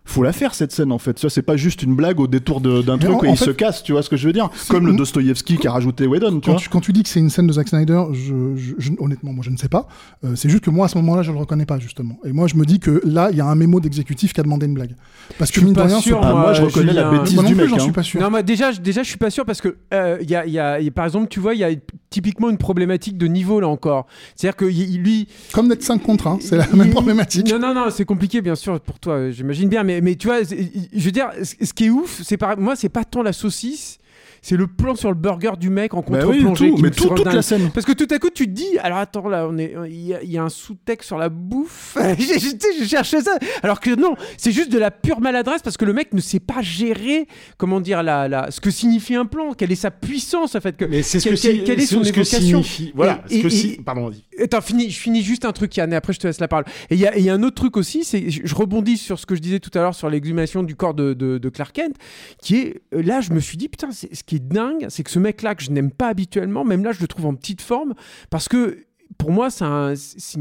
Faut 0.08 0.22
la 0.24 0.32
faire 0.34 0.54
cette 0.54 0.72
scène 0.72 0.92
en 0.92 1.00
fait. 1.00 1.18
Ça 1.18 1.30
c'est 1.30 1.42
pas 1.42 1.58
juste 1.58 1.82
une 1.82 1.96
blague 1.96 2.20
au 2.20 2.28
détour 2.28 2.62
d'un 2.62 2.98
Mais 2.98 3.06
truc 3.06 3.24
et 3.24 3.30
il 3.30 3.38
fait, 3.38 3.46
se 3.46 3.50
casse, 3.50 3.82
tu 3.84 3.92
vois 3.92 4.04
ce 4.04 4.10
que 4.10 4.16
je 4.18 4.28
veux 4.28 4.34
dire 4.34 4.50
Comme 4.70 4.86
le. 4.88 4.94
Dostoïevski 4.96 5.58
qui 5.58 5.68
a 5.68 5.72
rajouté 5.72 6.06
Whedon, 6.06 6.40
tu 6.40 6.42
Quand 6.46 6.52
vois. 6.52 6.62
tu, 6.62 6.70
quand 6.70 6.80
tu 6.80 6.94
dis 6.94 7.02
que 7.04 7.10
c'est 7.10 7.20
une 7.20 7.30
scène 7.32 7.48
de 7.48 7.54
Zack 7.54 7.68
Snyder, 7.70 8.04
je, 8.14 8.56
je- 8.56 8.76
je- 8.78 8.92
honnêtement, 9.00 9.34
moi 9.34 9.44
je 9.44 9.50
ne 9.50 9.58
sais 9.58 9.68
pas. 9.68 9.88
Euh, 10.24 10.36
c'est 10.36 10.48
juste 10.50 10.64
que 10.64 10.70
moi 10.70 10.86
à 10.86 10.90
ce 10.90 10.98
moment-là, 11.00 11.24
je 11.24 11.32
le 11.32 11.38
reconnais 11.40 11.66
pas 11.66 11.80
justement. 11.80 12.18
Et 12.24 12.32
moi 12.34 12.48
je 12.48 12.56
me 12.56 12.66
dis 12.66 12.80
que 12.80 13.02
là, 13.04 13.30
il 13.32 13.38
y 13.38 13.42
a 13.42 13.46
un 13.46 13.56
mémo 13.56 13.80
d'exécutif 13.80 14.32
qui 14.34 14.40
a 14.40 14.44
demandé 14.44 14.68
une 14.68 14.76
blague. 14.76 14.96
Parce 15.40 15.50
que 15.52 15.60
mine 15.60 15.74
de 15.74 15.82
rien, 15.82 16.00
sûr, 16.00 16.20
Ah, 16.24 16.32
moi, 16.34 16.54
je 16.54 16.62
reconnais 16.62 16.94
la 16.94 17.10
bêtise 17.10 17.38
du 17.44 17.56
mec. 17.56 17.70
hein. 17.74 17.80
suis 17.80 17.92
pas 17.92 18.04
sûr. 18.04 18.22
Non, 18.22 18.30
moi 18.30 18.44
déjà, 18.44 18.72
je- 18.72 18.82
déjà, 18.82 19.02
je 19.04 19.10
suis 19.10 19.18
pas 19.18 19.32
sûr 19.32 19.44
parce 19.46 19.60
que 19.60 19.76
euh, 19.94 20.18
il 20.22 20.30
y 20.30 20.36
a, 20.36 20.46
il 20.46 20.54
y 20.54 20.60
a- 20.60 20.80
il 20.80 20.86
y 20.86 20.88
a- 20.88 20.92
par 20.92 21.06
exemple, 21.06 21.28
tu 21.30 21.40
vois, 21.40 21.56
il 21.56 21.60
y 21.60 21.64
a 21.64 21.72
typiquement 22.12 22.50
une 22.50 22.58
problématique 22.58 23.18
de 23.18 23.26
niveau 23.28 23.60
là 23.60 23.68
encore. 23.68 24.06
C'est-à-dire 24.36 24.56
que 24.56 24.66
lui, 24.66 25.28
Comme 25.52 25.68
d'être 25.68 25.84
5 25.84 26.02
contre 26.04 26.28
1, 26.28 26.38
c'est 26.42 26.56
la 26.58 26.68
même 26.74 26.92
problématique. 26.92 27.50
Non, 27.52 27.60
non, 27.60 27.74
non, 27.74 27.86
c'est 27.90 28.06
compliqué, 28.06 28.42
bien 28.42 28.56
sûr, 28.56 28.80
pour 28.80 29.00
toi, 29.00 29.32
j'imagine 29.32 29.68
bien. 29.68 29.84
Mais, 29.84 29.95
mais 30.02 30.16
tu 30.16 30.28
vois, 30.28 30.44
je 30.44 31.00
veux 31.00 31.12
dire, 31.12 31.32
ce 31.44 31.66
ce 31.66 31.74
qui 31.74 31.86
est 31.86 31.90
ouf, 31.90 32.22
c'est 32.24 32.38
par... 32.38 32.58
moi, 32.58 32.76
c'est 32.76 32.90
pas 32.90 33.04
tant 33.04 33.22
la 33.22 33.34
saucisse. 33.34 34.00
C'est 34.48 34.58
le 34.58 34.68
plan 34.68 34.94
sur 34.94 35.10
le 35.10 35.16
burger 35.16 35.54
du 35.60 35.72
mec 35.72 35.96
en 35.96 36.02
Bah 36.02 36.20
oui, 36.28 36.44
contre-plongée. 36.44 36.70
tout, 36.70 36.76
qui 36.76 36.82
mais 36.84 36.92
tout- 36.92 37.10
toute 37.10 37.26
la 37.26 37.42
scène. 37.42 37.72
Parce 37.74 37.84
que 37.84 37.94
tout 37.94 38.06
à 38.12 38.20
coup, 38.20 38.30
tu 38.30 38.46
te 38.46 38.52
dis, 38.52 38.78
alors 38.84 39.00
attends, 39.00 39.28
là, 39.28 39.48
on 39.50 39.58
est, 39.58 39.74
il 39.88 40.06
y, 40.06 40.14
a- 40.14 40.22
il 40.22 40.30
y 40.32 40.38
a 40.38 40.44
un 40.44 40.50
sous-texte 40.50 41.08
sur 41.08 41.18
la 41.18 41.30
bouffe. 41.30 41.98
je, 42.20 42.86
cherchais 42.86 43.22
ça. 43.22 43.32
Alors 43.64 43.80
que 43.80 43.96
non, 43.96 44.14
c'est 44.38 44.52
juste 44.52 44.72
de 44.72 44.78
la 44.78 44.92
pure 44.92 45.20
maladresse 45.20 45.64
parce 45.64 45.78
que 45.78 45.86
le 45.86 45.94
mec 45.94 46.14
ne 46.14 46.22
sait 46.22 46.40
pas 46.40 46.62
gérer, 46.62 47.28
comment 47.58 47.82
dire, 47.82 48.04
la, 48.04 48.28
la, 48.28 48.52
ce 48.52 48.62
que 48.62 48.70
signifie 48.70 49.16
un 49.16 49.26
plan, 49.26 49.54
quelle 49.54 49.72
est 49.72 49.76
sa 49.76 49.90
puissance, 49.90 50.54
en 50.56 50.62
fait. 50.62 50.78
Que, 50.78 50.86
Mais 50.86 51.02
c'est 51.02 51.20
ce 51.20 51.30
que, 51.30 51.36
si- 51.36 51.64
quelle- 51.64 51.80
est 51.80 51.86
c'est 51.88 51.96
son 51.96 52.04
ce 52.04 52.12
que 52.12 52.20
évocation. 52.20 52.62
signifie. 52.62 52.92
Voilà. 52.94 53.24
Et- 53.32 53.38
ce 53.38 53.42
que 53.42 53.48
et- 53.48 53.50
si- 53.50 53.68
et- 53.72 53.82
Pardon. 53.84 54.12
Attends, 54.40 54.62
finis, 54.62 54.92
je 54.92 55.00
finis 55.00 55.24
juste 55.24 55.46
un 55.46 55.54
truc, 55.54 55.76
Yann, 55.76 55.92
et 55.92 55.96
après 55.96 56.14
je 56.14 56.20
te 56.20 56.28
laisse 56.28 56.40
la 56.40 56.48
parole. 56.48 56.66
Et 56.92 56.96
il 56.96 57.00
y 57.02 57.08
a, 57.08 57.18
y 57.18 57.32
un 57.32 57.42
autre 57.42 57.56
truc 57.56 57.78
aussi, 57.78 58.04
c'est 58.04 58.30
je 58.30 58.54
rebondis 58.54 58.98
sur 58.98 59.18
ce 59.18 59.26
que 59.26 59.34
je 59.34 59.42
disais 59.42 59.60
tout 59.60 59.72
à 59.74 59.80
l'heure 59.82 59.96
sur 59.96 60.08
l'exhumation 60.08 60.62
du 60.62 60.76
corps 60.76 60.94
de, 60.94 61.14
de- 61.16 61.40
de 61.40 61.50
Clark 61.50 61.74
Kent, 61.76 61.96
qui 62.44 62.58
est 62.58 62.82
là, 62.92 63.22
je 63.22 63.32
me 63.34 63.40
suis 63.40 63.58
dit 63.58 63.70
putain, 63.70 63.90
c'est- 63.92 64.14
ce 64.14 64.24
qui 64.24 64.35
dingue, 64.40 64.86
c'est 64.90 65.04
que 65.04 65.12
ce 65.12 65.20
mec-là 65.20 65.56
que 65.56 65.64
je 65.64 65.72
n'aime 65.72 65.92
pas 65.92 66.08
habituellement, 66.08 66.64
même 66.64 66.84
là, 66.84 66.92
je 66.92 67.02
le 67.02 67.08
trouve 67.08 67.26
en 67.26 67.36
petite 67.36 67.62
forme, 67.62 67.94
parce 68.30 68.48
que 68.50 68.86
pour 69.18 69.32
moi, 69.32 69.50
c'est 69.50 69.64
un- 69.64 69.94
c'est 69.96 70.40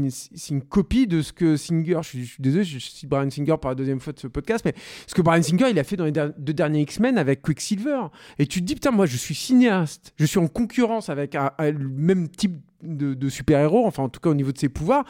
une, 0.49 0.61
copie 0.61 1.07
de 1.07 1.21
ce 1.21 1.31
que 1.31 1.55
Singer, 1.55 1.99
je 2.01 2.07
suis, 2.23 2.35
désolé, 2.39 2.63
je 2.65 2.77
cite 2.79 3.07
Brian 3.07 3.29
Singer 3.29 3.55
pour 3.61 3.69
la 3.69 3.75
deuxième 3.75 4.01
fois 4.01 4.11
de 4.11 4.19
ce 4.19 4.27
podcast, 4.27 4.65
mais 4.65 4.73
ce 5.07 5.13
que 5.13 5.21
Brian 5.21 5.41
Singer, 5.41 5.69
il 5.69 5.79
a 5.79 5.83
fait 5.85 5.95
dans 5.95 6.03
les 6.05 6.11
deux 6.11 6.53
derniers 6.53 6.81
X-Men 6.81 7.17
avec 7.17 7.41
Quicksilver. 7.41 8.01
Et 8.37 8.47
tu 8.47 8.59
te 8.59 8.65
dis, 8.65 8.73
putain, 8.73 8.91
moi, 8.91 9.05
je 9.05 9.15
suis 9.15 9.35
cinéaste, 9.35 10.13
je 10.17 10.25
suis 10.25 10.39
en 10.39 10.47
concurrence 10.47 11.09
avec 11.09 11.35
un- 11.35 11.51
le 11.59 11.87
même 11.87 12.27
type 12.27 12.59
de, 12.83 13.13
de 13.13 13.29
super-héros, 13.29 13.85
enfin 13.85 14.03
en 14.03 14.09
tout 14.09 14.19
cas 14.19 14.29
au 14.29 14.35
niveau 14.35 14.51
de 14.51 14.57
ses 14.57 14.69
pouvoirs, 14.69 15.05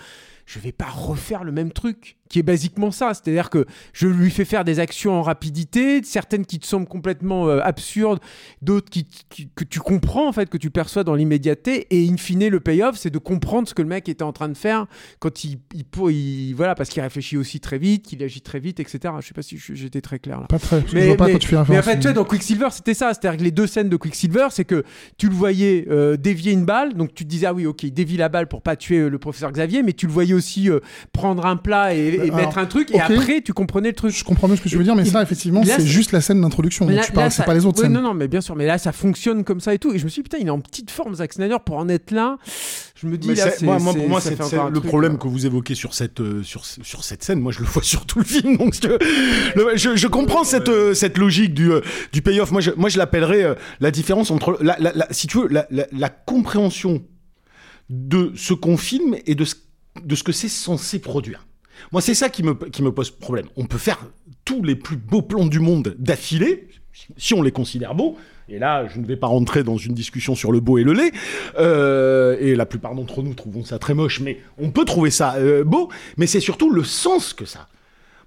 je 0.45 0.59
vais 0.59 0.71
pas 0.71 0.85
refaire 0.89 1.43
le 1.43 1.51
même 1.51 1.71
truc 1.71 2.17
qui 2.29 2.39
est 2.39 2.43
basiquement 2.43 2.89
ça. 2.91 3.13
C'est-à-dire 3.13 3.49
que 3.51 3.65
je 3.93 4.07
lui 4.07 4.31
fais 4.31 4.45
faire 4.45 4.63
des 4.63 4.79
actions 4.79 5.13
en 5.13 5.21
rapidité, 5.21 6.01
certaines 6.03 6.45
qui 6.45 6.57
te 6.59 6.65
semblent 6.65 6.87
complètement 6.87 7.47
euh, 7.47 7.59
absurdes, 7.63 8.19
d'autres 8.61 8.89
qui, 8.89 9.07
qui- 9.29 9.49
que 9.55 9.63
tu 9.63 9.79
comprends 9.79 10.27
en 10.27 10.31
fait, 10.33 10.49
que 10.49 10.57
tu 10.57 10.71
perçois 10.71 11.03
dans 11.03 11.13
l'immédiateté. 11.15 11.85
Et 11.91 12.07
in 12.09 12.17
fine, 12.17 12.47
le 12.47 12.59
payoff, 12.59 12.95
c'est 12.97 13.09
de 13.11 13.17
comprendre 13.19 13.67
ce 13.67 13.73
que 13.73 13.81
le 13.83 13.87
mec 13.87 14.09
était 14.09 14.23
en 14.23 14.33
train 14.33 14.49
de 14.49 14.57
faire 14.57 14.87
quand 15.19 15.43
il, 15.43 15.59
il, 15.73 15.85
pour- 15.85 16.09
il- 16.11 16.53
voilà, 16.53 16.73
parce 16.75 16.89
qu'il 16.89 17.01
réfléchit 17.01 17.37
aussi 17.37 17.59
très 17.59 17.77
vite, 17.77 18.05
qu'il 18.05 18.21
agit 18.23 18.41
très 18.41 18.59
vite, 18.59 18.79
etc. 18.79 19.13
Je 19.21 19.27
sais 19.27 19.33
pas 19.33 19.41
si 19.43 19.57
j'étais 19.57 20.01
très 20.01 20.19
clair 20.19 20.39
là. 20.41 20.47
Pas 20.47 20.59
très. 20.59 20.83
je 20.87 20.95
Mais, 20.95 21.07
vois 21.07 21.17
pas 21.17 21.25
mais- 21.27 21.33
quand 21.33 21.39
tu 21.39 21.47
fais 21.47 21.57
mais 21.69 21.77
en 21.79 21.83
fait, 21.83 21.95
tu 21.97 22.03
vois, 22.03 22.13
dans 22.13 22.25
Quicksilver, 22.25 22.67
c'était 22.71 22.93
ça. 22.95 23.13
C'est-à-dire 23.13 23.37
que 23.39 23.43
les 23.43 23.51
deux 23.51 23.67
scènes 23.67 23.89
de 23.89 23.97
Quicksilver, 23.97 24.47
c'est 24.51 24.65
que 24.65 24.83
tu 25.17 25.27
le 25.29 25.35
voyais 25.35 25.85
euh, 25.89 26.17
dévier 26.17 26.51
une 26.51 26.65
balle, 26.65 26.93
donc 26.93 27.13
tu 27.13 27.23
te 27.23 27.29
disais, 27.29 27.45
ah 27.47 27.53
oui, 27.53 27.65
ok, 27.65 27.83
il 27.83 27.93
dévie 27.93 28.17
la 28.17 28.29
balle 28.29 28.47
pour 28.47 28.61
pas 28.61 28.75
tuer 28.75 28.97
euh, 28.99 29.09
le 29.09 29.19
professeur 29.19 29.51
Xavier, 29.51 29.83
mais 29.83 29.93
tu 29.93 30.05
le 30.07 30.11
voyais 30.11 30.33
aussi 30.35 30.69
euh, 30.69 30.79
prendre 31.13 31.45
un 31.45 31.55
plat 31.57 31.95
et, 31.95 31.99
et 32.15 32.21
Alors, 32.21 32.35
mettre 32.35 32.57
un 32.57 32.65
truc, 32.65 32.91
et 32.91 32.99
après, 32.99 33.41
tu 33.41 33.53
comprenais 33.53 33.89
le 33.89 33.95
truc. 33.95 34.15
Je 34.15 34.23
comprends 34.23 34.47
mieux 34.47 34.55
ce 34.55 34.61
que 34.61 34.69
tu 34.69 34.77
veux 34.77 34.83
dire, 34.83 34.95
mais 34.95 35.05
ça, 35.05 35.21
effectivement, 35.21 35.63
c'est 35.63 35.79
c'est- 35.79 35.85
juste 35.87 36.11
la 36.11 36.21
scène 36.21 36.41
d'introduction. 36.41 36.85
tu 36.87 37.11
parles, 37.11 37.31
c'est 37.31 37.37
ça- 37.37 37.43
pas 37.43 37.53
les 37.53 37.65
autres 37.65 37.77
ouais, 37.79 37.83
scènes. 37.85 37.93
Non, 37.93 38.01
non, 38.01 38.13
mais 38.13 38.27
bien 38.27 38.41
sûr. 38.41 38.55
Mais 38.55 38.65
là, 38.65 38.77
ça 38.77 38.91
fonctionne 38.91 39.43
comme 39.43 39.59
ça 39.59 39.73
et 39.73 39.79
tout. 39.79 39.93
Et 39.93 39.97
je 39.99 40.03
me 40.03 40.09
suis 40.09 40.19
dit, 40.21 40.23
putain, 40.29 40.37
il 40.39 40.47
est 40.47 40.51
en 40.51 40.59
petite 40.59 40.91
forme, 40.91 41.15
Zack 41.15 41.33
Snyder, 41.33 41.57
pour 41.65 41.77
en 41.77 41.89
être 41.89 42.11
là. 42.11 42.37
Je 42.95 43.07
me 43.07 43.17
dis, 43.17 43.27
Mais 43.29 43.35
là, 43.35 43.43
c'est- 43.49 43.59
c'est. 43.59 43.65
moi, 43.65 43.79
moi, 43.79 43.93
c'est- 43.93 43.99
pour 43.99 44.09
moi, 44.09 44.65
un 44.65 44.69
le 44.69 44.73
truc, 44.79 44.85
problème 44.87 45.17
que 45.17 45.27
vous 45.27 45.45
évoquez 45.45 45.75
sur 45.75 45.93
cette, 45.93 46.21
euh, 46.21 46.43
sur, 46.43 46.65
sur 46.65 47.03
cette 47.03 47.23
scène, 47.23 47.39
moi 47.39 47.51
je 47.51 47.59
le 47.59 47.65
vois 47.73 47.83
sur 47.83 48.05
tout 48.05 48.19
le 48.19 48.25
film. 48.25 48.57
Donc 48.57 48.73
je, 48.81 48.87
le- 48.87 49.75
je, 49.75 49.95
je 49.95 50.07
comprends 50.07 50.43
cette, 50.43 50.69
euh, 50.69 50.93
cette 50.93 51.17
logique 51.17 51.53
du, 51.53 51.71
euh, 51.71 51.81
du 52.13 52.21
payoff. 52.21 52.51
Moi 52.51 52.61
je, 52.61 52.71
moi, 52.77 52.89
je 52.89 52.97
l'appellerais 52.97 53.43
euh, 53.43 53.55
la 53.81 53.91
différence 53.91 54.31
entre, 54.31 54.57
la, 54.61 54.77
la- 54.79 54.93
la- 54.93 55.07
si 55.11 55.27
tu 55.27 55.39
veux, 55.39 55.47
la, 55.49 55.67
la- 55.71 55.87
la 55.91 56.09
compréhension 56.09 57.03
de 57.89 58.31
ce 58.35 58.53
qu'on 58.53 58.77
filme 58.77 59.15
et 59.25 59.35
de 59.35 59.45
ce, 59.45 59.55
de 60.03 60.15
ce 60.15 60.23
que 60.23 60.31
c'est 60.31 60.49
censé 60.49 60.99
produire. 60.99 61.45
Moi, 61.91 62.01
c'est 62.01 62.13
ça 62.13 62.29
qui 62.29 62.43
me, 62.43 62.53
qui 62.53 62.83
me 62.83 62.91
pose 62.91 63.11
problème. 63.11 63.47
On 63.55 63.65
peut 63.65 63.77
faire 63.77 63.99
tous 64.43 64.63
les 64.63 64.75
plus 64.75 64.97
beaux 64.97 65.21
plans 65.21 65.45
du 65.45 65.59
monde 65.59 65.95
d'affilée, 65.99 66.67
si 67.17 67.33
on 67.33 67.41
les 67.41 67.51
considère 67.51 67.95
beaux. 67.95 68.17
Et 68.47 68.59
là, 68.59 68.87
je 68.87 68.99
ne 68.99 69.05
vais 69.05 69.17
pas 69.17 69.27
rentrer 69.27 69.63
dans 69.63 69.77
une 69.77 69.93
discussion 69.93 70.35
sur 70.35 70.51
le 70.51 70.59
beau 70.59 70.77
et 70.77 70.83
le 70.83 70.93
laid. 70.93 71.11
Euh, 71.57 72.37
et 72.39 72.55
la 72.55 72.65
plupart 72.65 72.93
d'entre 72.93 73.23
nous 73.23 73.33
trouvons 73.33 73.63
ça 73.63 73.79
très 73.79 73.93
moche, 73.93 74.19
mais 74.19 74.39
on 74.57 74.69
peut 74.69 74.85
trouver 74.85 75.09
ça 75.09 75.35
euh, 75.35 75.63
beau. 75.63 75.89
Mais 76.17 76.27
c'est 76.27 76.39
surtout 76.39 76.69
le 76.69 76.83
sens 76.83 77.33
que 77.33 77.45
ça. 77.45 77.67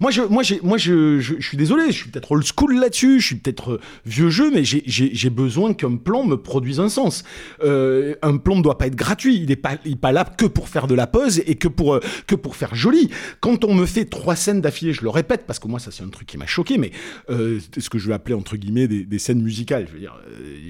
Moi, 0.00 0.10
je, 0.10 0.22
moi, 0.22 0.42
moi, 0.62 0.78
je, 0.78 1.18
je, 1.18 1.40
suis 1.40 1.56
désolé, 1.56 1.86
je 1.88 1.96
suis 1.96 2.10
peut-être 2.10 2.30
old 2.32 2.44
school 2.44 2.78
là-dessus, 2.78 3.20
je 3.20 3.26
suis 3.26 3.36
peut-être 3.36 3.72
euh, 3.72 3.80
vieux 4.06 4.30
jeu, 4.30 4.50
mais 4.52 4.62
j'ai, 4.64 5.30
besoin 5.30 5.74
qu'un 5.74 5.96
plan 5.96 6.24
me 6.24 6.36
produise 6.36 6.80
un 6.80 6.88
sens. 6.88 7.24
Euh, 7.62 8.14
un 8.22 8.36
plan 8.36 8.56
ne 8.56 8.62
doit 8.62 8.78
pas 8.78 8.86
être 8.86 8.94
gratuit, 8.94 9.36
il 9.36 9.46
n'est 9.48 9.56
pas, 9.56 9.76
pas 10.00 10.12
là 10.12 10.24
que 10.24 10.46
pour 10.46 10.68
faire 10.68 10.86
de 10.86 10.94
la 10.94 11.06
pause 11.06 11.42
et 11.46 11.56
que 11.56 11.68
pour, 11.68 11.94
euh, 11.94 12.00
que 12.26 12.34
pour 12.34 12.56
faire 12.56 12.74
joli. 12.74 13.10
Quand 13.40 13.64
on 13.64 13.74
me 13.74 13.86
fait 13.86 14.04
trois 14.04 14.36
scènes 14.36 14.60
d'affilée, 14.60 14.92
je 14.92 15.02
le 15.02 15.10
répète 15.10 15.44
parce 15.46 15.58
que 15.58 15.68
moi, 15.68 15.80
ça 15.80 15.90
c'est 15.90 16.04
un 16.04 16.08
truc 16.08 16.26
qui 16.28 16.38
m'a 16.38 16.46
choqué, 16.46 16.78
mais 16.78 16.92
euh, 17.30 17.58
ce 17.76 17.90
que 17.90 17.98
je 17.98 18.08
vais 18.08 18.14
appeler 18.14 18.34
entre 18.34 18.56
guillemets 18.56 18.88
des, 18.88 19.04
des 19.04 19.18
scènes 19.18 19.42
musicales. 19.42 19.86
Je 19.88 19.94
veux 19.94 20.00
dire, 20.00 20.16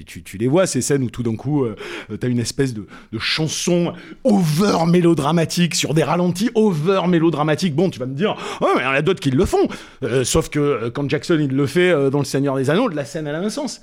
tu, 0.05 0.23
tu 0.23 0.37
les 0.37 0.47
vois 0.47 0.65
ces 0.67 0.81
scènes 0.81 1.03
où 1.03 1.09
tout 1.09 1.23
d'un 1.23 1.35
coup, 1.35 1.65
euh, 1.65 1.75
t'as 2.19 2.27
une 2.27 2.39
espèce 2.39 2.73
de, 2.73 2.87
de 3.11 3.19
chanson 3.19 3.93
over 4.23 4.85
mélodramatique 4.87 5.75
sur 5.75 5.93
des 5.93 6.03
ralentis 6.03 6.49
over 6.55 7.01
mélodramatique. 7.07 7.75
Bon, 7.75 7.89
tu 7.89 7.99
vas 7.99 8.05
me 8.05 8.15
dire, 8.15 8.35
oh, 8.61 8.67
mais 8.75 8.81
il 8.81 8.85
y 8.85 8.87
en 8.87 8.91
a 8.91 9.01
d'autres 9.01 9.18
qui 9.19 9.31
le 9.31 9.45
font. 9.45 9.67
Euh, 10.03 10.23
sauf 10.23 10.49
que 10.49 10.59
euh, 10.59 10.89
quand 10.89 11.09
Jackson 11.09 11.37
il 11.39 11.55
le 11.55 11.67
fait 11.67 11.89
euh, 11.89 12.09
dans 12.09 12.19
Le 12.19 12.25
Seigneur 12.25 12.55
des 12.55 12.69
Anneaux, 12.69 12.87
la 12.87 13.05
scène 13.05 13.27
elle 13.27 13.35
a 13.35 13.39
un 13.39 13.49
sens. 13.49 13.81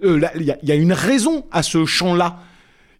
Il 0.00 0.56
y 0.62 0.72
a 0.72 0.74
une 0.76 0.92
raison 0.92 1.46
à 1.50 1.62
ce 1.62 1.84
chant-là. 1.84 2.38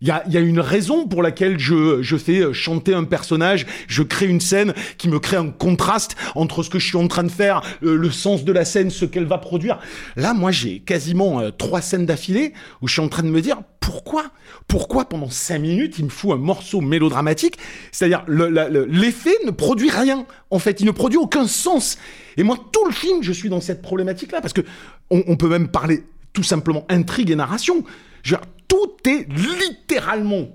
Il 0.01 0.07
y 0.07 0.13
a, 0.13 0.41
une 0.41 0.61
raison 0.61 1.09
pour 1.09 1.25
laquelle 1.25 1.59
je, 1.59 2.17
fais 2.19 2.39
euh, 2.39 2.53
chanter 2.53 2.95
un 2.95 3.03
personnage, 3.03 3.67
je 3.89 4.05
crée 4.05 4.27
une 4.27 4.41
scène 4.41 4.73
qui 4.97 5.09
me 5.09 5.19
crée 5.19 5.37
un 5.37 5.51
contraste 5.51 6.15
entre 6.37 6.63
ce 6.63 6.71
que 6.71 6.79
je 6.79 6.87
suis 6.87 6.97
en 6.97 7.09
train 7.09 7.25
de 7.25 7.31
faire, 7.31 7.63
euh, 7.83 7.97
le 7.97 8.11
sens 8.13 8.45
de 8.45 8.53
la 8.53 8.65
scène, 8.65 8.91
ce 8.91 9.05
qu'elle 9.05 9.25
va 9.25 9.39
produire. 9.39 9.81
Là, 10.15 10.35
moi, 10.35 10.53
j'ai 10.53 10.79
quasiment 10.79 11.41
euh, 11.41 11.51
trois 11.51 11.81
scènes 11.81 12.07
d'affilée 12.07 12.53
où 12.81 12.87
je 12.87 12.93
suis 12.93 13.03
en 13.03 13.09
train 13.09 13.25
de 13.25 13.29
me 13.29 13.41
dire 13.41 13.59
pourquoi 13.81 14.27
Pourquoi 14.69 15.09
pendant 15.09 15.31
cinq 15.31 15.59
minutes, 15.59 15.99
il 15.99 16.05
me 16.05 16.11
fout 16.11 16.31
un 16.31 16.37
morceau 16.37 16.81
mélodramatique? 16.81 17.59
C'est-à-dire, 17.91 18.23
l'effet 18.29 19.35
ne 19.47 19.51
produit 19.51 19.91
rien. 19.91 20.27
En 20.51 20.61
fait, 20.61 20.81
il 20.81 20.87
ne 20.87 20.93
produit 20.93 21.19
aucun 21.19 21.49
sens. 21.49 21.99
Et 22.37 22.45
moi, 22.45 22.57
tout 22.73 22.85
le 22.85 22.93
film, 22.93 23.25
je 23.25 23.33
suis 23.33 23.49
dans 23.49 23.61
cette 23.61 23.83
problématique-là 23.83 24.41
parce 24.43 24.53
que 24.53 24.61
on, 25.11 25.25
on 25.27 25.37
peut 25.37 25.49
même 25.49 25.69
parler 25.69 26.05
tout 26.33 26.45
simplement 26.45 26.87
intrigue 26.89 27.31
et 27.33 27.37
narration. 27.37 27.83
Je 28.23 28.35
veux 28.35 28.41
dire, 28.41 28.47
tout 28.69 29.09
est 29.09 29.27
littéralement 29.33 30.49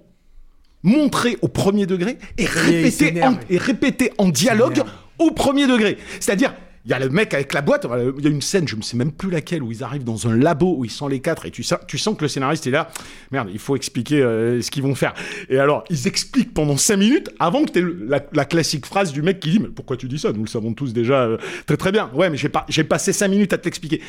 montré 0.84 1.38
au 1.42 1.48
premier 1.48 1.86
degré 1.86 2.18
et 2.38 2.46
répété, 2.46 3.24
en, 3.24 3.38
et 3.50 3.58
répété 3.58 4.12
en 4.18 4.30
dialogue 4.30 4.84
au 5.20 5.32
premier 5.32 5.66
degré. 5.66 5.98
C'est-à-dire, 6.20 6.54
il 6.86 6.92
y 6.92 6.94
a 6.94 7.00
le 7.00 7.08
mec 7.10 7.34
avec 7.34 7.54
la 7.54 7.62
boîte, 7.62 7.88
il 8.18 8.24
y 8.24 8.28
a 8.28 8.30
une 8.30 8.42
scène, 8.42 8.68
je 8.68 8.76
ne 8.76 8.82
sais 8.82 8.98
même 8.98 9.14
plus 9.14 9.30
laquelle, 9.30 9.64
où 9.64 9.72
ils 9.72 9.84
arrivent 9.86 10.04
dans 10.04 10.28
un 10.28 10.36
labo 10.36 10.76
où 10.78 10.84
ils 10.84 10.92
sont 10.92 11.08
les 11.08 11.22
quatre 11.22 11.46
et 11.46 11.52
tu 11.52 11.64
sens, 11.64 11.80
tu 11.88 11.98
sens 11.98 12.18
que 12.18 12.24
le 12.24 12.28
scénariste 12.28 12.68
est 12.68 12.72
là. 12.72 12.90
Merde, 13.32 13.50
il 13.54 13.60
faut 13.60 13.78
expliquer 13.78 14.22
euh, 14.22 14.62
ce 14.62 14.70
qu'ils 14.70 14.84
vont 14.84 14.94
faire. 14.94 15.14
Et 15.48 15.58
alors, 15.58 15.86
ils 15.90 16.08
expliquent 16.08 16.54
pendant 16.54 16.76
cinq 16.76 16.98
minutes 16.98 17.30
avant 17.40 17.64
que 17.64 17.72
tu 17.72 17.80
aies 17.80 17.86
la, 18.06 18.20
la 18.34 18.44
classique 18.44 18.86
phrase 18.86 19.14
du 19.14 19.22
mec 19.22 19.40
qui 19.40 19.52
dit 19.52 19.60
Mais 19.60 19.70
pourquoi 19.70 19.96
tu 19.96 20.10
dis 20.10 20.20
ça? 20.20 20.34
Nous 20.34 20.44
le 20.44 20.50
savons 20.50 20.74
tous 20.74 20.92
déjà 20.92 21.24
euh, 21.24 21.38
très 21.66 21.78
très 21.78 21.94
bien. 21.94 22.12
Ouais, 22.14 22.30
mais 22.30 22.36
j'ai 22.36 22.50
pas, 22.50 22.66
j'ai 22.68 22.84
passé 22.84 23.14
cinq 23.14 23.30
minutes 23.30 23.54
à 23.54 23.58
te 23.58 23.64
l'expliquer. 23.64 24.02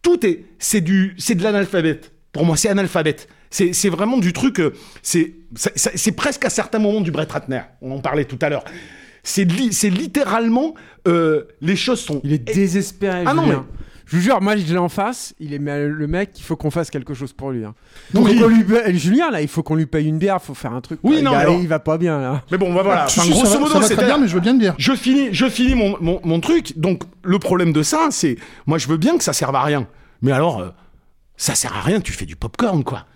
Tout 0.00 0.24
est, 0.24 0.44
c'est 0.60 0.80
du, 0.80 1.16
c'est 1.18 1.34
de 1.34 1.42
l'analphabète. 1.42 2.12
Pour 2.30 2.46
moi, 2.46 2.56
c'est 2.56 2.68
analphabète. 2.68 3.28
C'est, 3.54 3.88
vraiment 3.90 4.16
du 4.18 4.32
truc. 4.32 4.58
euh, 4.60 4.72
c'est, 5.02 5.32
presque 6.16 6.44
à 6.44 6.50
certains 6.50 6.78
moments 6.78 7.02
du 7.02 7.10
Brett 7.10 7.30
Ratner. 7.30 7.60
On 7.82 7.92
en 7.92 8.00
parlait 8.00 8.24
tout 8.24 8.38
à 8.40 8.48
l'heure. 8.48 8.64
C'est, 9.22 9.44
li- 9.44 9.72
c'est 9.72 9.90
littéralement 9.90 10.74
euh, 11.06 11.44
les 11.60 11.76
choses 11.76 12.00
sont. 12.00 12.20
Il 12.24 12.32
est 12.32 12.38
désespéré. 12.38 13.22
Ah 13.26 13.34
non, 13.34 13.44
Julien. 13.44 13.66
Je 14.06 14.16
vous 14.16 14.22
jure, 14.22 14.40
moi 14.42 14.56
je 14.56 14.64
l'ai 14.70 14.78
en 14.78 14.88
face, 14.88 15.32
il 15.38 15.54
est 15.54 15.58
mais 15.58 15.86
le 15.86 16.06
mec, 16.06 16.30
il 16.36 16.42
faut 16.42 16.56
qu'on 16.56 16.70
fasse 16.70 16.90
quelque 16.90 17.14
chose 17.14 17.32
pour 17.32 17.50
lui. 17.50 17.64
hein. 17.64 17.74
Mais- 18.14 18.20
qu'on 18.36 18.48
lui 18.48 18.64
paye- 18.64 18.98
Julien 18.98 19.30
là, 19.30 19.40
il 19.42 19.48
faut 19.48 19.62
qu'on 19.62 19.76
lui 19.76 19.86
paye 19.86 20.06
une 20.08 20.18
bière, 20.18 20.42
faut 20.42 20.54
faire 20.54 20.72
un 20.74 20.80
truc. 20.80 20.98
Oui, 21.02 21.22
quoi. 21.22 21.22
non, 21.22 21.30
il, 21.30 21.34
mais 21.36 21.40
alors- 21.42 21.60
il 21.60 21.68
va 21.68 21.78
pas 21.78 21.98
bien 21.98 22.18
là. 22.20 22.42
Mais 22.50 22.58
bon, 22.58 22.74
bah 22.74 22.82
voilà. 22.82 23.06
Si, 23.08 23.20
Enfin, 23.20 23.30
grosso 23.30 23.52
va- 23.54 23.58
modo, 23.60 23.82
c'est 23.82 23.94
très 23.96 24.06
bien, 24.06 24.18
mais 24.18 24.28
je 24.28 24.34
veux 24.34 24.40
bien 24.40 24.52
le 24.54 24.58
dire. 24.58 24.74
Je 24.76 24.92
finis, 24.94 25.28
je 25.32 25.46
finis 25.48 25.74
mon, 25.76 25.96
mon, 26.00 26.20
mon 26.24 26.40
truc. 26.40 26.76
Donc, 26.78 27.02
le 27.22 27.38
problème 27.38 27.72
de 27.72 27.82
ça, 27.82 28.08
c'est. 28.10 28.36
Moi, 28.66 28.76
je 28.78 28.88
veux 28.88 28.96
bien 28.98 29.16
que 29.16 29.24
ça 29.24 29.32
serve 29.32 29.54
à 29.54 29.62
rien. 29.62 29.86
Mais 30.20 30.32
alors, 30.32 30.60
euh, 30.60 30.68
ça 31.36 31.54
sert 31.54 31.74
à 31.76 31.80
rien, 31.80 32.00
tu 32.00 32.12
fais 32.12 32.26
du 32.26 32.36
popcorn, 32.36 32.82
quoi. 32.84 33.06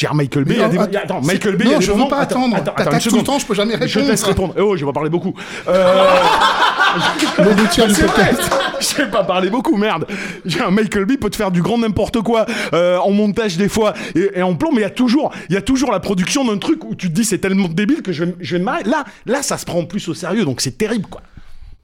J'ai 0.00 0.06
un 0.06 0.14
Michael 0.14 0.44
Bay. 0.44 0.54
Il 0.54 0.60
y 0.60 0.62
a 0.62 0.68
des- 0.70 0.78
non, 0.78 0.84
attends, 0.84 1.20
Michael 1.20 1.56
Bay. 1.56 1.64
il 1.64 1.66
y 1.66 1.70
a 1.70 1.72
non, 1.74 1.78
des 1.80 1.84
je 1.84 1.90
veux 1.90 1.96
moments- 1.98 2.08
pas 2.08 2.20
attends, 2.20 2.38
attendre. 2.40 2.56
attends, 2.56 2.72
attends, 2.72 2.84
T'attaques 2.84 2.94
une 2.94 3.10
tout 3.10 3.16
le 3.16 3.20
seconde. 3.20 3.26
temps, 3.26 3.38
je 3.38 3.46
peux 3.46 3.54
jamais 3.54 3.74
Je 3.86 4.00
te 4.00 4.04
laisse 4.06 4.22
répondre. 4.22 4.54
répondre. 4.54 4.54
Eh 4.56 4.60
oh, 4.62 4.74
je 4.76 4.80
vais 4.80 4.88
pas 4.90 4.94
parler 4.94 5.10
beaucoup. 5.10 5.34
Euh... 5.68 6.06
Le 7.38 7.50
routier 7.50 7.86
du 7.86 7.94
C'est 7.94 8.06
vrai, 8.06 8.30
podcast. 8.30 8.50
je 8.80 8.96
vais 8.96 9.10
pas 9.10 9.24
parler 9.24 9.50
beaucoup, 9.50 9.76
merde. 9.76 10.06
J'ai 10.46 10.60
un 10.62 10.70
Michael 10.70 11.04
Bay 11.04 11.18
peut 11.18 11.28
te 11.30 11.36
faire 11.36 11.50
du 11.50 11.60
grand 11.62 11.76
n'importe 11.78 12.20
quoi 12.22 12.46
euh, 12.72 12.96
en 12.98 13.10
montage 13.10 13.56
des 13.58 13.68
fois 13.68 13.92
et, 14.14 14.38
et 14.38 14.42
en 14.42 14.56
plan, 14.56 14.70
mais 14.72 14.78
il 14.78 14.82
y 14.82 14.84
a 14.84 14.90
toujours, 14.90 15.32
il 15.50 15.54
y 15.54 15.58
a 15.58 15.62
toujours 15.62 15.92
la 15.92 16.00
production 16.00 16.44
d'un 16.46 16.56
truc 16.58 16.82
où 16.84 16.94
tu 16.94 17.08
te 17.08 17.12
dis 17.14 17.24
c'est 17.24 17.38
tellement 17.38 17.68
débile 17.68 18.02
que 18.02 18.12
je 18.12 18.24
vais, 18.24 18.34
je 18.40 18.54
vais 18.56 18.58
me 18.60 18.64
marrer. 18.64 18.84
Là, 18.84 19.04
là, 19.26 19.42
ça 19.42 19.58
se 19.58 19.66
prend 19.66 19.84
plus 19.84 20.08
au 20.08 20.14
sérieux, 20.14 20.44
donc 20.46 20.60
c'est 20.62 20.78
terrible, 20.78 21.06
quoi. 21.08 21.20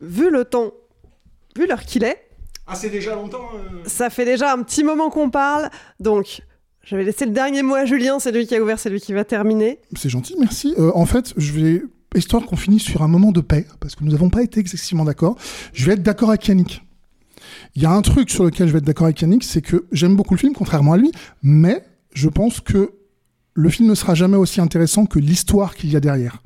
Vu 0.00 0.30
le 0.30 0.44
temps, 0.44 0.72
vu 1.56 1.66
l'heure 1.66 1.82
qu'il 1.84 2.02
est, 2.02 2.26
Ah, 2.66 2.74
c'est 2.74 2.90
déjà 2.90 3.14
longtemps. 3.14 3.48
ça 3.84 4.10
fait 4.10 4.24
déjà 4.24 4.52
un 4.52 4.62
petit 4.62 4.82
moment 4.82 5.10
qu'on 5.10 5.30
parle, 5.30 5.68
donc 6.00 6.40
je 6.86 6.94
vais 6.94 7.02
laisser 7.02 7.26
le 7.26 7.32
dernier 7.32 7.62
mot 7.62 7.74
à 7.74 7.84
Julien, 7.84 8.20
c'est 8.20 8.30
lui 8.30 8.46
qui 8.46 8.54
a 8.54 8.62
ouvert, 8.62 8.78
c'est 8.78 8.90
lui 8.90 9.00
qui 9.00 9.12
va 9.12 9.24
terminer. 9.24 9.80
C'est 9.96 10.08
gentil, 10.08 10.36
merci. 10.38 10.72
Euh, 10.78 10.92
en 10.94 11.04
fait, 11.04 11.34
je 11.36 11.52
vais, 11.52 11.82
histoire 12.14 12.46
qu'on 12.46 12.56
finisse 12.56 12.84
sur 12.84 13.02
un 13.02 13.08
moment 13.08 13.32
de 13.32 13.40
paix, 13.40 13.66
parce 13.80 13.96
que 13.96 14.04
nous 14.04 14.12
n'avons 14.12 14.30
pas 14.30 14.42
été 14.42 14.60
excessivement 14.60 15.04
d'accord, 15.04 15.36
je 15.72 15.84
vais 15.84 15.94
être 15.94 16.02
d'accord 16.04 16.28
avec 16.28 16.46
Yannick. 16.46 16.84
Il 17.74 17.82
y 17.82 17.86
a 17.86 17.90
un 17.90 18.02
truc 18.02 18.30
sur 18.30 18.44
lequel 18.44 18.68
je 18.68 18.72
vais 18.72 18.78
être 18.78 18.84
d'accord 18.84 19.06
avec 19.06 19.20
Yannick, 19.20 19.42
c'est 19.42 19.62
que 19.62 19.86
j'aime 19.90 20.14
beaucoup 20.14 20.34
le 20.34 20.38
film, 20.38 20.52
contrairement 20.52 20.92
à 20.92 20.96
lui, 20.96 21.10
mais 21.42 21.84
je 22.14 22.28
pense 22.28 22.60
que 22.60 22.92
le 23.56 23.70
film 23.70 23.88
ne 23.88 23.94
sera 23.94 24.14
jamais 24.14 24.36
aussi 24.36 24.60
intéressant 24.60 25.06
que 25.06 25.18
l'histoire 25.18 25.74
qu'il 25.74 25.90
y 25.90 25.96
a 25.96 26.00
derrière. 26.00 26.42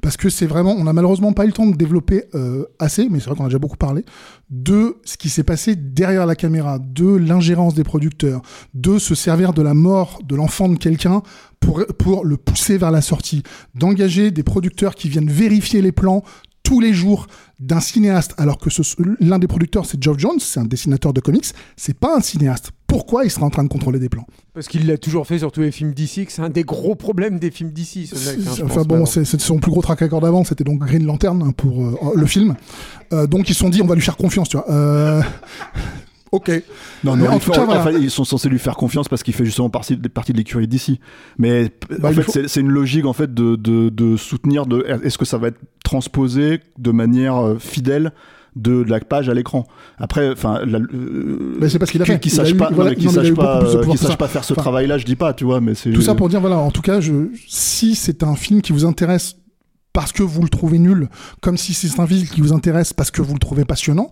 Parce 0.00 0.16
que 0.16 0.28
c'est 0.28 0.46
vraiment, 0.46 0.72
on 0.72 0.84
n'a 0.84 0.92
malheureusement 0.92 1.32
pas 1.32 1.44
eu 1.44 1.48
le 1.48 1.52
temps 1.52 1.66
de 1.66 1.76
développer 1.76 2.24
euh, 2.34 2.64
assez, 2.78 3.08
mais 3.08 3.18
c'est 3.20 3.26
vrai 3.26 3.36
qu'on 3.36 3.44
a 3.44 3.48
déjà 3.48 3.58
beaucoup 3.58 3.76
parlé, 3.76 4.04
de 4.50 4.96
ce 5.04 5.16
qui 5.16 5.28
s'est 5.28 5.42
passé 5.42 5.76
derrière 5.76 6.26
la 6.26 6.34
caméra, 6.34 6.78
de 6.78 7.06
l'ingérence 7.06 7.74
des 7.74 7.84
producteurs, 7.84 8.42
de 8.74 8.98
se 8.98 9.14
servir 9.14 9.52
de 9.52 9.62
la 9.62 9.74
mort 9.74 10.20
de 10.24 10.34
l'enfant 10.34 10.68
de 10.68 10.76
quelqu'un 10.76 11.22
pour, 11.60 11.84
pour 11.98 12.24
le 12.24 12.36
pousser 12.36 12.78
vers 12.78 12.90
la 12.90 13.02
sortie, 13.02 13.42
d'engager 13.74 14.30
des 14.30 14.42
producteurs 14.42 14.94
qui 14.94 15.08
viennent 15.08 15.30
vérifier 15.30 15.82
les 15.82 15.92
plans 15.92 16.22
tous 16.62 16.80
les 16.80 16.92
jours 16.92 17.26
d'un 17.60 17.80
cinéaste, 17.80 18.34
alors 18.38 18.58
que 18.58 18.70
l'un 19.20 19.38
des 19.38 19.46
producteurs 19.46 19.86
c'est 19.86 20.02
Geoff 20.02 20.18
Jones, 20.18 20.40
c'est 20.40 20.60
un 20.60 20.64
dessinateur 20.64 21.12
de 21.12 21.20
comics, 21.20 21.46
c'est 21.76 21.98
pas 21.98 22.16
un 22.16 22.20
cinéaste. 22.20 22.72
Pourquoi 22.86 23.24
il 23.24 23.30
sera 23.30 23.44
en 23.46 23.50
train 23.50 23.64
de 23.64 23.68
contrôler 23.68 23.98
des 23.98 24.08
plans 24.08 24.26
Parce 24.54 24.68
qu'il 24.68 24.86
l'a 24.86 24.96
toujours 24.96 25.26
fait 25.26 25.38
sur 25.40 25.50
tous 25.50 25.60
les 25.60 25.72
films 25.72 25.92
d'ici, 25.92 26.24
que 26.24 26.32
c'est 26.32 26.42
un 26.42 26.48
des 26.50 26.62
gros 26.62 26.94
problèmes 26.94 27.38
des 27.38 27.50
films 27.50 27.70
d'ici, 27.72 28.06
ce 28.06 28.14
mec. 28.36 28.46
hein, 28.46 28.62
Enfin 28.64 28.82
bon, 28.82 29.04
c'est 29.06 29.24
son 29.24 29.58
plus 29.58 29.70
gros 29.72 29.82
track 29.82 30.00
record 30.00 30.20
d'avant, 30.20 30.44
c'était 30.44 30.64
donc 30.64 30.78
Green 30.80 31.04
Lantern 31.04 31.42
hein, 31.42 31.50
pour 31.56 31.84
euh, 31.84 31.94
le 32.14 32.26
film. 32.26 32.54
Euh, 33.12 33.26
donc 33.26 33.48
ils 33.50 33.54
se 33.54 33.60
sont 33.60 33.68
dit, 33.70 33.82
on 33.82 33.86
va 33.86 33.94
lui 33.96 34.02
faire 34.02 34.16
confiance, 34.16 34.48
tu 34.48 34.56
vois. 34.56 34.70
Euh, 34.70 35.20
ok. 36.32 36.50
Non, 37.04 37.16
Mais 37.16 37.24
non, 37.24 37.30
en 37.30 37.34
il 37.34 37.38
tout 37.40 37.46
faut- 37.46 37.52
cas, 37.52 37.64
voilà. 37.64 37.80
enfin, 37.80 37.90
ils 37.92 38.10
sont 38.10 38.24
censés 38.24 38.48
lui 38.48 38.58
faire 38.58 38.76
confiance 38.76 39.08
parce 39.08 39.22
qu'il 39.22 39.34
fait 39.34 39.44
justement 39.44 39.70
partie, 39.70 39.96
partie 39.96 40.32
de 40.32 40.38
l'écurie 40.38 40.68
d'ici. 40.68 41.00
Mais 41.38 41.70
Bah, 41.98 42.10
en 42.10 42.12
fait, 42.12 42.22
faut- 42.22 42.32
c'est- 42.46 42.60
une 42.60 42.70
logique 42.70 43.04
en 43.04 43.12
fait 43.12 43.32
de, 43.34 43.56
de, 43.56 43.88
de 43.88 44.16
soutenir. 44.16 44.66
De, 44.66 44.84
est-ce 45.04 45.18
que 45.18 45.24
ça 45.24 45.38
va 45.38 45.48
être 45.48 45.58
transposé 45.84 46.60
de 46.78 46.90
manière 46.92 47.36
euh, 47.36 47.58
fidèle 47.58 48.12
de, 48.56 48.82
de 48.82 48.90
la 48.90 48.98
page 49.00 49.28
à 49.28 49.34
l'écran 49.34 49.64
Après, 49.98 50.30
enfin, 50.32 50.60
euh, 50.66 51.56
Mais 51.60 51.68
c'est 51.68 51.78
parce 51.78 51.90
qu'il 51.92 52.02
a 52.02 52.04
qui- 52.04 52.12
fait. 52.12 52.20
Qui 52.20 52.28
Il 52.30 52.40
a 52.40 52.44
sache 52.44 52.54
pas, 52.54 53.60
euh, 53.62 54.26
faire 54.28 54.42
ce 54.44 54.52
Enfin, 54.54 54.62
travail-là, 54.62 54.98
je 54.98 55.04
dis 55.04 55.14
pas, 55.14 55.32
tu 55.34 55.44
vois, 55.44 55.60
mais 55.60 55.74
c'est 55.74 55.92
Tout 55.92 56.02
ça 56.02 56.14
pour 56.14 56.28
dire, 56.28 56.40
voilà, 56.40 56.56
en 56.58 56.70
tout 56.70 56.82
cas, 56.82 57.00
je, 57.00 57.28
si 57.46 57.94
c'est 57.94 58.22
un 58.24 58.34
film 58.34 58.62
qui 58.62 58.72
vous 58.72 58.84
intéresse 58.84 59.36
parce 59.92 60.10
que 60.12 60.22
vous 60.22 60.42
le 60.42 60.48
trouvez 60.48 60.78
nul, 60.78 61.08
comme 61.40 61.56
si 61.56 61.72
c'est 61.74 62.00
un 62.00 62.06
film 62.06 62.26
qui 62.26 62.40
vous 62.40 62.52
intéresse 62.52 62.92
parce 62.92 63.10
que 63.10 63.22
vous 63.22 63.34
le 63.34 63.38
trouvez 63.38 63.64
passionnant, 63.64 64.10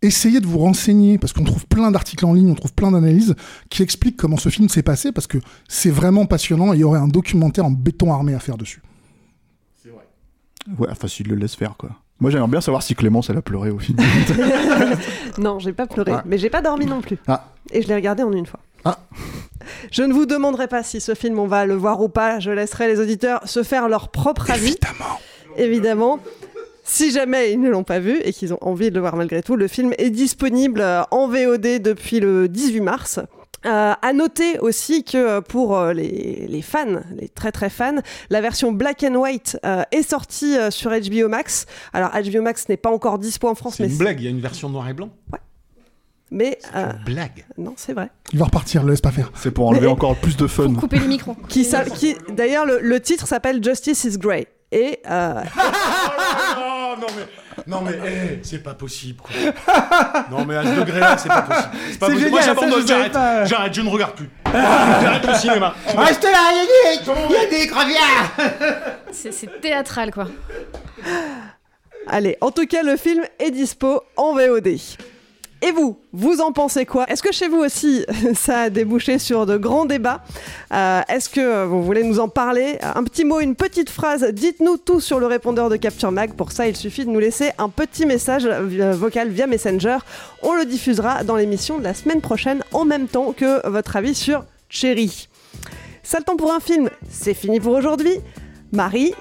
essayez 0.00 0.40
de 0.40 0.46
vous 0.46 0.58
renseigner, 0.58 1.18
parce 1.18 1.32
qu'on 1.32 1.44
trouve 1.44 1.66
plein 1.66 1.90
d'articles 1.90 2.24
en 2.24 2.32
ligne, 2.32 2.50
on 2.50 2.54
trouve 2.54 2.72
plein 2.72 2.90
d'analyses 2.92 3.34
qui 3.68 3.82
expliquent 3.82 4.16
comment 4.16 4.36
ce 4.36 4.48
film 4.48 4.68
s'est 4.68 4.82
passé, 4.82 5.12
parce 5.12 5.26
que 5.26 5.38
c'est 5.66 5.90
vraiment 5.90 6.24
passionnant 6.26 6.72
et 6.72 6.76
il 6.76 6.80
y 6.80 6.84
aurait 6.84 7.00
un 7.00 7.08
documentaire 7.08 7.64
en 7.66 7.70
béton 7.70 8.12
armé 8.12 8.34
à 8.34 8.38
faire 8.38 8.56
dessus. 8.56 8.80
Ouais, 10.78 10.88
enfin, 10.90 11.08
s'il 11.08 11.28
le 11.28 11.34
laisse 11.36 11.54
faire, 11.54 11.76
quoi. 11.78 11.90
Moi, 12.20 12.30
j'aimerais 12.30 12.48
bien 12.48 12.60
savoir 12.60 12.82
si 12.82 12.94
Clémence, 12.94 13.30
elle 13.30 13.36
a 13.38 13.42
pleuré 13.42 13.70
au 13.70 13.78
film. 13.78 13.98
non, 15.38 15.58
j'ai 15.58 15.72
pas 15.72 15.86
pleuré, 15.86 16.12
Ah. 16.14 16.22
mais 16.26 16.36
j'ai 16.38 16.50
pas 16.50 16.62
dormi 16.62 16.86
non 16.86 17.00
plus. 17.00 17.18
Ah. 17.28 17.44
Et 17.70 17.82
je 17.82 17.88
l'ai 17.88 17.94
regardé 17.94 18.22
en 18.22 18.32
une 18.32 18.46
fois. 18.46 18.60
Ah. 18.84 18.98
Je 19.92 20.02
ne 20.02 20.12
vous 20.12 20.26
demanderai 20.26 20.66
pas 20.66 20.82
si 20.82 21.00
ce 21.00 21.14
film 21.14 21.38
on 21.38 21.46
va 21.46 21.64
le 21.66 21.74
voir 21.74 22.00
ou 22.00 22.08
pas. 22.08 22.40
Je 22.40 22.50
laisserai 22.50 22.88
les 22.88 23.00
auditeurs 23.00 23.40
se 23.46 23.62
faire 23.62 23.88
leur 23.88 24.08
propre 24.08 24.50
avis. 24.50 24.76
Évidemment. 24.76 25.18
Évidemment. 25.56 26.18
Si 26.84 27.10
jamais 27.10 27.52
ils 27.52 27.60
ne 27.60 27.68
l'ont 27.68 27.84
pas 27.84 27.98
vu 27.98 28.18
et 28.24 28.32
qu'ils 28.32 28.54
ont 28.54 28.58
envie 28.62 28.88
de 28.88 28.94
le 28.94 29.00
voir 29.00 29.14
malgré 29.14 29.42
tout, 29.42 29.56
le 29.56 29.68
film 29.68 29.92
est 29.98 30.08
disponible 30.10 30.82
en 31.10 31.28
VOD 31.28 31.82
depuis 31.82 32.18
le 32.18 32.48
18 32.48 32.80
mars. 32.80 33.20
Euh, 33.66 33.92
à 34.00 34.12
noter 34.12 34.58
aussi 34.60 35.02
que 35.02 35.16
euh, 35.16 35.40
pour 35.40 35.76
euh, 35.76 35.92
les, 35.92 36.46
les 36.48 36.62
fans, 36.62 37.00
les 37.16 37.28
très 37.28 37.50
très 37.50 37.70
fans, 37.70 37.96
la 38.30 38.40
version 38.40 38.70
black 38.70 39.02
and 39.02 39.16
white 39.16 39.58
euh, 39.66 39.82
est 39.90 40.08
sortie 40.08 40.54
sur 40.70 40.90
HBO 40.92 41.28
Max. 41.28 41.66
Alors 41.92 42.10
HBO 42.10 42.40
Max 42.42 42.68
n'est 42.68 42.76
pas 42.76 42.90
encore 42.90 43.18
dispo 43.18 43.48
en 43.48 43.56
France, 43.56 43.74
C'est 43.78 43.82
mais 43.82 43.88
une 43.90 43.98
blague, 43.98 44.20
il 44.20 44.24
y 44.24 44.26
a 44.28 44.30
une 44.30 44.40
version 44.40 44.68
noir 44.68 44.88
et 44.88 44.94
blanc. 44.94 45.10
mais 46.30 46.58
euh, 46.76 46.92
Blague. 47.06 47.46
non, 47.56 47.72
c'est 47.76 47.94
vrai. 47.94 48.10
Il 48.32 48.38
va 48.38 48.44
repartir, 48.44 48.82
le 48.84 48.90
laisse 48.90 49.00
pas 49.00 49.10
faire. 49.10 49.32
C'est 49.34 49.50
pour 49.50 49.66
enlever 49.66 49.86
Mais- 49.86 49.92
encore 49.92 50.14
plus 50.16 50.36
de 50.36 50.46
fun. 50.46 50.74
Couper 50.74 50.98
le 51.00 51.06
micro. 51.06 51.34
Qui, 51.48 51.64
s'a- 51.64 51.84
qui 51.84 52.14
d'ailleurs 52.30 52.64
le, 52.66 52.78
le 52.80 53.00
titre 53.00 53.26
s'appelle 53.26 53.62
Justice 53.64 54.04
is 54.04 54.18
Grey 54.18 54.46
et 54.70 55.00
euh, 55.10 55.42
Oh, 56.58 56.94
non 57.00 57.06
mais 57.16 57.24
non 57.66 57.80
mais 57.82 57.98
eh, 58.06 58.38
c'est 58.42 58.62
pas 58.62 58.74
possible 58.74 59.20
quoi. 59.20 59.30
Non 60.30 60.44
mais 60.44 60.56
à 60.56 60.62
ce 60.64 60.80
degré 60.80 61.00
là 61.00 61.16
c'est 61.18 61.28
pas 61.28 61.42
possible. 61.42 61.68
C'est 61.92 61.98
pas 61.98 62.06
possible. 62.06 62.30
Moi 62.30 62.40
génial, 62.40 62.56
j'abandonne, 62.56 62.86
j'arrête. 62.86 63.12
pas. 63.12 63.44
J'arrête, 63.44 63.74
je 63.74 63.80
ne 63.80 63.88
regarde 63.88 64.14
plus. 64.14 64.30
J'arrête 64.52 65.26
le 65.26 65.34
cinéma. 65.34 65.74
Reste 65.96 66.24
là, 66.24 66.52
Yannick 66.54 67.10
Il 67.28 67.34
y 67.34 67.36
a 67.36 67.46
des 67.50 67.66
crevières 67.66 68.30
C'est 69.12 69.32
c'est 69.32 69.60
théâtral, 69.60 70.10
quoi. 70.12 70.28
allez, 72.06 72.36
en 72.40 72.50
tout 72.50 72.66
cas 72.66 72.82
le 72.82 72.96
film 72.96 73.24
est 73.38 73.50
dispo 73.50 74.02
en 74.16 74.34
VOD. 74.34 74.68
Et 75.60 75.72
vous, 75.72 75.98
vous 76.12 76.40
en 76.40 76.52
pensez 76.52 76.86
quoi? 76.86 77.06
Est-ce 77.10 77.22
que 77.22 77.32
chez 77.32 77.48
vous 77.48 77.58
aussi, 77.58 78.04
ça 78.34 78.62
a 78.62 78.70
débouché 78.70 79.18
sur 79.18 79.44
de 79.44 79.56
grands 79.56 79.86
débats? 79.86 80.22
Euh, 80.72 81.00
Est-ce 81.08 81.28
que 81.28 81.64
vous 81.64 81.82
voulez 81.82 82.04
nous 82.04 82.20
en 82.20 82.28
parler? 82.28 82.78
Un 82.82 83.02
petit 83.02 83.24
mot, 83.24 83.40
une 83.40 83.56
petite 83.56 83.90
phrase, 83.90 84.24
dites-nous 84.32 84.76
tout 84.76 85.00
sur 85.00 85.18
le 85.18 85.26
répondeur 85.26 85.68
de 85.68 85.76
Capture 85.76 86.12
Mag. 86.12 86.34
Pour 86.34 86.52
ça, 86.52 86.68
il 86.68 86.76
suffit 86.76 87.04
de 87.04 87.10
nous 87.10 87.18
laisser 87.18 87.50
un 87.58 87.68
petit 87.70 88.06
message 88.06 88.46
euh, 88.46 88.92
vocal 88.92 89.30
via 89.30 89.48
Messenger. 89.48 89.98
On 90.42 90.54
le 90.54 90.64
diffusera 90.64 91.24
dans 91.24 91.34
l'émission 91.34 91.78
de 91.78 91.84
la 91.84 91.94
semaine 91.94 92.20
prochaine 92.20 92.62
en 92.72 92.84
même 92.84 93.08
temps 93.08 93.32
que 93.32 93.66
votre 93.68 93.96
avis 93.96 94.14
sur 94.14 94.44
Cherry. 94.68 95.28
Ça 96.04 96.18
le 96.18 96.24
temps 96.24 96.36
pour 96.36 96.52
un 96.52 96.60
film, 96.60 96.88
c'est 97.10 97.34
fini 97.34 97.58
pour 97.58 97.74
aujourd'hui. 97.74 98.14
Marie, 98.70 99.12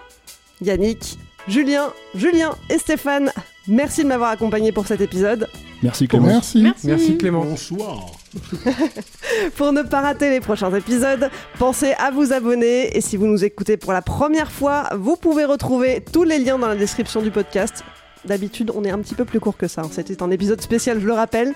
Yannick, 0.61 1.17
Julien, 1.47 1.91
Julien 2.13 2.51
et 2.69 2.77
Stéphane, 2.77 3.31
merci 3.67 4.03
de 4.03 4.07
m'avoir 4.07 4.29
accompagné 4.29 4.71
pour 4.71 4.85
cet 4.85 5.01
épisode. 5.01 5.47
Merci 5.83 6.07
Clémence. 6.07 6.55
Merci. 6.55 6.87
Merci 6.87 7.17
Clément. 7.17 7.43
Bonsoir. 7.45 8.05
Pour 9.55 9.71
ne 9.71 9.83
pas 9.83 10.01
rater 10.01 10.29
les 10.29 10.39
prochains 10.39 10.73
épisodes, 10.73 11.29
pensez 11.59 11.93
à 11.99 12.11
vous 12.11 12.33
abonner 12.33 12.95
et 12.97 13.01
si 13.01 13.17
vous 13.17 13.27
nous 13.27 13.43
écoutez 13.43 13.77
pour 13.77 13.93
la 13.93 14.01
première 14.01 14.51
fois, 14.51 14.89
vous 14.97 15.15
pouvez 15.15 15.45
retrouver 15.45 16.03
tous 16.11 16.23
les 16.23 16.39
liens 16.39 16.57
dans 16.57 16.67
la 16.67 16.75
description 16.75 17.21
du 17.21 17.31
podcast. 17.31 17.83
D'habitude, 18.25 18.71
on 18.75 18.83
est 18.83 18.89
un 18.89 18.97
petit 18.99 19.15
peu 19.15 19.23
plus 19.23 19.39
court 19.39 19.55
que 19.55 19.67
ça. 19.67 19.81
hein. 19.81 19.89
C'était 19.91 20.21
un 20.21 20.31
épisode 20.31 20.59
spécial, 20.59 20.99
je 20.99 21.05
le 21.05 21.13
rappelle. 21.13 21.53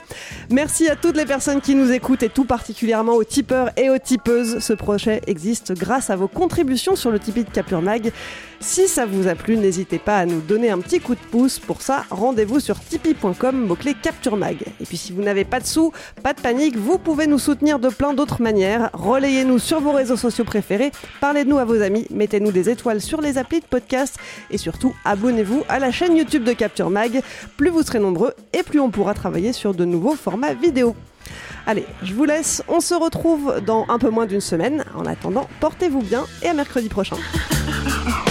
Merci 0.50 0.88
à 0.88 0.96
toutes 0.96 1.18
les 1.18 1.26
personnes 1.26 1.60
qui 1.60 1.76
nous 1.76 1.92
écoutent 1.92 2.24
et 2.24 2.30
tout 2.30 2.46
particulièrement 2.46 3.14
aux 3.14 3.24
tipeurs 3.26 3.72
et 3.76 3.90
aux 3.90 3.98
tipeuses. 3.98 4.60
Ce 4.60 4.72
projet 4.74 5.22
existe 5.28 5.74
grâce 5.74 6.10
à 6.10 6.16
vos 6.16 6.28
contributions 6.30 6.96
sur 6.96 7.12
le 7.12 7.20
Tipeee 7.20 7.44
de 7.44 7.50
Capture 7.50 7.82
Mag. 7.82 8.12
Si 8.62 8.88
ça 8.88 9.08
vous 9.08 9.28
a 9.28 9.34
plu, 9.34 9.58
n'hésitez 9.58 9.98
pas 9.98 10.18
à 10.18 10.26
nous 10.28 10.40
donner 10.40 10.70
un 10.70 10.78
petit 10.80 11.00
coup 11.00 11.16
de 11.16 11.20
pouce. 11.20 11.58
Pour 11.58 11.82
ça, 11.82 12.06
rendez-vous 12.12 12.60
sur 12.60 12.80
tipeee.com, 12.80 13.66
mot-clé 13.66 13.96
Capture 14.00 14.38
Mag. 14.38 14.62
Et 14.80 14.86
puis 14.86 14.98
si 14.98 15.12
vous 15.14 15.24
n'avez 15.24 15.46
pas 15.46 15.60
de 15.60 15.66
sous, 15.66 15.92
pas 16.22 16.34
de 16.34 16.42
panique, 16.42 16.78
vous 16.78 17.00
pouvez 17.00 17.26
nous 17.26 17.40
soutenir 17.40 17.80
de 17.80 17.90
plein 17.90 18.14
d'autres 18.14 18.40
manières. 18.40 18.92
Relayez-nous 18.94 19.58
sur 19.58 19.82
vos 19.82 19.92
réseaux 19.92 20.16
sociaux 20.16 20.46
préférés, 20.46 20.92
parlez 21.20 21.44
de 21.44 21.50
nous 21.50 21.58
à 21.58 21.66
vos 21.66 21.82
amis, 21.82 22.06
mettez-nous 22.12 22.52
des 22.52 22.70
étoiles 22.70 23.02
sur 23.02 23.20
les 23.20 23.40
applis 23.40 23.62
de 23.62 23.66
podcast 23.66 24.18
et 24.52 24.60
surtout 24.60 24.94
abonnez-vous 25.06 25.64
à 25.68 25.80
la 25.80 25.92
chaîne 25.92 26.16
YouTube 26.16 26.44
de 26.44 26.54
Capture 26.54 26.92
Mag. 26.92 27.22
Plus 27.58 27.70
vous 27.70 27.82
serez 27.82 28.00
nombreux 28.00 28.34
et 28.54 28.62
plus 28.62 28.80
on 28.80 28.92
pourra 28.92 29.16
travailler 29.16 29.54
sur 29.54 29.74
de 29.74 29.86
nouveaux 29.86 30.16
formats 30.16 30.54
vidéo. 30.54 30.96
Allez, 31.66 31.86
je 32.04 32.14
vous 32.14 32.26
laisse, 32.26 32.62
on 32.68 32.80
se 32.80 32.94
retrouve 32.94 33.60
dans 33.66 33.88
un 33.90 33.98
peu 33.98 34.10
moins 34.10 34.28
d'une 34.28 34.40
semaine. 34.40 34.86
En 34.96 35.06
attendant, 35.08 35.48
portez-vous 35.60 36.02
bien 36.02 36.26
et 36.44 36.48
à 36.48 36.54
mercredi 36.54 36.90
prochain. 36.90 37.18